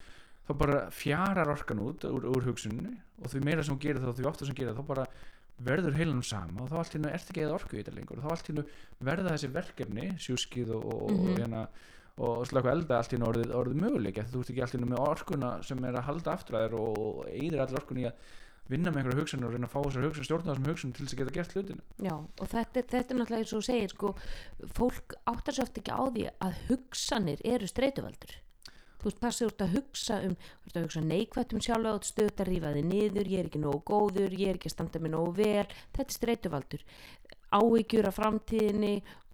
þá 0.48 0.58
bara 0.58 0.90
fjarar 0.92 1.48
orkan 1.48 1.80
út 1.80 2.04
úr, 2.04 2.24
úr 2.28 2.44
hugsunni 2.44 2.98
og 3.24 3.28
því 3.32 3.44
meira 3.44 3.64
sem 3.64 3.78
gerir 3.80 4.00
það 4.04 4.08
og 4.10 4.16
því 4.18 4.26
ofta 4.28 4.46
sem 4.46 4.56
gerir 4.56 4.74
það 4.74 4.80
þá 4.84 4.88
bara 4.88 5.06
verður 5.64 5.94
heilanum 5.96 6.24
sama 6.24 6.62
og 6.64 6.70
þá 6.70 6.78
allt 6.78 6.94
hérna 6.94 7.14
ert 7.14 7.30
ekki 7.32 7.42
eða 7.46 7.54
orku 7.56 7.78
í 7.78 7.84
þetta 7.84 7.96
lengur 7.96 8.18
og 8.18 8.24
þá 8.24 8.32
allt 8.32 8.48
hérna 8.48 8.66
verða 9.02 9.32
þessi 9.32 9.52
verkefni 9.54 10.08
sjúskið 10.20 10.70
og, 10.76 10.86
og, 10.86 11.12
Mhm. 11.12 11.30
og 11.30 11.38
hérna 11.40 11.68
og 12.22 12.46
slöku 12.46 12.70
elda 12.70 13.00
allt 13.00 13.14
hérna 13.16 13.30
orðið, 13.32 13.52
orðið 13.58 13.82
möguleik 13.82 14.22
þú 14.30 14.44
ert 14.44 14.54
ekki 14.54 14.64
allt 14.64 14.76
hérna 14.76 14.90
með 14.92 15.04
orkuna 15.08 15.52
sem 15.66 15.84
er 15.88 15.98
að 15.98 16.08
halda 16.12 16.36
aftur 16.36 16.60
að 16.60 16.66
þér 16.68 16.76
og, 16.78 17.00
og 17.04 17.22
eyðir 17.32 17.64
allir 17.64 17.80
orkunni 17.82 18.06
í 18.06 18.10
að 18.12 18.32
vinna 18.70 18.94
með 18.94 19.02
einhverja 19.02 19.24
hugsun 19.24 19.44
og 19.44 19.52
reyna 19.54 19.68
að 19.68 19.74
fá 19.74 19.80
þessar 19.82 20.06
hugsun 20.08 20.28
stjórna 20.28 20.54
þessum 20.54 20.70
hugsun 20.70 20.94
til 20.94 21.04
þess 21.04 21.16
að 21.16 21.22
geta 21.24 21.36
gert 21.36 21.58
hlutina. 21.58 21.84
Já 22.06 22.14
og 22.16 22.48
þetta, 22.54 22.86
þetta 22.94 23.02
er 23.02 23.20
náttúrulega 23.20 23.42
eins 23.44 23.58
og 23.58 23.66
segir 23.68 23.92
sko, 23.92 24.14
fólk 24.78 25.18
áttar 25.34 25.58
sér 25.58 25.66
oft 25.66 25.82
ekki 25.82 25.98
á 25.98 26.04
því 26.06 26.30
að 26.48 26.62
hugsanir 26.70 27.44
eru 27.44 27.70
streytuvaldur 27.70 28.38
þú 29.04 29.10
veist, 29.10 29.20
passið 29.20 29.50
úr 29.50 29.66
að 29.66 29.74
hugsa 29.76 30.20
um 30.24 30.36
að 30.70 30.86
hugsa 30.86 31.02
neikvætt 31.04 31.54
um 31.54 31.64
sjálfa 31.66 31.98
og 31.98 32.08
stöðt 32.08 32.40
að 32.40 32.50
rífa 32.54 32.72
þig 32.78 32.88
niður, 32.88 33.32
ég 33.34 33.42
er 33.42 33.50
ekki 33.50 33.60
nógu 33.60 33.82
góður 33.90 34.38
ég 34.40 34.54
er 34.54 34.60
ekki 34.60 34.72
að 34.72 34.76
standa 34.78 35.02
mig 35.04 35.12
nógu 35.12 35.34
vel. 35.42 35.66
Þetta 35.92 36.08
er 36.08 36.18
streytuvaldur 36.18 36.86
áhyggjur 37.54 38.08
af 38.10 38.18
framtíðinni 38.18 38.94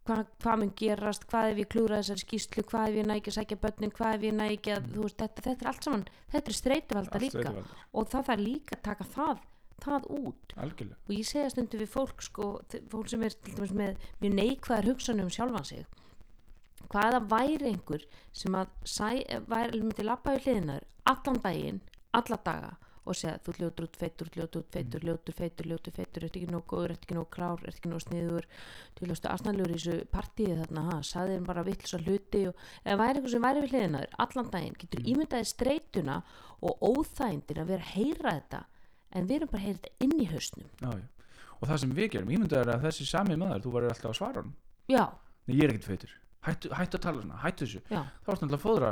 hvað, 0.10 0.24
hvað 0.44 0.58
mun 0.64 0.74
gerast, 0.82 1.28
hvað 1.30 1.52
ef 1.54 1.62
ég 1.62 1.70
klúra 1.70 2.00
þessari 2.02 2.26
skýslu 2.26 2.66
hvað 2.72 2.90
ef 2.90 2.98
ég 3.00 3.08
næ 3.10 3.16
ekki 3.20 3.32
að 3.32 3.38
sækja 3.38 3.60
börnin 3.64 3.94
hvað 3.96 4.18
ef 4.18 4.26
ég 4.28 4.36
næ 4.40 4.48
ekki 4.56 4.74
að, 4.76 4.90
þú 4.96 5.06
veist, 5.06 5.20
þetta, 5.22 5.46
þetta 5.46 5.66
er 5.66 5.72
allt 5.72 5.88
saman 5.88 6.06
þetta 6.34 6.52
er 6.54 6.58
streytuvalda 6.60 7.16
Allt 7.20 7.24
líka. 7.26 7.38
streituvaldur. 7.38 7.86
og 7.94 8.10
það 8.14 8.28
þarf 8.32 8.44
líka 8.44 8.78
að 8.80 8.84
taka 8.90 9.10
það 9.14 9.46
það 9.80 10.08
út. 10.12 10.54
Algjörlega. 10.60 10.98
Og 11.08 11.14
ég 11.16 11.28
segja 11.30 11.50
stundu 11.54 11.80
við 11.80 11.92
fólk 11.94 12.24
sko, 12.26 12.48
fólk 12.92 13.08
sem 13.08 13.22
er 13.24 13.36
til 13.36 13.54
dæmis 13.56 13.72
með 13.80 14.02
mjög 14.20 14.34
neikvæðar 14.36 14.90
hugsanum 14.90 15.30
um 15.30 15.32
sjálfan 15.32 15.68
sig. 15.70 15.86
Hvaða 16.92 17.22
væri 17.32 17.70
einhver 17.70 18.04
sem 18.36 18.58
að 18.60 18.74
sæ, 18.84 19.10
væri, 19.48 19.80
myndi 19.80 20.04
lappa 20.04 20.36
í 20.36 20.42
hliðinar 20.44 20.84
allan 21.08 21.40
daginn, 21.46 21.82
alla 22.12 22.40
daga 22.44 22.74
og 23.06 23.18
segja 23.18 23.38
þú 23.46 23.54
ljótur 23.58 23.88
út 23.88 23.98
feitur, 24.00 24.30
ljótur 24.36 24.64
út 24.64 24.74
feitur, 24.74 25.06
ljótur 25.08 25.36
feitur, 25.38 25.70
ljótur 25.70 25.96
feitur, 25.96 26.26
ert 26.26 26.40
ekki 26.40 26.50
nóg 26.50 26.66
góður, 26.70 26.94
ert 26.96 27.06
ekki 27.06 27.18
nóg 27.18 27.30
klár, 27.34 27.64
ert 27.64 27.80
ekki 27.80 27.92
nóg 27.92 28.04
sniður, 28.04 28.48
þú 28.98 29.06
viljastu 29.06 29.32
aðsnæðlegur 29.32 29.74
í 29.74 29.78
þessu 29.78 30.10
partíi 30.14 30.58
þarna, 30.60 30.86
ha, 30.90 30.98
sagði 31.06 31.38
þeim 31.38 31.48
bara 31.50 31.66
vill 31.68 31.78
svo 31.84 32.02
hluti 32.04 32.44
og 32.50 32.66
eða 32.84 33.00
væri 33.04 33.22
einhver 33.22 33.34
sem 33.36 33.48
væri 33.48 33.64
við 33.64 33.76
hliðinaður 33.76 34.18
allan 34.26 34.52
daginn, 34.56 34.78
getur 34.84 35.06
ímyndaði 35.14 35.50
streituna 35.54 36.20
og 36.60 36.84
óþægindin 36.84 37.64
að 37.64 37.74
vera 37.74 37.88
að 37.88 37.94
heyra 37.96 38.36
þetta 38.40 38.64
en 39.10 39.30
við 39.30 39.40
erum 39.40 39.54
bara 39.54 39.64
að 39.64 39.68
heyra 39.68 39.82
þetta 39.82 40.06
inn 40.06 40.16
í 40.20 40.30
hausnum? 40.30 40.72
Já, 40.84 40.90
og 41.60 41.68
það 41.68 41.84
sem 41.84 41.98
við 41.98 42.12
gerum, 42.16 42.34
ímyndaður 42.36 42.68
er 42.68 42.76
að 42.76 42.90
þessi 42.90 43.10
sami 43.10 43.40
maður 43.40 43.66
þú 43.66 43.76
verður 43.78 43.96
alltaf 43.96 44.12
að 44.14 44.20
svara 44.20 44.44
hann 44.44 44.58
já, 44.90 45.06
Nei, 45.50 45.56
er 45.66 45.74
hættu, 46.46 46.72
hættu 46.74 47.00
að 47.00 47.04
tala 47.04 47.24
svona 47.24 47.40
hættu 47.44 47.66
þessu, 47.66 47.82
þá 47.90 47.98
ertu 48.00 48.46
náttúrulega 48.46 48.58
að 48.58 48.64
fóðra 48.64 48.92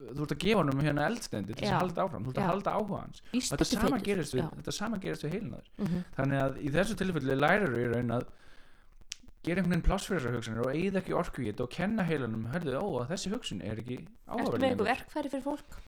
þú 0.00 0.24
ert 0.24 0.32
að 0.34 0.40
gefa 0.44 0.60
honum 0.62 0.80
hérna 0.84 1.06
eldstendi 1.10 1.54
til 1.54 1.60
þess 1.64 1.74
að 1.76 1.82
halda 1.84 2.04
áfram, 2.06 2.24
þú 2.24 2.30
ert 2.34 2.40
að 2.42 2.50
halda 2.50 2.74
áhuga 2.78 3.00
hans. 3.04 3.22
Víst 3.34 3.52
og 3.52 3.58
þetta 3.60 3.80
sama 3.80 3.98
gerist 4.06 4.34
við, 4.34 4.42
Já. 4.44 4.50
þetta 4.60 4.72
sama 4.76 4.98
gerist 5.02 5.24
við 5.26 5.34
heilinaður 5.36 5.66
Mhm. 5.84 6.04
þannig 6.16 6.42
að 6.44 6.60
í 6.60 6.70
þessu 6.76 6.96
tilfelli 7.00 7.36
lærir 7.36 7.74
við 7.74 7.92
raun 7.94 8.14
að 8.16 8.24
gera 9.42 9.60
einhvern 9.62 9.70
veginn 9.72 9.86
pláss 9.88 10.06
fyrir 10.08 10.20
þessar 10.20 10.36
hugsanir 10.36 10.64
og 10.66 10.72
eigða 10.74 11.00
ekki 11.00 11.14
orku 11.16 11.42
í 11.42 11.46
þetta 11.52 11.62
og 11.64 11.70
kenna 11.70 12.04
heilanum 12.04 12.46
hörðu, 12.52 12.74
ó, 12.76 12.86
að 13.00 13.08
þessi 13.14 13.30
hugsun 13.32 13.62
er 13.64 13.78
ekki 13.80 13.96
áhugaverð 14.28 14.60
með 14.60 14.70
einhver 14.70 14.90
verkfæri 14.90 15.30
fyrir 15.32 15.44
fólk? 15.46 15.78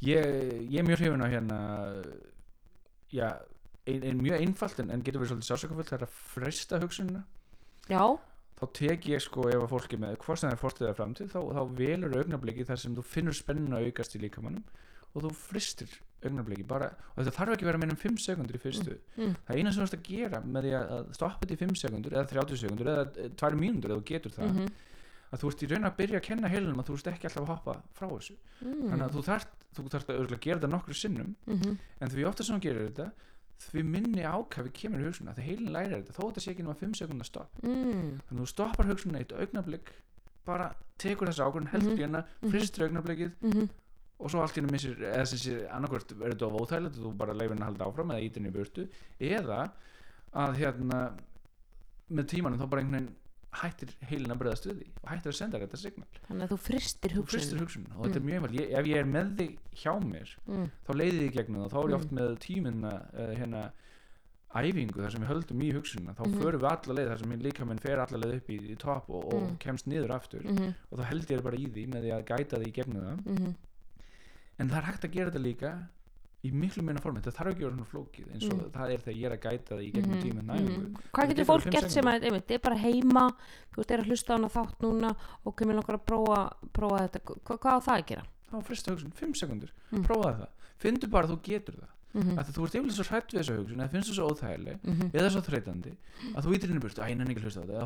ég, 0.00 0.24
ég 0.72 0.78
er 0.80 0.86
mjög 0.88 0.98
hrifin 1.02 1.24
á 1.24 1.28
hérna 1.28 1.58
já, 3.12 3.28
ein, 3.86 4.02
ein 4.02 4.20
mjög 4.24 4.40
einfalt 4.40 4.80
en, 4.80 4.90
en 4.90 5.02
getur 5.04 5.20
verið 5.22 5.34
svolítið 5.34 5.50
sásökafullt 5.52 5.90
það 5.92 5.98
er 6.00 6.06
að 6.06 6.14
fresta 6.34 6.80
hugsunina. 6.82 7.22
Já, 7.92 8.00
þá 8.54 8.64
tek 8.78 9.08
ég 9.10 9.22
sko 9.22 9.48
ef 9.50 9.60
að 9.64 9.70
fólki 9.72 9.98
með 10.00 10.16
hvort 10.22 10.40
sem 10.40 10.50
það 10.50 10.66
er 10.70 10.86
eða 10.86 10.96
framtíð 11.00 11.30
þá, 11.32 11.40
þá 11.56 11.62
velur 11.80 12.18
augnabliki 12.20 12.66
þar 12.68 12.82
sem 12.82 12.96
þú 12.96 13.06
finnur 13.10 13.36
spennuna 13.36 13.82
aukast 13.82 14.14
í 14.14 14.22
líkamannum 14.22 14.64
og 15.14 15.24
þú 15.24 15.32
fristir 15.38 15.94
augnabliki 16.24 16.64
bara, 16.66 16.88
og 17.14 17.20
þetta 17.20 17.36
þarf 17.36 17.54
ekki 17.54 17.66
að 17.66 17.70
vera 17.70 17.80
meira 17.82 17.94
en 17.94 18.00
5 18.00 18.18
sekundur 18.24 18.56
í 18.56 18.62
fyrstu. 18.62 18.96
Mm. 19.18 19.34
það 19.44 19.58
eina 19.58 19.72
sem 19.72 19.82
þú 19.82 19.86
ert 19.86 19.96
að 19.98 20.06
gera 20.08 20.40
með 20.44 20.66
því 20.66 20.72
að 20.78 21.12
stoppa 21.18 21.44
þetta 21.44 21.54
í 21.54 21.60
5 21.64 21.80
sekundur 21.82 22.16
eða 22.16 22.30
30 22.32 22.60
sekundur 22.62 22.90
eða 22.94 23.28
2 23.42 23.60
mínútur 23.60 23.92
eða 23.92 24.00
þú 24.00 24.06
getur 24.08 24.34
það 24.38 24.48
mhm, 24.48 24.72
að 25.34 25.42
þú 25.42 25.50
ert 25.50 25.64
í 25.64 25.68
raun 25.72 25.88
að 25.88 25.96
byrja 25.98 26.20
að 26.20 26.26
kenna 26.28 26.50
heilunum 26.52 26.80
að 26.80 26.88
þú 26.88 26.96
ert 26.98 27.12
ekki 27.12 27.28
alltaf 27.28 27.44
að 27.44 27.52
hoppa 27.52 27.76
frá 27.98 28.06
þessu. 28.14 28.36
Mm, 28.62 28.82
þannig 28.88 29.04
að 29.06 29.14
þú 29.14 29.24
þarft, 29.28 29.54
þú 29.74 29.86
þarft 29.94 30.12
að 30.14 30.34
gera 30.46 30.58
þetta 30.60 30.72
nokkru 30.72 30.98
sinnum. 30.98 31.32
Mhm, 31.50 31.78
en 32.00 32.12
því 32.14 32.26
ofta 32.30 32.46
sem 32.46 32.56
þú 32.58 32.66
gerir 32.68 32.90
þetta 32.90 33.08
því 33.64 33.82
minni 33.86 34.22
ákafi 34.26 34.70
kemur 34.74 35.00
í 35.00 35.06
hugsunna 35.08 35.34
því 35.36 35.44
heilin 35.48 35.72
lærir 35.72 35.94
þetta 36.02 36.16
þó 36.16 36.22
þetta 36.28 36.42
sé 36.44 36.50
ekki 36.52 36.64
nema 36.66 36.74
5 36.80 36.94
sekundar 37.00 37.26
stopp. 37.28 37.60
Mm, 37.62 38.18
þannig 38.26 38.34
að 38.34 38.42
þú 38.42 38.48
stoppar 38.50 38.90
hugsunna 38.90 39.20
eitt 39.22 39.32
augnablik 39.32 39.92
bara 40.44 40.68
tekur 41.00 41.30
þessa 41.30 41.46
ákvörðun 41.48 41.70
heldur 41.72 41.92
Mhm, 41.94 41.98
í 42.00 42.04
hana, 42.04 42.24
mhm. 42.42 42.50
fristur 42.52 42.84
augnablikið 42.88 43.32
mhm, 43.40 43.68
og 44.18 44.30
svo 44.30 44.42
allt 44.42 44.56
í 44.56 44.60
henni 44.60 44.72
missir 44.72 44.96
eða 45.00 45.26
sem 45.26 45.38
sé 45.38 45.54
annarkvört 45.72 46.12
verður 46.18 46.34
þetta 46.36 46.46
of 46.46 46.60
óþægilegt 46.60 46.98
og 46.98 47.04
þú 47.06 47.14
bara 47.16 47.32
leifir 47.34 47.54
henni 47.54 47.64
að 47.64 47.70
halda 47.72 47.88
áfram 47.88 48.10
eða 48.14 48.26
ítinni 48.28 48.48
í 48.52 48.54
burtu. 48.54 48.88
Eða 49.20 49.60
að 50.34 50.56
hérna 50.60 51.00
með 52.10 52.28
tímanum 52.34 52.60
þá 52.60 52.68
bara 52.68 52.82
einhvern 52.84 52.98
veginn 53.00 53.14
hættir 53.60 53.90
heilin 54.10 54.32
að 54.34 54.38
breyðast 54.42 54.66
við 54.66 54.78
því 54.80 54.86
og 55.02 55.08
hættir 55.12 55.30
að 55.32 55.38
senda 55.38 55.58
þetta 55.62 55.76
signal. 55.78 56.08
Þannig 56.28 56.44
að 56.46 56.52
þú 56.54 56.58
fristir 56.64 57.10
þú 57.14 57.20
hugsun 57.22 57.38
fristir 57.38 57.58
hugsun 57.62 57.86
og 57.94 58.04
þetta 58.06 58.16
er 58.16 58.20
Mm. 58.20 58.26
mjög 58.26 58.36
einfalt. 58.42 58.60
Ef 58.80 58.84
ég 58.90 58.96
er 58.96 59.04
með 59.14 59.36
þig 59.38 59.58
hjá 59.82 59.92
mér 60.04 60.28
mm, 60.46 60.70
þá 60.86 60.92
leiði 60.94 61.22
ég 61.28 61.32
gegnum 61.38 61.62
það. 61.64 61.70
Þá 61.74 61.78
er 61.78 61.84
ég 61.84 61.94
Mm. 61.94 62.00
oft 62.00 62.12
með 62.18 62.38
tíminna 62.44 62.92
uh, 63.14 63.34
hérna 63.38 63.62
æfingu 64.54 65.00
þar 65.02 65.10
sem 65.10 65.22
við 65.24 65.30
höldum 65.32 65.62
í 65.66 65.72
hugsunna 65.74 66.12
þá 66.14 66.22
Mhm. 66.28 66.38
förum 66.40 66.60
við 66.62 66.70
alla 66.70 66.94
leið 66.94 67.08
þar 67.10 67.18
sem 67.18 67.32
líka 67.42 67.64
minn 67.66 67.78
fer 67.82 67.98
alla 67.98 68.18
leið 68.22 68.34
upp 68.36 68.48
í, 68.50 68.58
í 68.70 68.76
topp 68.78 69.10
og, 69.10 69.24
og 69.34 69.42
Mm. 69.42 69.58
kemst 69.58 69.86
niður 69.86 70.10
aftur. 70.14 70.42
Mhm, 70.44 70.74
og 70.92 70.98
þá 70.98 71.04
held 71.04 71.26
ég 71.26 71.42
bara 71.42 71.56
í 71.56 71.66
því 71.66 71.86
með 71.90 72.02
því 72.04 72.10
að 72.14 72.24
gæta 72.24 72.58
því 72.62 72.72
gegnum 72.72 73.02
það. 73.02 73.24
Mhm, 73.24 73.54
en 74.58 74.68
það 74.70 74.76
er 74.78 74.82
hægt 74.92 75.04
að 75.04 75.10
gera 75.12 75.30
þetta 75.30 75.42
líka 75.42 75.88
í 76.44 76.50
miklu 76.52 76.82
minna 76.84 77.00
formi, 77.00 77.22
þetta 77.24 77.32
þarf 77.38 77.50
ekki 77.54 77.64
að 77.64 77.68
vera 77.68 77.76
svona 77.76 77.90
flókið 77.92 78.26
eins 78.34 78.44
og 78.50 78.58
Mm. 78.58 78.70
það 78.74 78.92
er 78.94 78.98
þegar 79.04 79.16
ég 79.16 79.24
er 79.24 79.34
að 79.36 79.44
gæta 79.44 79.78
því 79.78 79.84
í 79.84 79.92
gegnum 79.94 80.20
tíminn 80.20 80.44
mhm. 80.44 80.50
næfingu 80.52 80.86
Hvað 81.14 81.28
getur 81.30 81.48
fólk 81.48 81.70
gert 81.72 81.90
sem 81.90 82.04
að, 82.04 82.26
einmitt, 82.28 82.50
er 82.50 82.58
bara 82.58 82.76
heima 82.76 83.24
þú 83.72 83.76
veist, 83.80 83.90
er 83.90 83.98
að 84.00 84.08
hlusta 84.10 84.30
á 84.30 84.36
hana 84.36 84.48
þátt 84.52 84.78
núna 84.84 85.10
og 85.44 85.56
kemur 85.56 85.74
langar 85.74 85.96
að 85.98 86.04
prófa, 86.04 86.40
prófa 86.72 86.96
þetta. 87.08 87.18
Hva, 87.24 87.58
hvað 87.58 87.74
á 87.74 87.80
það 87.88 87.96
að 87.96 88.06
gera? 88.12 88.24
þá 88.54 88.62
frista 88.62 88.92
hugsun, 88.92 89.12
5 89.12 89.34
sekundur, 89.34 89.70
Mm. 89.90 90.04
prófaði 90.04 90.36
það. 90.44 90.48
Finndu 90.78 91.06
bara 91.10 91.26
að 91.26 91.32
þú 91.34 91.38
getur 91.42 91.74
það. 91.74 91.90
Mhm, 92.14 92.38
að 92.38 92.44
þú 92.54 92.62
ert 92.62 92.74
yfirlega 92.78 92.94
svo 92.94 93.04
hrætt 93.10 93.32
við 93.32 93.40
þessa 93.40 93.56
hugsun 93.58 93.80
eða 93.82 93.90
finnst 93.90 94.08
þú 94.10 94.14
svo 94.14 94.24
óþægileg 94.30 94.76
mhm, 94.84 95.10
eða 95.10 95.30
svo 95.34 95.40
þreytandi 95.42 95.92
að 96.30 96.42
þú 96.44 96.50
ítir 96.54 96.70
í 96.70 96.78
burtu, 96.78 97.00
æ, 97.02 97.10
nenni 97.10 97.34
ekki 97.34 97.42
að 97.42 97.46
hlusta 97.48 97.58
á 97.58 97.66
þetta 97.66 97.82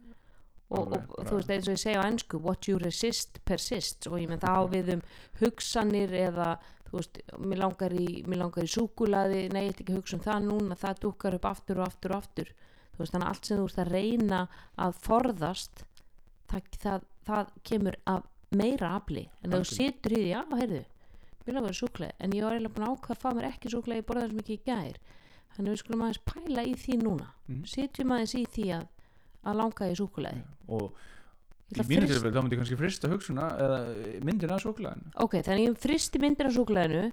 og, 0.68 0.80
Alveg, 0.80 1.10
og, 1.14 1.26
þú 1.28 1.38
veist 1.38 1.52
eins 1.54 1.68
og 1.68 1.76
ég 1.76 1.82
segja 1.82 2.02
á 2.02 2.08
ennsku 2.08 2.40
what 2.42 2.68
you 2.68 2.80
resist 2.82 3.40
persists. 3.46 4.08
Og 4.10 4.18
ég 4.20 4.30
menn 4.30 4.42
það 4.42 4.58
á 4.58 4.62
við 4.72 4.92
um 4.96 5.04
hugsanir 5.40 6.14
eða 6.20 6.48
þú 6.86 7.00
veist, 7.00 7.20
mér 7.42 7.62
langar 7.64 7.96
í, 7.96 8.06
mér 8.26 8.42
langar 8.44 8.66
í 8.66 8.72
súkulaði 8.72 9.44
nei, 9.52 9.66
ég 9.66 9.74
ætla 9.74 9.84
ekki 9.84 9.94
að 9.94 10.00
hugsa 10.00 10.18
um 10.18 10.24
það 10.26 10.48
núna 10.50 10.78
það 10.80 11.02
dúkar 11.06 11.38
upp 11.38 11.50
aftur 11.50 11.82
og 11.82 11.86
aftur 11.86 12.14
og 12.16 12.24
aftur. 12.24 12.52
Þú 12.94 13.02
veist, 13.02 13.14
þannig 13.14 13.28
að 13.28 13.32
allt 13.34 13.50
sem 13.50 13.60
þú 13.60 13.68
ert 13.70 13.80
að 13.82 13.94
reyna 13.94 14.42
að 14.86 15.00
forðast 15.06 15.86
það, 16.50 16.68
það, 16.82 17.08
það 17.28 17.56
kemur 17.70 17.98
af 18.16 18.28
meira 18.56 18.92
afli. 18.96 19.26
En 19.42 19.52
ef 19.52 19.66
þú 19.66 19.76
situr 19.76 20.14
í 20.16 20.22
því, 20.22 20.28
já, 20.32 20.42
heyrðu 20.56 20.84
mér 21.46 21.60
langar 21.60 21.74
í 21.74 21.78
súkulaði, 21.78 22.14
en 22.18 22.34
ég 22.34 22.42
var 22.44 22.56
eiginlega 22.56 22.74
búin 22.74 22.86
að 22.86 22.94
ákveða 22.96 23.14
að 23.14 23.22
fá 23.22 23.36
mér 23.36 23.48
ekki 23.52 23.70
súkulaði, 23.70 24.00
ég 24.00 24.06
borða 24.08 24.22
það 24.22 24.32
sem 24.32 24.40
ekki 24.42 24.56
í 24.56 24.62
gær. 24.66 24.96
Þannig 25.56 25.72
við 25.72 25.80
skulum 25.82 26.02
aðeins 26.06 26.22
pæla 26.26 26.64
í 26.66 26.74
því 26.82 26.96
núna. 27.02 27.28
Mhm. 27.46 27.60
sitjum 27.70 28.14
aðeins 28.16 28.34
í 28.34 28.44
því 28.56 28.66
að, 28.76 28.86
að 29.46 29.60
langa 29.62 29.90
í 29.90 29.98
súkulaði 29.98 30.42
og 30.76 31.04
í 31.74 31.80
að 31.82 31.92
mínu 31.92 32.08
tilfelli 32.10 32.34
þá 32.34 32.40
myndi 32.42 32.56
ég 32.56 32.62
kannski 32.62 32.80
frista 32.80 33.10
hugsunna 33.10 33.46
eða 33.62 33.78
myndina 34.26 34.58
af 34.58 34.66
súkulæðinu 34.66 35.14
ok, 35.24 35.38
þannig 35.46 35.68
ég 35.68 35.78
fristi 35.82 36.22
myndir 36.22 36.50
af 36.50 36.56
súkulæðinu 36.56 37.06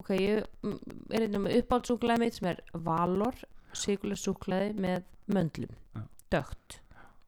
ok, 0.00 0.12
ég 0.16 0.44
er 1.12 1.26
einnig 1.26 1.42
með 1.44 1.58
uppáld 1.60 1.90
súkulæði 1.90 2.24
mitt 2.24 2.38
sem 2.38 2.48
er 2.52 2.62
valor 2.86 3.36
sigurlega 3.76 4.20
súkulæði 4.20 4.72
með 4.80 5.08
möndlum. 5.32 5.74
Já. 5.96 6.02
dögt, 6.32 6.78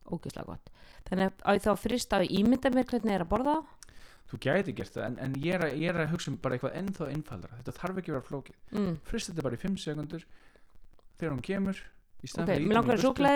ógeðslega 0.09 0.47
gott. 0.49 0.70
Þannig 1.09 1.42
að 1.45 1.59
þá 1.64 1.70
að 1.74 1.82
frista 1.82 2.20
og 2.20 2.32
ímynda 2.32 2.72
mér 2.72 2.86
hvernig 2.88 3.12
ég 3.12 3.18
er 3.18 3.24
að 3.24 3.32
borða 3.32 3.57
þú 4.30 4.38
gæti 4.40 4.74
gert 4.76 4.95
það 4.95 5.05
en, 5.07 5.18
en 5.20 5.34
ég, 5.42 5.55
er 5.55 5.66
að, 5.66 5.74
ég 5.82 5.90
er 5.92 6.01
að 6.01 6.14
hugsa 6.14 6.30
um 6.32 6.38
bara 6.42 6.57
eitthvað 6.57 6.78
ennþá 6.80 7.09
einfaldara. 7.12 7.59
Þetta 7.61 7.74
þarf 7.76 8.01
ekki 8.01 8.12
að 8.12 8.16
vera 8.16 8.28
flókið. 8.30 8.57
Mm. 8.72 8.95
frist 9.11 9.30
þetta 9.30 9.45
bara 9.47 9.59
í 9.59 9.61
5 9.64 9.76
sekundur 9.84 10.24
þegar 11.18 11.34
hún 11.34 11.45
kemur 11.45 11.82
ok, 12.24 12.38
að 12.40 12.53
mér 12.55 12.78
langar 12.78 12.99
í 12.99 13.05
burtu. 13.05 13.26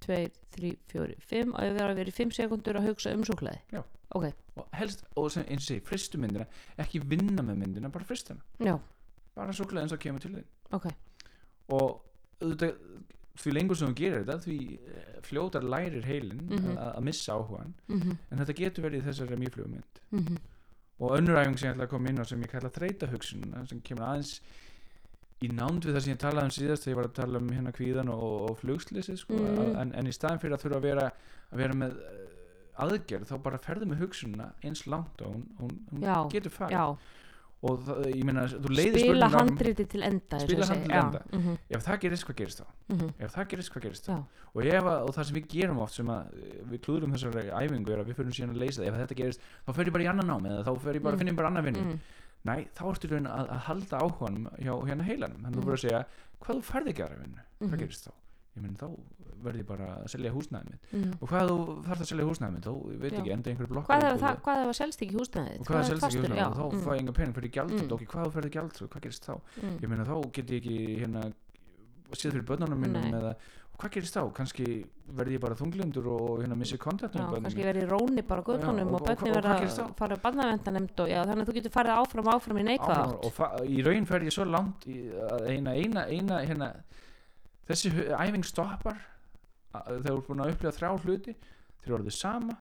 Súkulæði 0.00 0.24
1, 0.24 0.32
2, 0.56 0.58
3, 0.58 0.76
4, 0.92 1.14
5 1.30 1.54
og 1.54 1.60
ég 1.62 1.74
verður 1.74 1.90
að 1.90 1.96
vera 1.96 2.08
í 2.10 2.16
5 2.18 2.30
sekundur 2.38 2.76
að 2.80 2.88
hugsa 2.88 3.12
um 3.14 3.24
súkulæði 3.24 3.60
Já. 3.72 3.82
ok, 4.14 4.26
og 4.56 4.66
helst, 4.72 5.04
og 5.16 5.30
sem 5.30 5.44
eins 5.48 5.62
og 5.64 5.68
segi, 5.68 5.80
fristu 5.84 6.18
myndina 6.18 6.46
ekki 6.78 7.00
vinna 7.04 7.42
með 7.42 7.56
myndina, 7.62 7.88
bara 7.90 8.04
frist 8.04 8.28
hana 8.28 8.40
já, 8.60 8.78
bara 9.36 9.52
súkulega 9.52 9.82
eins 9.86 9.92
og 9.92 9.98
kemur 10.00 10.20
til 10.20 10.30
þín. 10.34 10.44
Ok. 10.72 10.86
Og 11.68 12.04
auðvitað, 12.40 12.74
því 13.38 13.52
lengur 13.54 13.76
sem 13.78 13.88
þú 13.92 13.94
gerir 13.98 14.24
þetta 14.24 14.38
því 14.44 14.56
eh, 14.74 15.18
fljótar 15.22 15.62
lærir 15.62 16.04
heilin 16.06 16.40
Mhm. 16.48 16.76
að, 16.76 16.96
að 16.96 17.04
missa 17.04 17.32
áhugan 17.34 17.74
mm 17.88 18.16
en 18.30 18.38
þetta 18.38 18.54
getur 18.56 18.82
verið 18.88 19.04
þessari 19.06 19.36
mjöflugum 19.36 19.70
mynd. 19.76 20.00
-hmm. 20.12 20.38
og 21.00 21.10
önnur 21.18 21.36
æfing 21.38 21.58
sem 21.58 21.68
ég 21.70 21.74
ætla 21.76 21.84
að 21.86 21.90
koma 21.90 22.08
inn 22.08 22.18
á 22.18 22.24
sem 22.26 22.40
ég 22.42 22.50
kalla 22.50 22.70
þreita 22.70 23.06
hugsununa 23.10 23.66
sem 23.66 23.80
kemur 23.80 24.02
aðeins 24.04 24.40
í 25.42 25.48
nánd 25.54 25.84
við 25.86 25.94
það 25.94 26.02
sem 26.04 26.14
ég 26.14 26.18
talaði 26.22 26.48
um 26.48 26.54
síðast 26.56 26.82
þegar 26.84 26.92
ég 26.94 26.96
var 27.00 27.08
að 27.10 27.16
tala 27.20 27.38
um 27.38 27.48
hérna 27.54 27.72
kvíðan 27.76 28.08
og, 28.10 28.50
og 28.50 28.58
flugslýsi 28.62 29.16
sko, 29.20 29.34
Mhm. 29.38 29.76
en, 29.82 29.92
en 29.94 30.06
í 30.06 30.12
staðin 30.16 30.40
fyrir 30.42 30.56
að 30.58 30.64
þurfa 30.64 30.80
að 30.80 30.88
vera 30.88 31.04
að 31.52 31.62
vera 31.62 31.74
með 31.74 31.92
eh, 31.98 32.82
aðgerð 32.84 33.28
þá 33.30 33.36
bara 33.42 33.58
ferðu 33.58 33.86
með 33.90 34.02
hugsununa 34.02 34.50
eins 34.64 34.84
langt 34.86 35.22
og 35.22 35.32
hún, 35.34 35.46
hún, 35.60 35.78
hún 35.92 36.02
Já, 36.02 36.16
getur 36.32 36.50
farið. 36.54 36.74
já, 36.74 36.84
og 37.68 37.80
það, 37.86 38.04
ég 38.14 38.24
meina 38.28 38.44
þú 38.46 38.70
leiðir 38.70 39.00
spila 39.02 39.26
áfram. 39.26 39.48
handriti 39.48 39.84
til 39.90 40.02
enda 40.06 40.38
Spila 40.38 40.66
handritið 40.66 40.84
til 40.84 40.98
enda. 40.98 41.22
já, 41.32 41.38
mhm, 41.38 41.56
ef 41.70 41.86
það 41.88 42.00
gerist 42.04 42.26
hvað 42.28 42.36
gerist 42.42 42.60
þá? 42.60 42.66
Mhm, 42.94 43.08
ef 43.18 43.34
það 43.34 43.48
gerist 43.54 43.72
hvað 43.74 43.82
gerist 43.88 44.06
þá? 44.06 44.18
Og, 44.54 44.62
að- 44.64 45.02
og 45.08 45.10
það 45.14 45.24
sem 45.26 45.36
við 45.36 45.48
gerum 45.54 45.78
oft 45.82 45.94
sem 45.94 46.06
að 46.06 46.22
eh, 46.34 46.62
við 46.70 46.80
klúðrum 46.86 47.12
þessari 47.14 47.50
æfingu 47.50 47.90
er 47.92 47.98
að 47.98 48.06
við 48.10 48.14
fyrir 48.18 48.34
síðan 48.38 48.54
að 48.54 48.62
leysa 48.62 48.82
það. 48.82 48.86
Ef 48.88 48.94
þetta 49.02 49.16
gerist 49.22 49.40
þá 49.66 49.72
fer 49.74 49.84
ég 49.86 49.92
bara 49.92 50.04
í 50.04 50.10
annan 50.10 50.26
nám 50.26 50.46
eða 50.46 50.64
þá 50.66 50.72
fer 50.80 50.94
ég 50.94 51.02
bara 51.02 51.16
Mm. 51.16 51.18
að 51.18 51.24
finna 51.24 51.36
bara 51.36 51.48
annan 51.48 51.64
vinnu 51.64 51.98
mhm. 52.44 52.48
Nei, 52.48 52.68
þá 52.74 52.82
ertu 52.92 53.08
raun 53.10 53.26
að, 53.26 53.48
að 53.50 53.58
halda 53.68 53.98
áhuganum 53.98 54.48
hjá 54.58 54.72
hérna 54.88 55.04
heilanum, 55.04 55.42
þannig 55.42 55.48
að 55.48 55.54
Mhm. 55.54 55.60
þú 55.60 55.64
fyrir 55.64 55.78
að 55.78 55.84
segja 55.84 56.04
hvað 56.40 56.56
þú 56.56 56.62
færði 56.72 56.88
ekki 56.94 57.02
aðra 57.04 57.18
vinnu, 57.22 57.42
Mhm. 57.60 57.68
hvað 57.70 57.78
gerist 57.82 58.04
þá 58.08 58.12
ég 58.58 58.62
menn 58.62 58.76
þá 58.76 58.88
verði 59.38 59.62
bara 59.66 59.86
að 60.02 60.08
selja 60.10 60.30
húsnæði 60.34 60.70
mitt 60.70 60.82
Mhm. 60.92 61.12
og 61.22 61.28
hvað 61.28 61.48
þú 61.48 61.84
þarf 61.86 62.00
að 62.02 62.08
selja 62.10 62.24
húsnæði 62.26 62.52
mitt 62.54 62.64
þá 62.64 62.72
veit 62.98 63.12
Já. 63.12 63.18
ekki, 63.20 63.30
enda 63.32 63.50
einhverju 63.50 63.68
blokk 63.68 63.86
Hvað 63.86 64.02
ef 64.08 64.20
það, 64.20 64.40
það 64.42 64.74
selst 64.74 65.02
ekki 65.02 65.14
húsnæðið? 65.18 65.60
og 65.60 65.66
hvað 65.66 65.84
selst 65.84 65.90
ekki 65.92 66.00
fastur? 66.00 66.22
húsnæði 66.22 66.38
Já, 66.38 66.46
og 66.48 66.56
þá 66.58 66.64
mm, 66.74 66.82
fæ 66.82 66.90
ég 66.94 66.98
enga 66.98 67.12
pening 67.12 67.34
fyrir 67.34 67.50
gjaldrútt 67.54 67.86
Mm. 67.88 67.92
ok, 67.92 68.02
hvað 68.08 68.24
þú 68.26 68.32
ferði 68.34 68.50
gjaldrútt, 68.56 68.88
hvað 68.90 69.00
gerist 69.02 69.24
þá 69.28 69.34
mm. 69.62 69.78
ég 69.82 69.88
meina 69.88 70.04
þá 70.04 70.32
get 70.32 70.46
ég 70.50 70.58
ekki 70.62 70.98
hérna 70.98 71.32
síða 72.18 72.32
fyrir 72.32 72.46
börnunum 72.48 72.80
Nei. 72.92 73.12
eða 73.12 73.36
og 73.67 73.67
hvað 73.78 73.92
gerist 73.94 74.16
þá, 74.16 74.22
kannski 74.34 74.64
verði 75.14 75.36
ég 75.36 75.40
bara 75.42 75.54
þunglindur 75.54 76.06
og 76.10 76.40
hérna 76.42 76.56
missi 76.58 76.78
kontaktin 76.82 77.20
Já, 77.22 77.28
kannski 77.30 77.62
verið 77.62 77.84
í 77.84 77.88
róni 77.92 78.24
bara 78.26 78.42
á 78.42 78.46
göttunum 78.48 78.88
og- 78.88 78.94
og 78.94 79.00
og- 79.00 79.06
börni 79.08 79.30
og 79.30 79.36
verða 79.36 79.52
að 79.62 79.94
fara 79.96 80.16
að 80.16 80.22
barnavendanemnd 80.22 81.00
og 81.04 81.08
já, 81.08 81.20
þannig 81.24 81.44
að 81.44 81.48
þú 81.48 81.54
getur 81.58 81.74
farið 81.76 81.94
áfram 82.02 82.30
áfram 82.34 82.58
í 82.58 82.64
neikvæð 82.68 82.96
áfram, 82.96 83.14
átt. 83.14 83.60
og 83.60 83.66
í 83.68 83.84
raun 83.86 84.06
fer 84.06 84.20
ég 84.26 84.32
svo 84.34 84.44
langt 84.50 84.86
í, 84.90 84.96
að 85.14 85.46
eina, 85.52 85.70
eina, 85.78 86.06
eina 86.10 86.40
hérna, 86.44 86.70
þessi 87.68 87.92
æfing 88.18 88.44
stoppar 88.44 88.98
þegar 89.72 90.02
þú 90.02 90.18
ert 90.18 90.26
búin 90.28 90.42
að 90.42 90.52
upplifa 90.54 90.74
þrjá 90.78 90.90
hluti. 91.04 91.34
Þeir 91.78 91.86
eru 91.92 91.98
orðið 92.02 92.12
sama 92.18 92.56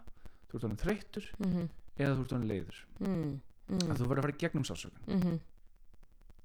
þú 0.48 0.56
ert 0.56 0.64
orðin 0.64 0.82
þreyttur 0.86 1.26
Mhm, 1.40 1.70
eða 1.98 2.16
þú 2.16 2.22
ert 2.22 2.34
orðin 2.38 2.48
leiður. 2.52 2.78
Mm, 3.00 3.42
mm, 3.70 3.90
að 3.90 3.98
þú 3.98 4.06
verður 4.08 4.18
að 4.22 4.28
fara 4.28 4.38
gegnum 4.38 4.64
sásökan 4.64 5.08
mhm, 5.08 5.40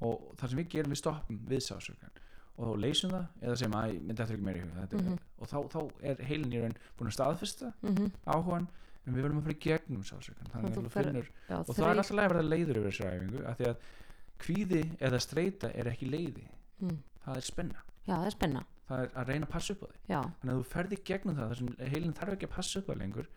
og 0.01 0.35
það 0.37 0.49
sem 0.49 0.59
við 0.59 0.69
gerum 0.73 0.91
við 0.95 1.01
stoppum 1.03 1.39
við 1.47 1.61
sásökan 1.69 2.11
og 2.57 2.69
þá 2.69 2.83
leysum 2.85 3.11
það 3.15 3.27
eða 3.43 3.57
segjum 3.63 3.77
að 3.79 3.95
þetta 4.11 4.27
ekki 4.29 4.47
meira 4.47 4.59
í 4.59 4.63
huga 4.67 4.87
mm 4.87 5.03
Mhm. 5.03 5.19
og 5.39 5.49
þá, 5.49 5.59
þá 5.73 5.81
er 6.03 6.23
heilin 6.29 6.53
í 6.53 6.61
raun 6.63 6.77
búin 6.99 7.09
að 7.11 7.17
staðfesta 7.17 7.73
mhm, 7.83 8.11
áhugan 8.27 8.69
en 9.07 9.15
við 9.17 9.23
verðum 9.25 9.39
að 9.41 9.47
fara 9.49 9.57
í 9.57 9.63
gegnum 9.67 10.03
finnur 10.93 11.31
já, 11.49 11.57
og 11.59 11.73
það 11.75 11.89
er 11.89 11.97
alltaf 11.97 12.13
að 12.13 12.29
verða 12.29 12.43
leiður 12.47 12.79
yfir 12.79 12.91
þessu 12.91 13.09
æfingu 13.09 13.47
af 13.51 13.57
því 13.59 13.69
að 13.73 13.77
kvíði 14.43 14.83
eða 15.01 15.21
streyta 15.23 15.71
er 15.79 15.91
ekki 15.93 16.09
leiði. 16.11 16.45
Mm, 16.83 16.99
það 17.25 17.37
er 17.41 17.47
spenna. 17.47 17.83
Já, 18.07 18.15
það 18.17 18.27
er 18.27 18.37
spenna. 18.37 18.63
það 18.89 19.03
er 19.03 19.11
að 19.17 19.29
reyna 19.31 19.47
að 19.47 19.53
passa 19.53 19.73
upp 19.75 19.83
á 19.83 19.87
því. 19.89 19.99
Já, 20.11 20.21
þannig 20.41 20.53
að 20.53 20.61
þú 20.61 20.69
ferði 20.73 20.99
gegnum 21.11 21.37
það 21.39 21.51
þar 21.53 21.59
sem 21.61 21.69
heilin 21.93 22.15
þarf 22.19 22.33
ekki 22.37 22.49
að 22.49 22.55
passa 22.57 22.81
upp 22.83 22.89
á 22.91 22.95
lengur 23.03 23.29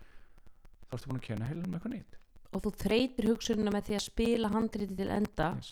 þá 0.86 0.96
ertu 0.98 1.10
búin 1.12 1.20
að 1.20 1.28
kenna 1.28 1.50
heilin 1.50 1.68
með 1.70 1.78
eitthvað 1.80 1.96
nýtt 1.96 2.18
og 2.56 2.62
þú 2.64 2.72
þreytir 2.86 3.28
hugsunina 3.30 3.72
með 3.76 3.84
því 3.90 3.96
að 3.98 4.04
spila 4.06 4.50
handriti 4.54 4.96
til 4.96 5.10
enda. 5.12 5.48
Yes. 5.60 5.72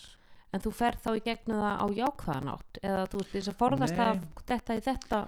En 0.54 0.62
þú 0.64 0.74
fer 0.74 0.98
þá 1.02 1.08
í 1.18 1.22
gegnum 1.24 1.62
það 1.62 1.80
á 1.82 1.86
jákvæðan 1.98 2.52
átt 2.54 2.82
eða 2.82 3.06
þú 3.12 3.22
veist 3.22 3.32
þess 3.34 3.52
að 3.52 3.58
forðast 3.62 3.96
Nei. 3.98 4.04
að 4.04 4.20
þetta 4.50 4.76
í 4.76 4.84
þetta 4.84 5.22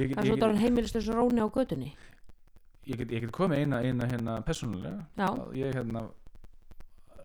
ég, 0.00 0.16
en 0.16 0.26
svo 0.26 0.36
ég, 0.36 0.46
er 0.48 0.62
heimilislega 0.62 1.06
svo 1.06 1.18
róni 1.18 1.44
á 1.44 1.48
götunni? 1.54 1.92
Ég, 2.82 2.98
get, 2.98 3.12
ég 3.14 3.22
get 3.22 3.34
komið 3.34 3.62
eina, 3.62 3.78
eina 3.86 4.08
hérna 4.10 4.40
persónulega. 4.42 5.04
Ég 5.54 5.76
hérna 5.76 6.08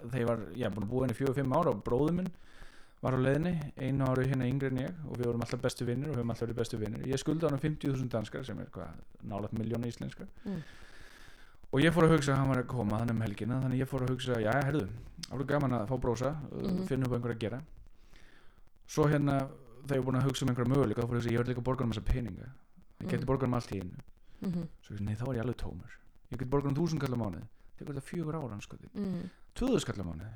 þegar 0.04 0.20
ég 0.22 0.28
var, 0.30 0.44
já, 0.54 0.68
búin 0.70 0.86
að 0.86 0.92
búa 0.92 1.06
henni 1.06 1.18
fjögur, 1.18 1.38
fimm 1.40 1.56
ára 1.58 1.74
og 1.74 1.82
bróður 1.86 2.20
minn 2.20 2.30
var 3.02 3.14
á 3.14 3.20
leiðinni 3.22 3.54
einu 3.78 4.10
ári 4.10 4.28
hérna 4.30 4.50
yngri 4.50 4.72
en 4.72 4.82
ég 4.82 5.02
og 5.06 5.20
við 5.20 5.30
vorum 5.30 5.44
alltaf 5.46 5.62
bestu 5.62 5.86
vinnir 5.86 6.10
og 6.10 6.16
við 6.16 6.22
höfum 6.22 6.34
alltaf 6.34 6.48
verið 6.48 6.60
bestu 6.62 6.80
vinnir 6.82 7.06
ég 7.10 7.22
skulda 7.22 7.52
hann 7.52 7.62
50.000 7.62 8.10
danskar 8.14 8.46
sem 8.46 8.62
er 8.62 8.70
hvað 8.74 9.02
nálægt 9.30 9.58
miljónu 9.58 9.90
íslenskar. 9.92 10.30
Mm. 10.46 10.64
Og 11.74 11.82
ég 11.84 11.92
fór 11.94 12.08
að 12.08 12.14
hugsa 12.16 12.34
að 12.34 12.38
hann 12.42 12.50
var 12.54 12.62
að 12.64 12.68
koma 12.72 13.00
þannig 13.02 13.16
um 13.18 13.22
helgina 13.26 13.62
þannig 13.64 13.80
ég 13.82 13.90
fór 13.92 14.06
að 14.06 14.12
hugsa, 14.14 14.40
já, 14.42 14.52
herðu 14.64 14.88
árið 15.32 15.48
gaman 15.48 15.74
að 15.78 15.88
fá 15.90 15.96
brósa, 16.00 16.32
mm 16.52 16.68
Mhm. 16.68 16.86
finna 16.88 17.06
upp 17.08 17.14
einhver 17.18 17.34
að 17.36 17.40
gera. 17.40 17.62
Svo 18.88 19.08
hérna 19.08 19.50
þegar 19.88 19.98
ég 20.00 20.06
búin 20.06 20.20
að 20.22 20.28
hugsa 20.30 20.46
um 20.46 20.50
einhverja 20.54 20.72
möguleika 20.72 21.02
þá 21.02 21.08
fór 21.08 21.16
ég 21.16 21.20
að 21.20 21.24
hugsa, 21.24 21.34
ég 21.34 21.40
verði 21.42 21.52
líka 21.54 21.62
að 21.62 21.68
borga 21.70 21.84
um 21.84 21.92
þessa 21.92 22.06
peninga. 22.06 22.48
Ég 23.02 23.10
geti 23.10 23.24
Mm. 23.24 23.28
borgað 23.30 23.44
um 23.48 23.54
allt 23.54 23.72
í 23.72 23.80
einu. 23.82 24.00
Mhm, 24.42 24.68
svo 24.82 24.96
ég, 24.96 25.02
nei, 25.02 25.16
þá 25.16 25.24
er 25.28 25.36
ég 25.36 25.42
alveg 25.44 25.58
tómur. 25.58 25.92
Ég 26.32 26.38
geti 26.40 26.50
borgað 26.50 26.68
um 26.72 26.76
þúsund 26.76 27.00
kallar 27.00 27.18
mánuð 27.20 27.44
tekur 27.78 27.94
þetta 27.94 28.10
fjögur 28.10 28.36
ára 28.36 28.54
anskoti 28.58 28.88
mhm, 28.94 29.30
2000 29.56 29.80
skallar 29.82 30.06
mánuði? 30.06 30.34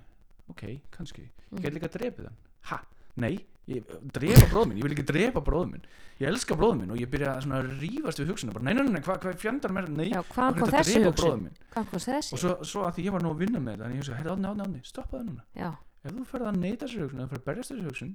Ok, 0.50 0.82
kannski, 0.92 1.22
ég 1.22 1.52
mhm. 1.52 1.62
get 1.62 1.74
líka 1.74 1.88
drepið 1.90 2.26
hann. 2.26 2.38
Ha, 2.70 2.82
nei, 3.20 3.34
ég 3.72 3.91
drepa 4.14 4.47
bróðum 4.51 4.72
minn 4.72 4.80
ég 4.82 4.86
vil 4.88 4.95
ekki 4.95 5.05
drepa 5.12 5.43
bróðum 5.45 5.76
minn 5.76 5.86
ég 6.22 6.28
elska 6.32 6.57
bróðum 6.57 6.82
minn 6.84 6.93
og 6.95 7.01
ég 7.01 7.12
byrja 7.12 7.36
svona 7.43 7.62
að 7.62 7.70
rífast 7.82 8.22
við 8.22 8.32
hugsunum 8.32 8.55
bara, 8.57 8.66
nei, 8.68 8.74
nei, 8.74 8.84
nei, 8.88 8.95
nei, 8.97 9.03
hvað 9.05 9.28
hva 9.28 9.36
fjandar 9.41 9.76
mér 9.76 9.88
nei, 9.91 10.09
Já, 10.12 10.22
hvað 10.32 10.57
kom 10.57 10.68
ertu 10.68 10.78
þessi 10.78 11.03
hugsun? 11.05 11.45
Hvað 11.76 11.88
kom 11.91 12.03
þessi? 12.05 12.34
og 12.36 12.41
svo, 12.43 12.55
svo 12.68 12.84
að 12.88 12.97
því 12.97 13.05
ég 13.07 13.16
var 13.16 13.26
nú 13.26 13.32
að 13.36 13.43
vinna 13.45 13.62
með 13.62 13.78
þetta 13.78 13.88
en 13.88 13.95
ég 13.95 14.03
hugsa, 14.03 14.18
átni, 14.18 14.51
átni, 14.51 14.66
átni, 14.66 14.84
stoppa 14.88 15.18
það 15.18 15.30
núna 15.30 15.45
Já, 15.62 15.72
ef 16.03 16.18
þú 16.18 16.28
ferð 16.34 16.51
að 16.51 16.59
neyta 16.62 16.86
þessu 16.88 17.05
hugsun, 17.05 17.24
ef 17.24 17.30
þú 17.30 17.34
ferð 17.36 17.41
að 17.41 17.49
berjast 17.51 17.74
þessu 17.74 17.88
hugsun 17.89 18.14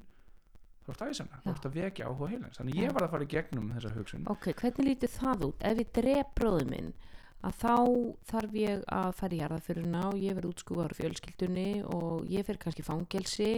þá 0.87 0.93
ertu 0.95 1.11
æsana, 1.11 1.41
þú 1.43 1.51
Já. 1.51 1.55
ert 1.57 1.67
að 1.67 1.77
vekja 1.81 2.07
áhuga 2.11 2.31
heilans 2.31 2.61
þannig 2.61 2.77
ég 2.79 2.93
var 2.95 3.07
að 3.07 3.13
fara 3.17 3.27
í 3.27 3.31
gegnum 3.33 3.71
þessa 3.75 3.95
hugsun 3.97 4.29
ok, 4.31 4.45
hvernig 4.61 4.87
lítur 4.87 5.11
það 5.11 5.47
út? 5.49 5.65
Ef 5.67 5.81
ég 5.83 5.89
drep 5.97 6.35
bróðu 6.39 6.69
minn 6.71 6.93
að 7.47 7.57
þá 7.63 7.75
þarf 8.31 8.55
ég 8.61 8.85
að 8.95 9.09
fara 9.19 9.35
í 9.35 9.41
jarðaföruna 9.41 10.05
og 10.13 10.21
ég 10.23 10.37
verð 10.39 10.53
útskúfar 10.53 10.95
fjölskyldunni 10.97 11.67
og 11.91 12.31
ég 12.31 12.47
fer 12.47 12.61
kannski 12.63 12.87
fangelsi 12.87 13.51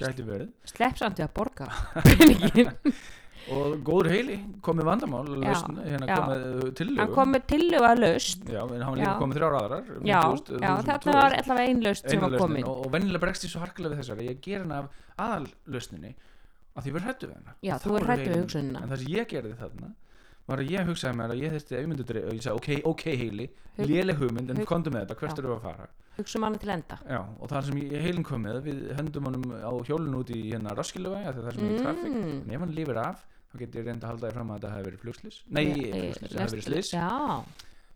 gæti 0.00 0.24
verið. 0.26 0.48
Sleppsandi 0.70 1.24
að 1.24 1.32
borga. 1.36 1.68
Peningin 2.06 2.72
og 3.54 3.74
góður 3.84 4.08
heili 4.14 4.36
komið 4.64 4.86
vandamál 4.88 5.24
Já, 5.28 5.36
lausn, 5.42 5.74
hérna 5.84 6.06
já. 6.08 6.14
komið 6.16 6.68
tillögu. 6.78 7.00
Hann 7.02 7.10
kom 7.18 7.32
með 7.34 7.42
tillögu 7.52 7.88
að 7.90 7.98
laust 8.00 8.46
já, 8.48 8.60
en 8.64 8.84
hann 8.84 8.94
var 8.94 9.00
líka 9.02 9.16
komið 9.20 9.38
þrjár 9.40 9.56
aðrar 9.58 9.90
já, 10.08 10.20
50.000, 10.22 10.62
já 10.64 10.70
1000, 10.70 10.86
þetta 10.88 11.16
var 11.18 11.36
allavega 11.40 11.72
ein 11.74 11.82
laust 11.84 12.08
sem 12.08 12.22
var 12.24 12.36
komin. 12.40 12.64
Og, 12.70 12.78
og 12.86 12.94
venjulega 12.94 13.24
bregst 13.26 13.44
ég 13.44 13.52
svo 13.52 13.60
harkilega 13.64 13.92
við 13.92 14.00
þessari. 14.00 14.28
Ég 14.30 14.40
ger 14.46 14.64
hana 14.64 14.78
af 14.80 15.02
aðallausninni 15.26 16.14
að 16.74 16.80
því 16.86 16.90
ég 16.90 16.96
verð 16.96 17.10
hrættu 17.10 17.28
við 17.28 17.36
hana. 17.36 17.56
Já, 17.68 17.74
Og 17.76 17.84
þú 17.84 17.92
er 17.92 18.00
er 18.00 18.08
hræddur 18.08 18.32
við 18.32 18.40
hugsunina. 18.46 18.80
en 18.86 18.94
það 18.94 19.02
sem 19.04 19.12
ég 19.18 19.28
gerði 19.34 19.54
þarna 19.60 19.92
var 20.46 20.60
að 20.60 20.70
ég 20.74 20.86
hugsaði 20.88 21.16
mér 21.18 21.32
að 21.34 21.40
ég 21.42 21.52
þurfti 21.54 21.74
að 21.76 21.80
ég 21.82 21.88
myndi 21.90 22.04
dreif 22.08 22.24
og 22.28 22.34
ég 22.36 22.42
sagði 22.44 22.58
ok, 22.60 22.68
ok 22.90 23.04
heili, 23.20 23.46
Hug- 23.78 23.88
léleg 23.90 24.18
hugmynd 24.20 24.50
en 24.50 24.56
hug- 24.60 24.66
komdu 24.68 24.90
með 24.92 25.04
þetta, 25.06 25.16
hvert 25.20 25.34
Já. 25.34 25.38
eru 25.42 25.48
við 25.48 25.56
að 25.56 25.62
fara? 25.68 25.86
Hugsa 26.18 26.38
um 26.38 26.44
hana 26.46 26.58
til 26.62 26.70
enda. 26.70 26.98
Já, 27.10 27.20
og 27.40 27.48
það 27.50 27.64
sem 27.68 27.78
ég 27.80 28.02
heilin 28.04 28.22
kom 28.28 28.42
með 28.44 28.58
við 28.62 28.82
hendum 28.98 29.24
honum 29.24 29.46
á 29.64 29.72
hjólun 29.88 30.14
út 30.20 30.30
í 30.30 30.42
hérna 30.52 30.74
Roskildevæg 30.76 31.24
það 31.34 31.48
er 31.48 31.56
sem 31.58 31.70
er 31.70 31.80
traffic. 31.82 32.12
Mm. 32.12 32.42
en 32.44 32.50
ef 32.54 32.60
hann 32.60 32.74
lifir 32.76 33.00
af 33.02 33.24
þá 33.50 33.58
getur 33.64 33.80
ég 33.80 33.86
reynda 33.88 34.06
að 34.06 34.10
halda 34.12 34.28
því 34.28 34.34
fram 34.36 34.50
að 34.50 34.60
þetta 34.60 34.74
hefði 34.74 34.86
verið 34.90 35.02
flugslis 35.04 35.40
nei, 35.48 35.64
Ég- 35.64 35.90
flugslis, 35.94 36.30
það 36.34 36.40
hefði 36.44 36.54
verið 36.54 36.68
slis 36.68 36.92
já, 36.94 37.08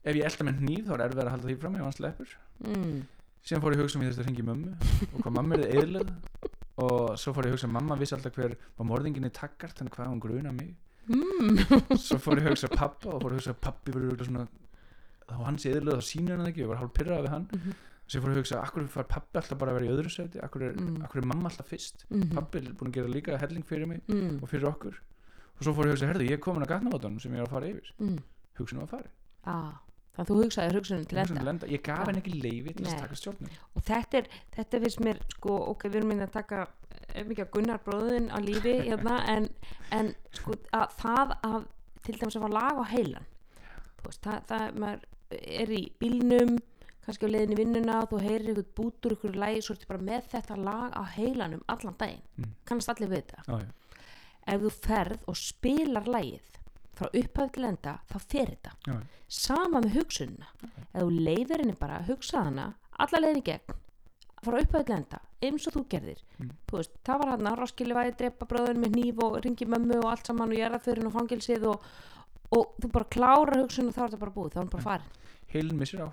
ef 0.09 0.15
ég 0.19 0.25
elda 0.33 0.45
með 0.49 0.59
hníf 0.65 0.85
þá 0.89 0.93
er 0.97 1.05
erfið 1.09 1.23
að 1.23 1.31
halda 1.35 1.49
því 1.49 1.57
fram 1.63 1.75
ef 1.79 1.83
hann 1.87 1.97
sleppur. 1.99 2.29
Mm. 2.65 2.99
síðan 3.45 3.63
fór 3.63 3.73
ég 3.73 3.79
að 3.79 3.85
hugsa 3.87 3.99
um 3.99 4.03
ég 4.03 4.11
þurfti 4.11 4.25
að 4.25 4.29
ringi 4.33 4.47
mömmu 4.49 4.73
og 5.15 5.21
hvað 5.23 5.35
mamma 5.39 5.55
er 5.55 5.63
þið 5.63 5.79
eðlöð 5.83 6.11
og 6.79 7.19
svo 7.19 7.33
fór 7.35 7.47
ég 7.47 7.53
að 7.53 7.57
hugsa 7.59 7.69
að 7.69 7.77
mamma 7.79 7.97
vissi 7.99 8.15
alltaf 8.19 8.35
hver 8.39 8.57
var 8.79 8.87
morðinginni 8.91 9.31
takkart 9.35 9.79
þannig 9.79 9.95
hvað 9.95 10.11
hún 10.13 10.21
gruna 10.23 10.53
mig 10.53 10.75
Mm. 11.09 11.97
svo 11.97 12.19
fór 12.23 12.39
ég 12.41 12.47
að 12.47 12.55
hugsa 12.55 12.69
pappa 12.73 13.09
og 13.15 13.23
fór 13.23 13.33
að 13.33 13.39
hugsa 13.41 13.53
að 13.55 13.61
pappi 13.61 13.93
verður 13.95 14.25
svona 14.29 14.47
þá 15.29 15.35
hans 15.45 15.65
eðlöð 15.69 15.99
þá 16.01 16.05
sýnur 16.09 16.37
hann 16.37 16.45
það 16.47 16.51
ekki 16.53 16.63
ég 16.65 16.69
var 16.73 16.81
hálf 16.83 16.93
pyrrað 16.97 17.23
við 17.27 17.33
hann 17.35 17.47
Mhm. 17.53 17.75
svo 18.09 18.19
ég 18.19 18.25
fór 18.25 18.33
að 18.33 18.41
hugsa 18.43 18.63
akkur 18.65 18.89
far 18.89 19.05
pappi 19.05 19.39
alltaf 19.41 19.59
bara 19.59 19.73
að 19.73 19.79
vera 19.81 19.89
í 19.89 19.95
öðru 19.97 20.11
sæti 20.13 20.41
akkur 20.45 20.63
er, 20.69 20.73
Mm. 20.77 21.03
akkur 21.05 21.19
er 21.23 21.27
mamma 21.27 21.49
alltaf 21.51 21.67
fyrst 21.69 22.05
Mhm. 22.11 22.35
pappi 22.35 22.59
er 22.59 22.73
búin 22.73 22.89
að 22.91 22.93
gera 22.95 23.09
líka 23.09 23.39
helling 23.41 23.65
fyrir 23.65 23.87
mig 23.89 24.01
Mm. 24.09 24.43
og 24.43 24.49
fyrir 24.49 24.65
okkur 24.73 24.95
og 25.59 25.63
svo 25.65 25.73
fór 25.75 25.85
ég 25.85 25.93
að 25.93 25.97
hugsa, 25.97 26.07
herðu, 26.13 26.25
ég 26.29 26.33
er 26.33 26.39
komin 26.39 26.63
að 26.65 26.69
gatnavótanum 26.73 27.21
sem 27.21 27.33
ég 27.33 27.39
er 27.41 27.45
að 27.47 27.51
fara 27.51 27.67
yfir 27.67 27.93
Mm. 28.01 28.19
hugsunum 28.59 28.83
að 28.85 28.89
fara 28.89 29.09
Ah, 29.45 29.73
þannig 30.17 30.27
að 30.27 30.29
þú 30.29 30.45
hugsaði 30.45 30.73
hugsunum 30.75 31.07
til 31.09 31.19
Hugsunum 31.19 31.39
enda 31.39 31.41
til 31.41 31.49
enda. 31.49 31.67
ég 31.79 31.83
gaf 31.83 31.99
Já. 31.99 32.05
henni 32.07 32.21
ekki 32.23 32.43
leifi 32.43 32.75
til 32.77 32.85
að 32.87 33.01
taka 33.01 33.15
stjórnum 33.15 33.49
og 33.77 33.83
þetta 33.85 34.15
er, 34.19 34.27
þetta 34.57 34.81
finnst 34.83 35.01
mér 35.01 35.19
sko, 35.31 35.51
ok, 35.71 35.83
við 35.89 35.95
erum 35.97 36.09
minna 36.09 36.27
að 36.27 36.33
taka 36.33 36.69
mikið 37.15 37.45
að 37.47 37.51
Gunnar 37.57 37.81
bróðin 37.87 38.31
á 38.31 38.39
lífi 38.45 38.75
hérna, 38.89 39.19
en, 39.35 39.49
en 39.95 40.13
sko 40.37 40.57
að 40.77 40.97
það 41.03 41.37
að 41.49 41.61
til 42.07 42.17
dæmis 42.21 42.37
að 42.39 42.45
fá 42.47 42.51
lag 42.57 42.81
á 42.81 42.85
heilan 42.93 43.27
veist, 44.05 44.23
það, 44.25 44.43
það 44.49 45.07
er 45.39 45.73
í 45.77 45.83
bílnum 46.01 46.55
kannski 47.05 47.29
á 47.29 47.33
leiðinni 47.33 47.57
í 47.57 47.61
vinnuna 47.63 47.99
þú 48.11 48.21
heyrir 48.23 48.51
eitthvað 48.53 48.71
bútur 48.79 49.15
ykkur 49.17 49.37
lægi 49.41 49.63
svo 49.65 49.75
ertu 49.77 49.89
bara 49.91 50.05
með 50.11 50.29
þetta 50.35 50.57
lag 50.61 50.93
á 50.97 51.03
heilanum 51.17 51.63
allan 51.73 51.97
daginn, 52.01 52.23
Mm. 52.39 52.53
kannast 52.69 52.89
allir 52.93 53.09
við 53.11 53.23
þetta 53.25 53.43
já, 53.49 53.59
já. 53.65 54.05
ef 54.55 54.61
þú 54.63 54.71
ferð 54.87 55.25
og 55.29 55.37
spilar 55.41 56.07
lagið 56.09 56.59
frá 56.99 57.09
upphæð 57.15 57.51
til 57.55 57.65
enda 57.69 57.95
þá 58.11 58.17
fer 58.25 58.53
þetta 58.53 58.73
já. 58.87 58.97
sama 59.29 59.81
með 59.85 59.97
hugsunina 59.99 60.49
ef 60.93 61.01
þú 61.03 61.09
leifir 61.25 61.63
henni 61.65 61.77
bara 61.81 61.99
að 62.01 62.13
hugsa 62.13 62.45
hana 62.47 62.69
alla 62.99 63.21
leiðin 63.25 63.45
gegn 63.49 63.75
frá 64.45 64.59
upphæð 64.63 64.85
til 64.89 64.97
enda 65.01 65.21
eins 65.45 65.67
og 65.69 65.77
þú 65.77 65.85
gerðir. 65.93 66.23
Mm. 66.39 66.53
þú 66.69 66.81
veist, 66.81 66.95
það 67.07 67.23
var 67.23 67.33
hann 67.35 67.51
að 67.51 67.59
Roskildi 67.63 67.99
væði 67.99 68.15
drepa 68.23 68.49
bróðun 68.51 68.83
með 68.83 68.97
hníf 68.97 69.25
og 69.25 69.37
ringi 69.45 69.69
mömmu 69.71 70.01
og 70.03 70.09
allt 70.13 70.31
saman 70.31 70.55
og 70.55 70.63
er 70.63 70.79
að 70.79 70.87
fyrir 70.89 71.09
og 71.09 71.15
fangilsið 71.15 71.69
og, 71.73 71.91
og 72.59 72.73
þú 72.83 72.93
bara 72.97 73.13
klárar 73.17 73.63
hugsun 73.63 73.91
og 73.91 73.97
þá 73.97 74.03
er 74.03 74.09
þetta 74.09 74.25
bara 74.25 74.37
búið, 74.39 74.55
þá 74.55 74.59
er 74.59 74.65
hann 74.65 74.73
bara 74.75 74.89
farin. 74.89 75.15
Heilin 75.53 75.79
missir 75.79 76.03
á 76.03 76.09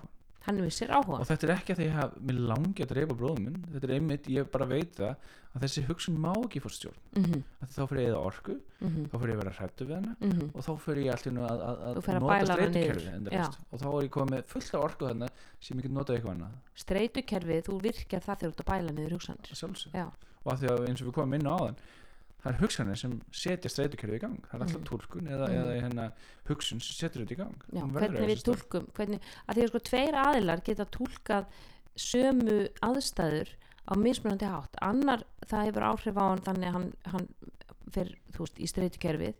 hann 0.46 0.60
vissir 0.62 0.92
áhuga. 0.92 1.20
Og 1.20 1.26
þetta 1.28 1.46
er 1.46 1.52
ekki 1.56 1.74
að 1.74 1.80
því 1.80 1.88
að 2.02 2.14
mér 2.28 2.38
langi 2.50 2.84
að 2.84 2.92
dreipa 2.92 3.16
bróðum 3.18 3.48
minn 3.48 3.58
þetta 3.72 3.88
er 3.88 3.94
einmitt, 3.96 4.28
ég 4.30 4.48
bara 4.52 4.68
veit 4.70 4.94
það 4.96 5.12
að 5.56 5.64
þessi 5.64 5.84
hugsun 5.88 6.18
má 6.20 6.30
ekki 6.34 6.62
fór 6.62 6.74
stjórn. 6.76 7.00
Mm 7.16 7.24
-hmm, 7.24 7.42
þá 7.74 7.80
fyrir 7.90 8.02
ég 8.02 8.10
eða 8.10 8.20
orku, 8.28 8.54
mm 8.56 8.88
-hmm, 8.88 9.08
þá 9.10 9.16
fyrir 9.16 9.32
ég 9.32 9.36
að 9.36 9.42
vera 9.42 9.54
hrættu 9.58 9.84
við 9.86 9.94
hana 9.96 10.14
mm 10.20 10.30
-hmm. 10.30 10.48
og 10.54 10.66
þá 10.66 10.72
fyrir 10.84 11.02
ég 11.06 11.12
alltaf 11.12 11.32
að, 11.32 11.60
að, 11.66 11.76
að 11.86 12.20
nota 12.20 12.46
streytukerfi 12.46 13.40
og 13.70 13.80
þá 13.80 13.88
er 13.88 14.02
ég 14.04 14.14
komið 14.18 14.44
fullt 14.52 14.74
af 14.74 14.84
orku 14.88 15.06
þarna 15.06 15.28
sem 15.60 15.78
ég 15.78 15.82
get 15.82 15.92
notað 15.92 16.16
eitthvað 16.16 16.34
annað. 16.34 16.56
Streytukerfið, 16.74 17.62
þú 17.66 17.80
virkar 17.82 18.20
það 18.20 18.36
þegar 18.38 18.52
þú 18.52 18.54
ert 18.54 18.64
að 18.64 18.70
bæla 18.72 18.92
niður 18.92 19.16
hugsanir. 19.16 19.50
Og 20.46 20.52
að 20.52 20.58
því 20.60 20.66
að 20.70 20.88
eins 20.88 21.00
og 21.00 21.06
við 21.08 21.14
komum 21.16 21.34
inn 21.34 21.48
á 21.48 21.54
áðan 21.56 21.76
það 22.42 22.52
er 22.52 22.58
hugsanir 22.60 22.96
sem 23.00 23.14
setja 23.32 23.70
streytukerfi 23.70 24.16
í 24.18 24.20
gang. 24.20 24.36
Það 24.50 24.54
er 24.54 24.64
alltaf 24.66 24.80
Mhm. 24.80 24.88
túlkun 24.90 25.28
eða, 25.28 25.48
Mhm. 25.48 25.56
eða 25.62 25.80
hérna, 25.82 26.12
hugsun 26.48 26.80
sem 26.80 27.08
setur 27.08 27.24
þetta 27.24 27.34
í 27.34 27.36
gang. 27.36 27.62
Já, 27.72 27.82
hvernig 27.90 28.26
við 28.26 28.42
túlkum 28.44 28.86
hvernig, 28.92 29.20
að 29.48 29.54
því 29.56 29.62
að 29.62 29.68
sko 29.68 29.78
tveir 29.78 30.14
aðilar 30.14 30.64
geta 30.64 30.84
túlkað 30.86 31.46
sömu 31.96 32.68
aðstæður 32.82 33.48
á 33.88 33.92
mismunandi 33.96 34.46
hátt. 34.50 34.74
Annar 34.82 35.24
það 35.46 35.66
hefur 35.70 35.86
áhrif 35.90 36.16
á 36.18 36.24
hann 36.28 36.44
þannig 36.46 36.68
að 36.68 36.72
hann, 36.72 36.92
hann 37.06 37.28
fer 37.90 38.14
veist 38.36 38.58
í 38.58 38.66
streytukerfið 38.68 39.34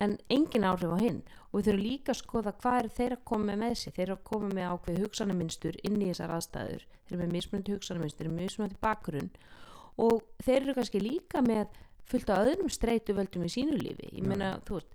en 0.00 0.18
engin 0.30 0.62
áhrif 0.68 0.92
á 0.94 0.98
hinn. 1.00 1.22
Og 1.52 1.60
við 1.62 1.72
þurfum 1.72 1.82
líka 1.82 2.12
að 2.12 2.20
skoða 2.22 2.52
hvað 2.60 2.78
er 2.84 2.88
þeir 2.88 3.12
að 3.16 3.24
koma 3.24 3.56
með 3.56 3.74
sér. 3.80 3.92
Þeir 3.96 4.02
eru 4.06 4.16
að 4.16 4.24
koma 4.24 4.48
með 4.48 4.68
ákveð 4.72 4.98
hugsanaminstur 5.02 5.76
inn 5.82 5.96
í 6.02 6.10
þessar 6.12 6.34
aðstæður. 6.36 6.84
Þeir 7.08 7.12
eru 7.16 7.22
með 7.22 7.32
mismunandi 7.32 7.72
hugsanaminstur, 7.74 8.28
mismunandi 8.30 8.76
bakgrunn. 8.80 9.30
Og 9.98 10.22
þeir 10.44 10.60
eru 10.62 10.74
kannski 10.74 11.00
líka 11.02 11.42
með 11.42 11.66
fullt 12.08 12.30
af 12.32 12.46
öðrum 12.46 12.70
streytuvöldum 12.72 13.44
í 13.48 13.52
sínu 13.52 13.80
lífi. 13.80 14.12
Ég 14.16 14.24
meina, 14.26 14.56
þú 14.66 14.80
veist 14.80 14.94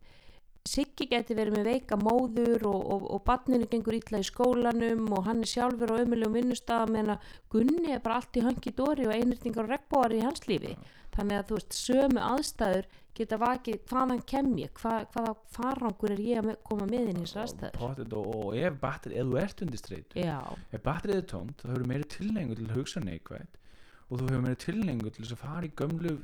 Siggi 0.64 1.10
geti 1.12 1.36
verið 1.36 1.58
með 1.58 1.66
veika 1.68 1.98
móður 2.00 2.62
og, 2.70 2.84
og, 2.94 3.02
og 3.12 3.24
barninu 3.28 3.66
gengur 3.68 3.98
illa 3.98 4.22
í 4.22 4.24
skólanum 4.24 5.10
og 5.12 5.26
hann 5.26 5.42
er 5.44 5.50
sjálfur 5.52 5.92
á 5.92 6.00
ömulegum 6.00 6.38
vinnustaf 6.38 6.86
meðan 6.88 7.18
að 7.18 7.32
Gunni 7.52 7.92
er 7.92 8.04
bara 8.04 8.22
allt 8.22 8.40
í 8.40 8.44
hangi 8.46 8.72
dóri 8.72 9.04
og 9.10 9.12
einhyrtingar 9.12 9.66
og 9.66 9.74
regnbóar 9.74 10.16
í 10.16 10.22
hans 10.24 10.46
lífi. 10.48 10.72
Já. 10.72 10.92
þannig 11.18 11.38
að 11.38 11.50
þú 11.50 11.58
veist, 11.58 11.76
sömu 11.78 12.22
aðstæður 12.26 12.88
geta 13.14 13.38
vakið 13.42 13.82
hvaðan 13.92 14.22
kem 14.32 14.48
ég 14.58 14.80
hva, 14.80 14.94
hvaða 15.14 15.34
farangur 15.54 16.14
er 16.16 16.22
ég 16.24 16.40
að 16.42 16.56
koma 16.66 16.88
með 16.90 17.12
inn 17.12 17.20
í 17.20 17.26
þessar 17.28 17.44
aðstæður? 17.44 18.16
og, 18.18 18.32
og 18.40 18.56
ef 18.58 18.80
batteri, 18.82 19.20
ef 19.20 19.28
þú 19.28 19.42
ert 19.44 19.66
undir 19.66 19.82
streytu 19.82 20.24
ef 20.24 20.86
batterið 20.88 21.20
er 21.20 21.28
tómt 21.30 21.62
þá 21.62 21.68
hefur 21.70 21.86
meiri 21.92 22.08
tilhengu 22.16 22.58
til 22.58 22.70
að 22.70 22.80
hugsa 22.80 23.04
neikvægt 23.04 23.60
og 24.08 24.16
þú 24.16 24.32
hefur 24.32 24.46
meiri 24.48 24.62
tilhengu 24.64 25.14
til 25.14 25.28
að 25.28 25.44
fara 25.44 25.68
í 25.68 25.74
gömlu 25.84 26.16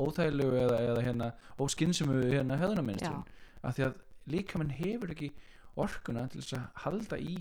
óþægilegu 0.00 0.58
eða, 0.64 0.80
eða 0.90 1.06
hérna 1.06 1.30
óskynsemu 1.60 2.18
hérna 2.26 2.58
höðunarminnstum 2.60 3.22
af 3.62 3.76
því 3.76 3.86
að 3.88 3.96
líkamann 4.30 4.74
hefur 4.74 5.14
ekki 5.14 5.32
orkuna 5.80 6.26
til 6.30 6.42
þess 6.42 6.58
að 6.58 6.84
halda 6.84 7.18
í 7.20 7.40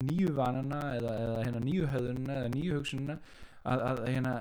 nýju 0.00 0.32
vanana 0.36 0.80
eða, 0.96 1.14
eða 1.24 1.44
hérna 1.44 1.62
nýju 1.64 1.90
höðunina 1.90 2.38
eða 2.40 2.50
nýju 2.54 2.78
hugsunina 2.78 3.16
að, 3.66 3.84
að 3.90 4.02
hérna 4.06 4.34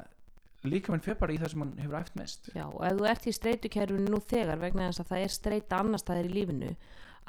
líkamann 0.67 1.03
fer 1.03 1.17
bara 1.19 1.33
í 1.33 1.39
það 1.39 1.53
sem 1.53 1.63
hann 1.63 1.75
hefur 1.79 1.99
æft 2.01 2.17
mest. 2.19 2.49
Já, 2.55 2.65
og 2.67 2.81
ef 2.85 2.97
þú 2.99 3.07
ert 3.09 3.27
í 3.27 3.35
streytukerfinu 3.35 4.11
nú 4.11 4.19
þegar 4.29 4.61
vegna 4.61 4.89
þess 4.89 5.03
að 5.03 5.11
það 5.13 5.25
er 5.25 5.33
streyta 5.35 5.79
annars 5.79 6.05
staðir 6.05 6.29
í 6.29 6.35
lífinu 6.35 6.71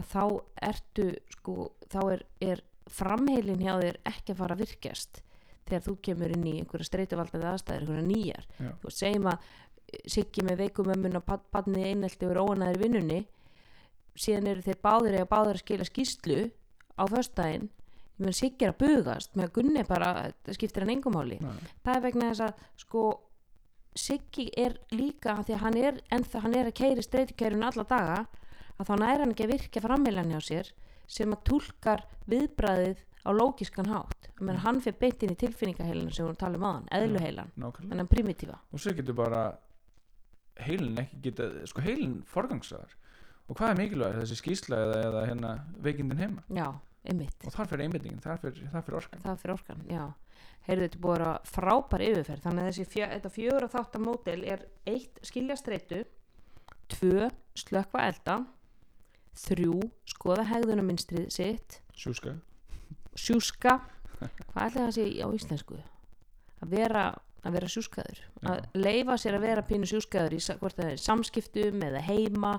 að 0.01 0.11
þá 0.11 0.24
ertu 0.70 1.09
sko, 1.36 1.57
þá 1.93 2.01
er, 2.16 2.24
er 2.51 2.62
framheilin 2.91 3.62
hjá 3.62 3.74
þér 3.78 4.01
ekki 4.11 4.34
að 4.34 4.41
fara 4.43 4.57
að 4.57 4.64
virkjast 4.64 5.22
þegar 5.70 5.84
þú 5.86 5.97
kemur 6.09 6.34
inn 6.34 6.47
í 6.51 6.55
einhverja 6.59 6.88
streytuvaldandi 6.88 7.47
aðstæður, 7.47 7.84
einhverja 7.84 8.07
nýjar. 8.09 8.47
Já. 8.59 8.70
þú 8.82 8.95
segjum 8.97 9.28
að 9.30 9.51
Siggi 10.11 10.45
með 10.47 10.64
veikumömmun 10.64 11.18
og 11.20 11.36
badni 11.53 11.84
einelti 11.91 12.26
og 12.26 12.34
er 12.34 12.43
óanæður 12.43 12.78
í 12.78 12.82
vinnunni. 12.84 13.20
Síðan 14.18 14.51
eru 14.53 14.64
þeir 14.66 14.80
báðir 14.84 15.18
eða 15.18 15.30
báðir 15.30 15.59
að 15.59 15.62
skila 15.64 15.86
skýslu 15.88 16.41
á 17.01 17.05
föstudaginn. 17.11 17.70
Ég 17.70 18.20
meðan 18.20 18.36
Siggi 18.36 18.66
er 18.66 18.74
að 18.74 18.82
bugast 18.82 19.36
með 19.36 19.49
að 19.49 19.55
Gunni 19.57 19.84
bara, 19.88 20.11
það 20.45 20.59
skiptir 20.59 20.84
hann 20.84 20.95
engum 20.97 21.16
máli. 21.16 21.38
Nei. 21.41 21.68
það 21.86 21.95
er 21.97 22.05
vegna 22.05 22.30
þess 22.30 22.47
að 22.47 22.64
sko 22.84 23.05
Siggi 23.99 24.47
er 24.55 24.76
líka 24.95 25.41
því 25.43 25.55
að 25.57 25.62
hann 25.64 25.78
er, 25.80 25.97
ennþá, 26.14 26.43
hann 26.45 26.55
er 26.55 26.68
að 26.70 26.76
keiri 26.78 27.03
streytukærun 27.03 27.66
alla 27.66 27.86
daga 27.91 28.18
að 28.78 28.86
þá 28.86 28.93
næra 29.01 29.24
hann 29.24 29.32
ekki 29.34 29.47
að 29.49 29.55
virka 29.57 29.82
framheilan 29.82 30.30
hjá 30.30 30.41
sér 30.47 30.70
sem 31.11 31.32
að 31.34 31.43
túlkar 31.49 32.05
viðbræðið 32.30 33.01
á 33.26 33.30
lógiskan 33.34 33.91
hátt. 33.91 34.30
Mm. 34.41 34.55
hann 34.62 34.78
fyrir 34.80 35.01
beint 35.01 35.24
inn 35.24 35.34
í 35.34 35.41
tilfinningaheilan 35.41 36.12
sem 36.14 36.28
við 36.28 36.38
talum 36.41 36.62
á 36.64 36.70
hann, 36.70 36.86
eðluheilan, 36.97 37.51
þannig 37.59 38.09
primitífa. 38.09 38.57
Og 38.72 38.80
svo 38.80 38.95
getur 38.97 39.18
bara 39.18 39.43
heilin 40.66 41.02
ekki 41.02 41.20
geta 41.26 41.48
sko 41.70 41.84
heilin 41.84 42.20
forgangsraðar. 42.30 42.96
Og 43.50 43.58
hvað 43.58 43.72
er 43.72 43.80
mikilvæg 43.80 44.20
þessi 44.20 44.38
skýsla 44.38 44.78
eða, 44.84 44.98
eða 45.08 45.24
hérna 45.26 45.52
veikindin 45.82 46.20
heima? 46.22 46.44
Já, 46.54 46.68
einmitt, 47.11 47.46
og 47.46 47.54
þar 47.54 47.70
fyrir 47.72 47.88
einbindingin, 47.88 48.22
þar 48.22 48.42
fyrir, 48.44 48.68
þar 48.70 48.86
fyrir 48.86 49.00
orkan. 49.00 49.24
Það 49.24 49.40
fyrir 49.42 49.54
orkan 49.56 49.82
já, 49.90 50.05
heyrðu 50.68 50.86
þetta 50.86 51.02
búið 51.06 51.26
að 51.26 51.51
frábær 51.51 52.05
yfirferð. 52.06 52.44
Þannig 52.47 52.62
að 52.62 52.70
þessi 52.70 52.89
fjö, 52.94 53.10
þetta 53.16 53.35
fjögur 53.35 53.66
og 53.66 53.74
þáttamódel 53.74 54.40
er 54.55 54.64
eitt 54.93 55.20
skilja 55.26 55.59
streitu 55.59 56.05
tvö 56.90 57.30
slökva 57.59 58.06
elda 58.10 58.36
þrjú 59.40 59.78
skoða 60.10 60.47
hegðunaminstrið 60.51 61.30
sitt. 61.35 61.80
Sjúska. 61.97 62.36
Sjúska. 63.18 63.78
Hvað 64.20 64.64
ætla 64.66 64.68
það 64.74 64.86
að 64.86 64.97
segja 64.98 65.26
á 65.26 65.28
íslensku? 65.36 65.78
Að 66.60 66.74
vera, 66.74 67.05
að 67.40 67.56
vera 67.56 67.70
sjúskaður. 67.72 68.20
Að 68.44 68.64
leifa 68.76 69.16
sér 69.20 69.38
að 69.38 69.46
vera 69.46 69.66
pínu 69.66 69.88
sjúskaður 69.88 70.36
í 70.36 70.40
samskiptum 71.00 71.82
eða 71.86 72.04
heima 72.04 72.54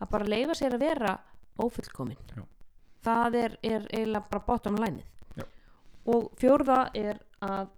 að 0.00 0.10
bara 0.14 0.28
leifa 0.28 0.56
sér 0.58 0.76
að 0.76 0.86
vera 0.86 1.16
ófullkomin 1.60 2.20
Já. 2.32 2.44
það 3.04 3.34
er, 3.42 3.56
er 3.62 3.88
eiginlega 3.92 4.28
bara 4.30 4.46
bottom 4.46 4.78
Já. 4.78 4.84
lineið 4.86 5.12
og 6.12 6.32
fjórða 6.40 6.78
er 6.98 7.20
að 7.44 7.68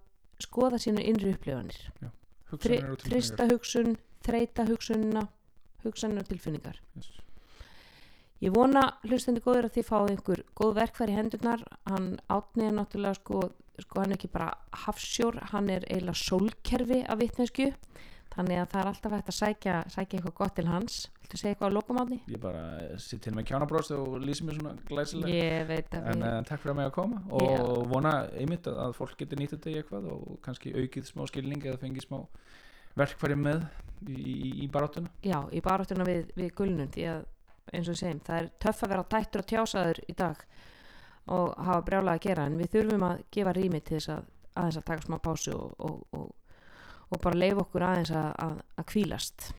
skoða 0.41 0.79
sínu 0.81 1.03
innri 1.05 1.33
upplifanir. 1.35 1.77
Þri, 2.55 2.79
trista 3.03 3.47
hugsun 3.49 3.95
þreita 4.25 4.65
hugsunina 4.69 5.27
hugsanir 5.85 6.23
og 6.23 6.29
tilfinningar. 6.29 6.79
Yes. 6.97 7.11
Ég 8.43 8.53
vona 8.53 8.83
hlustandi 9.05 9.41
góður 9.43 9.69
að 9.69 9.77
þið 9.77 9.87
fáið 9.89 10.09
einhver 10.13 10.41
góð 10.57 10.73
verkfæri 10.79 11.13
í 11.13 11.17
hendurnar. 11.19 11.63
Hann 11.87 12.09
átnið 12.27 12.67
er 12.67 12.75
náttúrulega 12.79 13.19
sko, 13.19 13.41
sko 13.83 14.01
hann 14.01 14.13
er 14.13 14.19
ekki 14.19 14.31
bara 14.33 14.51
hafsjór 14.85 15.39
hann 15.51 15.69
er 15.73 15.87
eiginlega 15.89 16.21
sólkerfi 16.21 17.01
af 17.09 17.19
vitnesku 17.19 17.71
þannig 18.35 18.59
að 18.59 18.71
það 18.71 18.81
er 18.81 18.89
alltaf 18.89 19.13
hægt 19.15 19.29
að 19.31 19.37
sækja, 19.37 19.75
sækja 19.93 20.17
eitthvað 20.17 20.35
gott 20.39 20.55
til 20.57 20.65
hans. 20.67 20.97
Viltu 21.21 21.39
segja 21.39 21.55
eitthvað 21.55 21.71
á 21.71 21.75
lokumáni? 21.77 22.17
ég 22.29 22.41
bara 22.41 22.63
sitt 23.01 23.23
til 23.25 23.33
með 23.35 23.47
kjánabróst 23.51 23.93
og 23.95 24.17
lýsi 24.21 24.45
mér 24.45 24.59
svona 24.59 24.73
glæsilega. 24.89 25.31
Ég 25.31 25.69
veit 25.69 25.95
að 25.95 26.09
en 26.11 26.25
við 26.25 26.33
uh, 26.33 26.41
takk 26.49 26.63
fyrir 26.63 26.73
að 26.73 26.79
mig 26.79 26.89
að 26.89 26.95
koma 26.97 27.21
og 27.39 27.85
vona 27.93 28.13
einmitt 28.35 28.67
að, 28.71 28.81
að 28.85 28.97
fólk 28.99 29.15
getur 29.21 29.41
nýtt 29.41 29.55
þetta 29.55 29.71
í 29.71 29.77
eitthvað 29.79 30.09
og 30.13 30.35
kannski 30.45 30.75
aukið 30.75 31.07
smá 31.09 31.23
skilning 31.31 31.63
eða 31.63 31.81
fengið 31.81 32.07
smá 32.09 32.19
verkfæri 32.99 33.39
með 33.39 33.63
í, 34.07 34.19
í, 34.19 34.51
í 34.65 34.69
baráttuna. 34.71 35.11
Já, 35.25 35.39
í 35.51 35.63
baráttuna 35.63 36.07
við, 36.07 36.29
við 36.35 36.51
að 37.15 37.23
eins 37.73 37.89
og 37.89 37.97
segjum, 37.97 38.21
það 38.21 38.41
er 38.43 38.51
töff 38.61 38.83
að 38.85 38.91
vera 38.93 39.09
tættur 39.09 39.41
og 39.41 39.49
tjásaður 39.49 39.99
í 40.05 40.13
dag 40.19 40.43
og 41.33 41.53
hafa 41.57 41.81
brjálega 41.87 42.19
að 42.19 42.25
gera 42.27 42.47
en 42.47 42.57
við 42.59 42.71
þurfum 42.75 43.05
að 43.07 43.21
gefa 43.33 43.53
rými 43.57 43.81
til 43.81 43.97
þess 43.97 44.13
að 44.15 44.25
aðeins 44.55 44.79
að 44.79 44.87
taka 44.89 45.05
smá 45.05 45.17
pásu 45.23 45.55
og, 45.55 45.73
og, 45.79 46.01
og, 46.15 46.59
og 47.09 47.21
bara 47.23 47.41
leifa 47.41 47.65
okkur 47.65 47.87
aðeins 47.87 48.13
að, 48.15 48.29
að, 48.45 48.59
að 48.79 48.89
kvílast 48.93 49.49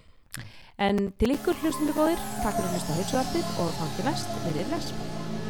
en 0.87 1.03
til 1.21 1.33
ykkur 1.35 1.61
hlustundu 1.63 1.97
góðir 1.97 2.23
takk 2.43 2.59
fyrir 2.59 2.71
að 2.71 2.77
hlusta 2.77 2.99
heilsuartið 3.01 3.53
og 3.65 3.77
þannig 3.81 4.11
næst, 4.11 4.41
við 4.47 4.63
erum 4.65 4.77
les 4.77 5.46